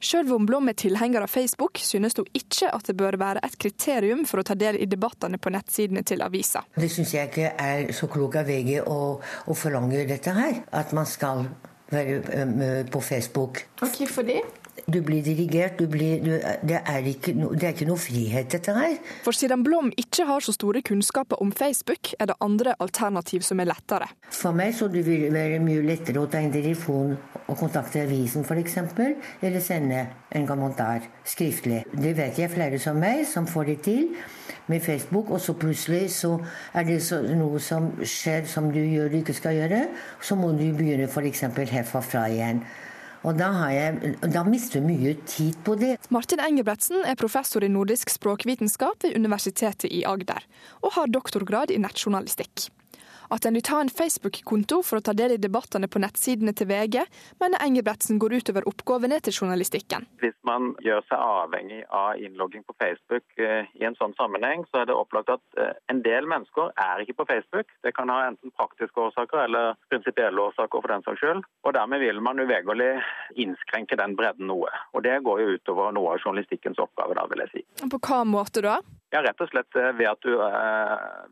Sjøl 0.01 0.31
om 0.33 0.47
Blom 0.49 0.69
er 0.71 0.73
tilhenger 0.81 1.21
av 1.21 1.29
Facebook, 1.29 1.77
synes 1.77 2.15
hun 2.17 2.29
ikke 2.33 2.71
at 2.73 2.87
det 2.89 2.95
bør 2.97 3.19
være 3.21 3.43
et 3.45 3.57
kriterium 3.61 4.23
for 4.25 4.41
å 4.41 4.45
ta 4.47 4.55
del 4.57 4.79
i 4.81 4.87
debattene 4.89 5.37
på 5.37 5.53
nettsidene 5.53 6.01
til 6.07 6.23
avisa. 6.25 6.63
Det 6.73 6.89
syns 6.89 7.13
jeg 7.13 7.29
ikke 7.29 7.51
er 7.61 7.91
så 7.93 8.09
klok 8.09 8.39
av 8.41 8.49
VG 8.49 8.79
å, 8.81 9.01
å 9.21 9.57
forlange 9.57 10.07
dette 10.09 10.33
her. 10.33 10.63
At 10.73 10.95
man 10.97 11.05
skal 11.05 11.45
være 11.91 12.83
på 12.89 13.03
Facebook. 13.05 13.61
Og 13.81 14.01
for 14.09 14.25
det? 14.25 14.41
Du 14.87 15.01
blir 15.05 15.23
dirigert. 15.23 15.79
Du 15.79 15.87
blir, 15.87 16.21
du, 16.23 16.31
det, 16.67 16.79
er 16.79 17.07
ikke, 17.11 17.33
det, 17.33 17.63
er 17.63 17.75
ikke, 17.75 17.87
noe 17.89 18.01
frihet, 18.01 18.49
dette 18.53 18.75
her. 18.75 18.97
For 19.25 19.35
siden 19.35 19.65
Blom 19.65 19.91
ikke 19.99 20.25
har 20.29 20.43
så 20.43 20.55
store 20.55 20.81
kunnskaper 20.85 21.41
om 21.43 21.51
Facebook, 21.51 22.13
er 22.19 22.31
det 22.31 22.37
andre 22.41 22.75
alternativ 22.79 23.45
som 23.47 23.61
er 23.61 23.69
lettere. 23.71 24.09
For 24.31 24.55
meg 24.55 24.75
så 24.77 24.89
det 24.91 25.05
vil 25.07 25.27
være 25.33 25.61
mye 25.63 25.85
lettere 25.85 26.21
å 26.21 26.29
ta 26.31 26.41
en 26.41 26.53
telefon 26.53 27.15
og 27.47 27.57
kontakte 27.59 28.03
avisen 28.05 28.45
f.eks., 28.47 28.77
eller 29.41 29.63
sende 29.63 30.05
en 30.31 30.47
kommentar 30.47 31.07
skriftlig. 31.27 31.83
Det 31.91 32.13
vet 32.17 32.39
jeg 32.39 32.53
flere 32.53 32.79
som 32.79 32.99
meg 33.01 33.25
som 33.29 33.49
får 33.49 33.71
det 33.71 33.79
til 33.87 34.05
med 34.71 34.79
Facebook, 34.79 35.29
og 35.29 35.41
så 35.41 35.53
plutselig 35.53 36.11
så 36.15 36.37
er 36.73 36.85
det 36.87 37.01
så, 37.03 37.19
noe 37.35 37.59
som 37.59 37.91
skjer 38.03 38.47
som 38.47 38.69
du 38.71 38.79
gjør 38.79 39.11
du 39.11 39.19
ikke 39.19 39.35
skal 39.35 39.57
gjøre, 39.57 39.81
så 40.21 40.37
må 40.39 40.53
du 40.55 40.69
begynne 40.77 41.09
f.eks. 41.09 41.43
herfra 41.73 42.27
igjen. 42.31 42.63
Og 43.21 43.37
da, 43.37 43.51
jeg, 43.69 44.15
da 44.33 44.41
mister 44.47 44.79
jeg 44.79 44.87
mye 44.87 45.15
tid 45.29 45.57
på 45.65 45.75
det. 45.77 45.93
Martin 46.13 46.41
Engebretsen 46.41 47.03
er 47.05 47.19
professor 47.19 47.61
i 47.61 47.69
nordisk 47.69 48.09
språkvitenskap 48.09 49.05
ved 49.05 49.17
Universitetet 49.17 49.91
i 49.93 50.03
Agder, 50.09 50.41
og 50.81 50.95
har 50.97 51.11
doktorgrad 51.13 51.73
i 51.73 51.77
nettjournalistikk 51.81 52.71
at 53.31 53.45
en 53.45 53.55
vil 53.55 53.63
ta 53.63 53.79
en 53.81 53.89
Facebook-konto 53.89 54.81
for 54.85 54.99
å 54.99 55.05
ta 55.05 55.13
del 55.17 55.35
i 55.35 55.39
debattene 55.41 55.87
på 55.91 56.01
nettsidene 56.03 56.53
til 56.57 56.67
VG, 56.69 56.99
mener 57.41 57.63
Engebretsen 57.63 58.19
går 58.21 58.37
utover 58.41 58.67
oppgavene 58.69 59.21
til 59.23 59.35
journalistikken. 59.39 60.07
Hvis 60.23 60.35
man 60.47 60.73
gjør 60.83 61.03
seg 61.07 61.21
avhengig 61.21 61.81
av 61.87 62.19
innlogging 62.19 62.65
på 62.67 62.75
Facebook 62.81 63.25
eh, 63.39 63.69
i 63.79 63.87
en 63.87 63.97
sånn 63.99 64.15
sammenheng, 64.19 64.65
så 64.71 64.81
er 64.81 64.89
det 64.89 64.97
opplagt 64.97 65.31
at 65.31 65.43
eh, 65.59 65.73
en 65.91 66.03
del 66.05 66.27
mennesker 66.29 66.73
er 66.75 67.03
ikke 67.03 67.19
på 67.21 67.27
Facebook. 67.31 67.71
Det 67.85 67.95
kan 67.95 68.11
ha 68.11 68.25
enten 68.27 68.53
praktiske 68.57 69.07
årsaker 69.07 69.45
eller 69.45 69.77
prinsipielle 69.91 70.47
årsaker 70.49 70.83
for 70.83 70.91
den 70.91 71.05
saks 71.07 71.23
skyld. 71.23 71.45
Og 71.65 71.75
dermed 71.77 72.03
vil 72.03 72.21
man 72.23 72.41
uvegerlig 72.41 72.91
innskrenke 73.39 73.99
den 73.99 74.17
bredden 74.19 74.49
noe. 74.51 74.71
Og 74.91 75.05
det 75.07 75.21
går 75.25 75.43
jo 75.43 75.53
utover 75.55 75.93
noe 75.95 76.15
av 76.15 76.25
journalistikkens 76.25 76.81
oppgave, 76.83 77.15
da, 77.17 77.27
vil 77.31 77.45
jeg 77.45 77.53
si. 77.55 77.67
På 77.91 78.01
hva 78.01 78.23
måte 78.27 78.63
da? 78.65 78.81
Ja, 79.11 79.19
Rett 79.25 79.41
og 79.43 79.49
slett 79.51 79.75
eh, 79.79 79.91
ved 79.95 80.07
at, 80.07 80.23
du, 80.23 80.35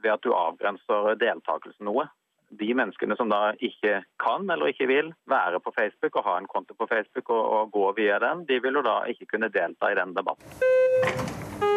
ved 0.03 0.11
at 0.13 0.23
du 0.23 0.33
avgrenser 0.35 1.13
deltakelsen 1.19 1.88
noe. 1.89 2.07
De 2.49 2.71
menneskene 2.73 3.17
som 3.17 3.29
da 3.29 3.51
ikke 3.61 3.99
kan 4.21 4.47
eller 4.49 4.71
ikke 4.71 4.87
vil 4.89 5.11
være 5.29 5.61
på 5.61 5.73
Facebook 5.75 6.17
og 6.17 6.25
ha 6.25 6.37
en 6.39 6.49
konto 6.49 6.73
på 6.73 6.89
Facebook 6.89 7.29
og, 7.29 7.43
og 7.57 7.73
gå 7.75 7.91
via 7.99 8.17
den, 8.23 8.47
de 8.49 8.61
vil 8.63 8.81
jo 8.81 8.85
da 8.85 9.03
ikke 9.11 9.29
kunne 9.35 9.53
delta 9.53 9.91
i 9.93 9.99
den 9.99 10.15
debatten. 10.17 11.68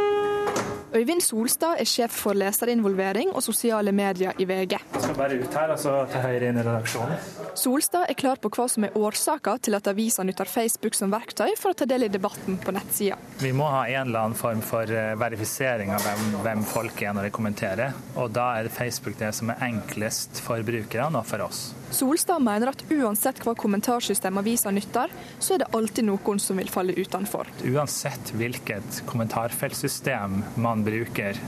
Øyvind 0.93 1.22
Solstad 1.24 1.78
er 1.80 1.88
sjef 1.88 2.12
for 2.20 2.36
leserinvolvering 2.36 3.30
og 3.32 3.40
sosiale 3.40 3.95
medier 3.97 4.36
i 4.36 4.45
VG. 4.45 4.74
Jeg 4.76 5.01
skal 5.01 5.14
bare 5.16 5.38
ut 5.40 5.55
her, 5.57 5.70
altså 5.72 5.95
til 6.12 6.20
høyre 6.20 6.51
inn 6.51 6.59
i 6.61 6.64
redaksjonen. 6.66 7.22
Solstad 7.57 8.11
er 8.12 8.18
klar 8.20 8.36
på 8.43 8.51
hva 8.53 8.66
som 8.68 8.84
er 8.84 8.99
årsaka 9.01 9.55
til 9.64 9.78
at 9.78 9.88
avisa 9.88 10.24
nytter 10.28 10.51
Facebook 10.53 10.99
som 10.99 11.09
verktøy 11.14 11.55
for 11.57 11.72
å 11.72 11.78
ta 11.80 11.88
del 11.88 12.05
i 12.05 12.11
debatten 12.12 12.61
på 12.61 12.74
nettsida. 12.76 13.16
Vi 13.40 13.55
må 13.57 13.70
ha 13.72 13.86
en 13.88 14.11
eller 14.11 14.26
annen 14.26 14.36
form 14.36 14.61
for 14.61 14.93
eh, 14.93 15.14
verifisering 15.16 15.95
av 15.97 16.05
hvem, 16.05 16.36
hvem 16.45 16.66
folk 16.74 17.01
er 17.01 17.16
når 17.16 17.30
de 17.30 17.34
kommenterer. 17.40 17.97
Og 18.20 18.28
da 18.36 18.51
er 18.61 18.68
Facebook 18.72 19.16
det 19.22 19.32
som 19.38 19.49
er 19.55 19.64
enklest 19.70 20.45
for 20.45 20.61
brukerne 20.66 21.24
og 21.24 21.28
for 21.30 21.47
oss. 21.49 21.70
Solstad 21.93 22.40
mener 22.44 22.73
at 22.73 22.85
uansett 22.93 23.40
hva 23.44 23.52
kommentarsystem 23.56 24.39
avisa 24.40 24.70
nytter, 24.73 25.12
så 25.39 25.56
er 25.56 25.64
det 25.64 25.73
alltid 25.77 26.09
noen 26.09 26.40
som 26.40 26.60
vil 26.60 26.70
falle 26.73 26.97
utenfor. 26.97 27.48
Uansett 27.69 28.32
hvilket 28.36 29.02
kommentarfeltsystem 29.09 30.40
man 30.56 30.81
bruker 30.86 31.38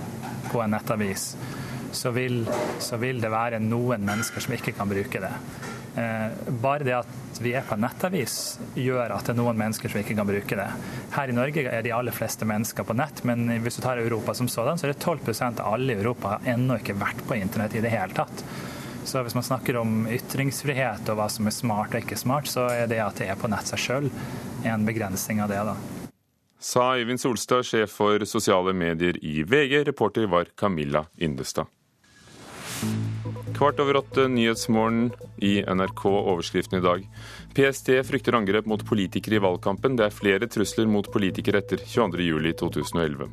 på 0.50 0.62
en 0.62 0.74
nettavis, 0.74 1.34
så 1.94 2.10
vil, 2.10 2.42
så 2.82 2.98
vil, 3.00 3.20
det 3.22 3.30
være 3.32 3.62
noen 3.62 4.04
mennesker 4.06 4.44
som 4.44 4.54
ikke 4.56 4.74
kan 4.76 4.90
bruke 4.90 5.22
det. 5.22 5.32
Eh, 5.94 6.50
bare 6.62 6.86
det 6.86 6.96
at 6.96 7.40
vi 7.42 7.52
er 7.54 7.66
på 7.66 7.76
en 7.76 7.84
nettavis 7.84 8.58
gjør 8.78 9.14
at 9.14 9.26
det 9.26 9.34
er 9.34 9.38
noen 9.38 9.58
mennesker 9.58 9.90
som 9.90 10.00
ikke 10.00 10.16
kan 10.18 10.28
bruke 10.28 10.58
det. 10.58 10.68
Her 11.14 11.30
i 11.30 11.36
Norge 11.36 11.66
er 11.70 11.86
de 11.86 11.94
aller 11.94 12.14
fleste 12.14 12.46
mennesker 12.48 12.86
på 12.86 12.96
nett, 12.98 13.22
men 13.26 13.46
hvis 13.62 13.78
du 13.78 13.84
tar 13.84 14.02
Europa 14.02 14.34
som 14.34 14.50
sådan, 14.50 14.78
så 14.78 14.88
er 14.88 14.94
det 14.94 15.02
12% 15.02 15.62
av 15.62 15.74
alle 15.74 15.94
i 15.94 15.98
Europa 15.98 16.36
har 16.36 16.54
ennå 16.54 16.78
ikke 16.82 16.98
vært 16.98 17.22
på 17.28 17.38
internett 17.38 17.76
i 17.78 17.84
det 17.84 17.94
hele 17.94 18.14
tatt. 18.16 18.46
Så 19.04 19.20
hvis 19.22 19.36
man 19.36 19.44
snakker 19.44 19.76
om 19.76 20.06
ytringsfrihet 20.08 21.10
og 21.12 21.18
hva 21.18 21.28
som 21.30 21.46
er 21.46 21.54
smart 21.54 21.92
og 21.92 22.00
ikke 22.00 22.18
smart, 22.18 22.48
så 22.48 22.70
er 22.72 22.88
det 22.90 23.02
at 23.04 23.20
det 23.20 23.28
er 23.28 23.38
på 23.38 23.50
nett 23.52 23.68
seg 23.68 23.82
sjøl 23.82 24.08
en 24.64 24.88
begrensning 24.88 25.44
av 25.44 25.52
det. 25.52 25.60
da. 25.68 26.03
Sa 26.64 26.94
Øyvind 26.96 27.20
Solstad, 27.20 27.66
sjef 27.68 27.92
for 27.92 28.24
sosiale 28.24 28.72
medier 28.72 29.18
i 29.20 29.42
VG. 29.44 29.82
Reporter 29.84 30.26
var 30.26 30.48
Camilla 30.56 31.02
Indestad. 31.20 31.68
Kvart 33.54 33.80
over 33.80 33.96
åtte 33.96 34.28
Nyhetsmorgen 34.28 35.10
i 35.36 35.62
NRK, 35.62 36.04
overskriften 36.04 36.78
i 36.78 36.82
dag. 36.82 37.08
PST 37.54 37.88
frykter 38.04 38.34
angrep 38.34 38.66
mot 38.66 38.82
politikere 38.86 39.38
i 39.38 39.42
valgkampen. 39.44 39.94
Det 39.96 40.08
er 40.08 40.14
flere 40.14 40.48
trusler 40.50 40.90
mot 40.90 41.06
politikere 41.12 41.62
etter 41.62 41.84
22.07.2011. 41.86 43.30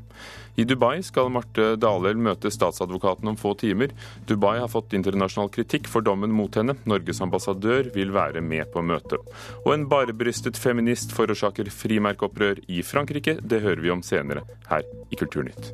I 0.61 0.65
Dubai 0.67 1.01
skal 1.03 1.31
Marte 1.33 1.71
Dalel 1.79 2.21
møte 2.21 2.51
statsadvokaten 2.53 3.31
om 3.31 3.39
få 3.39 3.55
timer. 3.57 3.95
Dubai 4.29 4.59
har 4.59 4.69
fått 4.69 4.93
internasjonal 4.93 5.49
kritikk 5.53 5.89
for 5.89 6.05
dommen 6.05 6.33
mot 6.37 6.53
henne. 6.59 6.77
Norges 6.85 7.21
ambassadør 7.25 7.89
vil 7.95 8.13
være 8.13 8.45
med 8.45 8.69
på 8.73 8.83
møtet. 8.85 9.31
Og 9.65 9.73
en 9.73 9.87
barebrystet 9.89 10.59
feminist 10.59 11.15
forårsaker 11.17 11.71
frimerkeopprør 11.73 12.61
i 12.69 12.83
Frankrike. 12.85 13.39
Det 13.41 13.63
hører 13.65 13.81
vi 13.81 13.95
om 13.95 14.05
senere 14.05 14.45
her 14.69 14.85
i 15.09 15.17
Kulturnytt. 15.17 15.73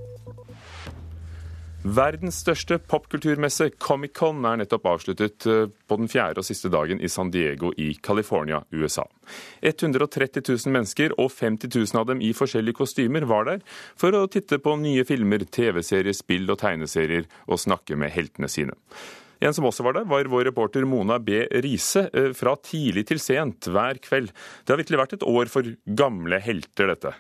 Verdens 1.88 2.42
største 2.42 2.80
popkulturmesse, 2.84 3.70
Comic-Con, 3.80 4.42
er 4.50 4.58
nettopp 4.60 4.88
avsluttet 4.92 5.46
eh, 5.48 5.70
på 5.72 5.98
den 6.00 6.10
fjerde 6.12 6.42
og 6.42 6.48
siste 6.48 6.68
dagen 6.74 7.00
i 7.00 7.08
San 7.08 7.30
Diego 7.32 7.70
i 7.80 7.94
California, 8.04 8.60
USA. 8.76 9.06
130 9.62 10.42
000 10.42 10.74
mennesker, 10.74 11.16
og 11.16 11.32
50 11.32 11.72
000 11.72 12.02
av 12.02 12.10
dem 12.10 12.24
i 12.26 12.34
forskjellige 12.36 12.82
kostymer, 12.82 13.28
var 13.30 13.48
der 13.48 13.64
for 13.96 14.18
å 14.18 14.26
titte 14.32 14.60
på 14.60 14.74
nye 14.82 15.06
filmer, 15.08 15.46
TV-serier, 15.48 16.18
spill 16.18 16.50
og 16.52 16.60
tegneserier, 16.66 17.30
og 17.48 17.62
snakke 17.64 17.96
med 17.96 18.12
heltene 18.18 18.52
sine. 18.52 18.76
En 19.40 19.56
som 19.56 19.70
også 19.70 19.86
var 19.86 20.00
der, 20.00 20.10
var 20.10 20.28
vår 20.28 20.50
reporter 20.50 20.84
Mona 20.90 21.22
B. 21.24 21.46
Riise. 21.64 22.10
Eh, 22.12 22.34
fra 22.36 22.58
tidlig 22.68 23.06
til 23.14 23.24
sent 23.24 23.70
hver 23.72 24.02
kveld. 24.04 24.34
Det 24.66 24.76
har 24.76 24.82
virkelig 24.82 25.02
vært 25.06 25.18
et 25.22 25.30
år 25.30 25.54
for 25.54 25.72
gamle 25.88 26.42
helter, 26.44 26.92
dette. 26.92 27.16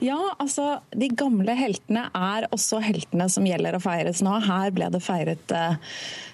Ja, 0.00 0.18
altså 0.40 0.80
de 0.96 1.10
gamle 1.12 1.54
heltene 1.58 2.06
er 2.16 2.46
også 2.54 2.80
heltene 2.84 3.28
som 3.32 3.46
gjelder 3.48 3.76
å 3.76 3.82
feires 3.82 4.22
nå. 4.24 4.32
Her 4.46 4.72
ble 4.74 4.88
det 4.92 5.02
feiret 5.04 5.54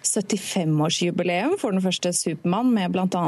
75-årsjubileum 0.06 1.54
eh, 1.54 1.58
for 1.60 1.74
den 1.74 1.82
første 1.82 2.12
Supermann, 2.14 2.72
med 2.74 2.94
bl.a. 2.94 3.26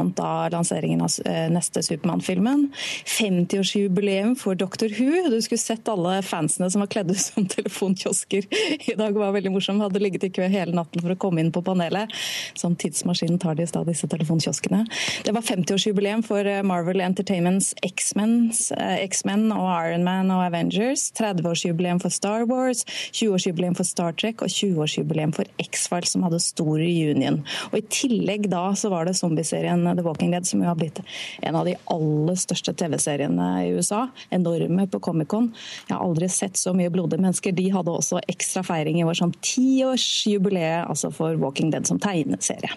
lanseringen 0.53 1.03
av 1.03 1.15
eh, 1.27 1.47
neste 1.51 1.83
Supermann-filmen. 1.85 2.67
50-årsjubileum 3.07 4.35
for 4.39 4.59
Doctor 4.59 4.91
Who. 4.95 5.29
Du 5.31 5.39
skulle 5.43 5.61
sett 5.61 5.91
alle 5.91 6.19
fansene 6.25 6.69
som 6.71 6.83
var 6.83 6.91
kledd 6.93 7.11
ut 7.11 7.21
som 7.23 7.47
telefonkiosker 7.55 8.47
i 8.91 8.95
dag. 8.99 9.17
var 9.17 9.35
veldig 9.35 9.53
morsom. 9.55 9.83
Hadde 9.83 10.03
ligget 10.03 10.27
i 10.29 10.31
kø 10.39 10.47
hele 10.51 10.75
natten 10.77 11.03
for 11.03 11.15
å 11.15 11.19
komme 11.19 11.43
inn 11.43 11.53
på 11.55 11.63
panelet. 11.65 12.11
Som 12.59 12.77
tidsmaskinen 12.79 13.39
tar 13.41 13.59
de 13.59 13.67
i 13.67 13.71
stad, 13.71 13.87
disse 13.89 14.07
telefonkioskene. 14.11 14.85
Det 15.27 15.35
var 15.35 15.45
50-årsjubileum 15.47 16.23
for 16.27 16.47
eh, 16.47 16.63
Marvel 16.63 17.03
Entertainments 17.03 17.73
X-Men 17.83 19.51
og 19.55 19.67
Iron 19.67 20.03
Man 20.03 20.08
og 20.29 20.41
Avengers. 20.43 21.09
30-årsjubileum 21.17 22.01
for 22.01 22.13
Star 22.13 22.45
Wars, 22.49 22.85
20-årsjubileum 23.15 23.77
for 23.77 23.87
Star 23.87 24.15
Trek 24.17 24.43
og 24.45 24.51
20-årsjubileum 24.53 25.33
for 25.35 25.49
X-Files, 25.61 26.13
som 26.15 26.25
hadde 26.25 26.41
stor 26.43 26.75
reunion. 26.81 27.41
Og 27.71 27.79
I 27.79 27.85
tillegg 27.93 28.49
da 28.51 28.65
så 28.79 28.91
var 28.93 29.07
det 29.07 29.17
zombieserien 29.19 29.85
The 29.87 30.05
Walking 30.05 30.33
Dead, 30.33 30.47
som 30.47 30.63
jo 30.63 30.69
har 30.69 30.77
blitt 30.79 31.01
en 31.45 31.59
av 31.59 31.67
de 31.67 31.77
aller 31.93 32.39
største 32.39 32.75
TV-seriene 32.79 33.49
i 33.65 33.71
USA. 33.77 34.05
Enorme 34.35 34.87
på 34.89 35.01
Comic-Con. 35.09 35.51
Jeg 35.87 35.95
har 35.95 36.03
aldri 36.05 36.29
sett 36.33 36.59
så 36.59 36.73
mye 36.77 36.91
blodige 36.93 37.21
mennesker. 37.21 37.55
De 37.55 37.69
hadde 37.73 37.95
også 37.95 38.21
ekstra 38.29 38.65
feiring 38.65 39.01
i 39.01 39.07
år 39.07 39.17
som 39.19 39.33
tiårsjubileet 39.39 40.87
altså 40.89 41.11
for 41.15 41.39
Walking 41.41 41.73
Dead 41.73 41.87
som 41.89 42.01
tegneserie. 42.01 42.71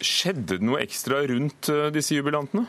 Skjedde 0.00 0.56
det 0.56 0.64
noe 0.64 0.80
ekstra 0.80 1.20
rundt 1.28 1.68
eh, 1.68 1.88
disse 1.92 2.16
jubilantene? 2.16 2.64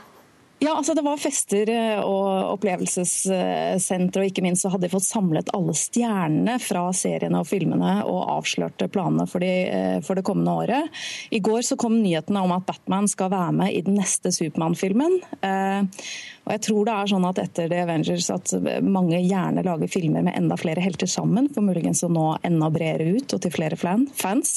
Ja, 0.61 0.75
altså 0.77 0.93
Det 0.93 1.01
var 1.01 1.17
fester 1.17 1.69
eh, 1.73 1.99
og 2.05 2.51
opplevelsessenter, 2.53 4.21
og 4.21 4.29
ikke 4.29 4.43
minst 4.45 4.61
så 4.61 4.69
hadde 4.69 4.85
de 4.85 4.93
fått 4.93 5.07
samlet 5.07 5.49
alle 5.57 5.73
stjernene 5.73 6.59
fra 6.61 6.83
seriene 6.93 7.41
og 7.41 7.49
filmene 7.49 7.95
og 8.05 8.29
avslørte 8.35 8.85
planene 8.93 9.25
for, 9.29 9.41
de, 9.41 9.49
eh, 9.65 9.95
for, 10.05 10.19
det 10.19 10.25
kommende 10.27 10.53
året. 10.61 11.01
I 11.33 11.41
går 11.41 11.65
så 11.65 11.79
kom 11.81 11.97
nyhetene 12.03 12.43
om 12.45 12.53
at 12.53 12.67
Batman 12.67 13.09
skal 13.09 13.33
være 13.33 13.55
med 13.57 13.73
i 13.73 13.81
den 13.87 13.97
neste 13.97 14.29
Supermann-filmen. 14.35 15.17
Eh, 15.41 16.05
og 16.45 16.53
jeg 16.55 16.63
tror 16.67 16.87
det 16.87 16.95
er 16.95 17.11
sånn 17.11 17.27
at 17.29 17.41
etter 17.43 17.69
The 17.71 17.81
Avengers 17.85 18.29
at 18.33 18.53
mange 18.85 19.19
gjerne 19.21 19.65
lager 19.65 19.91
filmer 19.91 20.25
med 20.25 20.37
enda 20.37 20.57
flere 20.59 20.83
helter 20.83 21.09
sammen, 21.09 21.49
for 21.53 21.65
muligens 21.65 22.03
å 22.05 22.11
nå 22.11 22.27
enda 22.47 22.71
bredere 22.73 23.17
ut 23.17 23.35
og 23.35 23.43
til 23.43 23.53
flere 23.53 23.77
fans. 23.79 24.53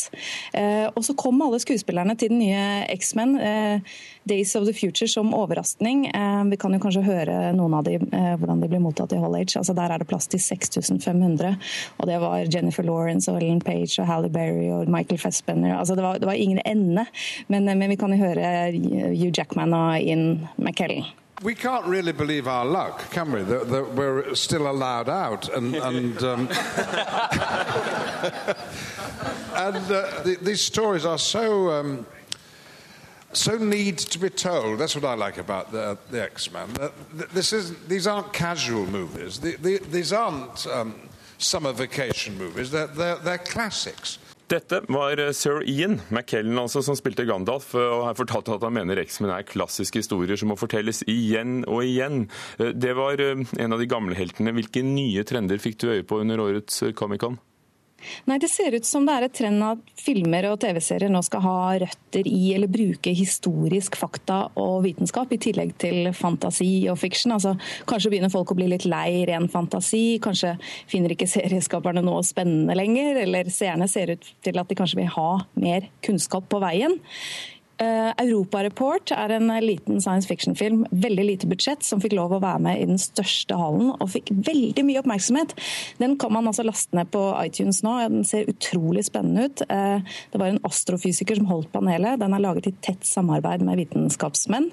Og 0.55 1.01
så 1.05 1.15
kom 1.19 1.43
alle 1.45 1.61
skuespillerne 1.63 2.17
til 2.19 2.33
den 2.33 2.43
nye 2.43 2.65
X-Men, 2.95 3.37
Days 4.25 4.55
of 4.57 4.65
the 4.67 4.73
Future, 4.73 5.09
som 5.09 5.35
overraskning. 5.35 6.07
Eh, 6.07 6.45
vi 6.45 6.57
kan 6.57 6.73
jo 6.73 6.81
kanskje 6.81 7.03
høre 7.05 7.53
noen 7.57 7.75
av 7.77 7.85
de, 7.85 7.95
eh, 7.95 8.37
hvordan 8.41 8.61
de 8.61 8.69
blir 8.69 8.81
mottatt 8.81 9.13
i 9.13 9.21
Hall 9.21 9.37
Age. 9.37 9.59
Altså, 9.59 9.75
der 9.75 9.93
er 9.93 9.99
det 9.99 10.09
plass 10.09 10.27
til 10.27 10.41
6500. 10.41 11.59
Og 11.99 12.07
det 12.09 12.21
var 12.21 12.47
Jennifer 12.49 12.83
Lawrence 12.83 13.29
og 13.29 13.43
Ellen 13.43 13.61
Page 13.61 13.99
og 14.01 14.07
Halle 14.07 14.31
Berry 14.31 14.71
og 14.73 14.89
Michael 14.89 15.21
Fassbender. 15.21 15.77
Altså, 15.77 15.95
det, 15.95 16.03
var, 16.03 16.19
det 16.19 16.27
var 16.27 16.33
ingen 16.41 16.61
ende. 16.65 17.07
Men, 17.49 17.69
eh, 17.69 17.75
men, 17.75 17.91
vi 17.91 17.97
kan 17.97 18.11
jo 18.11 18.25
høre 18.25 18.73
Hugh 18.73 19.33
Jackman 19.37 19.75
og 19.75 20.01
Ian 20.01 20.49
McKellen. 20.57 21.05
We 21.45 21.55
can't 21.55 21.85
really 21.85 22.13
believe 22.13 22.49
our 22.49 22.65
luck, 22.65 23.11
can 23.11 23.31
we? 23.31 23.43
That, 23.43 23.69
that 23.69 23.93
we're 23.93 24.35
still 24.35 24.67
allowed 24.67 25.11
out, 25.11 25.55
and 25.55 25.75
and, 25.91 26.23
um, 26.23 26.49
and 29.55 29.77
uh, 29.77 30.23
the, 30.23 30.39
these 30.41 30.63
stories 30.63 31.05
are 31.05 31.19
so 31.19 31.71
um, 31.71 32.07
so 33.35 33.59
need 33.59 33.99
to 33.99 34.19
be 34.19 34.31
told. 34.31 34.79
That's 34.79 34.95
what 34.95 35.05
I 35.05 35.13
like 35.13 35.37
about 35.37 35.71
the, 35.71 35.99
the 36.11 36.23
X 36.23 36.51
Men. 36.51 36.71
This 37.13 37.53
is 37.53 37.77
these 37.89 38.07
aren't 38.07 38.33
casual 38.33 38.87
movies. 38.87 39.39
The, 39.39 39.57
the, 39.57 39.79
these 39.81 40.15
aren't 40.15 40.67
um, 40.67 40.95
summer 41.37 41.73
vacation 41.73 42.39
movies. 42.39 42.71
They're, 42.71 42.87
they're, 42.87 43.17
they're 43.17 43.37
classics. 43.37 44.19
Dette 44.53 44.83
var 44.93 45.19
eh, 45.19 45.33
sir 45.33 45.63
Ian 45.65 45.99
McKellen 46.13 46.59
altså, 46.61 46.83
som 46.85 46.97
spilte 46.99 47.25
Gandalf, 47.29 47.71
eh, 47.79 47.81
og 47.97 48.05
har 48.11 48.19
fortalt 48.19 48.51
at 48.53 48.67
han 48.67 48.77
mener 48.77 49.01
X-Men 49.01 49.33
er 49.33 49.47
klassiske 49.49 50.03
historier 50.03 50.37
som 50.41 50.53
må 50.53 50.59
fortelles 50.61 51.01
igjen 51.09 51.63
og 51.65 51.81
igjen. 51.87 52.27
Eh, 52.59 52.75
det 52.77 52.93
var 52.99 53.23
en 53.25 53.73
av 53.77 53.81
de 53.81 53.89
gamle 53.89 54.17
heltene. 54.19 54.53
Hvilke 54.57 54.85
nye 54.85 55.25
trender 55.29 55.63
fikk 55.63 55.81
du 55.81 55.91
øye 55.95 56.05
på 56.05 56.21
under 56.21 56.45
årets 56.45 56.83
Comic-Con? 56.99 57.41
Nei, 58.27 58.39
Det 58.39 58.51
ser 58.51 58.75
ut 58.75 58.87
som 58.87 59.07
det 59.07 59.15
er 59.15 59.27
et 59.27 59.37
trend 59.37 59.65
at 59.65 59.79
filmer 60.01 60.49
og 60.51 60.59
TV-serier 60.63 61.13
nå 61.13 61.23
skal 61.25 61.45
ha 61.45 61.57
røtter 61.83 62.29
i 62.29 62.55
eller 62.55 62.71
bruke 62.71 63.13
historisk 63.15 63.97
fakta 63.97 64.41
og 64.61 64.83
vitenskap, 64.85 65.33
i 65.33 65.41
tillegg 65.41 65.75
til 65.81 66.11
fantasi 66.17 66.87
og 66.93 66.99
fiksjon. 67.01 67.35
Altså, 67.37 67.55
kanskje 67.89 68.13
begynner 68.15 68.33
folk 68.33 68.53
å 68.53 68.59
bli 68.59 68.69
litt 68.71 68.87
lei 68.89 69.25
ren 69.29 69.49
fantasi. 69.53 70.19
Kanskje 70.25 70.55
finner 70.91 71.15
ikke 71.15 71.31
serieskaperne 71.31 72.05
noe 72.05 72.23
spennende 72.27 72.77
lenger. 72.79 73.23
Eller 73.25 73.51
seerne 73.53 73.89
ser 73.91 74.15
ut 74.15 74.31
til 74.45 74.61
at 74.61 74.71
de 74.71 74.79
kanskje 74.79 75.01
vil 75.01 75.13
ha 75.17 75.31
mer 75.59 75.89
kunnskap 76.05 76.49
på 76.51 76.61
veien. 76.65 76.99
Uh, 77.83 78.13
Europareport 78.23 79.11
er 79.17 79.33
en 79.35 79.51
liten 79.65 79.99
science 80.03 80.29
fiction-film, 80.31 80.85
veldig 80.91 81.25
lite 81.27 81.49
budsjett, 81.51 81.83
som 81.83 82.03
fikk 82.03 82.15
lov 82.15 82.37
å 82.37 82.43
være 82.43 82.63
med 82.63 82.83
i 82.83 82.87
den 82.87 83.01
største 83.03 83.59
hallen 83.59 83.91
og 83.97 84.13
fikk 84.13 84.31
veldig 84.47 84.85
mye 84.87 85.01
oppmerksomhet. 85.03 85.57
Den 85.99 86.15
kan 86.21 86.35
man 86.37 86.47
altså 86.51 86.67
laste 86.67 86.95
ned 86.95 87.11
på 87.15 87.25
iTunes 87.43 87.83
nå. 87.87 87.97
Den 88.13 88.29
ser 88.29 88.51
utrolig 88.51 89.07
spennende 89.09 89.49
ut. 89.49 89.67
Uh, 89.67 89.99
det 90.31 90.41
var 90.41 90.53
en 90.53 90.63
astrofysiker 90.71 91.41
som 91.41 91.51
holdt 91.51 91.73
panelet. 91.75 92.21
Den 92.23 92.37
er 92.37 92.47
laget 92.47 92.71
i 92.71 92.77
tett 92.85 93.03
samarbeid 93.09 93.67
med 93.67 93.83
vitenskapsmenn 93.83 94.71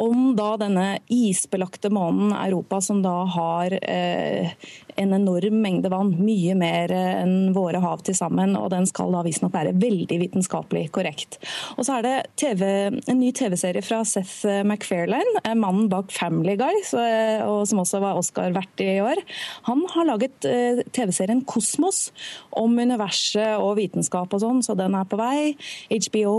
om 0.00 0.32
da 0.36 0.54
denne 0.60 0.86
isbelagte 1.12 1.90
månen 1.92 2.32
Europa, 2.32 2.80
som 2.80 3.02
da 3.04 3.24
har 3.28 3.74
eh, 3.82 4.54
en 5.00 5.14
enorm 5.16 5.60
mengde 5.62 5.90
vann, 5.92 6.12
mye 6.22 6.54
mer 6.58 6.92
eh, 6.94 7.22
enn 7.22 7.52
våre 7.56 7.80
hav 7.82 8.02
til 8.06 8.16
sammen, 8.16 8.56
og 8.58 8.70
den 8.72 8.86
skal 8.88 9.14
da 9.14 9.22
visstnok 9.26 9.54
være 9.54 9.74
veldig 9.80 10.18
vitenskapelig 10.22 10.86
korrekt. 10.94 11.38
Og 11.76 11.86
så 11.86 11.98
er 11.98 12.06
det 12.06 12.14
TV, 12.40 12.64
en 13.00 13.20
ny 13.20 13.32
TV-serie 13.36 13.84
fra 13.84 14.02
Seth 14.08 14.64
MacFarlane, 14.68 15.42
eh, 15.44 15.56
mannen 15.58 15.88
bak 15.92 16.12
Family 16.14 16.56
Guy, 16.60 16.82
eh, 16.98 17.44
og 17.46 17.66
som 17.70 17.82
også 17.82 18.02
var 18.02 18.20
Oscar-vert 18.20 18.84
i 18.84 18.98
år. 19.04 19.22
Han 19.68 19.84
har 19.94 20.08
laget 20.08 20.48
eh, 20.48 20.82
TV-serien 20.94 21.44
Kosmos 21.48 22.10
om 22.58 22.76
universet 22.78 23.56
og 23.58 23.76
vitenskap 23.80 24.32
og 24.34 24.44
sånn, 24.44 24.62
så 24.64 24.76
den 24.78 24.96
er 24.98 25.08
på 25.08 25.20
vei. 25.20 25.54
HBO 25.92 26.34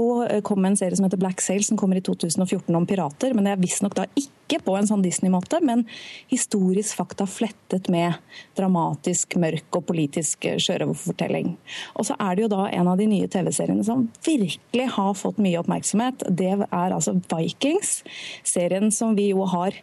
kom 0.46 0.64
med 0.64 0.74
en 0.74 0.80
serie 0.80 0.98
som 0.98 1.08
heter 1.08 1.22
Black 1.22 1.42
Sail, 1.44 1.64
som 1.66 1.80
kommer 1.80 2.00
i 2.00 2.06
2014 2.06 2.74
om 2.76 2.88
pirater. 2.90 3.34
men 3.34 3.46
det 3.46 3.56
er 3.56 3.64
visstnok 3.64 3.98
da 3.98 4.08
ikke 4.14 4.43
på 4.64 4.76
en 4.78 4.88
sånn 4.88 5.04
Disney-måte, 5.04 5.60
men 5.66 5.86
historisk 6.32 7.00
fakta 7.00 7.28
flettet 7.30 7.90
med 7.94 8.20
dramatisk, 8.58 9.38
mørk 9.42 9.80
og 9.80 9.88
politisk 9.90 10.46
sjørøverfortelling. 10.62 11.56
Og 11.98 12.10
så 12.10 12.18
er 12.20 12.36
det 12.36 12.46
jo 12.46 12.54
da 12.54 12.68
en 12.70 12.92
av 12.92 13.02
de 13.02 13.10
nye 13.10 13.30
TV-seriene 13.32 13.86
som 13.88 14.08
virkelig 14.26 14.88
har 14.98 15.14
fått 15.18 15.42
mye 15.44 15.60
oppmerksomhet. 15.64 16.28
Det 16.30 16.54
er 16.54 16.96
altså 16.96 17.16
Vikings, 17.32 18.02
serien 18.44 18.92
som 18.94 19.18
vi 19.18 19.32
jo 19.32 19.48
har 19.50 19.78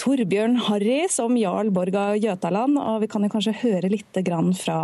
Torbjørn 0.00 0.54
Harry 0.64 1.02
som 1.12 1.34
jarl 1.36 1.68
Borg 1.76 1.96
av 2.00 2.14
Jøtaland. 2.16 2.78
Og 2.80 3.02
vi 3.02 3.08
kan 3.12 3.24
jo 3.26 3.32
kanskje 3.32 3.56
høre 3.60 3.90
litt 3.92 4.20
fra 4.56 4.78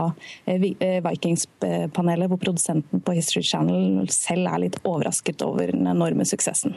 eh, 0.44 0.66
eh, 0.80 0.98
Vikings-panelet, 1.04 2.28
hvor 2.28 2.42
produsenten 2.42 3.00
på 3.00 3.16
History 3.16 3.42
Channel 3.42 4.10
selv 4.12 4.50
er 4.52 4.66
litt 4.66 4.78
overrasket 4.84 5.42
over 5.46 5.72
den 5.72 5.88
enorme 5.88 6.28
suksessen. 6.28 6.76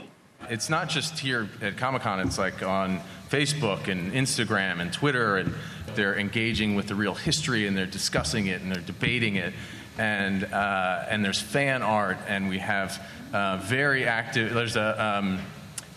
It's 0.49 0.67
not 0.67 0.89
just 0.89 1.19
here 1.19 1.47
at 1.61 1.77
Comic 1.77 2.01
Con, 2.01 2.19
it's 2.19 2.39
like 2.39 2.63
on 2.63 3.01
Facebook 3.29 3.87
and 3.87 4.11
Instagram 4.13 4.81
and 4.81 4.91
Twitter, 4.91 5.37
and 5.37 5.53
they're 5.93 6.17
engaging 6.17 6.73
with 6.73 6.87
the 6.87 6.95
real 6.95 7.13
history 7.13 7.67
and 7.67 7.77
they're 7.77 7.85
discussing 7.85 8.47
it 8.47 8.61
and 8.61 8.71
they're 8.71 8.81
debating 8.81 9.35
it. 9.35 9.53
And, 9.99 10.45
uh, 10.45 11.05
and 11.07 11.23
there's 11.23 11.39
fan 11.41 11.83
art, 11.83 12.17
and 12.27 12.49
we 12.49 12.59
have 12.59 13.05
uh, 13.33 13.57
very 13.57 14.05
active. 14.05 14.53
There's 14.53 14.77
a, 14.77 15.03
um, 15.03 15.39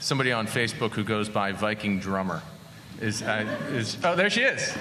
somebody 0.01 0.33
on 0.33 0.47
Facebook 0.47 0.91
who 0.91 1.05
goes 1.05 1.29
by 1.29 1.53
Viking 1.53 2.01
Drummer. 2.01 2.43
Is, 3.01 3.23
uh, 3.23 3.47
is, 3.71 3.97
oh, 4.05 4.17
there 4.17 4.29
she 4.29 4.43
is. 4.43 4.77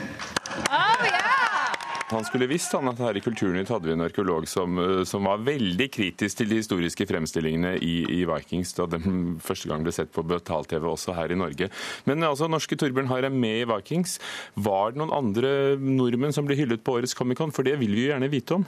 Oh, 0.69 0.97
yeah! 1.03 1.75
Han 2.11 2.25
skulle 2.27 2.49
visst 2.51 2.73
han 2.75 2.89
at 2.91 2.99
her 2.99 3.15
i 3.15 3.23
Kulturnytt 3.23 3.69
hadde 3.71 3.87
vi 3.87 3.93
en 3.95 4.03
arkeolog 4.03 4.47
som, 4.49 4.77
eh, 4.81 5.03
som, 5.07 5.27
var 5.29 5.43
veldig 5.45 5.87
kritisk 5.93 6.41
til 6.41 6.49
de 6.51 6.59
historiske 6.59 7.07
fremstillingene 7.07 7.77
i, 7.79 7.93
i 8.19 8.21
Vikings 8.27 8.75
da 8.75 8.87
de 8.91 8.99
første 9.43 9.71
gang 9.71 9.85
ble 9.85 9.93
sett 9.95 10.11
på 10.11 10.25
betalt-TV 10.27 10.89
også 10.91 11.15
her 11.15 11.31
i 11.31 11.39
Norge. 11.39 11.69
Men 12.09 12.27
altså, 12.27 12.49
norske 12.51 12.75
Torbjørn 12.75 13.11
Harr 13.11 13.29
er 13.29 13.33
med 13.33 13.63
i 13.63 13.69
Vikings. 13.69 14.17
Var 14.59 14.91
det 14.91 15.01
noen 15.01 15.15
andre 15.15 15.53
nordmenn 15.79 16.35
som 16.35 16.47
ble 16.47 16.59
hyllet 16.59 16.83
på 16.83 16.99
årets 16.99 17.15
Comic-Con? 17.17 17.55
For 17.55 17.67
det 17.67 17.77
vil 17.79 17.95
vi 17.95 18.07
jo 18.07 18.13
gjerne 18.13 18.31
vite 18.31 18.59
om. 18.59 18.67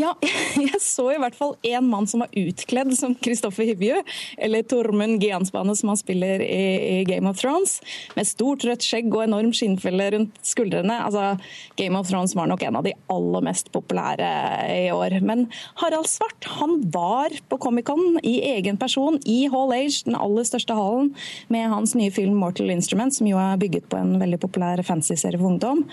Ja, 0.00 0.14
jeg 0.56 0.80
så 0.80 1.10
i 1.12 1.18
hvert 1.20 1.36
fall 1.36 1.56
én 1.66 1.84
mann 1.90 2.06
som 2.08 2.22
var 2.22 2.32
utkledd 2.36 2.92
som 2.96 3.12
Kristoffer 3.20 3.66
Hivju, 3.68 3.98
eller 4.40 4.64
Tormund 4.64 5.20
Giansbane 5.20 5.74
som 5.76 5.90
han 5.92 5.98
spiller 6.00 6.40
i, 6.40 7.02
Game 7.04 7.28
of 7.28 7.36
Thrones, 7.40 7.78
med 8.16 8.28
stort 8.28 8.64
rødt 8.64 8.84
skjegg 8.86 9.10
og 9.12 9.26
enorm 9.26 9.52
skinnfelle 9.56 10.06
rundt 10.14 10.38
skuldrene. 10.46 10.96
Altså, 11.04 11.34
Game 11.76 11.98
of 12.00 12.08
Thrones 12.08 12.32
var 12.38 12.48
nok 12.48 12.64
en 12.64 12.78
av 12.80 12.86
de 12.86 12.94
aller 13.12 13.44
mest 13.44 13.68
populære 13.74 14.30
i 14.72 14.86
år. 14.94 15.18
Men 15.26 15.46
Harald 15.82 16.08
Svart 16.08 16.48
han 16.56 16.78
var 16.94 17.36
på 17.52 17.60
Comic-Con 17.60 18.22
i 18.24 18.38
egen 18.54 18.80
person 18.80 19.20
i 19.28 19.42
Hall 19.52 19.74
Age, 19.76 20.06
den 20.08 20.16
aller 20.16 20.48
største 20.48 20.76
hallen, 20.76 21.12
med 21.52 21.68
hans 21.72 21.94
nye 21.98 22.14
film 22.14 22.40
'Mortal 22.40 22.72
Instrument', 22.72 23.18
som 23.18 23.28
jo 23.28 23.36
er 23.40 23.60
bygget 23.60 23.90
på 23.92 24.00
en 24.00 24.16
veldig 24.22 24.40
populær 24.40 24.80
fantasy-serie 24.86 25.40
for 25.40 25.52
ungdom. 25.52 25.84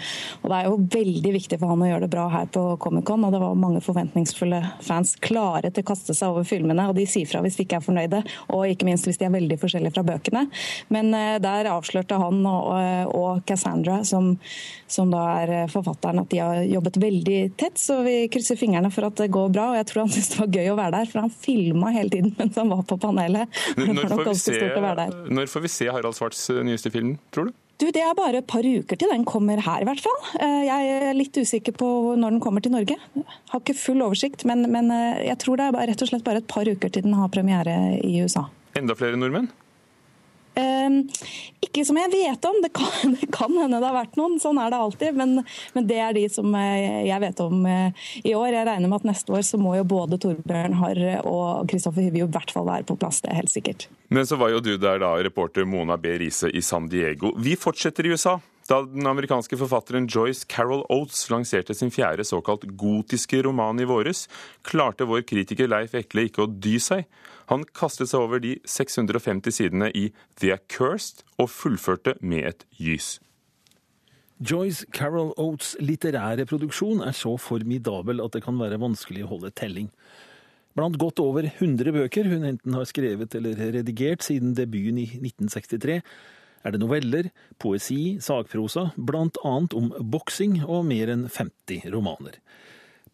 Og 0.44 0.48
Det 0.48 0.56
er 0.62 0.72
jo 0.72 0.80
veldig 0.96 1.36
viktig 1.42 1.60
for 1.60 1.76
han 1.76 1.84
å 1.84 1.92
gjøre 1.92 2.06
det 2.08 2.14
bra 2.16 2.30
her 2.32 2.48
på 2.48 2.66
Comic-Con, 2.80 3.28
og 3.28 3.36
det 3.36 3.44
var 3.44 3.56
mange 3.58 3.82
forventninger 3.82 3.97
forventningsfulle 3.98 4.62
fans 4.86 5.16
klare 5.24 5.72
til 5.72 5.84
å 5.84 5.90
kaste 5.90 6.16
seg 6.18 6.32
over 6.32 6.46
filmene, 6.48 6.88
og 6.90 6.96
de 6.98 7.08
sier 7.10 7.28
fra 7.30 7.42
hvis 7.44 7.58
de 7.58 7.66
ikke 7.66 7.80
er 7.80 7.86
fornøyde, 7.86 8.22
og 8.54 8.68
ikke 8.70 8.88
minst 8.88 9.08
hvis 9.10 9.20
de 9.20 9.28
er 9.28 9.34
veldig 9.34 9.58
forskjellige 9.62 9.96
fra 9.98 10.06
bøkene. 10.08 10.46
Men 10.94 11.12
eh, 11.18 11.38
der 11.44 11.72
avslørte 11.72 12.20
han 12.22 12.42
og, 12.48 12.70
og 13.18 13.44
Cassandra, 13.50 14.00
som, 14.08 14.36
som, 14.88 15.12
da 15.12 15.24
er 15.42 15.72
forfatteren, 15.72 16.22
at 16.24 16.32
de 16.32 16.42
har 16.44 16.64
jobbet 16.68 17.02
veldig 17.02 17.40
tett, 17.60 17.80
så 17.82 18.02
vi 18.06 18.20
krysser 18.32 18.60
fingrene 18.60 18.92
for 18.94 19.10
at 19.10 19.20
det 19.24 19.32
går 19.34 19.52
bra. 19.54 19.72
og 19.72 19.80
Jeg 19.82 19.90
tror 19.92 20.06
han 20.06 20.14
syntes 20.14 20.34
det 20.34 20.42
var 20.44 20.60
gøy 20.60 20.74
å 20.74 20.80
være 20.80 20.96
der, 21.00 21.12
for 21.12 21.26
han 21.26 21.34
filma 21.34 21.94
hele 21.96 22.14
tiden 22.14 22.36
mens 22.38 22.60
han 22.60 22.74
var 22.74 22.84
på 22.88 23.00
panelet. 23.02 23.62
Når 23.78 24.12
får, 24.12 24.34
se, 24.42 24.60
når 25.34 25.50
får 25.52 25.64
vi 25.64 25.72
se 25.72 25.88
Harald 25.90 26.18
Svarts 26.18 26.50
eh, 26.54 26.64
nyeste 26.68 26.94
film, 26.94 27.16
tror 27.34 27.50
du? 27.50 27.56
Du, 27.78 27.86
Det 27.94 28.02
er 28.02 28.16
bare 28.18 28.42
et 28.42 28.48
par 28.50 28.66
uker 28.66 28.98
til 28.98 29.12
den 29.14 29.26
kommer 29.28 29.62
her, 29.62 29.84
i 29.84 29.86
hvert 29.86 30.02
fall. 30.02 30.18
Eh, 30.42 30.64
jeg 30.66 30.94
er 30.96 31.14
litt 31.14 31.38
usikker 31.38 31.76
på 31.78 31.90
når 32.18 32.34
den 32.34 32.42
kommer 32.42 32.64
til 32.66 32.74
Norge. 32.74 32.98
Har 33.52 33.62
ikke 33.62 33.78
full 33.78 34.02
oversikt, 34.02 34.48
men, 34.50 34.66
men 34.74 34.90
eh, 34.94 35.28
jeg 35.28 35.38
tror 35.44 35.62
det 35.62 35.70
er 35.70 35.92
rett 35.92 36.02
og 36.02 36.10
slett 36.10 36.26
bare 36.26 36.42
et 36.42 36.50
par 36.50 36.66
uker 36.66 36.90
til 36.90 37.06
den 37.06 37.14
har 37.20 37.30
premiere 37.30 37.78
i 38.02 38.18
USA. 38.26 38.48
Enda 38.78 38.98
flere 38.98 39.20
nordmenn? 39.20 39.52
Ehm, 40.58 41.04
ikke 41.62 41.84
som 41.86 41.98
jeg 42.00 42.10
vet 42.14 42.48
om, 42.50 42.58
det 42.64 42.72
kan, 42.76 43.14
det 43.20 43.30
kan, 43.34 43.54
hende 43.54 43.80
det 43.80 43.90
har 43.90 43.98
vært 43.98 44.18
noen, 44.20 44.38
sånn 44.42 44.60
er 44.62 44.74
det 44.74 44.82
alltid. 44.82 45.20
Men, 45.20 45.44
men, 45.76 45.88
det 45.90 46.00
er 46.02 46.18
de 46.18 46.26
som 46.34 46.58
eh, 46.58 47.06
jeg 47.08 47.24
vet 47.24 47.44
om 47.46 47.68
eh, 47.70 48.10
i 48.24 48.34
år. 48.38 48.50
Jeg 48.56 48.70
regner 48.70 48.90
med 48.90 49.02
at 49.02 49.10
neste 49.12 49.38
år 49.38 49.46
så 49.46 49.62
må 49.62 49.76
jo 49.78 49.88
både 49.88 50.20
Torbjørn 50.24 50.78
Harr 50.82 51.04
og 51.24 51.70
Kristoffer 51.70 52.08
Hyvje 52.08 52.26
i 52.26 52.34
hvert 52.34 52.54
fall 52.54 52.68
være 52.68 52.88
på 52.90 52.98
plass, 53.00 53.22
det 53.24 53.32
er 53.32 53.42
helt 53.42 53.54
sikkert. 53.54 53.88
Men 54.14 54.28
så 54.28 54.38
var 54.40 54.54
jo 54.54 54.64
du 54.64 54.76
der 54.80 55.02
da, 55.04 55.16
reporter 55.22 55.68
Mona 55.68 55.98
B. 56.00 56.18
Riise 56.22 56.50
i 56.50 56.64
San 56.64 56.88
Diego. 56.92 57.34
Vi 57.44 57.58
fortsetter 57.60 58.08
i 58.08 58.14
USA. 58.16 58.38
Da 58.68 58.82
den 58.84 59.08
amerikanske 59.08 59.56
forfatteren 59.56 60.10
Joyce 60.12 60.44
Carol 60.52 60.82
Oates 60.92 61.30
lanserte 61.32 61.76
sin 61.76 61.92
fjerde 61.94 62.26
såkalt 62.28 62.66
gotiske 62.80 63.40
roman 63.46 63.80
i 63.80 63.88
våres, 63.88 64.26
klarte 64.68 65.08
vår 65.08 65.24
kritiker 65.28 65.70
Leif 65.72 65.96
Ekle 65.96 66.26
ikke 66.28 66.44
å 66.44 66.50
dy 66.52 66.76
seg. 66.84 67.06
Han 67.52 67.64
kastet 67.78 68.12
seg 68.12 68.26
over 68.26 68.42
de 68.44 68.58
650 68.68 69.56
sidene 69.56 69.92
i 69.96 70.10
The 70.42 70.54
Accursed 70.58 71.24
og 71.40 71.50
fullførte 71.54 72.18
med 72.20 72.48
et 72.50 72.66
gys. 72.80 73.18
Joyce 74.38 74.86
Carol 74.94 75.32
Oates' 75.42 75.74
litterære 75.82 76.46
produksjon 76.46 77.02
er 77.02 77.16
så 77.18 77.34
formidabel 77.42 78.22
at 78.22 78.36
det 78.36 78.44
kan 78.46 78.60
være 78.60 78.78
vanskelig 78.82 79.24
å 79.26 79.32
holde 79.32 79.54
telling. 79.58 79.88
Blant 80.78 81.00
godt 81.02 81.24
over 81.24 81.48
100 81.48 81.90
bøker 81.96 82.28
hun 82.30 82.46
enten 82.46 82.76
har 82.78 82.86
skrevet 82.86 83.34
eller 83.40 83.58
redigert 83.80 84.22
siden 84.28 84.54
debuten 84.54 85.00
i 85.02 85.08
1963, 85.10 86.02
er 86.66 86.74
det 86.74 86.82
noveller, 86.82 87.30
poesi, 87.62 88.18
sakprosa, 88.22 88.92
annet 88.98 89.74
om 89.78 89.90
boksing 90.14 90.60
og 90.68 90.86
mer 90.90 91.10
enn 91.14 91.26
50 91.32 91.88
romaner. 91.96 92.38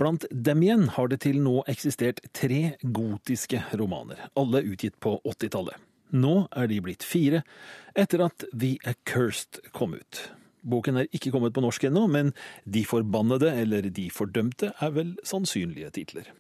Blant 0.04 0.26
dem 0.32 0.60
igjen 0.66 0.90
har 0.98 1.08
det 1.08 1.22
til 1.24 1.38
nå 1.40 1.62
eksistert 1.72 2.18
tre 2.36 2.74
gotiske 2.84 3.62
romaner, 3.80 4.20
alle 4.36 4.60
utgitt 4.68 4.98
på 5.00 5.14
80-tallet. 5.24 5.78
Nå 6.20 6.34
er 6.60 6.68
de 6.68 6.82
blitt 6.84 7.06
fire, 7.08 7.40
etter 7.96 8.26
at 8.26 8.44
The 8.52 8.74
Accursed 8.84 9.62
kom 9.72 9.96
ut. 9.96 10.20
Boken 10.64 11.02
er 11.02 11.10
ikke 11.12 11.34
kommet 11.34 11.56
på 11.56 11.64
norsk 11.64 11.90
ennå, 11.90 12.08
men 12.12 12.32
De 12.66 12.86
forbannede 12.88 13.52
eller 13.52 13.90
De 13.90 14.10
fordømte 14.14 14.74
er 14.80 14.96
vel 14.96 15.18
sannsynlige 15.28 15.92
titler. 15.96 16.32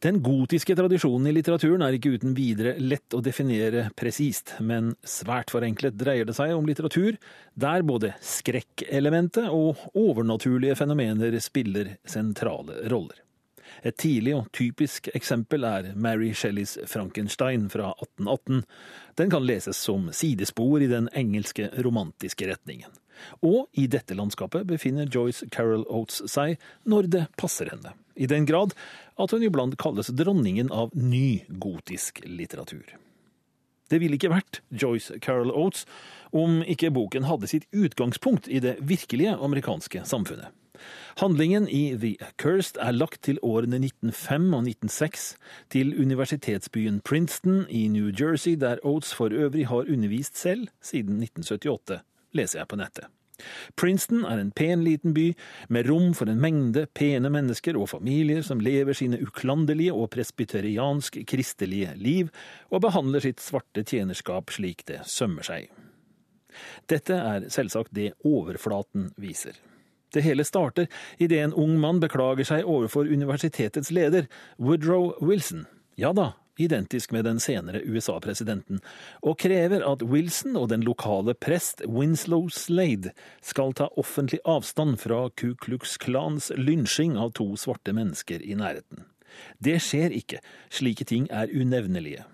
Den 0.00 0.22
gotiske 0.22 0.74
tradisjonen 0.78 1.28
i 1.28 1.34
litteraturen 1.36 1.82
er 1.84 1.96
ikke 1.96 2.14
uten 2.16 2.34
videre 2.36 2.76
lett 2.80 3.14
å 3.14 3.20
definere 3.24 3.88
presist, 3.98 4.54
men 4.64 4.94
svært 5.04 5.52
forenklet 5.52 5.98
dreier 5.98 6.28
det 6.28 6.36
seg 6.38 6.54
om 6.56 6.68
litteratur 6.68 7.18
der 7.58 7.84
både 7.86 8.14
skrekkelementet 8.24 9.50
og 9.52 9.88
overnaturlige 9.98 10.78
fenomener 10.78 11.36
spiller 11.44 11.96
sentrale 12.08 12.84
roller. 12.92 13.18
Et 13.84 13.94
tidlig 13.94 14.32
og 14.34 14.48
typisk 14.56 15.10
eksempel 15.14 15.66
er 15.68 15.90
Mary 15.94 16.32
Shelleys 16.34 16.78
Frankenstein 16.88 17.68
fra 17.70 17.92
1818. 17.98 18.62
Den 19.20 19.30
kan 19.30 19.44
leses 19.46 19.78
som 19.78 20.08
sidespor 20.14 20.82
i 20.82 20.90
den 20.90 21.10
engelske 21.12 21.68
romantiske 21.84 22.48
retningen. 22.48 22.90
Og 23.44 23.66
i 23.72 23.86
dette 23.90 24.16
landskapet 24.18 24.66
befinner 24.68 25.10
Joyce 25.10 25.48
Carol 25.54 25.86
Oates 25.88 26.22
seg 26.30 26.58
når 26.88 27.10
det 27.14 27.24
passer 27.40 27.70
henne. 27.72 27.94
I 28.18 28.26
den 28.30 28.46
grad 28.48 28.74
at 29.18 29.34
hun 29.34 29.44
iblant 29.46 29.78
kalles 29.78 30.10
dronningen 30.14 30.72
av 30.74 30.94
ny 30.94 31.44
gotisk 31.62 32.22
litteratur. 32.26 32.96
Det 33.88 34.02
ville 34.02 34.18
ikke 34.18 34.32
vært 34.32 34.60
Joyce 34.68 35.16
Carol 35.24 35.52
Oates 35.54 35.86
om 36.36 36.60
ikke 36.66 36.92
boken 36.92 37.28
hadde 37.28 37.48
sitt 37.48 37.68
utgangspunkt 37.72 38.48
i 38.50 38.60
det 38.60 38.76
virkelige 38.84 39.36
amerikanske 39.38 40.04
samfunnet. 40.08 40.52
Handlingen 41.18 41.68
i 41.68 41.96
The 41.98 42.16
Accursed 42.22 42.76
er 42.78 42.94
lagt 42.94 43.22
til 43.26 43.40
årene 43.42 43.80
1905 43.80 44.52
og 44.54 44.68
1906, 44.68 45.24
til 45.70 45.94
universitetsbyen 46.00 47.00
Princeton 47.00 47.64
i 47.68 47.88
New 47.88 48.12
Jersey, 48.20 48.54
der 48.54 48.78
Oates 48.84 49.14
for 49.14 49.34
øvrig 49.34 49.66
har 49.66 49.90
undervist 49.90 50.38
selv 50.38 50.68
siden 50.82 51.22
1978, 51.22 51.98
leser 52.36 52.62
jeg 52.62 52.70
på 52.70 52.80
nettet. 52.80 53.08
Princeton 53.78 54.24
er 54.26 54.40
en 54.40 54.50
pen 54.50 54.82
liten 54.82 55.14
by, 55.14 55.28
med 55.70 55.86
rom 55.86 56.10
for 56.18 56.30
en 56.30 56.40
mengde 56.42 56.86
pene 56.98 57.30
mennesker 57.30 57.78
og 57.78 57.90
familier 57.92 58.42
som 58.46 58.62
lever 58.62 58.96
sine 58.98 59.20
uklanderlige 59.22 59.94
og 59.94 60.10
presbyteriansk-kristelige 60.16 61.94
liv, 62.02 62.32
og 62.74 62.82
behandler 62.88 63.22
sitt 63.22 63.42
svarte 63.44 63.86
tjenerskap 63.86 64.50
slik 64.54 64.84
det 64.90 65.04
sømmer 65.06 65.46
seg. 65.46 65.70
Dette 66.90 67.14
er 67.14 67.48
selvsagt 67.52 67.94
det 67.94 68.14
overflaten 68.26 69.12
viser. 69.20 69.54
Det 70.14 70.24
hele 70.24 70.44
starter 70.48 70.88
idet 71.20 71.42
en 71.44 71.54
ung 71.54 71.76
mann 71.80 72.00
beklager 72.00 72.46
seg 72.48 72.66
overfor 72.66 73.06
universitetets 73.06 73.92
leder, 73.92 74.26
Woodrow 74.56 75.12
Wilson. 75.20 75.66
Ja 76.00 76.14
da, 76.16 76.32
identisk 76.58 77.12
med 77.14 77.24
den 77.24 77.40
senere 77.42 77.82
USA-presidenten, 77.86 78.82
og 79.22 79.38
krever 79.42 79.84
at 79.86 80.02
Wilson 80.02 80.56
og 80.58 80.70
den 80.72 80.84
lokale 80.86 81.34
prest 81.34 81.84
Winslow 81.86 82.48
Slade 82.52 83.14
skal 83.40 83.74
ta 83.78 83.90
offentlig 83.96 84.40
avstand 84.44 84.98
fra 85.02 85.26
Ku 85.30 85.54
Klux 85.54 85.96
Klans 86.02 86.50
lynsjing 86.56 87.16
av 87.18 87.34
to 87.38 87.54
svarte 87.56 87.94
mennesker 87.96 88.42
i 88.42 88.58
nærheten. 88.58 89.06
Det 89.62 89.76
skjer 89.82 90.14
ikke, 90.16 90.42
slike 90.72 91.06
ting 91.08 91.28
er 91.30 91.52
unevnelige. 91.52 92.24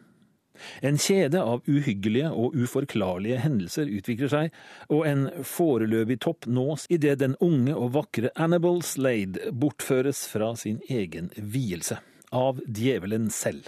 En 0.80 0.98
kjede 0.98 1.40
av 1.42 1.64
uhyggelige 1.66 2.30
og 2.30 2.54
uforklarlige 2.54 3.40
hendelser 3.42 3.90
utvikler 3.90 4.30
seg, 4.30 4.58
og 4.88 5.06
en 5.08 5.26
foreløpig 5.44 6.20
topp 6.24 6.46
nås 6.46 6.86
idet 6.94 7.18
den 7.22 7.36
unge 7.42 7.74
og 7.74 7.94
vakre 7.98 8.30
Annabel 8.38 8.80
Slade 8.86 9.50
bortføres 9.50 10.24
fra 10.30 10.54
sin 10.58 10.80
egen 10.88 11.32
vielse, 11.36 11.98
av 12.30 12.62
djevelen 12.66 13.30
selv. 13.34 13.66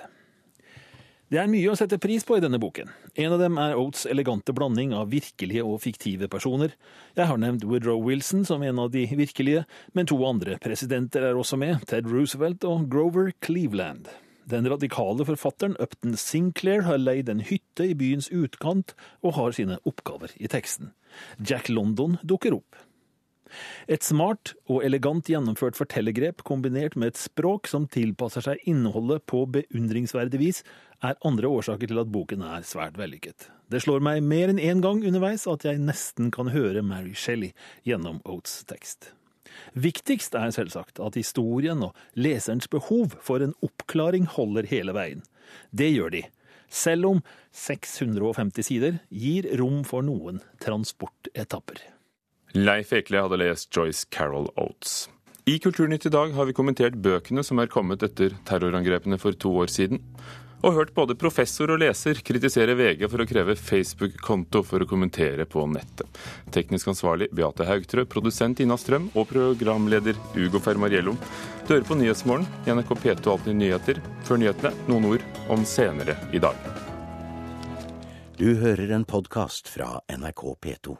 Det 1.27 1.41
er 1.43 1.49
mye 1.51 1.73
å 1.73 1.75
sette 1.75 1.97
pris 1.99 2.23
på 2.23 2.37
i 2.39 2.43
denne 2.45 2.61
boken. 2.63 2.87
En 3.19 3.33
av 3.35 3.41
dem 3.43 3.57
er 3.59 3.73
Oates 3.75 4.05
elegante 4.07 4.53
blanding 4.55 4.93
av 4.95 5.09
virkelige 5.11 5.65
og 5.67 5.81
fiktive 5.83 6.29
personer. 6.31 6.77
Jeg 7.19 7.27
har 7.27 7.41
nevnt 7.43 7.65
Woodrow 7.67 7.99
Wilson 7.99 8.45
som 8.47 8.63
en 8.63 8.79
av 8.79 8.93
de 8.95 9.03
virkelige, 9.11 9.65
men 9.99 10.07
to 10.07 10.21
andre 10.29 10.55
presidenter 10.63 11.27
er 11.27 11.35
også 11.35 11.59
med, 11.59 11.83
Ted 11.91 12.07
Roosevelt 12.07 12.63
og 12.71 12.87
Grover 12.93 13.33
Cleveland. 13.43 14.07
Den 14.47 14.71
radikale 14.71 15.27
forfatteren 15.27 15.75
Upton 15.83 16.15
Sinclair 16.15 16.87
har 16.87 17.03
leid 17.03 17.33
en 17.33 17.43
hytte 17.43 17.89
i 17.91 17.99
byens 17.99 18.31
utkant 18.31 18.95
og 19.27 19.35
har 19.41 19.59
sine 19.59 19.81
oppgaver 19.83 20.31
i 20.39 20.47
teksten. 20.47 20.95
Jack 21.43 21.73
London 21.75 22.21
dukker 22.23 22.55
opp. 22.61 22.86
Et 23.89 24.03
smart 24.03 24.55
og 24.71 24.85
elegant 24.87 25.29
gjennomført 25.31 25.79
fortellergrep 25.79 26.43
kombinert 26.47 26.97
med 26.99 27.15
et 27.15 27.21
språk 27.21 27.71
som 27.71 27.89
tilpasser 27.91 28.45
seg 28.45 28.63
innholdet 28.69 29.25
på 29.31 29.45
beundringsverdig 29.55 30.41
vis, 30.43 30.63
er 31.05 31.19
andre 31.29 31.51
årsaker 31.53 31.91
til 31.91 32.01
at 32.01 32.13
boken 32.13 32.45
er 32.47 32.65
svært 32.67 32.97
vellykket. 32.99 33.51
Det 33.71 33.83
slår 33.83 34.05
meg 34.05 34.23
mer 34.23 34.53
enn 34.53 34.63
én 34.63 34.83
gang 34.85 35.03
underveis 35.05 35.47
at 35.51 35.67
jeg 35.67 35.83
nesten 35.83 36.31
kan 36.35 36.53
høre 36.55 36.85
Mary 36.87 37.15
Shelley 37.19 37.53
gjennom 37.87 38.23
Oates 38.25 38.63
tekst. 38.71 39.13
Viktigst 39.75 40.37
er 40.39 40.53
selvsagt 40.55 41.01
at 41.03 41.19
historien 41.19 41.83
og 41.87 41.97
leserens 42.19 42.69
behov 42.71 43.17
for 43.25 43.43
en 43.45 43.57
oppklaring 43.65 44.29
holder 44.37 44.69
hele 44.71 44.95
veien. 44.97 45.25
Det 45.71 45.91
gjør 45.93 46.15
de, 46.15 46.23
selv 46.69 47.11
om 47.11 47.21
650 47.57 48.71
sider 48.71 49.01
gir 49.11 49.49
rom 49.61 49.83
for 49.87 50.07
noen 50.07 50.43
transportetapper. 50.63 51.81
Leif 52.55 52.93
Ekle 52.93 53.21
hadde 53.25 53.39
lest 53.41 53.71
Joyce 53.77 54.07
Carol 54.11 54.51
Oates. 54.57 55.09
I 55.47 55.59
Kulturnytt 55.59 56.07
i 56.07 56.11
dag 56.11 56.33
har 56.35 56.47
vi 56.49 56.55
kommentert 56.57 56.97
bøkene 56.99 57.45
som 57.47 57.61
er 57.63 57.71
kommet 57.71 58.03
etter 58.03 58.33
terrorangrepene 58.49 59.19
for 59.23 59.37
to 59.39 59.53
år 59.63 59.71
siden. 59.71 60.01
Og 60.65 60.75
hørt 60.75 60.95
både 60.97 61.15
professor 61.15 61.71
og 61.71 61.79
leser 61.83 62.19
kritisere 62.27 62.75
VG 62.75 63.05
for 63.13 63.23
å 63.23 63.27
kreve 63.29 63.55
Facebook-konto 63.61 64.65
for 64.67 64.83
å 64.83 64.89
kommentere 64.91 65.47
på 65.47 65.63
nettet. 65.71 66.19
Teknisk 66.51 66.91
ansvarlig 66.91 67.29
Beate 67.31 67.69
Haugtrø, 67.69 68.07
produsent 68.11 68.63
Ina 68.65 68.75
Strøm 68.81 69.11
og 69.15 69.29
programleder 69.31 70.19
Ugo 70.35 70.59
Fermariello. 70.65 71.15
Du 71.67 71.75
hører 71.77 71.87
på 71.87 72.01
Nyhetsmorgen 72.01 72.49
i 72.67 72.75
NRK 72.75 72.95
P2 73.05 73.37
Alltid 73.37 73.61
nyheter. 73.61 74.03
Før 74.27 74.43
nyhetene 74.43 74.75
noen 74.91 75.11
ord 75.13 75.31
om 75.53 75.63
senere 75.69 76.19
i 76.35 76.43
dag. 76.43 76.59
Du 78.37 78.51
hører 78.61 78.91
en 78.99 79.07
podkast 79.07 79.71
fra 79.71 80.01
NRK 80.11 80.49
P2. 80.67 80.97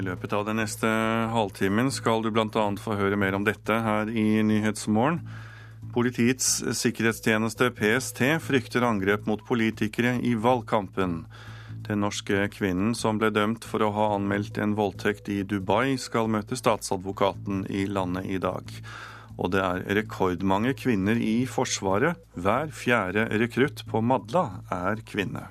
I 0.00 0.04
løpet 0.06 0.32
av 0.32 0.46
den 0.48 0.56
neste 0.56 0.88
halvtimen 1.28 1.90
skal 1.92 2.22
du 2.24 2.30
bl.a. 2.32 2.62
få 2.80 2.94
høre 2.96 3.18
mer 3.20 3.34
om 3.36 3.42
dette 3.44 3.74
her 3.84 4.08
i 4.08 4.40
Nyhetsmorgen. 4.48 5.18
Politiets 5.92 6.62
sikkerhetstjeneste, 6.78 7.68
PST, 7.76 8.22
frykter 8.40 8.86
angrep 8.88 9.28
mot 9.28 9.44
politikere 9.44 10.14
i 10.24 10.32
valgkampen. 10.40 11.18
Den 11.84 12.00
norske 12.06 12.46
kvinnen 12.54 12.96
som 12.96 13.20
ble 13.20 13.28
dømt 13.34 13.68
for 13.68 13.84
å 13.84 13.92
ha 13.98 14.08
anmeldt 14.14 14.62
en 14.64 14.72
voldtekt 14.78 15.28
i 15.28 15.42
Dubai, 15.44 15.98
skal 16.00 16.32
møte 16.32 16.56
statsadvokaten 16.56 17.66
i 17.68 17.84
landet 17.84 18.32
i 18.32 18.40
dag. 18.40 18.72
Og 19.36 19.52
det 19.52 19.60
er 19.60 19.84
rekordmange 20.00 20.78
kvinner 20.80 21.20
i 21.20 21.42
Forsvaret. 21.44 22.16
Hver 22.40 22.72
fjerde 22.72 23.28
rekrutt 23.36 23.84
på 23.90 24.00
Madla 24.00 24.62
er 24.72 25.04
kvinne. 25.04 25.50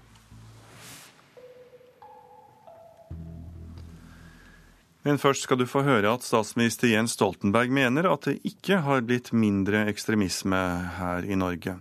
Men 5.10 5.18
først 5.18 5.48
skal 5.48 5.58
du 5.58 5.66
få 5.66 5.82
høre 5.82 6.12
at 6.14 6.22
statsminister 6.22 6.92
Jens 6.92 7.16
Stoltenberg 7.18 7.72
mener 7.74 8.06
at 8.12 8.28
det 8.28 8.36
ikke 8.46 8.78
har 8.86 9.02
blitt 9.02 9.32
mindre 9.34 9.88
ekstremisme 9.90 10.60
her 11.00 11.26
i 11.26 11.38
Norge. 11.40 11.80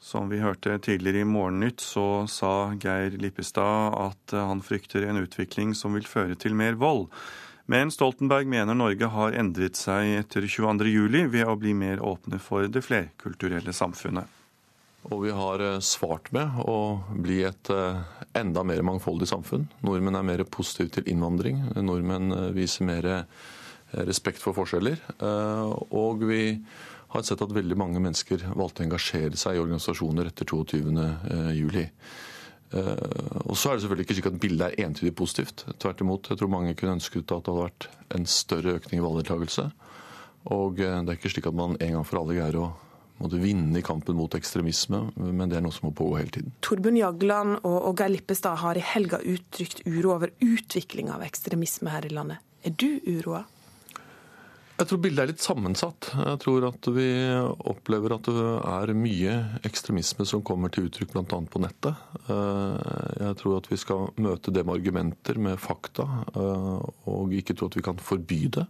Som 0.00 0.30
vi 0.30 0.38
hørte 0.40 0.78
tidligere 0.80 1.26
i 1.26 1.28
Morgennytt, 1.28 1.84
så 1.84 2.24
sa 2.24 2.72
Geir 2.80 3.18
Lippestad 3.20 3.98
at 4.00 4.36
han 4.38 4.64
frykter 4.64 5.04
en 5.04 5.20
utvikling 5.20 5.74
som 5.76 5.92
vil 5.92 6.08
føre 6.08 6.38
til 6.40 6.56
mer 6.56 6.78
vold. 6.80 7.10
Men 7.68 7.92
Stoltenberg 7.92 8.48
mener 8.48 8.80
Norge 8.80 9.12
har 9.12 9.36
endret 9.36 9.76
seg 9.76 10.14
etter 10.22 10.48
22.07 10.48 11.28
ved 11.36 11.44
å 11.44 11.58
bli 11.60 11.76
mer 11.76 12.00
åpne 12.00 12.40
for 12.40 12.64
det 12.64 12.86
flerkulturelle 12.88 13.76
samfunnet. 13.76 14.33
Og 15.12 15.20
vi 15.26 15.32
har 15.36 15.60
eh, 15.60 15.80
svart 15.84 16.30
med 16.32 16.62
å 16.64 17.04
bli 17.12 17.42
et 17.44 17.70
eh, 17.72 18.00
enda 18.40 18.64
mer 18.64 18.80
mangfoldig 18.86 19.28
samfunn. 19.28 19.66
Nordmenn 19.84 20.16
er 20.16 20.26
mer 20.26 20.44
positive 20.48 20.94
til 20.96 21.10
innvandring. 21.12 21.60
Nordmenn 21.76 22.32
eh, 22.32 22.50
viser 22.56 22.88
mer 22.88 23.10
respekt 23.94 24.40
for 24.42 24.56
forskjeller. 24.56 24.98
Og 25.94 26.24
vi 26.26 26.56
har 27.12 27.22
sett 27.22 27.42
at 27.44 27.52
veldig 27.54 27.76
mange 27.78 28.00
mennesker 28.02 28.42
valgte 28.58 28.82
å 28.82 28.86
engasjere 28.88 29.38
seg 29.38 29.54
i 29.54 29.60
organisasjoner 29.62 30.32
etter 30.32 30.48
22.07. 30.50 31.76
Og 32.74 33.54
så 33.54 33.70
er 33.70 33.76
det 33.76 33.84
selvfølgelig 33.84 34.06
ikke 34.08 34.16
slik 34.18 34.30
at 34.32 34.40
bildet 34.42 34.66
er 34.66 34.88
entydig 34.88 35.14
positivt. 35.14 35.62
Tvert 35.78 36.02
imot. 36.02 36.26
Jeg 36.26 36.40
tror 36.40 36.50
mange 36.50 36.74
kunne 36.74 36.96
ønsket 36.96 37.22
at 37.28 37.46
det 37.46 37.54
hadde 37.54 37.68
vært 37.68 37.86
en 38.18 38.26
større 38.26 38.74
økning 38.80 38.98
i 38.98 39.06
valgdeltakelse. 39.06 39.68
Og 40.58 40.82
det 40.82 40.90
er 40.90 41.14
ikke 41.14 41.30
slik 41.36 41.46
at 41.52 41.60
man 41.62 41.78
en 41.78 41.94
gang 42.00 42.08
for 42.08 42.24
alle 42.24 42.34
greier 42.40 42.58
å 42.64 42.72
måtte 43.22 43.40
vinne 43.42 43.78
i 43.78 43.84
kampen 43.84 44.16
mot 44.18 44.34
ekstremisme, 44.34 45.00
men 45.16 45.50
det 45.50 45.58
er 45.58 45.64
noe 45.64 45.74
som 45.74 45.88
må 45.88 45.94
pågå 45.96 46.18
hele 46.20 46.34
tiden. 46.34 46.54
Torbjørn 46.66 47.00
Jagland 47.00 47.56
og, 47.62 47.78
og 47.90 48.00
Geir 48.00 48.14
Lippestad 48.16 48.60
har 48.64 48.78
i 48.78 48.84
helga 48.84 49.22
uttrykt 49.22 49.84
uro 49.86 50.16
over 50.16 50.34
utvikling 50.44 51.12
av 51.14 51.24
ekstremisme 51.26 51.94
her 51.94 52.08
i 52.08 52.14
landet. 52.14 52.42
Er 52.64 52.74
du 52.80 52.88
uroa? 53.06 53.44
Jeg 54.74 54.88
tror 54.90 54.98
bildet 55.04 55.22
er 55.22 55.28
litt 55.30 55.42
sammensatt. 55.44 56.08
Jeg 56.18 56.38
tror 56.42 56.64
at 56.66 56.86
vi 56.96 57.06
opplever 57.70 58.16
at 58.16 58.26
det 58.26 58.46
er 58.72 58.92
mye 58.98 59.34
ekstremisme 59.68 60.26
som 60.26 60.42
kommer 60.42 60.72
til 60.74 60.88
uttrykk 60.88 61.12
bl.a. 61.14 61.38
på 61.46 61.62
nettet. 61.62 62.00
Eh, 62.26 62.88
jeg 63.20 63.36
tror 63.38 63.60
at 63.60 63.68
vi 63.70 63.78
skal 63.78 64.08
møte 64.18 64.50
det 64.50 64.64
med 64.66 64.80
argumenter, 64.80 65.38
med 65.38 65.62
fakta, 65.62 66.08
eh, 66.34 66.82
og 67.06 67.36
ikke 67.38 67.54
tro 67.54 67.70
at 67.70 67.78
vi 67.78 67.84
kan 67.86 68.02
forby 68.02 68.40
det. 68.58 68.66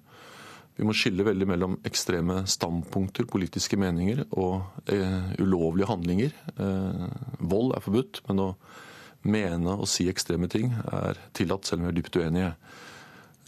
Vi 0.75 0.87
må 0.87 0.95
skille 0.97 1.27
veldig 1.27 1.47
mellom 1.47 1.77
ekstreme 1.87 2.41
standpunkter, 2.51 3.29
politiske 3.31 3.79
meninger, 3.79 4.25
og 4.35 4.91
eh, 4.91 5.35
ulovlige 5.39 5.87
handlinger. 5.87 6.35
Eh, 6.59 7.05
vold 7.39 7.77
er 7.77 7.85
forbudt, 7.85 8.25
men 8.27 8.43
å 8.43 8.49
mene 9.31 9.77
og 9.79 9.87
si 9.89 10.09
ekstreme 10.11 10.49
ting 10.51 10.73
er 10.85 11.21
tillatt, 11.37 11.69
selv 11.69 11.83
om 11.83 11.87
vi 11.87 11.93
er 11.93 11.99
dypt 12.01 12.19
uenige. 12.19 12.51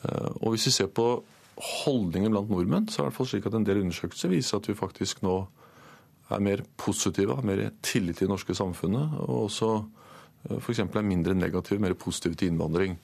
Eh, 0.06 0.30
og 0.38 0.54
hvis 0.54 0.68
vi 0.70 0.76
ser 0.78 0.92
på 0.94 1.08
holdninger 1.56 2.30
blant 2.30 2.52
nordmenn, 2.52 2.86
så 2.86 3.00
er 3.00 3.02
det 3.02 3.06
i 3.06 3.10
hvert 3.10 3.18
fall 3.18 3.30
slik 3.32 3.50
at 3.50 3.58
en 3.58 3.66
del 3.66 3.82
undersøkelser 3.82 4.30
viser 4.30 4.60
at 4.60 4.70
vi 4.70 4.78
faktisk 4.78 5.22
nå 5.26 5.36
er 6.30 6.42
mer 6.42 6.62
positive, 6.78 7.36
har 7.38 7.46
mer 7.46 7.68
tillit 7.86 8.18
til 8.18 8.26
det 8.26 8.34
norske 8.34 8.54
samfunnet, 8.54 9.18
og 9.26 9.46
også 9.48 9.70
eh, 9.78 10.58
f.eks. 10.60 10.84
er 10.86 11.10
mindre 11.10 11.34
negative, 11.34 11.82
mer 11.82 11.98
positive 11.98 12.38
til 12.38 12.52
innvandring. 12.52 12.98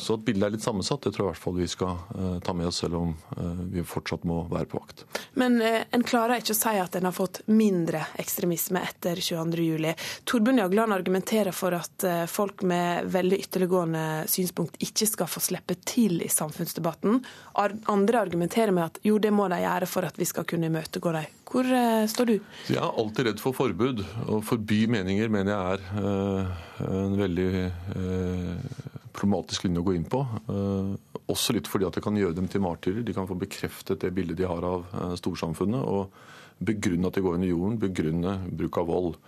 Så 0.00 0.16
at 0.16 0.24
bildet 0.24 0.46
er 0.46 0.54
litt 0.54 0.64
sammensatt, 0.64 1.02
det 1.04 1.12
tror 1.12 1.26
jeg 1.26 1.28
i 1.28 1.34
hvert 1.34 1.42
fall 1.42 1.56
vi 1.58 1.66
skal 1.68 1.98
uh, 2.16 2.38
ta 2.44 2.54
med 2.56 2.70
oss, 2.70 2.78
selv 2.80 2.96
om 2.96 3.10
uh, 3.36 3.62
vi 3.68 3.84
fortsatt 3.84 4.24
må 4.28 4.40
være 4.48 4.68
på 4.70 4.80
vakt. 4.80 5.04
Men 5.40 5.58
uh, 5.60 5.82
en 5.92 6.04
klarer 6.06 6.40
ikke 6.40 6.54
å 6.56 6.60
si 6.60 6.72
at 6.80 6.96
en 6.96 7.08
har 7.08 7.14
fått 7.16 7.42
mindre 7.52 8.06
ekstremisme 8.20 8.80
etter 8.80 9.20
22.07. 9.20 9.90
Torbjørn 10.24 10.62
Jagland 10.62 10.96
argumenterer 10.96 11.52
for 11.56 11.76
at 11.76 12.04
folk 12.30 12.64
med 12.66 13.10
veldig 13.12 13.40
ytterliggående 13.44 14.04
synspunkt 14.30 14.78
ikke 14.80 15.08
skal 15.08 15.28
få 15.30 15.42
slippe 15.44 15.76
til 15.84 16.22
i 16.24 16.30
samfunnsdebatten. 16.32 17.20
Ar 17.60 17.74
andre 17.92 18.22
argumenterer 18.24 18.72
med 18.74 18.86
at 18.86 19.00
jo, 19.04 19.18
det 19.20 19.32
må 19.34 19.48
de 19.52 19.60
gjøre 19.60 19.88
for 19.90 20.08
at 20.08 20.16
vi 20.20 20.28
skal 20.28 20.46
kunne 20.48 20.70
imøtegå 20.70 21.12
dem. 21.16 21.36
Hvor 21.50 21.66
står 22.06 22.28
du? 22.28 22.36
Jeg 22.70 22.78
er 22.78 23.00
alltid 23.02 23.26
redd 23.26 23.42
for 23.42 23.56
forbud. 23.56 24.04
Å 24.30 24.38
forby 24.46 24.84
meninger 24.92 25.32
mener 25.32 25.56
jeg 25.56 25.80
er 26.06 26.84
en 26.86 27.18
veldig 27.18 27.50
problematisk 29.16 29.66
linje 29.66 29.82
å 29.82 29.86
gå 29.86 29.94
inn 29.96 30.06
på. 30.10 30.22
Eh, 30.52 31.20
også 31.30 31.54
litt 31.56 31.70
fordi 31.70 31.86
at 31.88 31.96
det 31.96 32.04
kan 32.04 32.16
gjøre 32.18 32.36
dem 32.38 32.48
til 32.50 32.64
martyrer. 32.64 33.04
De 33.06 33.14
kan 33.16 33.28
få 33.28 33.38
bekreftet 33.38 34.02
det 34.04 34.12
bildet 34.16 34.40
de 34.40 34.48
har 34.48 34.66
av 34.66 34.86
eh, 34.92 35.14
storsamfunnet, 35.20 35.82
og 35.82 36.64
begrunne 36.64 37.08
at 37.08 37.16
de 37.16 37.24
går 37.24 37.38
under 37.38 37.50
jorden, 37.50 37.78
begrunne 37.80 38.36
bruk 38.50 38.80
av 38.82 38.90
vold. 38.90 39.20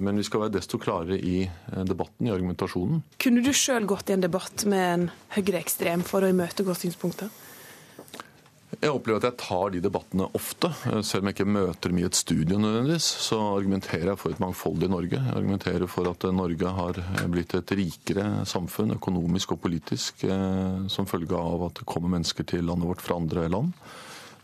Men 0.00 0.20
vi 0.20 0.24
skal 0.24 0.44
være 0.44 0.54
desto 0.54 0.78
klarere 0.80 1.18
i 1.18 1.42
eh, 1.44 1.84
debatten, 1.88 2.28
i 2.28 2.34
argumentasjonen. 2.34 3.02
Kunne 3.20 3.44
du 3.44 3.52
sjøl 3.56 3.88
gått 3.90 4.10
i 4.10 4.16
en 4.16 4.24
debatt 4.24 4.66
med 4.70 4.86
en 4.86 5.06
høyreekstrem 5.36 6.04
for 6.06 6.24
å 6.24 6.30
imøtegå 6.30 6.76
synspunkter? 6.78 7.32
Jeg 8.80 8.94
opplever 8.96 9.20
at 9.20 9.26
jeg 9.28 9.36
tar 9.42 9.72
de 9.74 9.80
debattene 9.84 10.24
ofte. 10.32 10.70
Selv 11.04 11.20
om 11.20 11.28
jeg 11.28 11.34
ikke 11.36 11.52
møter 11.52 11.92
dem 11.92 11.98
i 12.00 12.04
et 12.06 12.16
studio 12.16 12.56
nødvendigvis, 12.56 13.08
så 13.26 13.36
argumenterer 13.58 14.08
jeg 14.08 14.20
for 14.22 14.32
et 14.32 14.40
mangfoldig 14.40 14.88
Norge. 14.88 15.18
Jeg 15.18 15.34
argumenterer 15.36 15.84
for 15.92 16.08
at 16.08 16.24
Norge 16.32 16.72
har 16.78 17.00
blitt 17.28 17.52
et 17.58 17.74
rikere 17.76 18.46
samfunn 18.48 18.94
økonomisk 18.96 19.52
og 19.52 19.60
politisk 19.66 20.24
eh, 20.24 20.86
som 20.88 21.08
følge 21.10 21.36
av 21.36 21.66
at 21.66 21.82
det 21.82 21.88
kommer 21.92 22.14
mennesker 22.14 22.48
til 22.48 22.64
landet 22.70 22.88
vårt 22.88 23.04
fra 23.04 23.18
andre 23.20 23.44
land. 23.52 23.74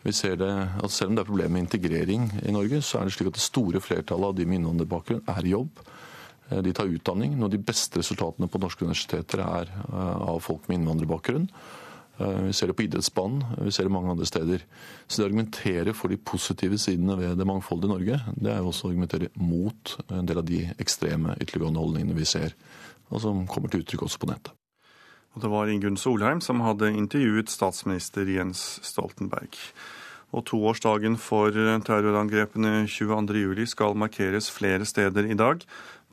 Vi 0.05 0.13
ser 0.13 0.37
det, 0.37 0.53
at 0.85 0.93
Selv 0.93 1.15
om 1.15 1.17
det 1.17 1.25
er 1.25 1.31
problemer 1.31 1.57
med 1.57 1.65
integrering 1.65 2.29
i 2.45 2.53
Norge, 2.53 2.83
så 2.85 3.01
er 3.01 3.09
det 3.09 3.17
slik 3.17 3.33
at 3.33 3.41
det 3.41 3.47
store 3.47 3.81
flertallet 3.81 4.35
av 4.35 4.37
de 4.37 4.45
med 4.45 4.61
innvandrerbakgrunn 4.61 5.25
er 5.33 5.49
i 5.49 5.57
jobb. 5.57 5.81
Eh, 6.51 6.61
de 6.61 6.77
tar 6.77 6.93
utdanning. 6.93 7.33
Noen 7.33 7.49
av 7.49 7.57
de 7.57 7.65
beste 7.73 8.05
resultatene 8.05 8.53
på 8.53 8.61
norske 8.61 8.85
universiteter 8.85 9.47
er 9.49 9.73
eh, 9.73 10.29
av 10.29 10.45
folk 10.45 10.69
med 10.69 10.83
innvandrerbakgrunn. 10.83 11.49
Eh, 12.19 12.41
vi 12.49 12.53
ser 12.57 12.71
det 12.71 12.77
på 12.79 12.87
idrettsbanen, 12.87 13.45
vi 13.65 13.73
ser 13.73 13.85
det 13.85 13.93
mange 13.93 14.11
andre 14.11 14.27
steder. 14.29 14.63
Så 15.07 15.21
det 15.21 15.27
å 15.27 15.29
argumentere 15.31 15.95
for 15.97 16.13
de 16.13 16.17
positive 16.17 16.79
sidene 16.81 17.19
ved 17.21 17.37
det 17.37 17.49
mangfoldige 17.49 17.93
Norge, 17.93 18.21
det 18.35 18.53
er 18.53 18.63
jo 18.63 18.71
også 18.71 18.89
å 18.89 18.93
argumentere 18.93 19.33
mot 19.37 19.97
en 20.09 20.29
del 20.29 20.41
av 20.41 20.47
de 20.49 20.63
ekstreme 20.81 21.37
ytterliggående 21.37 21.83
holdningene 21.83 22.17
vi 22.17 22.29
ser, 22.29 22.57
og 23.11 23.21
som 23.23 23.45
kommer 23.51 23.73
til 23.73 23.85
uttrykk 23.85 24.07
også 24.07 24.23
på 24.23 24.31
nettet. 24.33 24.55
Og 25.37 25.43
det 25.45 25.53
var 25.53 25.69
Ingunn 25.69 25.99
Solheim 26.01 26.41
som 26.41 26.63
hadde 26.65 26.95
intervjuet 26.97 27.53
statsminister 27.53 28.25
Jens 28.25 28.79
Stoltenberg. 28.87 29.53
Og 30.33 30.47
toårsdagen 30.49 31.19
for 31.21 31.53
terrorangrepene 31.53 32.87
22.07 32.89 33.67
skal 33.69 33.99
markeres 34.01 34.49
flere 34.51 34.89
steder 34.89 35.29
i 35.29 35.37
dag. 35.37 35.61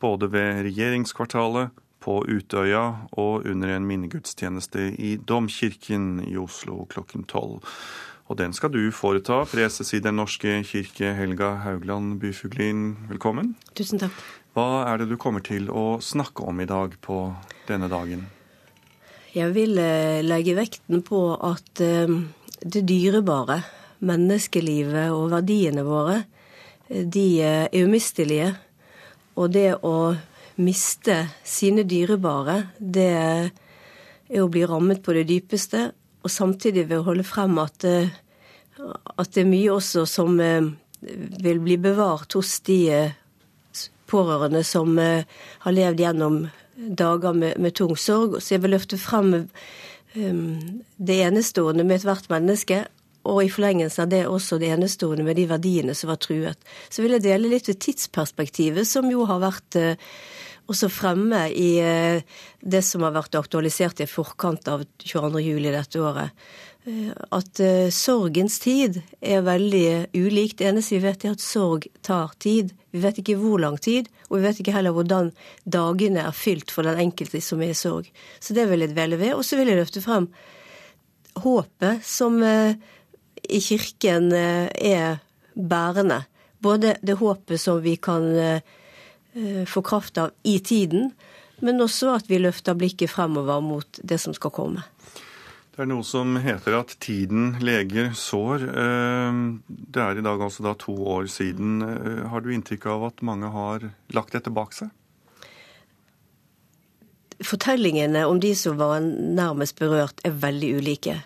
Både 0.04 0.28
ved 0.28 0.66
regjeringskvartalet, 0.68 1.72
på 2.04 2.20
Utøya 2.28 2.84
og 3.16 3.48
under 3.48 3.72
en 3.74 3.88
minnegudstjeneste 3.88 4.92
i 5.00 5.16
Domkirken 5.18 6.20
i 6.28 6.36
Oslo 6.40 6.84
klokken 6.92 7.24
tolv. 7.30 7.64
Og 8.32 8.40
den 8.40 8.54
skal 8.56 8.72
du 8.72 8.92
foreta, 8.96 9.44
preses 9.50 9.94
i 9.94 10.02
Den 10.04 10.18
norske 10.20 10.62
kirke, 10.68 11.12
Helga 11.16 11.56
Haugland 11.66 12.20
Byfuglin. 12.22 12.96
Velkommen. 13.10 13.56
Tusen 13.76 14.00
takk. 14.02 14.16
Hva 14.54 14.86
er 14.88 15.02
det 15.02 15.10
du 15.10 15.18
kommer 15.18 15.44
til 15.44 15.68
å 15.74 16.00
snakke 16.04 16.46
om 16.48 16.62
i 16.62 16.70
dag 16.70 16.96
på 17.04 17.26
denne 17.68 17.90
dagen? 17.92 18.28
Jeg 19.34 19.50
vil 19.56 19.80
eh, 19.82 20.22
legge 20.22 20.54
vekten 20.54 21.02
på 21.06 21.24
at 21.42 21.82
eh, 21.82 22.12
det 22.62 22.84
dyrebare, 22.86 23.64
menneskelivet 24.06 25.10
og 25.16 25.32
verdiene 25.34 25.86
våre, 25.88 26.20
eh, 26.88 27.02
de 27.02 27.26
er 27.42 27.74
umistelige. 27.74 28.52
Og 29.34 29.50
det 29.56 29.72
å 29.82 30.14
miste 30.62 31.18
sine 31.44 31.86
dyrebare, 31.88 32.58
det 32.80 33.10
er 33.18 34.42
å 34.42 34.50
bli 34.52 34.64
rammet 34.68 35.04
på 35.04 35.16
det 35.18 35.28
dypeste. 35.30 35.92
Og 36.24 36.32
samtidig 36.32 36.88
ved 36.90 37.02
å 37.02 37.08
holde 37.10 37.26
frem 37.28 37.58
at, 37.62 37.84
eh, 37.84 38.10
at 39.18 39.34
det 39.34 39.44
er 39.44 39.50
mye 39.50 39.74
også 39.74 40.06
som 40.10 40.40
eh, 40.40 40.72
vil 41.44 41.60
bli 41.64 41.78
bevart 41.78 42.34
hos 42.38 42.60
de 42.68 42.80
eh, 42.90 43.16
pårørende 44.08 44.62
som 44.68 44.98
har 45.00 45.74
levd 45.74 46.00
gjennom 46.04 46.36
dager 46.78 47.34
med, 47.34 47.58
med 47.58 47.74
tung 47.74 47.96
sorg. 47.98 48.38
Så 48.40 48.54
jeg 48.54 48.62
vil 48.62 48.76
løfte 48.76 49.00
frem 49.02 49.48
det 50.14 51.16
enestående 51.26 51.82
med 51.82 51.96
ethvert 51.98 52.28
menneske, 52.30 52.84
og 53.26 53.40
i 53.42 53.50
forlengelsen 53.50 54.04
av 54.04 54.12
det 54.12 54.22
også 54.28 54.60
det 54.62 54.70
enestående 54.76 55.26
med 55.26 55.40
de 55.40 55.48
verdiene 55.50 55.96
som 55.98 56.12
var 56.12 56.20
truet. 56.22 56.60
Så 56.92 57.02
vil 57.02 57.16
jeg 57.16 57.26
dele 57.26 57.50
litt 57.50 57.70
ved 57.72 57.80
tidsperspektivet, 57.82 58.86
som 58.88 59.10
jo 59.10 59.24
har 59.30 59.42
vært 59.42 59.80
uh, 59.80 60.12
også 60.72 60.90
fremme 60.91 61.48
i 61.52 61.72
eh, 61.84 62.23
det 62.61 62.84
som 62.85 63.03
har 63.03 63.15
vært 63.15 63.35
aktualisert 63.35 64.03
i 64.03 64.10
forkant 64.10 64.68
av 64.72 64.85
22.07. 65.03 65.72
dette 65.73 66.02
året. 66.02 66.45
Eh, 66.88 67.11
at 67.35 67.61
eh, 67.64 67.90
sorgens 67.94 68.60
tid 68.64 69.02
er 69.19 69.44
veldig 69.45 70.14
ulik. 70.15 70.56
Det 70.60 70.69
eneste 70.72 70.98
vi 70.98 71.03
vet, 71.03 71.26
er 71.26 71.35
at 71.35 71.44
sorg 71.44 71.88
tar 72.06 72.35
tid. 72.44 72.73
Vi 72.95 73.03
vet 73.03 73.19
ikke 73.19 73.38
hvor 73.41 73.60
lang 73.61 73.77
tid, 73.81 74.07
og 74.30 74.40
vi 74.40 74.48
vet 74.48 74.64
ikke 74.64 74.76
heller 74.76 74.95
hvordan 74.95 75.34
dagene 75.65 76.27
er 76.27 76.38
fylt 76.38 76.72
for 76.72 76.88
den 76.88 77.02
enkelte 77.07 77.41
som 77.44 77.64
er 77.64 77.73
i 77.73 77.77
sorg. 77.77 78.10
Så 78.40 78.56
det 78.56 78.68
vil 78.72 78.85
jeg 78.85 78.94
dvele 78.95 79.19
ved. 79.19 79.35
Og 79.35 79.44
så 79.48 79.60
vil 79.60 79.72
jeg 79.72 79.81
løfte 79.81 80.03
frem 80.06 80.30
håpet 81.44 82.06
som 82.06 82.38
i 82.44 83.60
kirken 83.65 84.30
er 84.38 85.18
bærende. 85.57 86.22
Både 86.64 86.94
det 87.02 87.18
håpet 87.18 87.60
som 87.60 87.81
vi 87.84 87.98
kan 87.98 88.30
Eh, 88.53 88.61
få 89.68 89.82
kraft 89.82 90.18
av 90.22 90.32
i 90.44 90.60
tiden, 90.62 91.12
men 91.64 91.82
også 91.82 92.12
at 92.18 92.28
vi 92.30 92.38
løfter 92.42 92.78
blikket 92.78 93.10
fremover 93.10 93.64
mot 93.66 94.00
det 94.04 94.20
som 94.22 94.36
skal 94.38 94.54
komme. 94.54 94.84
Det 95.74 95.82
er 95.82 95.88
noe 95.90 96.06
som 96.06 96.36
heter 96.38 96.76
at 96.78 96.92
tiden 97.02 97.56
leger 97.66 98.12
sår. 98.14 98.66
Eh, 98.70 99.38
det 99.66 100.02
er 100.04 100.20
i 100.20 100.26
dag 100.26 100.42
altså 100.46 100.68
da 100.68 100.76
to 100.78 100.94
år 101.16 101.26
siden. 101.34 101.80
Eh, 101.82 102.20
har 102.30 102.44
du 102.46 102.52
inntrykk 102.54 102.86
av 102.94 103.08
at 103.08 103.24
mange 103.26 103.50
har 103.50 103.88
lagt 104.14 104.38
dette 104.38 104.54
bak 104.54 104.78
seg? 104.78 104.92
Fortellingene 107.42 108.28
om 108.30 108.38
de 108.38 108.54
som 108.56 108.78
var 108.78 109.02
nærmest 109.02 109.80
berørt, 109.82 110.22
er 110.22 110.38
veldig 110.46 110.70
ulike. 110.78 111.18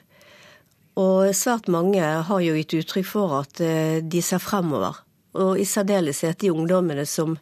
Og 0.97 1.35
svært 1.35 1.67
mange 1.67 1.99
har 1.99 2.39
jo 2.41 2.55
gitt 2.55 2.77
uttrykk 2.79 3.05
for 3.05 3.35
at 3.43 3.59
de 3.59 4.21
ser 4.25 4.41
fremover. 4.41 4.95
Og 5.37 5.59
i 5.59 5.67
særdeleshet 5.67 6.39
de 6.41 6.55
ungdommene 6.55 7.03
som 7.05 7.35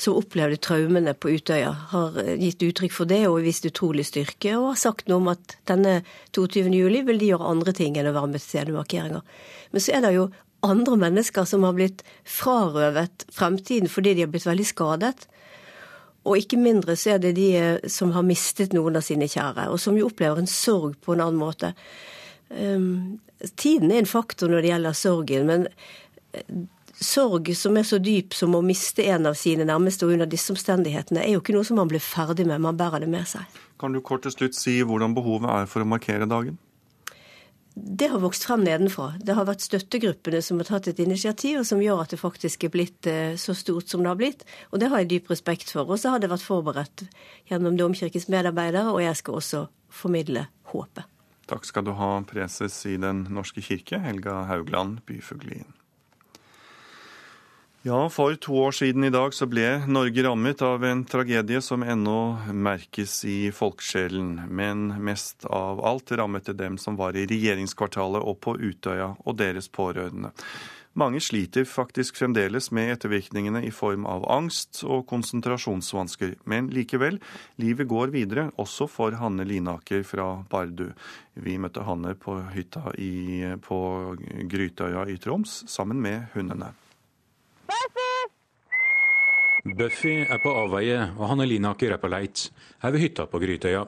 som 0.00 0.18
opplevde 0.18 0.60
traumene 0.62 1.14
på 1.14 1.34
Utøya, 1.36 1.72
har 1.92 2.16
gitt 2.40 2.62
uttrykk 2.64 2.94
for 2.94 3.10
det 3.10 3.24
og 3.28 3.42
vist 3.46 3.66
utrolig 3.68 4.06
styrke, 4.08 4.54
og 4.58 4.72
har 4.72 4.80
sagt 4.80 5.10
noe 5.10 5.22
om 5.22 5.32
at 5.32 5.56
denne 5.70 6.00
22. 6.36 6.68
juli 6.74 7.02
vil 7.06 7.20
de 7.20 7.32
gjøre 7.32 7.50
andre 7.52 7.74
ting 7.76 7.98
enn 7.98 8.10
å 8.10 8.14
være 8.16 8.32
med 8.32 8.42
til 8.42 8.48
scenemarkeringer. 8.48 9.26
Men 9.72 9.84
så 9.84 9.96
er 9.96 10.06
det 10.06 10.14
jo 10.16 10.30
andre 10.62 10.96
mennesker 11.08 11.46
som 11.48 11.66
har 11.66 11.74
blitt 11.76 12.04
frarøvet 12.28 13.26
fremtiden 13.34 13.90
fordi 13.90 14.14
de 14.14 14.26
har 14.26 14.32
blitt 14.32 14.46
veldig 14.46 14.66
skadet. 14.68 15.26
Og 16.22 16.38
ikke 16.38 16.60
mindre 16.60 16.94
så 16.98 17.16
er 17.16 17.22
det 17.22 17.34
de 17.34 17.48
som 17.90 18.12
har 18.14 18.26
mistet 18.26 18.74
noen 18.76 18.98
av 18.98 19.02
sine 19.06 19.26
kjære, 19.30 19.66
og 19.72 19.80
som 19.82 19.96
jo 19.98 20.06
opplever 20.06 20.38
en 20.38 20.50
sorg 20.50 20.94
på 21.02 21.16
en 21.16 21.24
annen 21.24 21.40
måte. 21.40 21.72
Um, 22.52 23.18
tiden 23.58 23.90
er 23.90 24.02
en 24.02 24.10
faktor 24.10 24.52
når 24.52 24.62
det 24.62 24.70
gjelder 24.70 24.98
sorgen, 24.98 25.50
men 25.50 25.66
sorg 27.06 27.50
som 27.58 27.76
er 27.78 27.86
så 27.86 27.98
dyp 28.02 28.34
som 28.36 28.56
å 28.56 28.62
miste 28.64 29.04
en 29.12 29.28
av 29.30 29.36
sine 29.38 29.66
nærmeste 29.68 30.06
og 30.06 30.16
under 30.16 30.28
disse 30.30 30.52
omstendighetene, 30.54 31.22
er 31.22 31.34
jo 31.34 31.42
ikke 31.42 31.54
noe 31.56 31.66
som 31.68 31.80
man 31.80 31.90
blir 31.90 32.02
ferdig 32.02 32.46
med, 32.48 32.62
man 32.64 32.78
bærer 32.78 33.04
det 33.04 33.10
med 33.12 33.28
seg. 33.28 33.62
Kan 33.80 33.94
du 33.94 34.02
kort 34.04 34.24
til 34.26 34.34
slutt 34.34 34.58
si 34.58 34.78
hvordan 34.86 35.16
behovet 35.16 35.50
er 35.50 35.70
for 35.70 35.84
å 35.84 35.88
markere 35.88 36.28
dagen? 36.30 36.58
Det 37.74 38.10
har 38.12 38.20
vokst 38.20 38.44
frem 38.44 38.64
nedenfra. 38.66 39.14
Det 39.16 39.32
har 39.32 39.46
vært 39.48 39.64
støttegruppene 39.64 40.42
som 40.44 40.58
har 40.60 40.68
tatt 40.68 40.90
et 40.90 41.00
initiativ, 41.00 41.62
og 41.62 41.66
som 41.66 41.80
gjør 41.80 42.02
at 42.02 42.12
det 42.12 42.20
faktisk 42.20 42.66
er 42.66 42.72
blitt 42.74 43.08
eh, 43.08 43.32
så 43.40 43.54
stort 43.56 43.88
som 43.88 44.04
det 44.04 44.10
har 44.12 44.18
blitt. 44.20 44.44
Og 44.70 44.82
det 44.82 44.90
har 44.92 45.00
jeg 45.00 45.08
dyp 45.14 45.32
respekt 45.32 45.72
for. 45.72 45.88
Og 45.88 46.00
så 46.02 46.12
har 46.12 46.20
det 46.20 46.28
vært 46.28 46.44
forberedt 46.44 47.06
gjennom 47.48 47.78
Domkirkens 47.80 48.28
medarbeidere, 48.28 48.92
og 48.92 49.00
jeg 49.00 49.16
skal 49.22 49.40
også 49.40 49.62
formidle 49.92 50.44
håpet. 50.74 51.08
Takk 51.48 51.64
skal 51.68 51.88
du 51.88 51.94
ha, 51.96 52.14
preses 52.28 52.76
i 52.88 52.98
Den 53.00 53.24
norske 53.32 53.64
kirke, 53.64 53.98
Helga 54.04 54.42
Haugland 54.52 55.00
Byfuglien. 55.08 55.72
Ja, 57.84 58.08
for 58.08 58.34
to 58.34 58.54
år 58.62 58.70
siden 58.70 59.04
i 59.04 59.10
dag 59.10 59.34
så 59.34 59.48
ble 59.50 59.64
Norge 59.90 60.22
rammet 60.22 60.60
av 60.62 60.84
en 60.86 61.00
tragedie 61.02 61.58
som 61.66 61.82
ennå 61.82 62.18
merkes 62.54 63.16
i 63.26 63.50
folkesjelen. 63.50 64.36
Men 64.46 64.84
mest 65.02 65.42
av 65.50 65.80
alt 65.82 66.12
rammet 66.14 66.46
det 66.46 66.60
dem 66.60 66.76
som 66.78 66.94
var 66.94 67.18
i 67.18 67.24
regjeringskvartalet 67.26 68.22
og 68.22 68.38
på 68.38 68.54
Utøya, 68.54 69.08
og 69.26 69.34
deres 69.40 69.66
pårørende. 69.66 70.30
Mange 70.94 71.18
sliter 71.24 71.66
faktisk 71.66 72.20
fremdeles 72.20 72.70
med 72.70 72.92
ettervirkningene 72.92 73.64
i 73.66 73.72
form 73.74 74.06
av 74.06 74.28
angst 74.30 74.84
og 74.86 75.08
konsentrasjonsvansker. 75.10 76.36
Men 76.46 76.68
likevel, 76.70 77.18
livet 77.58 77.90
går 77.90 78.14
videre, 78.14 78.44
også 78.62 78.86
for 78.86 79.18
Hanne 79.18 79.48
Linaker 79.48 80.06
fra 80.06 80.28
Bardu. 80.52 80.92
Vi 81.34 81.58
møtte 81.58 81.82
Hanne 81.88 82.14
på 82.14 82.38
hytta 82.54 82.94
i, 82.94 83.42
på 83.58 83.80
Grytøya 84.54 85.08
i 85.10 85.18
Troms 85.18 85.64
sammen 85.66 85.98
med 86.04 86.30
hundene. 86.36 86.70
Buffy 89.62 90.24
er 90.26 90.40
på 90.42 90.50
avveie, 90.58 91.04
og 91.14 91.28
Hanne 91.30 91.44
Linaker 91.46 91.92
er 91.94 92.00
på 92.02 92.08
leit, 92.10 92.48
her 92.82 92.90
ved 92.90 93.04
hytta 93.04 93.28
på 93.30 93.38
Grytøya. 93.38 93.84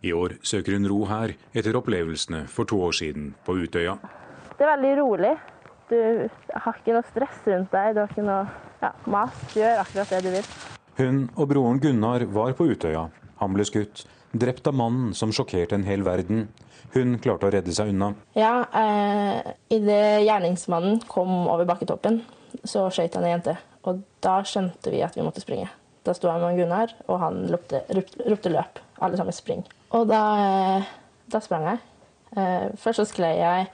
I 0.00 0.14
år 0.16 0.38
søker 0.40 0.78
hun 0.78 0.88
ro 0.88 1.02
her, 1.10 1.34
etter 1.52 1.76
opplevelsene 1.76 2.46
for 2.48 2.64
to 2.64 2.78
år 2.86 2.96
siden 2.96 3.34
på 3.44 3.58
Utøya. 3.60 3.98
Det 4.56 4.64
er 4.64 4.72
veldig 4.72 4.94
rolig. 4.96 5.34
Du 5.92 5.98
har 6.64 6.80
ikke 6.80 6.96
noe 6.96 7.04
stress 7.10 7.44
rundt 7.52 7.68
deg, 7.74 7.92
du 7.92 8.00
har 8.00 8.08
ikke 8.08 8.24
noe 8.24 8.48
ja, 8.80 8.94
mas. 9.12 9.44
Du 9.52 9.60
gjør 9.60 9.84
akkurat 9.84 10.16
det 10.16 10.24
du 10.24 10.32
vil. 10.38 10.50
Hun 11.02 11.22
og 11.36 11.52
broren 11.52 11.84
Gunnar 11.84 12.24
var 12.32 12.56
på 12.56 12.70
Utøya. 12.72 13.10
Han 13.44 13.56
ble 13.56 13.68
skutt, 13.68 14.06
drept 14.32 14.72
av 14.72 14.80
mannen 14.80 15.12
som 15.12 15.36
sjokkerte 15.36 15.76
en 15.76 15.84
hel 15.84 16.00
verden. 16.06 16.46
Hun 16.96 17.18
klarte 17.20 17.50
å 17.50 17.52
redde 17.52 17.76
seg 17.76 17.92
unna. 17.92 18.14
Ja, 18.40 18.62
eh, 18.72 19.52
idet 19.68 20.24
gjerningsmannen 20.24 21.02
kom 21.12 21.42
over 21.44 21.68
bakketoppen, 21.68 22.22
så 22.64 22.88
skøyt 22.88 23.20
han 23.20 23.28
ei 23.28 23.36
jente. 23.36 23.60
Og 23.88 24.02
da 24.24 24.40
skjønte 24.44 24.92
vi 24.92 25.00
at 25.04 25.16
vi 25.16 25.24
måtte 25.24 25.42
springe. 25.42 25.70
Da 26.04 26.14
sto 26.16 26.30
jeg 26.30 26.40
med 26.40 26.56
Gunnar, 26.56 26.92
og 27.08 27.20
han 27.20 27.42
ropte, 27.52 27.82
ropte 27.92 28.52
løp. 28.52 28.80
Alle 29.00 29.20
sammen 29.20 29.36
spring. 29.36 29.62
Og 29.96 30.06
da, 30.08 30.20
eh, 30.40 30.90
da 31.32 31.40
sprang 31.44 31.66
jeg. 31.68 31.80
Eh, 32.36 32.68
først 32.80 33.02
så 33.02 33.06
sklei 33.08 33.34
jeg 33.38 33.66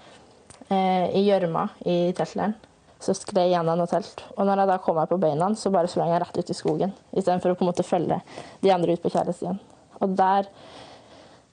eh, 0.70 1.06
i 1.18 1.26
gjørma 1.26 1.68
i 1.84 1.96
teltleiren. 2.16 2.56
Så 3.02 3.14
sklei 3.14 3.46
jeg 3.46 3.56
gjennom 3.56 3.78
noe 3.78 3.90
telt. 3.90 4.24
Og 4.36 4.46
når 4.46 4.62
jeg 4.62 4.70
da 4.72 4.78
kom 4.82 4.98
meg 4.98 5.10
på 5.10 5.20
beina, 5.22 5.50
så 5.54 5.70
bare 5.74 5.90
sprang 5.90 6.10
jeg 6.14 6.22
rett 6.22 6.38
ut 6.38 6.50
i 6.50 6.56
skogen. 6.56 6.94
Istedenfor 7.12 7.52
å 7.52 7.58
på 7.58 7.66
en 7.66 7.70
måte 7.70 7.86
følge 7.86 8.20
de 8.62 8.72
andre 8.74 8.96
ut 8.96 9.02
på 9.02 9.12
kjærestien. 9.12 9.58
Og 10.00 10.14
der 10.16 10.48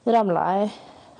ramla 0.07 0.45
jeg 0.57 0.71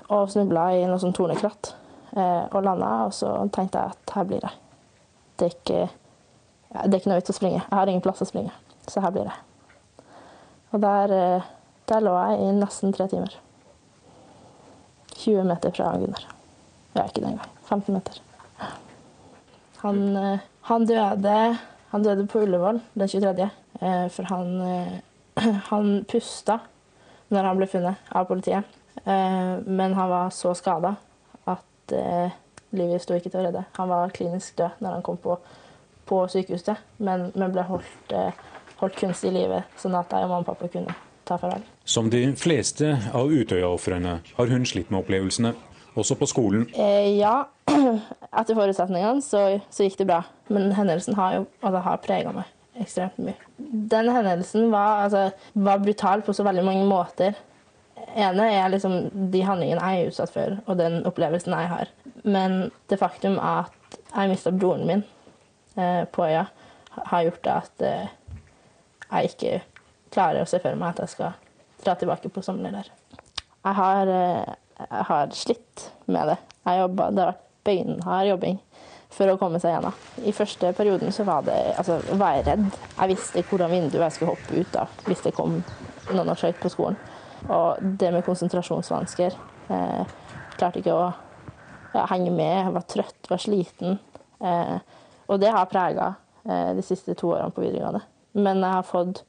og 0.08 0.30
snubla 0.32 0.70
i 0.74 0.86
noe 0.88 1.00
sånn 1.00 1.14
tornekratt 1.16 1.74
og 2.14 2.58
landa. 2.64 2.90
Og 3.06 3.14
så 3.16 3.30
tenkte 3.52 3.84
jeg 3.84 3.94
at 3.94 4.16
her 4.16 4.26
blir 4.28 4.44
jeg. 4.44 4.58
Det 5.36 5.46
er 5.46 5.54
ikke 5.58 5.84
det 6.74 6.90
er 6.90 7.00
ikke 7.00 7.10
noe 7.12 7.20
vits 7.20 7.30
å 7.30 7.36
springe. 7.36 7.60
Jeg 7.62 7.78
har 7.78 7.90
ingen 7.90 8.02
plass 8.02 8.22
å 8.24 8.26
springe. 8.26 8.50
Så 8.90 9.02
her 9.02 9.12
blir 9.14 9.28
det. 9.28 9.34
Og 10.74 10.80
der, 10.82 11.12
eh, 11.12 11.42
der 11.86 12.00
lå 12.02 12.14
jeg 12.18 12.40
i 12.40 12.52
nesten 12.58 12.92
tre 12.92 13.06
timer. 13.08 13.36
20 15.14 15.44
meter 15.46 15.70
fra 15.70 15.92
Gunnar. 15.96 16.26
Ja, 16.96 17.04
ikke 17.06 17.22
den 17.22 17.38
gang. 17.38 17.48
15 17.68 17.94
meter. 17.94 18.18
Han, 19.84 20.16
eh, 20.16 20.38
han, 20.62 20.86
døde, 20.86 21.58
han 21.92 22.02
døde 22.02 22.26
på 22.26 22.42
Ullevål 22.42 22.80
den 22.94 23.08
23., 23.08 23.50
eh, 23.80 24.08
for 24.08 24.22
han, 24.24 24.98
han 25.70 26.04
pusta 26.10 26.58
når 27.30 27.44
han 27.44 27.56
ble 27.56 27.66
funnet 27.70 28.10
av 28.10 28.26
politiet. 28.26 28.64
Men 29.04 29.92
han 29.94 30.08
var 30.08 30.30
så 30.30 30.54
skada 30.54 30.94
at 31.50 31.92
livet 32.70 33.02
sto 33.02 33.16
ikke 33.16 33.28
til 33.28 33.42
å 33.42 33.48
redde. 33.48 33.64
Han 33.76 33.90
var 33.90 34.12
klinisk 34.14 34.56
død 34.56 34.78
når 34.80 34.94
han 34.94 35.02
kom 35.04 35.18
på, 35.20 35.34
på 36.08 36.24
sykehuset, 36.32 36.80
men, 36.98 37.30
men 37.34 37.52
ble 37.54 37.64
holdt, 37.68 38.14
holdt 38.80 39.00
kunstig 39.00 39.32
i 39.32 39.36
live, 39.38 39.62
sånn 39.80 39.96
at 39.98 40.12
jeg 40.12 40.26
og 40.26 40.32
mamma 40.32 40.44
og 40.44 40.52
pappa 40.52 40.70
kunne 40.72 40.96
ta 41.24 41.38
farvel. 41.40 41.64
Som 41.84 42.10
de 42.12 42.24
fleste 42.36 42.94
av 43.12 43.32
Utøya-ofrene 43.32 44.18
har 44.36 44.52
hun 44.52 44.66
slitt 44.68 44.90
med 44.92 45.02
opplevelsene, 45.02 45.54
også 45.94 46.16
på 46.18 46.26
skolen. 46.26 46.66
Eh, 46.74 47.14
ja, 47.18 47.44
etter 48.40 48.56
forutsetningene 48.56 49.22
så, 49.24 49.44
så, 49.70 49.86
gikk 49.86 50.00
det 50.00 50.08
bra. 50.10 50.22
Men 50.52 50.72
hendelsen 50.74 51.16
har 51.18 51.38
jo 51.38 51.46
altså, 51.60 51.82
har 51.86 52.02
prega 52.04 52.34
meg 52.34 52.82
ekstremt 52.82 53.18
mye. 53.22 53.36
Den 53.94 54.10
hendelsen 54.10 54.70
var, 54.72 55.04
altså, 55.04 55.28
var, 55.52 55.82
brutal 55.84 56.24
på 56.26 56.34
så 56.34 56.46
veldig 56.46 56.64
mange 56.66 56.86
måter. 56.90 57.38
ene 58.16 58.48
er 58.50 58.68
liksom 58.68 59.10
de 59.32 59.42
handlingene 59.46 59.80
jeg 59.80 60.02
er 60.02 60.10
utsatt 60.10 60.34
for, 60.34 60.58
og 60.66 60.78
den 60.78 61.04
opplevelsen 61.06 61.54
jeg 61.54 61.70
har. 61.70 61.92
Men 62.24 62.70
det 62.90 62.98
faktum 62.98 63.38
at 63.38 63.98
jeg 64.14 64.30
mista 64.30 64.50
broren 64.50 64.86
min 64.86 65.04
eh, 65.04 65.10
på 65.74 66.26
øya, 66.26 66.44
har 66.94 67.22
gjort 67.26 67.46
at 67.50 67.82
eh, 67.82 68.12
jeg 69.10 69.30
ikke 69.32 69.54
klarer 70.14 70.44
å 70.44 70.48
se 70.48 70.60
for 70.62 70.78
meg 70.78 70.94
at 70.94 71.04
jeg 71.04 71.14
skal 71.14 71.40
dra 71.84 71.94
tilbake 71.98 72.30
på 72.32 72.42
sommerleir. 72.44 72.90
Jeg 73.64 73.78
har, 73.78 74.12
eh, 74.12 74.54
jeg 74.84 75.06
har 75.10 75.34
slitt 75.34 75.88
med 76.06 76.32
det. 76.32 76.38
Jobba, 76.64 77.10
det 77.10 77.24
har 77.24 77.32
vært 77.32 77.42
beinhard 77.64 78.28
jobbing 78.28 78.60
for 79.14 79.30
å 79.30 79.38
komme 79.38 79.60
seg 79.62 79.74
gjennom. 79.74 79.96
I 80.26 80.34
første 80.34 80.72
perioden 80.76 81.12
så 81.14 81.26
var, 81.28 81.44
det, 81.46 81.56
altså, 81.78 81.98
var 82.18 82.38
jeg 82.38 82.46
redd. 82.48 82.64
Jeg 82.98 83.12
visste 83.14 83.44
hvordan 83.48 83.72
vinduet 83.72 84.06
jeg 84.06 84.16
skulle 84.16 84.34
hoppe 84.34 84.60
ut 84.60 84.78
av 84.80 85.04
hvis 85.08 85.22
det 85.26 85.34
kom 85.36 85.60
noen 86.10 86.32
og 86.32 86.40
skøyt 86.40 86.60
på 86.62 86.72
skolen. 86.72 86.98
Og 87.44 87.80
det 88.00 88.10
med 88.14 88.24
konsentrasjonsvansker 88.24 89.34
eh, 89.68 90.12
Klarte 90.54 90.78
ikke 90.80 90.94
å 90.94 91.06
ja, 91.92 92.04
henge 92.12 92.30
med. 92.30 92.52
Jeg 92.60 92.74
var 92.76 92.84
trøtt, 92.90 93.26
var 93.26 93.40
sliten. 93.42 93.96
Eh, 94.38 94.76
og 95.28 95.40
det 95.40 95.52
har 95.54 95.70
prega 95.70 96.12
eh, 96.48 96.74
de 96.76 96.84
siste 96.84 97.16
to 97.18 97.32
årene 97.34 97.54
på 97.54 97.64
videregående. 97.64 98.02
Men 98.34 98.62
jeg 98.62 98.76
har 98.76 98.86
fått 98.88 99.24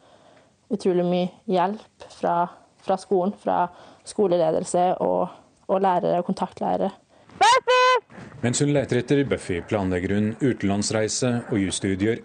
utrolig 0.73 1.05
mye 1.05 1.31
hjelp 1.51 2.07
fra, 2.09 2.35
fra 2.81 2.97
skolen, 2.99 3.35
fra 3.37 3.65
skoleledelse 4.07 4.95
og, 5.05 5.27
og 5.69 5.81
lærere 5.81 6.21
og 6.21 6.29
kontaktlærere. 6.29 6.91
Mens 8.43 8.61
hun 8.61 8.71
leter 8.75 9.01
etter 9.01 9.23
Buffy, 9.27 9.57
planlegger 9.67 10.13
hun 10.15 10.27
utenlandsreise 10.39 11.31
og 11.49 11.59
jusstudier. 11.59 12.21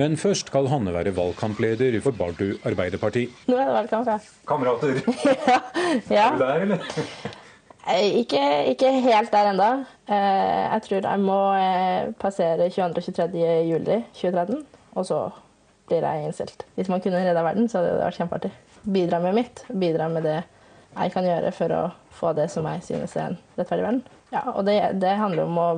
Men 0.00 0.16
først 0.20 0.52
skal 0.52 0.70
Hanne 0.70 0.94
være 0.94 1.14
valgkampleder 1.16 1.98
for 2.04 2.16
Bardu 2.16 2.54
Arbeiderparti. 2.64 3.26
Nå 3.50 3.58
er 3.58 3.68
det 3.68 3.78
valgkamp, 3.80 4.08
ja. 4.08 4.18
Kamerater? 4.48 5.00
ja. 5.26 5.60
ja. 6.18 6.28
Er 6.28 6.36
du 6.36 6.44
der, 6.44 6.68
eller? 6.68 7.40
Eh, 7.84 8.18
ikke, 8.22 8.40
ikke, 8.72 8.90
helt 9.04 9.32
der 9.32 9.50
ennå. 9.50 9.70
Eh, 10.08 10.72
jeg 10.72 10.82
tror 10.86 11.08
jeg 11.10 11.20
må 11.20 11.40
eh, 11.58 12.12
passere 12.20 12.70
22. 12.70 12.84
og 12.96 13.02
23. 13.02 13.42
juli 13.68 13.98
2013. 14.16 14.62
Og 14.94 15.06
så 15.06 15.18
blir 15.88 16.06
jeg 16.06 16.24
innstilt. 16.24 16.64
Hvis 16.74 16.88
man 16.88 17.02
kunne 17.04 17.20
redda 17.20 17.42
verden, 17.44 17.68
så 17.68 17.78
hadde 17.78 17.92
det 17.92 18.04
vært 18.06 18.20
kjempeartig. 18.20 18.52
Bidra 18.84 19.20
med 19.20 19.36
mitt, 19.36 19.64
bidra 19.68 20.08
med 20.08 20.24
det 20.24 20.38
jeg 20.94 21.12
kan 21.12 21.26
gjøre 21.26 21.50
for 21.52 21.74
å 21.74 21.82
få 22.14 22.32
det 22.38 22.46
som 22.52 22.66
jeg 22.70 22.84
synes 22.86 23.16
er 23.16 23.32
en 23.32 23.38
rettferdig 23.58 23.84
verden. 23.84 24.04
Ja, 24.32 24.44
og 24.54 24.64
det, 24.68 24.78
det 25.02 25.16
handler 25.18 25.48
om 25.48 25.58
å 25.58 25.68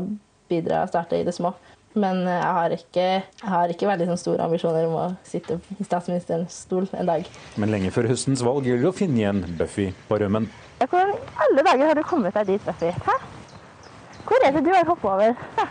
bidra 0.51 0.85
og 0.85 0.93
starte 0.93 1.19
i 1.19 1.25
det 1.27 1.35
små. 1.35 1.55
Men 1.97 2.27
jeg 2.29 2.53
har 2.59 2.75
ikke, 2.77 3.07
jeg 3.25 3.51
har 3.51 3.73
ikke 3.73 3.89
veldig 3.89 4.11
sånn 4.11 4.21
store 4.21 4.45
ambisjoner 4.45 4.85
om 4.87 4.99
å 5.01 5.07
sitte 5.27 5.57
i 5.81 5.87
statsministerens 5.87 6.61
stol 6.67 6.87
en 6.93 7.09
dag. 7.09 7.27
Men 7.57 7.73
lenge 7.73 7.91
før 7.95 8.11
høstens 8.13 8.45
valg 8.45 8.69
gjelder 8.69 8.93
å 8.93 8.95
finne 8.95 9.23
igjen 9.23 9.43
Buffy 9.57 9.89
på 10.07 10.21
rømmen. 10.21 10.51
Hvordan 10.79 11.15
i 11.15 11.19
alle 11.47 11.65
dager 11.65 11.87
har 11.89 11.97
du 11.97 12.05
kommet 12.05 12.37
deg 12.37 12.53
dit, 12.53 12.67
Buffy? 12.67 12.93
Hæ? 12.93 13.17
Hvor 14.27 14.45
er 14.45 14.53
det 14.53 14.65
du 14.67 14.71
har 14.75 14.87
hoppet 14.87 15.11
over? 15.11 15.33
Hæ? 15.57 15.67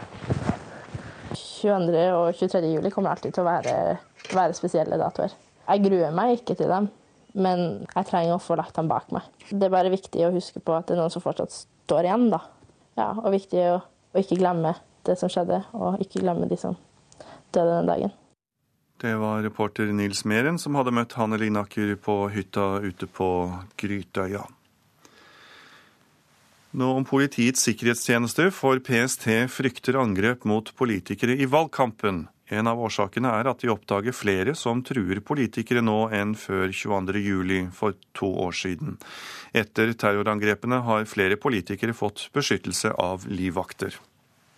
22. 1.36 2.02
og 2.14 2.36
23. 2.36 2.73
juli 2.73 2.90
kommer 2.94 3.14
alltid 3.14 3.34
til 3.36 3.44
å 3.44 3.49
være 3.49 3.76
være 4.34 4.56
spesielle 4.57 4.98
datoer. 4.99 5.34
Jeg 5.65 5.84
gruer 5.86 6.14
meg 6.15 6.40
ikke 6.40 6.56
til 6.57 6.69
dem, 6.72 6.90
men 7.38 7.86
jeg 7.90 8.10
trenger 8.10 8.36
å 8.38 8.41
få 8.41 8.57
lagt 8.60 8.77
dem 8.77 8.90
bak 8.90 9.11
meg. 9.14 9.27
Det 9.49 9.68
er 9.68 9.73
bare 9.73 9.94
viktig 9.94 10.26
å 10.26 10.34
huske 10.34 10.61
på 10.64 10.76
at 10.76 10.88
det 10.88 10.95
er 10.95 11.02
noen 11.03 11.14
som 11.14 11.23
fortsatt 11.23 11.53
står 11.53 12.07
igjen, 12.07 12.27
da. 12.34 12.41
Ja, 12.98 13.11
og 13.18 13.34
viktig 13.34 13.64
å, 13.73 13.80
å 13.84 14.22
ikke 14.22 14.40
glemme 14.40 14.76
det 15.06 15.18
som 15.19 15.32
skjedde, 15.32 15.61
og 15.77 16.02
ikke 16.02 16.23
glemme 16.23 16.49
de 16.49 16.57
som 16.60 16.77
døde 17.53 17.80
den 17.80 17.90
dagen. 17.91 18.14
Det 19.02 19.11
var 19.19 19.44
reporter 19.44 19.90
Nils 19.91 20.23
Meren 20.26 20.57
som 20.61 20.77
hadde 20.80 20.94
møtt 20.95 21.18
Hanne 21.19 21.38
Linaker 21.38 21.98
på 21.99 22.22
hytta 22.32 22.77
ute 22.86 23.10
på 23.11 23.27
Grytøya. 23.77 24.45
Nå 26.76 26.89
om 26.91 27.06
Politiets 27.07 27.61
sikkerhetstjeneste, 27.64 28.49
for 28.52 28.81
PST 28.84 29.30
frykter 29.47 29.95
angrep 29.95 30.43
mot 30.43 30.68
politikere 30.76 31.38
i 31.39 31.45
valgkampen. 31.47 32.26
En 32.52 32.68
av 32.68 32.81
årsakene 32.84 33.31
er 33.31 33.47
at 33.47 33.64
de 33.64 33.72
oppdager 33.72 34.11
flere 34.11 34.57
som 34.60 34.81
truer 34.84 35.22
politikere 35.23 35.80
nå 35.81 36.10
enn 36.14 36.34
før 36.35 36.68
22.07. 36.76 37.72
for 37.72 37.95
to 38.11 38.27
år 38.27 38.52
siden. 38.52 38.99
Etter 39.56 39.95
terrorangrepene 39.95 40.81
har 40.84 41.07
flere 41.07 41.39
politikere 41.39 41.95
fått 41.95 42.27
beskyttelse 42.35 42.91
av 42.91 43.23
livvakter. 43.31 43.95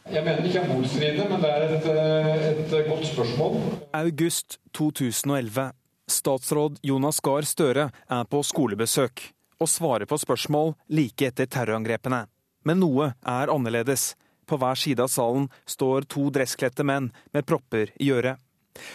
Jeg 0.10 0.26
mener 0.26 0.41
det 0.41 0.49
ikke 0.56 0.65
er 0.65 0.73
motstridende, 0.73 1.30
men 1.30 1.45
det 1.45 1.53
er 1.53 1.61
et, 1.69 1.88
eh, 1.94 2.81
et 2.81 2.89
godt 2.89 3.06
spørsmål. 3.14 3.61
August 3.94 4.57
2011. 4.73 5.72
Statsråd 6.10 6.80
Jonas 6.81 7.19
Gahr 7.22 7.45
Støre 7.45 7.91
er 8.10 8.23
på 8.23 8.41
skolebesøk 8.41 9.36
og 9.59 9.69
svarer 9.69 10.09
på 10.09 10.19
spørsmål 10.21 10.73
like 10.93 11.29
etter 11.29 11.49
terrorangrepene. 11.49 12.25
Men 12.65 12.81
noe 12.84 13.13
er 13.25 13.53
annerledes. 13.53 14.15
På 14.47 14.55
hver 14.59 14.79
side 14.79 15.03
av 15.03 15.11
salen 15.11 15.49
står 15.67 16.07
to 16.07 16.29
dresskledte 16.31 16.85
menn 16.88 17.09
med 17.35 17.45
propper 17.47 17.91
i 17.99 18.11
øret. 18.15 18.39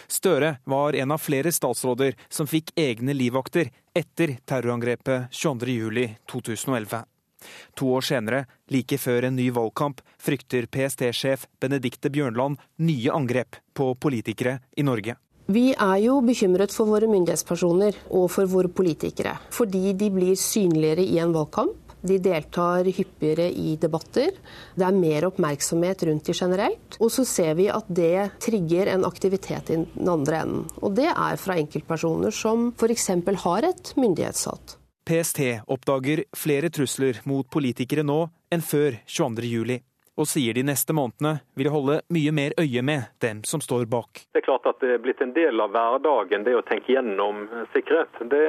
Støre 0.06 0.56
var 0.64 0.94
en 0.94 1.12
av 1.12 1.20
flere 1.20 1.52
statsråder 1.52 2.14
som 2.28 2.48
fikk 2.48 2.70
egne 2.78 3.14
livvakter 3.16 3.72
etter 3.98 4.36
terrorangrepet 4.46 5.32
22.07.2011. 5.34 7.02
To 7.74 7.88
år 7.96 8.06
senere, 8.06 8.44
like 8.70 8.98
før 9.02 9.26
en 9.26 9.36
ny 9.36 9.48
valgkamp, 9.50 10.00
frykter 10.22 10.68
PST-sjef 10.70 11.48
Benedikte 11.60 12.12
Bjørnland 12.14 12.60
nye 12.78 13.12
angrep 13.12 13.58
på 13.74 13.92
politikere 13.98 14.60
i 14.78 14.86
Norge. 14.86 15.18
Vi 15.52 15.72
er 15.74 15.98
jo 16.00 16.20
bekymret 16.24 16.72
for 16.72 16.88
våre 16.88 17.08
myndighetspersoner 17.10 17.96
og 18.14 18.28
for 18.32 18.48
våre 18.48 18.70
politikere, 18.72 19.34
fordi 19.52 19.90
de 19.98 20.08
blir 20.14 20.38
synligere 20.38 21.04
i 21.04 21.18
en 21.20 21.34
valgkamp. 21.34 21.78
De 22.02 22.16
deltar 22.18 22.88
hyppigere 22.88 23.50
i 23.50 23.76
debatter. 23.78 24.32
Det 24.74 24.86
er 24.86 24.96
mer 24.96 25.28
oppmerksomhet 25.28 26.02
rundt 26.08 26.30
de 26.30 26.34
generelt. 26.34 26.96
Og 26.98 27.12
så 27.14 27.26
ser 27.28 27.52
vi 27.58 27.68
at 27.70 27.86
det 27.86 28.40
trigger 28.42 28.90
en 28.94 29.06
aktivitet 29.06 29.70
i 29.70 29.78
den 29.82 30.10
andre 30.10 30.40
enden. 30.42 30.64
Og 30.82 30.96
det 30.98 31.10
er 31.12 31.38
fra 31.38 31.58
enkeltpersoner 31.60 32.34
som 32.34 32.72
f.eks. 32.72 33.08
har 33.44 33.68
et 33.68 33.94
myndighetshat. 33.98 34.78
PST 35.06 35.40
oppdager 35.70 36.24
flere 36.38 36.70
trusler 36.74 37.20
mot 37.26 37.46
politikere 37.50 38.06
nå 38.06 38.24
enn 38.54 38.62
før 38.62 38.98
22.07 39.06 39.80
og 40.16 40.28
sier 40.28 40.54
de 40.56 40.64
neste 40.66 40.94
månedene 40.96 41.38
vil 41.58 41.70
holde 41.72 42.00
mye 42.12 42.32
mer 42.34 42.54
øye 42.60 42.82
med 42.84 43.10
dem 43.24 43.42
som 43.48 43.62
står 43.64 43.86
bak. 43.90 44.24
Det 44.32 44.42
er 44.42 44.46
klart 44.46 44.66
at 44.68 44.80
det 44.84 44.94
er 44.96 45.02
blitt 45.02 45.22
en 45.24 45.34
del 45.36 45.60
av 45.62 45.72
hverdagen, 45.74 46.44
det 46.46 46.56
å 46.58 46.64
tenke 46.66 46.94
gjennom 46.94 47.46
sikkerhet. 47.72 48.20
Det, 48.20 48.42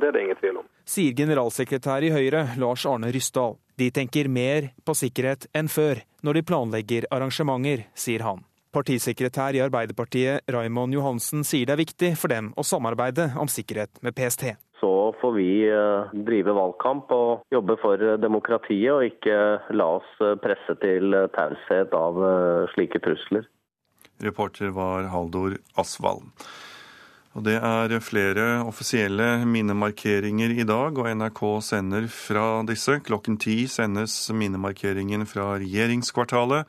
det 0.00 0.10
er 0.10 0.16
det 0.16 0.24
ingen 0.26 0.40
tvil 0.40 0.62
om. 0.62 0.68
Sier 0.88 1.16
generalsekretær 1.16 2.06
i 2.06 2.12
Høyre, 2.14 2.46
Lars 2.60 2.86
Arne 2.88 3.12
Ryssdal. 3.12 3.58
De 3.80 3.90
tenker 3.94 4.28
mer 4.28 4.70
på 4.84 4.96
sikkerhet 4.96 5.48
enn 5.56 5.70
før 5.72 6.02
når 6.26 6.40
de 6.40 6.46
planlegger 6.48 7.08
arrangementer, 7.12 7.86
sier 7.96 8.24
han. 8.26 8.44
Partisekretær 8.70 9.56
i 9.58 9.62
Arbeiderpartiet 9.64 10.46
Raimond 10.52 10.94
Johansen 10.94 11.42
sier 11.46 11.66
det 11.66 11.74
er 11.74 11.80
viktig 11.80 12.10
for 12.20 12.30
dem 12.30 12.52
å 12.54 12.62
samarbeide 12.66 13.32
om 13.40 13.50
sikkerhet 13.50 13.98
med 14.04 14.14
PST 14.14 14.52
så 14.80 15.14
får 15.20 15.32
vi 15.36 15.50
eh, 15.68 16.12
drive 16.26 16.54
valgkamp 16.56 17.12
og 17.12 17.44
jobbe 17.52 17.76
for 17.82 18.00
demokratiet, 18.22 18.92
og 18.94 19.04
ikke 19.06 19.36
la 19.76 19.88
oss 19.98 20.10
eh, 20.24 20.36
presse 20.40 20.76
til 20.82 21.14
taushet 21.36 21.94
av 21.96 22.20
eh, 22.24 22.70
slike 22.74 23.02
trusler. 23.04 23.46
Reporter 24.24 24.72
var 24.76 25.08
Haldor 25.12 25.56
Asvald. 25.80 26.26
Og 27.38 27.44
Det 27.46 27.60
er 27.62 27.92
flere 28.02 28.64
offisielle 28.66 29.44
minnemarkeringer 29.46 30.50
i 30.50 30.66
dag, 30.66 30.98
og 30.98 31.06
NRK 31.14 31.42
sender 31.62 32.08
fra 32.10 32.64
disse. 32.66 32.98
Klokken 33.06 33.38
ti 33.38 33.62
sendes 33.70 34.16
minnemarkeringen 34.34 35.22
fra 35.30 35.52
regjeringskvartalet. 35.62 36.66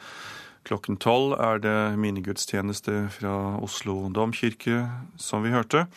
Klokken 0.70 1.00
tolv 1.02 1.34
er 1.42 1.64
det 1.64 1.78
minnegudstjeneste 1.98 3.08
fra 3.16 3.58
Oslo 3.66 4.04
domkirke, 4.14 4.84
som 5.18 5.42
vi 5.42 5.56
hørte. 5.56 5.88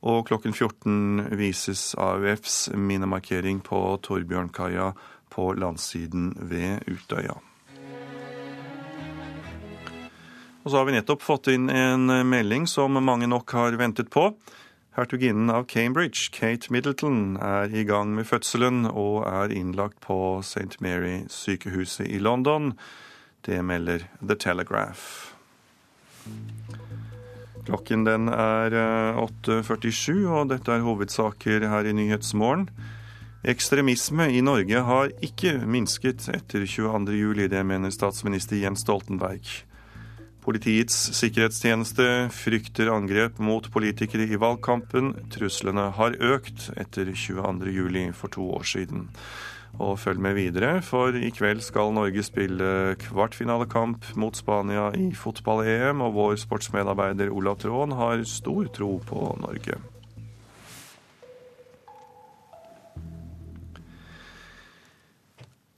Og 0.00 0.24
klokken 0.30 0.54
14 0.56 1.36
vises 1.36 1.94
AUFs 2.00 2.70
minnemarkering 2.72 3.60
på 3.60 3.98
Torbjørnkaia 4.06 4.92
på 5.30 5.52
landsiden 5.52 6.32
ved 6.40 6.86
Utøya. 6.88 7.36
Og 10.60 10.70
så 10.70 10.76
har 10.76 10.88
vi 10.88 10.96
nettopp 10.96 11.22
fått 11.24 11.48
inn 11.52 11.70
en 11.72 12.10
melding 12.28 12.66
som 12.68 12.96
mange 13.04 13.28
nok 13.28 13.52
har 13.56 13.76
ventet 13.80 14.10
på. 14.12 14.30
Hertuginnen 14.96 15.52
av 15.54 15.64
Cambridge, 15.70 16.28
Kate 16.34 16.72
Middleton, 16.72 17.38
er 17.40 17.72
i 17.72 17.84
gang 17.88 18.12
med 18.16 18.28
fødselen 18.28 18.84
og 18.90 19.22
er 19.28 19.54
innlagt 19.54 20.00
på 20.04 20.40
St. 20.44 20.80
Mary-sykehuset 20.84 22.08
i 22.10 22.18
London. 22.20 22.74
Det 23.46 23.62
melder 23.64 24.08
The 24.20 24.36
Telegraph. 24.36 25.32
Klokken 27.66 28.06
den 28.06 28.30
er 28.32 28.74
8.47, 29.20 30.22
eh, 30.24 30.30
og 30.30 30.50
dette 30.52 30.72
er 30.72 30.84
hovedsaker 30.86 31.66
her 31.70 31.88
i 31.88 31.94
Nyhetsmorgen. 31.96 32.68
Ekstremisme 33.40 34.26
i 34.36 34.42
Norge 34.44 34.82
har 34.84 35.12
ikke 35.24 35.54
minsket 35.64 36.26
etter 36.28 36.66
22.07, 36.68 37.48
det 37.48 37.64
mener 37.64 37.92
statsminister 37.94 38.60
Jens 38.60 38.84
Stoltenberg. 38.84 39.48
Politiets 40.44 40.96
sikkerhetstjeneste 41.16 42.04
frykter 42.32 42.88
angrep 42.92 43.40
mot 43.44 43.66
politikere 43.72 44.24
i 44.28 44.38
valgkampen. 44.40 45.12
Truslene 45.32 45.90
har 45.96 46.16
økt 46.16 46.70
etter 46.80 47.12
22.07 47.12 48.12
for 48.16 48.32
to 48.32 48.46
år 48.56 48.64
siden. 48.68 49.08
Og 49.78 49.94
følg 50.02 50.20
med 50.20 50.34
videre, 50.34 50.80
for 50.82 51.14
i 51.16 51.30
kveld 51.32 51.62
skal 51.64 51.94
Norge 51.94 52.24
spille 52.26 52.96
kvartfinalekamp 53.00 54.10
mot 54.20 54.36
Spania 54.36 54.90
i 54.98 55.12
fotball-EM, 55.16 56.02
og 56.04 56.18
vår 56.18 56.36
sportsmedarbeider 56.42 57.30
Olav 57.30 57.62
Tråen 57.62 57.94
har 57.96 58.26
stor 58.28 58.68
tro 58.74 58.98
på 59.06 59.30
Norge. 59.40 59.78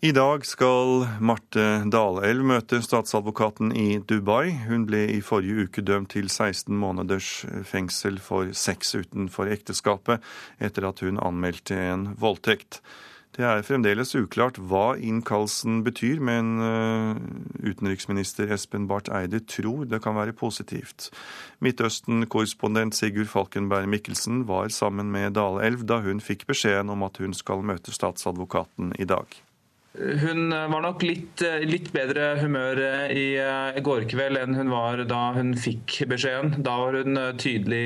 I 0.03 0.11
dag 0.11 0.43
skal 0.43 1.05
Marte 1.23 1.63
Dalelv 1.87 2.43
møte 2.43 2.81
statsadvokaten 2.83 3.69
i 3.71 4.01
Dubai. 4.03 4.51
Hun 4.67 4.83
ble 4.89 5.05
i 5.15 5.21
forrige 5.23 5.69
uke 5.69 5.85
dømt 5.87 6.11
til 6.17 6.27
16 6.27 6.75
måneders 6.75 7.29
fengsel 7.71 8.19
for 8.19 8.51
sex 8.51 8.97
utenfor 8.99 9.47
ekteskapet 9.55 10.19
etter 10.59 10.89
at 10.89 11.05
hun 11.07 11.23
anmeldte 11.23 11.79
en 11.79 12.09
voldtekt. 12.19 12.81
Det 13.33 13.45
er 13.49 13.63
fremdeles 13.65 14.11
uklart 14.13 14.59
hva 14.61 14.93
innkallelsen 15.01 15.79
betyr, 15.87 16.19
men 16.21 16.51
eh, 16.61 17.21
utenriksminister 17.65 18.51
Espen 18.53 18.85
Barth 18.91 19.09
Eide 19.09 19.41
tror 19.49 19.87
det 19.89 20.03
kan 20.05 20.19
være 20.19 20.35
positivt. 20.37 21.09
Midtøsten-korrespondent 21.65 22.99
Sigurd 22.99 23.31
Falkenberg 23.33 23.89
Mikkelsen 23.89 24.45
var 24.51 24.69
sammen 24.69 25.09
med 25.15 25.39
Dale 25.39 25.65
Elv 25.65 25.87
da 25.89 26.03
hun 26.05 26.21
fikk 26.21 26.45
beskjeden 26.51 26.93
om 26.93 27.07
at 27.09 27.23
hun 27.25 27.33
skal 27.33 27.65
møte 27.65 27.95
statsadvokaten 27.97 28.93
i 29.01 29.09
dag. 29.09 29.41
Hun 29.93 30.53
eh, 30.53 30.69
var 30.73 30.81
nok 30.81 31.03
litt, 31.05 31.43
eh, 31.45 31.67
litt, 31.69 31.91
bedre 31.93 32.31
humør 32.41 32.79
eh, 32.81 33.11
i 33.13 33.83
går 33.85 34.07
kveld 34.09 34.39
enn 34.41 34.57
hun 34.57 34.71
var 34.73 35.03
da 35.05 35.21
hun 35.37 35.53
fikk 35.61 35.99
beskjeden. 36.09 36.63
Da 36.65 36.79
var 36.81 36.97
hun 36.97 37.21
tydelig 37.41 37.83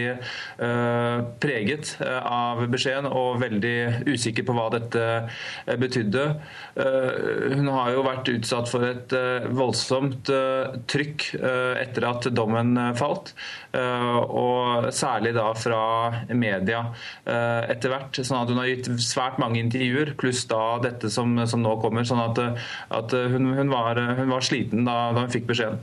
preget 1.43 1.97
av 1.99 2.63
beskjeden 2.71 3.09
og 3.11 3.41
veldig 3.43 4.07
usikker 4.07 4.47
på 4.47 4.55
hva 4.55 4.69
dette 4.75 5.03
betydde. 5.81 6.25
Hun 6.77 7.71
har 7.73 7.91
jo 7.95 8.05
vært 8.07 8.31
utsatt 8.33 8.71
for 8.71 8.87
et 8.87 9.15
voldsomt 9.57 10.31
trykk 10.91 11.29
etter 11.37 12.09
at 12.09 12.29
dommen 12.37 12.77
falt. 12.99 13.35
Og 13.77 14.89
særlig 14.95 15.35
da 15.37 15.51
fra 15.59 15.81
media 16.33 16.83
etter 17.27 17.93
hvert. 17.93 18.21
sånn 18.21 18.43
at 18.43 18.53
Hun 18.53 18.63
har 18.63 18.71
gitt 18.71 18.89
svært 19.03 19.41
mange 19.43 19.61
intervjuer, 19.61 20.15
pluss 20.19 20.45
da 20.51 20.79
dette 20.83 21.11
som, 21.13 21.35
som 21.47 21.63
nå 21.65 21.77
kommer. 21.83 22.07
Sånn 22.09 22.23
at, 22.23 22.41
at 23.01 23.19
hun, 23.35 23.53
hun, 23.59 23.73
var, 23.73 24.01
hun, 24.19 24.31
var, 24.33 24.47
sliten 24.47 24.87
da, 24.89 25.13
da 25.17 25.27
hun 25.27 25.35
fikk 25.35 25.49
beskjeden. 25.51 25.83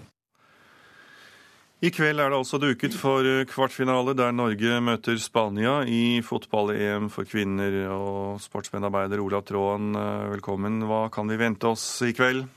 I 1.83 1.89
kveld 1.91 2.21
er 2.23 2.31
det 2.31 2.37
altså 2.37 2.55
duket 2.63 2.93
for 2.95 3.27
kvartfinale, 3.51 4.13
der 4.15 4.31
Norge 4.31 4.77
møter 4.79 5.17
Spania 5.19 5.81
i 5.83 6.21
fotball-EM 6.23 7.09
for 7.11 7.27
kvinner. 7.27 7.75
Og 7.91 8.39
sportsmedarbeider 8.39 9.19
Olav 9.19 9.43
Tråen, 9.49 9.91
velkommen. 10.31 10.79
Hva 10.87 11.09
kan 11.11 11.27
vi 11.27 11.41
vente 11.41 11.67
oss 11.67 11.83
i 12.07 12.13
kveld? 12.15 12.47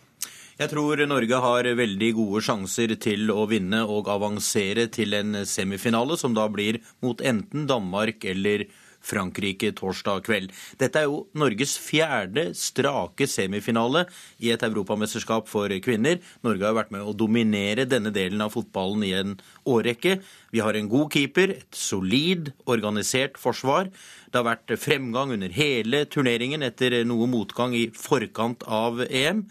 Jeg 0.57 0.71
tror 0.73 0.97
Norge 1.05 1.39
har 1.45 1.67
veldig 1.77 2.09
gode 2.17 2.41
sjanser 2.47 2.95
til 2.97 3.29
å 3.29 3.43
vinne 3.51 3.83
og 3.93 4.07
avansere 4.09 4.87
til 4.89 5.13
en 5.19 5.43
semifinale, 5.45 6.17
som 6.17 6.33
da 6.33 6.47
blir 6.49 6.79
mot 7.05 7.21
enten 7.21 7.67
Danmark 7.69 8.25
eller 8.25 8.65
Frankrike 9.07 9.75
torsdag 9.77 10.25
kveld. 10.25 10.55
Dette 10.81 11.03
er 11.03 11.11
jo 11.11 11.27
Norges 11.37 11.77
fjerde 11.77 12.49
strake 12.57 13.29
semifinale 13.29 14.07
i 14.41 14.49
et 14.55 14.65
europamesterskap 14.65 15.45
for 15.53 15.71
kvinner. 15.85 16.23
Norge 16.41 16.65
har 16.65 16.79
vært 16.81 16.97
med 16.97 17.05
å 17.05 17.13
dominere 17.13 17.85
denne 17.85 18.15
delen 18.17 18.41
av 18.41 18.57
fotballen 18.57 19.05
i 19.05 19.13
en 19.21 19.37
årrekke. 19.69 20.19
Vi 20.57 20.65
har 20.65 20.81
en 20.81 20.89
god 20.89 21.13
keeper, 21.13 21.53
et 21.61 21.77
solid, 21.77 22.55
organisert 22.65 23.37
forsvar. 23.37 23.93
Det 24.33 24.41
har 24.41 24.49
vært 24.55 24.79
fremgang 24.81 25.37
under 25.37 25.53
hele 25.53 26.07
turneringen 26.09 26.65
etter 26.65 27.03
noe 27.05 27.29
motgang 27.29 27.77
i 27.77 27.91
forkant 27.93 28.65
av 28.65 29.05
EM. 29.07 29.45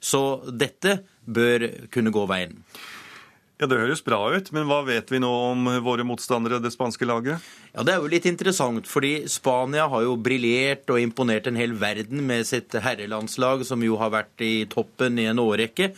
Så 0.00 0.40
dette 0.50 1.00
bør 1.28 1.66
kunne 1.92 2.12
gå 2.14 2.24
veien. 2.30 2.56
Ja, 3.60 3.66
Det 3.68 3.76
høres 3.76 4.00
bra 4.00 4.18
ut, 4.32 4.46
men 4.56 4.64
hva 4.64 4.78
vet 4.86 5.10
vi 5.12 5.18
nå 5.20 5.28
om 5.28 5.66
våre 5.84 6.04
motstandere, 6.08 6.62
det 6.64 6.72
spanske 6.72 7.04
laget? 7.04 7.44
Ja, 7.74 7.82
Det 7.84 7.92
er 7.92 8.00
jo 8.00 8.08
litt 8.08 8.24
interessant, 8.24 8.88
fordi 8.88 9.28
Spania 9.28 9.86
har 9.86 10.06
jo 10.06 10.16
briljert 10.16 10.88
og 10.88 11.00
imponert 11.02 11.46
en 11.46 11.60
hel 11.60 11.74
verden 11.76 12.24
med 12.26 12.46
sitt 12.48 12.72
herrelandslag, 12.72 13.66
som 13.68 13.84
jo 13.84 13.98
har 14.00 14.10
vært 14.10 14.40
i 14.40 14.64
toppen 14.64 15.18
i 15.18 15.28
en 15.28 15.36
årrekke. 15.36 15.92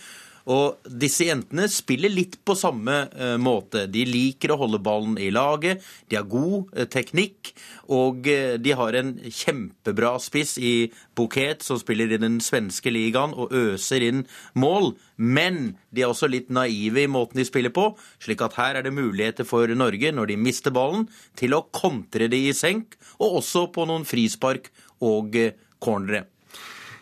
Og 0.50 0.88
disse 0.88 1.28
jentene 1.28 1.68
spiller 1.70 2.10
litt 2.10 2.38
på 2.46 2.56
samme 2.58 2.96
uh, 3.14 3.36
måte. 3.38 3.84
De 3.90 4.02
liker 4.08 4.52
å 4.52 4.58
holde 4.64 4.80
ballen 4.82 5.14
i 5.20 5.30
laget, 5.34 5.82
de 6.10 6.18
har 6.18 6.26
god 6.30 6.72
uh, 6.74 6.86
teknikk, 6.90 7.52
og 7.92 8.26
uh, 8.26 8.56
de 8.58 8.74
har 8.78 8.98
en 8.98 9.14
kjempebra 9.22 10.16
spiss 10.22 10.56
i 10.58 10.90
Buket, 11.18 11.62
som 11.62 11.78
spiller 11.78 12.10
i 12.10 12.20
den 12.22 12.40
svenske 12.42 12.90
ligaen 12.90 13.36
og 13.36 13.54
øser 13.54 14.02
inn 14.08 14.24
mål. 14.58 14.92
Men 15.22 15.76
de 15.94 16.02
er 16.02 16.10
også 16.10 16.30
litt 16.30 16.50
naive 16.50 17.04
i 17.04 17.10
måten 17.10 17.38
de 17.38 17.46
spiller 17.46 17.74
på, 17.74 17.92
slik 18.22 18.42
at 18.42 18.58
her 18.58 18.80
er 18.80 18.88
det 18.88 18.96
muligheter 18.96 19.46
for 19.46 19.70
Norge, 19.78 20.10
når 20.10 20.32
de 20.32 20.40
mister 20.40 20.74
ballen, 20.74 21.06
til 21.38 21.54
å 21.54 21.66
kontre 21.70 22.30
det 22.32 22.42
i 22.48 22.56
senk, 22.56 22.98
og 23.22 23.42
også 23.42 23.68
på 23.74 23.86
noen 23.86 24.08
frispark 24.08 24.72
og 25.02 25.38
cornere. 25.82 26.31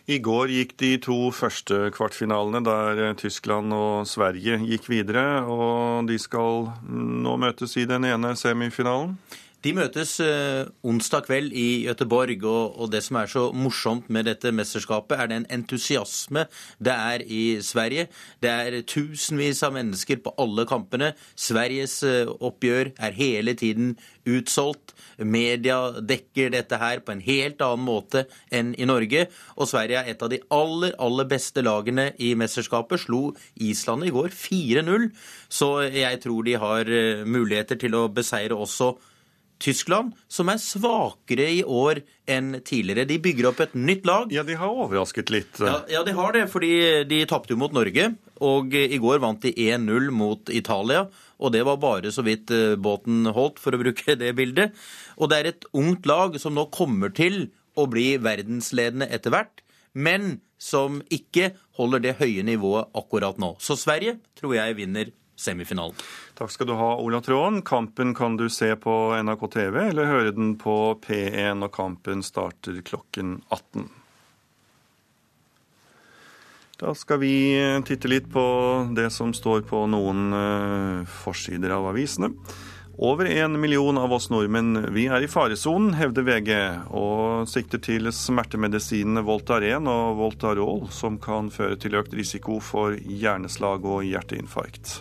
I 0.09 0.17
går 0.17 0.49
gikk 0.49 0.71
de 0.81 0.95
to 0.97 1.17
første 1.35 1.91
kvartfinalene, 1.93 2.63
der 2.65 3.13
Tyskland 3.19 3.73
og 3.75 4.07
Sverige 4.09 4.57
gikk 4.65 4.89
videre. 4.89 5.43
Og 5.45 6.07
de 6.09 6.17
skal 6.19 6.71
nå 6.89 7.35
møtes 7.41 7.77
i 7.77 7.85
den 7.89 8.07
ene 8.09 8.33
semifinalen. 8.39 9.17
De 9.61 9.75
møtes 9.77 10.15
eh, 10.23 10.65
onsdag 10.81 11.27
kveld 11.27 11.51
i 11.53 11.83
Gøteborg, 11.85 12.45
og, 12.49 12.87
det 12.89 13.03
som 13.05 13.19
er 13.21 13.29
så 13.29 13.43
morsomt 13.53 14.07
med 14.09 14.25
dette 14.25 14.49
mesterskapet, 14.55 15.19
er 15.19 15.29
den 15.29 15.45
entusiasme 15.53 16.47
det 16.81 16.95
er 16.95 17.21
i 17.21 17.43
Sverige. 17.61 18.07
Det 18.41 18.49
er 18.49 18.79
tusenvis 18.89 19.61
av 19.67 19.75
mennesker 19.75 20.17
på 20.25 20.33
alle 20.41 20.65
kampene. 20.69 21.11
Sveriges 21.37 21.99
eh, 22.07 22.25
oppgjør 22.25 22.95
er 22.97 23.13
hele 23.19 23.53
tiden 23.53 23.93
utsolgt. 24.25 24.95
Media 25.21 25.77
dekker 26.01 26.49
dette 26.55 26.81
her 26.81 27.03
på 27.05 27.13
en 27.13 27.21
helt 27.21 27.61
annen 27.61 27.85
måte 27.85 28.25
enn 28.49 28.73
i 28.81 28.89
Norge. 28.89 29.27
Og 29.61 29.69
Sverige 29.69 30.01
er 30.01 30.15
et 30.15 30.25
av 30.25 30.33
de 30.33 30.41
aller, 30.57 30.97
aller 30.97 31.29
beste 31.29 31.61
lagene 31.61 32.09
i 32.17 32.33
mesterskapet. 32.39 33.05
Slo 33.05 33.35
Island 33.61 34.09
i 34.09 34.13
går 34.13 34.33
4-0. 34.33 35.11
Så 35.53 35.71
jeg 35.85 36.21
tror 36.25 36.49
de 36.49 36.57
har 36.65 36.89
eh, 36.89 37.23
muligheter 37.29 37.77
til 37.77 38.01
å 38.01 38.07
beseire 38.09 38.57
også 38.57 38.95
Tyskland, 39.61 40.15
som 40.31 40.49
er 40.49 40.61
svakere 40.61 41.45
i 41.53 41.61
år 41.61 42.01
enn 42.29 42.55
tidligere. 42.65 43.05
De 43.09 43.19
bygger 43.21 43.49
opp 43.51 43.61
et 43.63 43.75
nytt 43.77 44.07
lag. 44.09 44.31
Ja, 44.33 44.43
de 44.47 44.57
har 44.57 44.73
overrasket 44.73 45.29
litt. 45.33 45.61
Ja, 45.61 45.81
ja 45.91 46.01
de 46.07 46.15
har 46.17 46.33
det, 46.35 46.47
fordi 46.51 46.73
de 47.09 47.21
tapte 47.29 47.53
jo 47.53 47.59
mot 47.61 47.75
Norge. 47.75 48.11
Og 48.41 48.73
i 48.73 48.97
går 49.01 49.21
vant 49.21 49.43
de 49.45 49.53
1-0 49.53 50.09
mot 50.15 50.49
Italia. 50.49 51.05
Og 51.41 51.53
det 51.53 51.63
var 51.67 51.81
bare 51.81 52.13
så 52.13 52.25
vidt 52.25 52.53
eh, 52.53 52.77
båten 52.77 53.29
holdt, 53.33 53.61
for 53.61 53.73
å 53.73 53.81
bruke 53.81 54.17
det 54.17 54.33
bildet. 54.37 54.77
Og 55.17 55.31
det 55.31 55.39
er 55.39 55.51
et 55.51 55.67
ungt 55.77 56.09
lag 56.09 56.37
som 56.41 56.57
nå 56.57 56.67
kommer 56.73 57.13
til 57.13 57.49
å 57.77 57.87
bli 57.89 58.15
verdensledende 58.21 59.07
etter 59.13 59.33
hvert, 59.33 59.61
men 59.93 60.39
som 60.61 60.99
ikke 61.09 61.53
holder 61.79 62.03
det 62.03 62.17
høye 62.19 62.43
nivået 62.45 62.91
akkurat 62.97 63.39
nå. 63.41 63.55
Så 63.63 63.77
Sverige 63.79 64.19
tror 64.37 64.57
jeg 64.57 64.77
vinner 64.77 65.09
semifinalen. 65.39 65.95
Takk 66.37 66.51
skal 66.53 66.69
du 66.69 66.75
ha, 66.79 66.91
Ola 67.01 67.21
Tråen. 67.21 67.61
Kampen 67.65 68.15
kan 68.17 68.37
du 68.37 68.47
se 68.49 68.73
på 68.75 68.95
NRK 69.23 69.47
TV 69.53 69.79
eller 69.87 70.09
høre 70.09 70.35
den 70.35 70.55
på 70.61 70.95
P1 71.03 71.61
når 71.61 71.73
kampen 71.75 72.23
starter 72.25 72.81
klokken 72.85 73.39
18. 73.49 73.89
Da 76.81 76.95
skal 76.97 77.19
vi 77.21 77.35
titte 77.85 78.09
litt 78.09 78.31
på 78.33 78.43
det 78.97 79.11
som 79.13 79.35
står 79.37 79.61
på 79.69 79.83
noen 79.85 80.33
uh, 80.33 81.09
forsider 81.21 81.75
av 81.75 81.91
avisene. 81.91 82.31
Over 82.97 83.25
en 83.25 83.59
million 83.59 83.97
av 83.97 84.13
oss 84.13 84.29
nordmenn 84.29 84.75
vi 84.93 85.05
er 85.07 85.23
i 85.23 85.29
faresonen, 85.31 85.93
hevder 85.95 86.25
VG, 86.27 86.51
og 86.91 87.47
sikter 87.49 87.79
til 87.81 88.11
smertemedisinene 88.13 89.23
Voltaren 89.25 89.87
og 89.89 90.19
Voltarol, 90.19 90.83
som 90.91 91.17
kan 91.21 91.49
føre 91.53 91.79
til 91.79 91.95
økt 91.97 92.13
risiko 92.17 92.59
for 92.59 92.97
hjerneslag 92.99 93.87
og 93.87 94.03
hjerteinfarkt. 94.05 94.99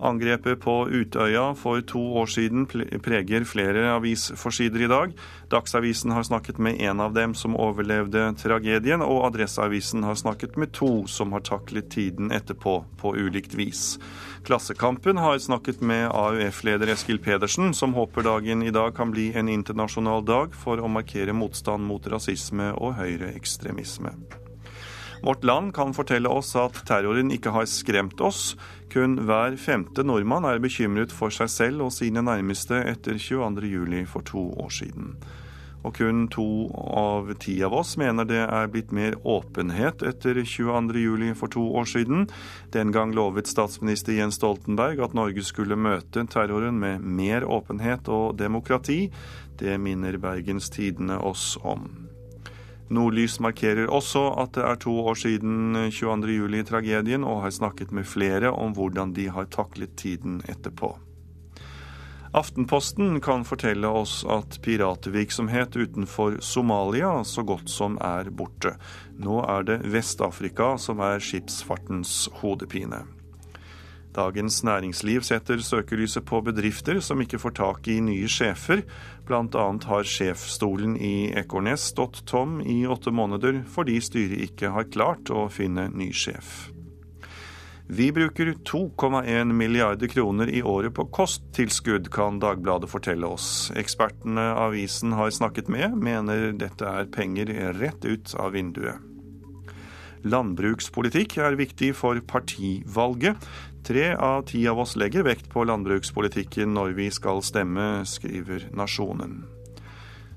Angrepet 0.00 0.60
på 0.60 0.88
Utøya 0.90 1.54
for 1.54 1.80
to 1.86 2.00
år 2.18 2.26
siden 2.26 2.66
preger 2.66 3.46
flere 3.46 3.86
avisforsider 3.94 4.82
i 4.84 4.90
dag. 4.90 5.14
Dagsavisen 5.50 6.10
har 6.10 6.26
snakket 6.26 6.58
med 6.58 6.80
en 6.82 7.00
av 7.00 7.14
dem 7.14 7.34
som 7.34 7.56
overlevde 7.56 8.26
tragedien, 8.40 9.02
og 9.02 9.24
Adresseavisen 9.30 10.02
har 10.04 10.18
snakket 10.18 10.58
med 10.58 10.74
to 10.74 11.06
som 11.06 11.32
har 11.32 11.46
taklet 11.46 11.90
tiden 11.94 12.34
etterpå 12.34 12.76
på 13.00 13.16
ulikt 13.16 13.54
vis. 13.54 13.98
Klassekampen 14.44 15.16
har 15.16 15.38
snakket 15.38 15.80
med 15.80 16.10
AUF-leder 16.10 16.90
Eskil 16.92 17.22
Pedersen, 17.22 17.72
som 17.74 17.94
håper 17.94 18.26
dagen 18.26 18.62
i 18.62 18.74
dag 18.74 18.96
kan 18.96 19.14
bli 19.14 19.30
en 19.32 19.48
internasjonal 19.48 20.24
dag 20.26 20.54
for 20.54 20.82
å 20.82 20.90
markere 20.90 21.32
motstand 21.32 21.86
mot 21.86 22.06
rasisme 22.06 22.74
og 22.74 22.98
høyreekstremisme. 22.98 24.43
Vårt 25.24 25.44
Land 25.44 25.72
kan 25.76 25.94
fortelle 25.96 26.28
oss 26.28 26.52
at 26.60 26.82
terroren 26.88 27.32
ikke 27.32 27.54
har 27.54 27.68
skremt 27.70 28.20
oss. 28.20 28.54
Kun 28.92 29.16
hver 29.24 29.56
femte 29.56 30.04
nordmann 30.04 30.44
er 30.44 30.60
bekymret 30.60 31.14
for 31.14 31.32
seg 31.32 31.48
selv 31.52 31.86
og 31.86 31.94
sine 31.96 32.20
nærmeste 32.24 32.82
etter 32.84 33.16
22.07 33.16 34.04
for 34.10 34.28
to 34.28 34.50
år 34.60 34.76
siden 34.82 35.16
og 35.84 35.92
kun 35.98 36.24
to 36.32 36.46
av 36.72 37.28
ti 37.40 37.58
av 37.64 37.74
oss 37.76 37.94
mener 38.00 38.26
det 38.28 38.40
er 38.42 38.70
blitt 38.72 38.92
mer 38.96 39.16
åpenhet 39.20 40.02
etter 40.06 40.40
22.07 40.40 41.34
for 41.36 41.52
to 41.52 41.64
år 41.76 41.90
siden. 41.90 42.24
Den 42.72 42.92
gang 42.94 43.12
lovet 43.16 43.50
statsminister 43.50 44.16
Jens 44.16 44.40
Stoltenberg 44.40 45.02
at 45.04 45.16
Norge 45.16 45.44
skulle 45.44 45.76
møte 45.76 46.24
terroren 46.32 46.80
med 46.80 47.04
mer 47.04 47.44
åpenhet 47.44 48.08
og 48.08 48.38
demokrati. 48.40 49.10
Det 49.60 49.76
minner 49.80 50.16
Bergens 50.20 50.72
Tidende 50.72 51.20
oss 51.20 51.54
om. 51.60 51.90
Nordlys 52.92 53.38
markerer 53.40 53.88
også 53.88 54.26
at 54.42 54.54
det 54.56 54.64
er 54.66 54.80
to 54.82 54.92
år 55.08 55.16
siden 55.16 55.76
22.07-tragedien, 55.88 57.24
og 57.24 57.42
har 57.46 57.54
snakket 57.56 57.92
med 57.92 58.04
flere 58.04 58.52
om 58.52 58.74
hvordan 58.76 59.14
de 59.16 59.30
har 59.32 59.48
taklet 59.48 59.96
tiden 59.96 60.42
etterpå. 60.48 60.94
Aftenposten 62.34 63.20
kan 63.22 63.44
fortelle 63.46 63.86
oss 63.86 64.24
at 64.26 64.56
piratvirksomhet 64.64 65.76
utenfor 65.78 66.40
Somalia 66.42 67.20
så 67.24 67.44
godt 67.46 67.70
som 67.70 67.94
er 68.02 68.26
borte. 68.34 68.74
Nå 69.22 69.38
er 69.46 69.68
det 69.68 69.76
Vest-Afrika 69.94 70.72
som 70.82 70.98
er 70.98 71.22
skipsfartens 71.22 72.24
hodepine. 72.40 73.04
Dagens 74.14 74.60
Næringsliv 74.62 75.24
setter 75.26 75.58
søkelyset 75.58 76.22
på 76.28 76.38
bedrifter 76.46 77.00
som 77.02 77.18
ikke 77.22 77.40
får 77.42 77.56
tak 77.58 77.88
i 77.90 77.98
nye 78.04 78.28
sjefer. 78.30 78.84
Annet 79.26 79.88
har 79.90 80.06
sjefsstolen 80.06 80.94
i 80.96 81.32
Ekornes 81.34 81.88
stått 81.90 82.22
tom 82.30 82.60
i 82.62 82.84
åtte 82.86 83.10
måneder 83.10 83.64
fordi 83.74 83.98
styret 84.04 84.46
ikke 84.46 84.70
har 84.76 84.86
klart 84.94 85.32
å 85.34 85.48
finne 85.50 85.88
ny 85.90 86.12
sjef. 86.14 86.70
Vi 87.86 88.06
bruker 88.16 88.54
2,1 88.64 89.50
milliarder 89.52 90.08
kroner 90.08 90.48
i 90.48 90.62
året 90.62 90.94
på 90.96 91.04
kosttilskudd, 91.12 92.08
kan 92.14 92.38
Dagbladet 92.40 92.88
fortelle 92.88 93.28
oss. 93.28 93.68
Ekspertene 93.76 94.46
avisen 94.56 95.12
har 95.12 95.34
snakket 95.34 95.68
med, 95.68 95.98
mener 96.00 96.54
dette 96.56 96.86
er 96.88 97.10
penger 97.12 97.52
rett 97.76 98.06
ut 98.06 98.32
av 98.40 98.54
vinduet. 98.56 99.02
Landbrukspolitikk 100.24 101.36
er 101.44 101.58
viktig 101.60 101.90
for 101.98 102.16
partivalget. 102.24 103.36
Tre 103.84 104.14
av 104.16 104.42
ti 104.42 104.68
av 104.68 104.78
oss 104.80 104.96
legger 104.96 105.26
vekt 105.26 105.50
på 105.52 105.60
landbrukspolitikken 105.68 106.70
når 106.72 106.94
vi 106.96 107.10
skal 107.12 107.42
stemme, 107.44 108.06
skriver 108.08 108.70
Nasjonen. 108.72 109.42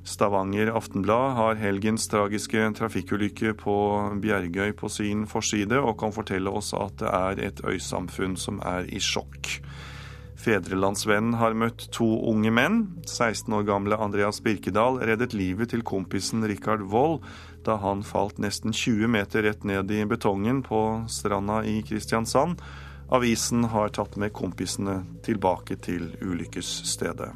Stavanger 0.04 0.74
Aftenblad 0.76 1.36
har 1.38 1.60
helgens 1.60 2.10
tragiske 2.12 2.66
trafikkulykke 2.76 3.54
på 3.56 3.76
Bjergøy 4.20 4.74
på 4.76 4.90
sin 4.92 5.24
forside, 5.32 5.80
og 5.80 5.96
kan 6.00 6.12
fortelle 6.16 6.52
oss 6.52 6.74
at 6.76 7.00
det 7.00 7.14
er 7.14 7.42
et 7.48 7.62
øysamfunn 7.64 8.36
som 8.40 8.60
er 8.68 8.90
i 8.92 9.00
sjokk. 9.00 9.54
Fedrelandsvennen 10.38 11.38
har 11.40 11.56
møtt 11.56 11.88
to 11.96 12.08
unge 12.30 12.52
menn. 12.52 12.82
16 13.08 13.56
år 13.58 13.64
gamle 13.68 14.00
Andreas 14.00 14.42
Birkedal 14.44 15.00
reddet 15.08 15.36
livet 15.36 15.72
til 15.72 15.86
kompisen 15.88 16.44
Rikard 16.44 16.84
Wold 16.92 17.24
da 17.68 17.80
han 17.80 18.04
falt 18.08 18.38
nesten 18.40 18.76
20 18.76 19.08
meter 19.12 19.44
rett 19.48 19.64
ned 19.68 19.92
i 19.92 20.04
betongen 20.08 20.62
på 20.68 20.84
stranda 21.12 21.64
i 21.68 21.80
Kristiansand. 21.88 22.60
Avisen 23.08 23.64
har 23.72 23.94
tatt 23.96 24.18
med 24.20 24.34
kompisene 24.36 25.02
tilbake 25.24 25.78
til 25.80 26.10
ulykkesstedet. 26.20 27.30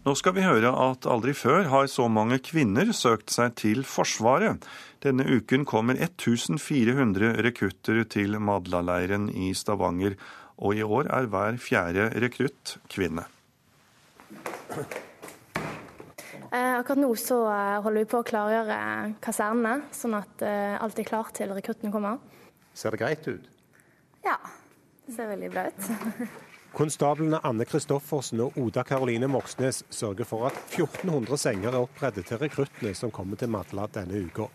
Nå 0.00 0.14
skal 0.16 0.32
vi 0.32 0.42
høre 0.42 0.70
at 0.72 1.06
aldri 1.06 1.34
før 1.36 1.68
har 1.70 1.90
så 1.92 2.06
mange 2.10 2.40
kvinner 2.42 2.88
søkt 2.96 3.30
seg 3.34 3.52
til 3.60 3.84
Forsvaret. 3.86 4.64
Denne 5.04 5.26
uken 5.28 5.66
kommer 5.68 6.00
1400 6.00 7.36
rekrutter 7.44 8.02
til 8.08 8.38
Madla-leiren 8.40 9.28
i 9.30 9.52
Stavanger, 9.54 10.16
og 10.56 10.80
i 10.80 10.82
år 10.82 11.12
er 11.12 11.28
hver 11.30 11.60
fjerde 11.60 12.08
rekrutt 12.24 12.78
kvinne. 12.90 13.28
Eh, 16.52 16.78
akkurat 16.78 16.98
nå 16.98 17.16
så 17.16 17.44
eh, 17.46 17.76
holder 17.84 18.02
vi 18.02 18.08
på 18.10 18.18
å 18.18 18.26
klargjøre 18.26 18.76
kasernene, 19.22 19.84
sånn 19.94 20.16
at 20.18 20.42
eh, 20.42 20.74
alt 20.82 20.98
er 20.98 21.06
klart 21.06 21.36
til 21.38 21.52
rekruttene 21.54 21.92
kommer. 21.94 22.18
Ser 22.74 22.90
det 22.90 22.98
greit 22.98 23.28
ut? 23.28 23.44
Ja, 24.26 24.34
det 25.06 25.14
ser 25.14 25.30
veldig 25.30 25.50
bra 25.54 25.68
ut. 25.70 25.86
Konstablene 26.80 27.38
Anne 27.46 27.66
Kristoffersen 27.70 28.42
og 28.42 28.58
Oda 28.58 28.82
Karoline 28.86 29.28
Moxnes 29.30 29.84
sørger 29.94 30.26
for 30.26 30.48
at 30.48 30.58
1400 30.74 31.38
senger 31.38 31.70
er 31.70 31.84
opprettet 31.84 32.26
til 32.26 32.42
rekruttene 32.42 32.96
som 32.98 33.14
kommer 33.14 33.38
til 33.38 33.50
Madla 33.54 33.86
denne 33.94 34.18
uka. 34.26 34.48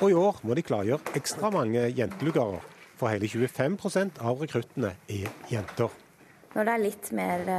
Og 0.00 0.08
i 0.08 0.16
år 0.16 0.40
må 0.44 0.56
de 0.56 0.64
klargjøre 0.64 1.16
ekstra 1.20 1.52
mange 1.52 1.84
jentelugarer, 1.96 2.64
for 2.96 3.12
hele 3.12 3.28
25% 3.28 4.22
av 4.24 4.40
rekruttene 4.40 4.94
er 5.12 5.28
jenter. 5.52 5.92
Når 6.56 6.64
det 6.64 6.72
er 6.72 6.84
litt 6.86 7.12
mer 7.16 7.50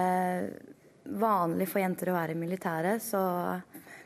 vanlig 1.19 1.69
for 1.71 1.81
jenter 1.83 2.11
å 2.11 2.17
være 2.17 2.35
i 2.35 2.39
militæret, 2.39 3.03
så 3.03 3.21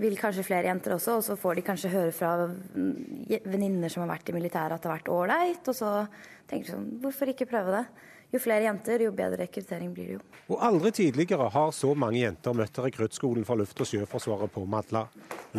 vil 0.01 0.17
kanskje 0.17 0.45
flere 0.45 0.69
jenter 0.71 0.95
også, 0.95 1.17
og 1.19 1.25
så 1.25 1.37
får 1.37 1.59
de 1.59 1.65
kanskje 1.65 1.91
høre 1.93 2.13
fra 2.15 2.33
venninner 3.45 3.91
som 3.91 4.05
har 4.05 4.15
vært 4.15 4.31
i 4.31 4.37
militæret 4.37 4.77
at 4.77 4.83
det 4.83 4.89
har 4.89 4.97
vært 4.97 5.11
ålreit, 5.13 5.67
og 5.69 5.77
så 5.77 5.91
tenker 6.49 6.67
de 6.67 6.73
sånn 6.75 6.89
Hvorfor 7.03 7.33
ikke 7.33 7.49
prøve 7.49 7.77
det? 7.77 7.85
jo 8.31 8.39
flere 8.39 8.63
jenter, 8.63 9.03
jo 9.03 9.11
bedre 9.15 9.43
rekruttering 9.43 9.91
blir 9.93 10.07
det 10.07 10.13
jo. 10.15 10.21
Og 10.51 10.63
Aldri 10.63 10.91
tidligere 10.95 11.49
har 11.51 11.73
så 11.75 11.91
mange 11.97 12.21
jenter 12.21 12.55
møtt 12.55 12.79
rekruttskolen 12.85 13.45
for 13.47 13.59
luft- 13.59 13.81
og 13.83 13.89
sjøforsvaret 13.89 14.53
på 14.53 14.63
Madla. 14.69 15.05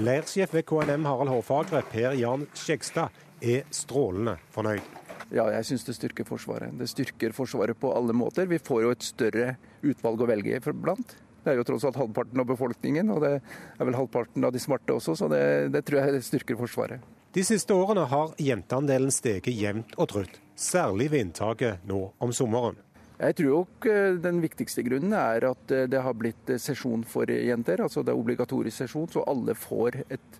Leirsjef 0.00 0.54
ved 0.56 0.64
KNM 0.68 1.04
Harald 1.08 1.32
Hårfagre, 1.32 1.82
Per 1.92 2.16
Jan 2.16 2.46
Skjegstad, 2.56 3.12
er 3.42 3.66
strålende 3.74 4.38
fornøyd. 4.54 5.00
Ja, 5.32 5.46
jeg 5.48 5.64
syns 5.64 5.84
det 5.86 5.96
styrker 5.96 6.26
Forsvaret. 6.28 6.74
Det 6.76 6.88
styrker 6.90 7.32
Forsvaret 7.32 7.78
på 7.80 7.92
alle 7.96 8.12
måter. 8.16 8.48
Vi 8.48 8.60
får 8.60 8.82
jo 8.84 8.90
et 8.92 9.04
større 9.04 9.54
utvalg 9.80 10.20
å 10.20 10.28
velge 10.28 10.60
blant. 10.76 11.16
Det 11.42 11.50
er 11.50 11.58
jo 11.58 11.66
tross 11.66 11.84
alt 11.88 11.98
halvparten 11.98 12.38
av 12.38 12.46
befolkningen, 12.46 13.10
og 13.10 13.24
det 13.24 13.32
er 13.40 13.88
vel 13.88 13.98
halvparten 13.98 14.46
av 14.46 14.54
de 14.54 14.62
smarte 14.62 14.94
også, 14.94 15.16
så 15.18 15.28
det, 15.32 15.42
det 15.74 15.82
tror 15.88 16.04
jeg 16.04 16.22
styrker 16.28 16.58
Forsvaret. 16.60 17.02
De 17.32 17.42
siste 17.46 17.72
årene 17.74 18.04
har 18.10 18.34
jenteandelen 18.38 19.10
steget 19.14 19.56
jevnt 19.56 19.94
og 19.96 20.10
trutt 20.12 20.34
særlig 20.62 21.10
ved 21.12 21.26
inntaket 21.26 21.84
nå 21.88 22.10
om 22.22 22.32
sommeren. 22.36 22.76
Jeg 23.22 23.36
tror 23.38 23.62
nok 23.62 23.86
eh, 23.86 24.18
den 24.18 24.40
viktigste 24.42 24.82
grunnen 24.86 25.14
er 25.14 25.46
at 25.52 25.74
eh, 25.74 25.86
det 25.90 26.00
har 26.02 26.16
blitt 26.18 26.50
eh, 26.50 26.60
sesjon 26.60 27.04
for 27.06 27.30
jenter. 27.30 27.84
altså 27.84 28.02
Det 28.02 28.10
er 28.10 28.18
obligatorisk 28.18 28.82
sesjon, 28.82 29.08
så 29.12 29.22
alle 29.30 29.54
får, 29.54 30.00
et, 30.10 30.38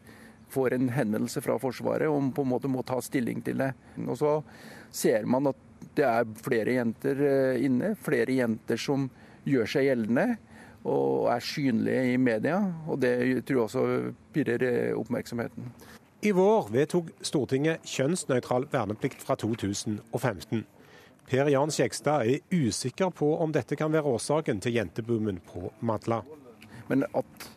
får 0.51 0.75
en 0.75 0.89
henvendelse 0.91 1.43
fra 1.45 1.59
Forsvaret 1.63 2.11
om 2.11 2.33
på 2.35 2.43
en 2.43 2.53
måte 2.55 2.71
må 2.71 2.83
ta 2.87 2.99
stilling 3.03 3.43
til 3.47 3.63
det. 3.63 3.71
Og 4.07 4.19
så 4.19 4.35
ser 4.91 5.29
man 5.31 5.53
at 5.53 5.69
det 5.97 6.07
er 6.09 6.35
flere 6.43 6.79
jenter 6.79 7.23
inne, 7.59 7.95
flere 7.99 8.35
jenter 8.35 8.81
som 8.81 9.09
gjør 9.47 9.69
seg 9.69 9.89
gjeldende 9.89 10.27
og 10.85 11.31
er 11.33 11.45
synlige 11.45 12.13
i 12.13 12.19
media. 12.19 12.59
Og 12.89 13.01
det 13.03 13.45
tror 13.47 13.59
jeg 13.59 13.65
også 13.65 14.15
pirrer 14.35 14.95
oppmerksomheten. 14.99 15.73
I 16.23 16.31
vår 16.31 16.69
vedtok 16.71 17.09
Stortinget 17.27 17.83
kjønnsnøytral 17.89 18.69
verneplikt 18.71 19.25
fra 19.27 19.35
2015. 19.35 20.63
Per 21.27 21.49
Jan 21.51 21.73
Skjegstad 21.75 22.29
er 22.31 22.45
usikker 22.55 23.11
på 23.15 23.33
om 23.43 23.55
dette 23.55 23.79
kan 23.79 23.91
være 23.91 24.07
årsaken 24.11 24.61
til 24.63 24.77
jenteboomen 24.77 25.41
på 25.49 25.73
Madla. 25.81 26.21
Men 26.91 27.07
at 27.11 27.49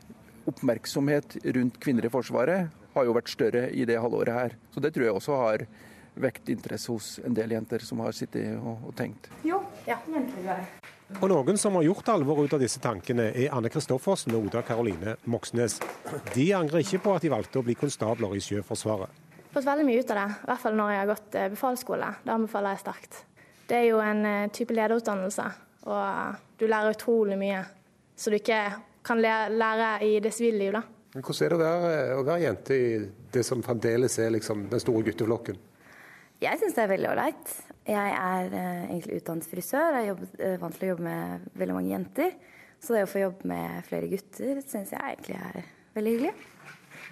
oppmerksomhet 0.50 1.38
rundt 1.58 1.78
kvinner 1.82 2.06
i 2.06 2.14
Forsvaret 2.14 2.74
har 2.96 3.06
jo 3.06 3.14
vært 3.18 3.30
større 3.34 3.68
i 3.70 3.86
det 3.86 4.00
halvåret 4.02 4.34
her. 4.34 4.58
Så 4.74 4.82
det 4.82 4.94
tror 4.96 5.10
jeg 5.10 5.18
også 5.20 5.40
har 5.42 5.66
vekt 6.26 6.50
interesse 6.50 6.94
hos 6.94 7.16
en 7.26 7.36
del 7.36 7.52
jenter 7.58 7.84
som 7.84 8.02
har 8.06 8.16
sittet 8.16 8.56
og, 8.58 8.88
og 8.88 8.96
tenkt. 8.98 9.30
Jo, 9.46 9.60
ja, 9.90 10.00
jenter 10.10 10.66
og 11.22 11.28
noen 11.30 11.58
som 11.62 11.76
har 11.78 11.86
gjort 11.86 12.08
alvor 12.10 12.42
ut 12.42 12.54
av 12.58 12.62
disse 12.64 12.82
tankene, 12.82 13.28
er 13.38 13.54
Anne 13.54 13.70
Kristoffersen 13.70 14.34
og 14.34 14.48
Oda 14.50 14.64
Karoline 14.66 15.16
Moxnes. 15.30 15.78
De 16.34 16.48
angrer 16.58 16.82
ikke 16.82 17.04
på 17.06 17.14
at 17.14 17.26
de 17.26 17.32
valgte 17.34 17.62
å 17.62 17.66
bli 17.66 17.76
konstabler 17.78 18.34
i 18.34 18.42
Sjøforsvaret. 18.42 19.22
Jeg 19.38 19.46
har 19.46 19.54
Fått 19.60 19.70
veldig 19.70 19.86
mye 19.88 20.02
ut 20.02 20.10
av 20.12 20.18
det, 20.20 20.26
i 20.34 20.50
hvert 20.50 20.64
fall 20.66 20.76
når 20.80 20.92
jeg 20.92 21.00
har 21.00 21.12
gått 21.12 21.38
eh, 21.40 21.52
befalsskole. 21.54 22.10
Det 22.26 22.34
anbefaler 22.34 22.76
jeg 22.76 22.82
sterkt. 22.82 23.22
Det 23.70 23.78
er 23.78 23.86
jo 23.92 24.02
en 24.04 24.26
eh, 24.28 24.50
type 24.54 24.76
lederutdannelse, 24.76 25.46
og 25.86 26.42
du 26.60 26.66
lærer 26.68 26.98
utrolig 26.98 27.38
mye. 27.40 27.62
Så 28.18 28.34
du 28.34 28.40
ikke 28.40 28.60
kan 29.06 29.22
lære 29.22 29.94
i 30.04 30.18
det 30.26 30.34
sivile 30.34 30.60
liv, 30.64 30.74
da. 30.76 30.82
Hvordan 31.16 31.46
er 31.46 31.54
det 31.54 31.56
å 31.56 31.64
være, 31.64 32.18
å 32.18 32.26
være 32.28 32.44
jente 32.44 32.76
i 32.76 32.90
det 33.32 33.46
som 33.48 33.62
fremdeles 33.64 34.18
er 34.20 34.34
liksom 34.36 34.66
den 34.74 34.82
store 34.84 35.06
gutteflokken? 35.06 35.62
Jeg 36.46 36.62
syns 36.62 36.76
det 36.78 36.84
er 36.84 36.92
veldig 36.92 37.08
ålreit. 37.10 37.54
Jeg 37.90 38.18
er 38.18 38.52
eh, 38.54 38.82
egentlig 38.92 39.22
utdannet 39.22 39.48
frisør. 39.50 39.96
Jeg 39.98 40.12
er 40.12 40.44
eh, 40.46 40.58
vant 40.62 40.76
til 40.78 40.88
å 40.88 40.92
jobbe 40.94 41.06
med 41.08 41.48
veldig 41.58 41.78
mange 41.78 41.94
jenter. 41.94 42.36
Så 42.82 42.94
det 42.94 43.06
å 43.06 43.10
få 43.10 43.24
jobbe 43.24 43.50
med 43.50 43.86
flere 43.88 44.10
gutter 44.12 44.60
syns 44.62 44.94
jeg 44.94 45.16
egentlig 45.16 45.40
er 45.40 45.72
veldig 45.96 46.14
hyggelig. 46.14 46.34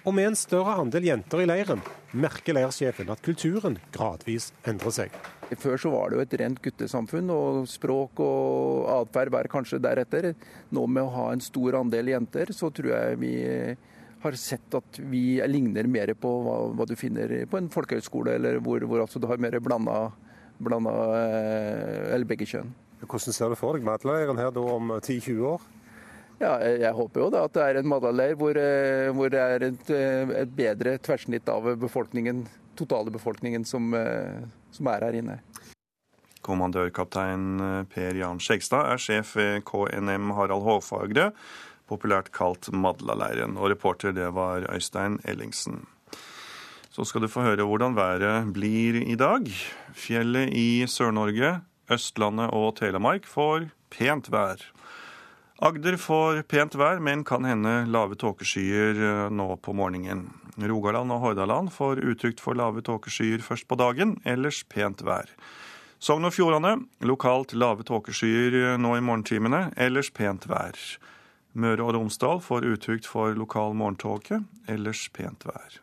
Og 0.04 0.12
med 0.14 0.28
en 0.28 0.36
større 0.36 0.74
andel 0.82 1.06
jenter 1.08 1.40
i 1.40 1.46
leiren, 1.48 1.80
merker 2.12 2.54
leirsjefen 2.58 3.08
at 3.10 3.22
kulturen 3.24 3.78
gradvis 3.94 4.50
endrer 4.68 4.92
seg. 4.92 5.16
Før 5.60 5.80
så 5.80 5.92
var 5.94 6.10
det 6.10 6.18
jo 6.18 6.24
et 6.26 6.36
rent 6.42 6.60
guttesamfunn, 6.62 7.32
og 7.32 7.64
språk 7.70 8.20
og 8.22 8.84
atferd 8.98 9.32
var 9.32 9.48
kanskje 9.50 9.80
deretter. 9.82 10.34
Nå 10.76 10.84
med 10.90 11.06
å 11.06 11.14
ha 11.16 11.26
en 11.32 11.42
stor 11.42 11.80
andel 11.80 12.12
jenter, 12.12 12.52
så 12.52 12.70
tror 12.74 12.92
jeg 12.92 13.20
vi 13.22 13.34
har 14.24 14.36
sett 14.40 14.74
at 14.76 14.98
vi 15.10 15.36
ligner 15.50 15.88
mer 15.90 16.14
på 16.16 16.30
hva, 16.46 16.56
hva 16.76 16.86
du 16.88 16.94
finner 16.96 17.30
på 17.50 17.60
en 17.60 17.70
folkehøyskole, 17.72 18.38
eller 18.38 18.60
hvor, 18.64 18.84
hvor 18.88 19.04
altså 19.04 19.20
du 19.20 19.28
har 19.28 19.40
mer 19.42 19.58
blanda, 19.64 20.08
blanda 20.64 20.94
eh, 21.18 22.14
eller 22.14 22.28
begge 22.28 22.48
kjønn. 22.48 22.72
Hvordan 23.04 23.36
ser 23.36 23.52
du 23.52 23.58
for 23.60 23.76
deg 23.76 23.84
medleiren 23.84 24.40
her 24.40 24.52
da 24.54 24.62
om 24.74 24.94
10-20 24.96 25.42
år? 25.50 25.66
Ja, 26.40 26.56
jeg 26.66 26.90
håper 26.96 27.22
jo 27.22 27.26
da 27.30 27.44
at 27.46 27.54
det 27.54 27.64
er 27.64 27.78
en 27.78 27.90
Madaleir 27.90 28.34
hvor, 28.40 28.58
eh, 28.58 29.10
hvor, 29.14 29.30
det 29.30 29.42
er 29.42 29.66
et, 29.68 29.92
eh, 29.92 30.32
et, 30.40 30.54
bedre 30.56 30.96
tverrsnitt 31.04 31.50
av 31.52 31.68
befolkningen, 31.80 32.46
totale 32.78 33.12
befolkningen 33.14 33.66
som, 33.68 33.92
som 34.74 34.88
er 34.90 35.06
her 35.06 35.20
inne. 35.20 35.36
Kommandørkaptein 36.44 37.86
Per 37.92 38.18
Jan 38.18 38.40
Skjegstad 38.42 38.90
er 38.90 39.00
sjef 39.00 39.36
ved 39.38 39.62
KNM 39.68 40.34
Harald 40.36 40.66
Hårfagre, 40.66 41.30
populært 41.90 42.32
kalt 42.34 42.70
Madlaleiren. 42.72 43.58
Og 43.58 43.72
reporter 43.74 44.14
det 44.16 44.30
var 44.36 44.66
Øystein 44.72 45.20
Ellingsen. 45.24 45.84
Så 46.94 47.04
skal 47.08 47.24
du 47.24 47.28
få 47.28 47.42
høre 47.42 47.66
hvordan 47.66 47.96
været 47.98 48.52
blir 48.54 49.00
i 49.02 49.16
dag. 49.18 49.48
Fjellet 49.94 50.52
i 50.54 50.86
Sør-Norge, 50.86 51.60
Østlandet 51.90 52.54
og 52.54 52.76
Telemark 52.78 53.26
får 53.26 53.68
pent 53.90 54.30
vær. 54.30 54.62
Agder 55.62 55.96
får 55.98 56.42
pent 56.50 56.74
vær, 56.74 56.98
men 56.98 57.24
kan 57.26 57.44
hende 57.46 57.84
lave 57.86 58.16
tåkeskyer 58.18 58.98
eh, 58.98 59.28
nå 59.30 59.54
på 59.62 59.74
morgenen. 59.74 60.26
Rogaland 60.58 61.10
og 61.14 61.20
Hordaland 61.22 61.70
får 61.74 62.02
uttrykt 62.02 62.42
for 62.42 62.58
lave 62.58 62.82
tåkeskyer 62.82 63.42
først 63.42 63.66
på 63.70 63.78
dagen, 63.78 64.16
ellers 64.26 64.62
pent 64.70 65.02
vær. 65.06 65.30
Sogn 66.02 66.26
og 66.26 66.34
Fjordane 66.34 66.74
lokalt 67.06 67.54
lave 67.54 67.86
tåkeskyer 67.86 68.58
eh, 68.60 68.76
nå 68.78 68.96
i 68.98 69.02
morgentimene, 69.02 69.68
ellers 69.78 70.10
pent 70.14 70.46
vær. 70.50 70.78
Møre 71.54 71.84
og 71.86 71.94
Romsdal 71.94 72.40
får 72.42 72.66
uttrykt 72.66 73.06
for 73.06 73.36
lokal 73.38 73.76
morgentåke, 73.78 74.40
ellers 74.70 75.06
pent 75.14 75.46
vær. 75.46 75.78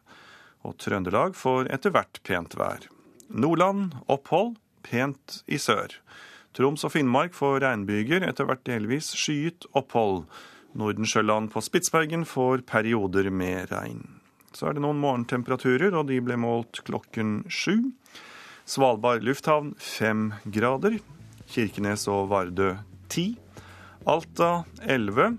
Og 0.67 0.75
Trøndelag 0.81 1.37
får 1.39 1.71
etter 1.73 1.93
hvert 1.95 2.19
pent 2.27 2.57
vær. 2.59 2.89
Nordland 3.31 3.95
opphold, 4.11 4.57
pent 4.83 5.41
i 5.47 5.59
sør. 5.61 5.95
Troms 6.57 6.83
og 6.83 6.91
Finnmark 6.91 7.35
får 7.37 7.61
regnbyger, 7.63 8.25
etter 8.27 8.49
hvert 8.49 8.65
delvis 8.67 9.13
skyet 9.15 9.69
opphold. 9.71 10.25
Nordensjøland 10.75 11.51
på 11.53 11.63
Spitsbergen 11.63 12.25
får 12.27 12.65
perioder 12.67 13.29
med 13.31 13.71
regn. 13.71 14.03
Så 14.51 14.67
er 14.67 14.75
det 14.75 14.83
noen 14.83 14.99
morgentemperaturer, 14.99 15.95
og 15.95 16.09
de 16.11 16.19
ble 16.23 16.35
målt 16.39 16.83
klokken 16.87 17.45
sju. 17.47 17.93
Svalbard 18.67 19.23
lufthavn 19.23 19.71
fem 19.79 20.33
grader. 20.51 20.99
Kirkenes 21.51 22.03
og 22.11 22.27
Vardø 22.31 22.73
ti. 23.11 23.31
Alta 24.07 24.65
elleve. 24.83 25.31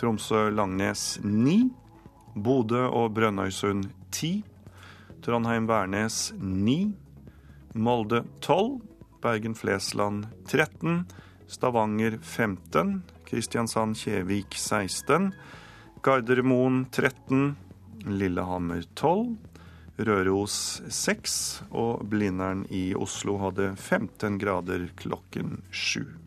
Tromsø-Langnes 0.00 1.20
9. 1.22 1.70
Bodø 2.34 2.86
og 2.88 3.14
Brønnøysund 3.14 3.86
10. 4.10 4.44
Trondheim-Værnes 5.22 6.32
9. 6.40 6.80
Molde 7.74 8.24
tolv. 8.40 8.82
Bergen-Flesland 9.24 10.26
13, 10.46 11.06
Stavanger 11.48 12.18
15, 12.20 13.02
Kristiansand-Kjevik 13.24 14.52
16, 14.60 15.30
Gardermoen 16.04 16.84
13, 16.92 17.56
Lillehammer 18.04 18.84
12, 18.94 19.36
Røros 20.04 20.82
6 20.92 21.38
og 21.70 22.04
Blindern 22.10 22.66
i 22.68 22.90
Oslo 22.98 23.38
hadde 23.46 23.70
15 23.80 24.36
grader 24.42 24.90
klokken 25.00 25.62
7. 25.72 26.23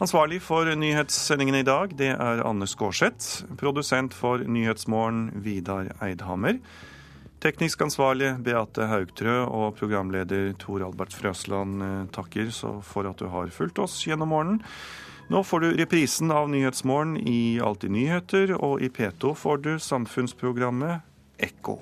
Ansvarlig 0.00 0.38
for 0.40 0.64
nyhetssendingen 0.64 1.58
i 1.58 1.66
dag, 1.66 1.90
det 1.92 2.14
er 2.14 2.40
Anne 2.48 2.64
Skårseth. 2.64 3.42
Produsent 3.60 4.14
for 4.16 4.40
Nyhetsmorgen, 4.40 5.26
Vidar 5.44 5.90
Eidhammer. 6.00 6.56
Teknisk 7.44 7.84
ansvarlig 7.84 8.30
Beate 8.40 8.88
Haugtrø 8.88 9.34
og 9.44 9.76
programleder 9.76 10.54
Tor 10.56 10.86
Albert 10.86 11.12
Frøsland 11.12 11.84
eh, 11.84 12.08
takker 12.16 12.48
for 12.80 13.12
at 13.12 13.20
du 13.20 13.28
har 13.28 13.52
fulgt 13.52 13.82
oss 13.84 13.98
gjennom 14.08 14.32
morgenen. 14.32 14.64
Nå 15.28 15.44
får 15.44 15.66
du 15.66 15.68
reprisen 15.82 16.32
av 16.32 16.48
Nyhetsmorgen 16.48 17.18
i 17.20 17.60
Alltid 17.60 17.92
nyheter, 17.92 18.56
og 18.56 18.80
i 18.80 18.88
P2 18.88 19.36
får 19.36 19.64
du 19.68 19.72
samfunnsprogrammet 19.76 21.04
Ekko. 21.44 21.76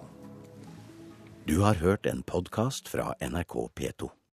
Du 1.47 1.61
har 1.62 1.78
hørt 1.78 2.11
en 2.11 2.27
podkast 2.27 2.90
fra 2.90 3.12
NRK 3.23 3.61
P2. 3.78 4.18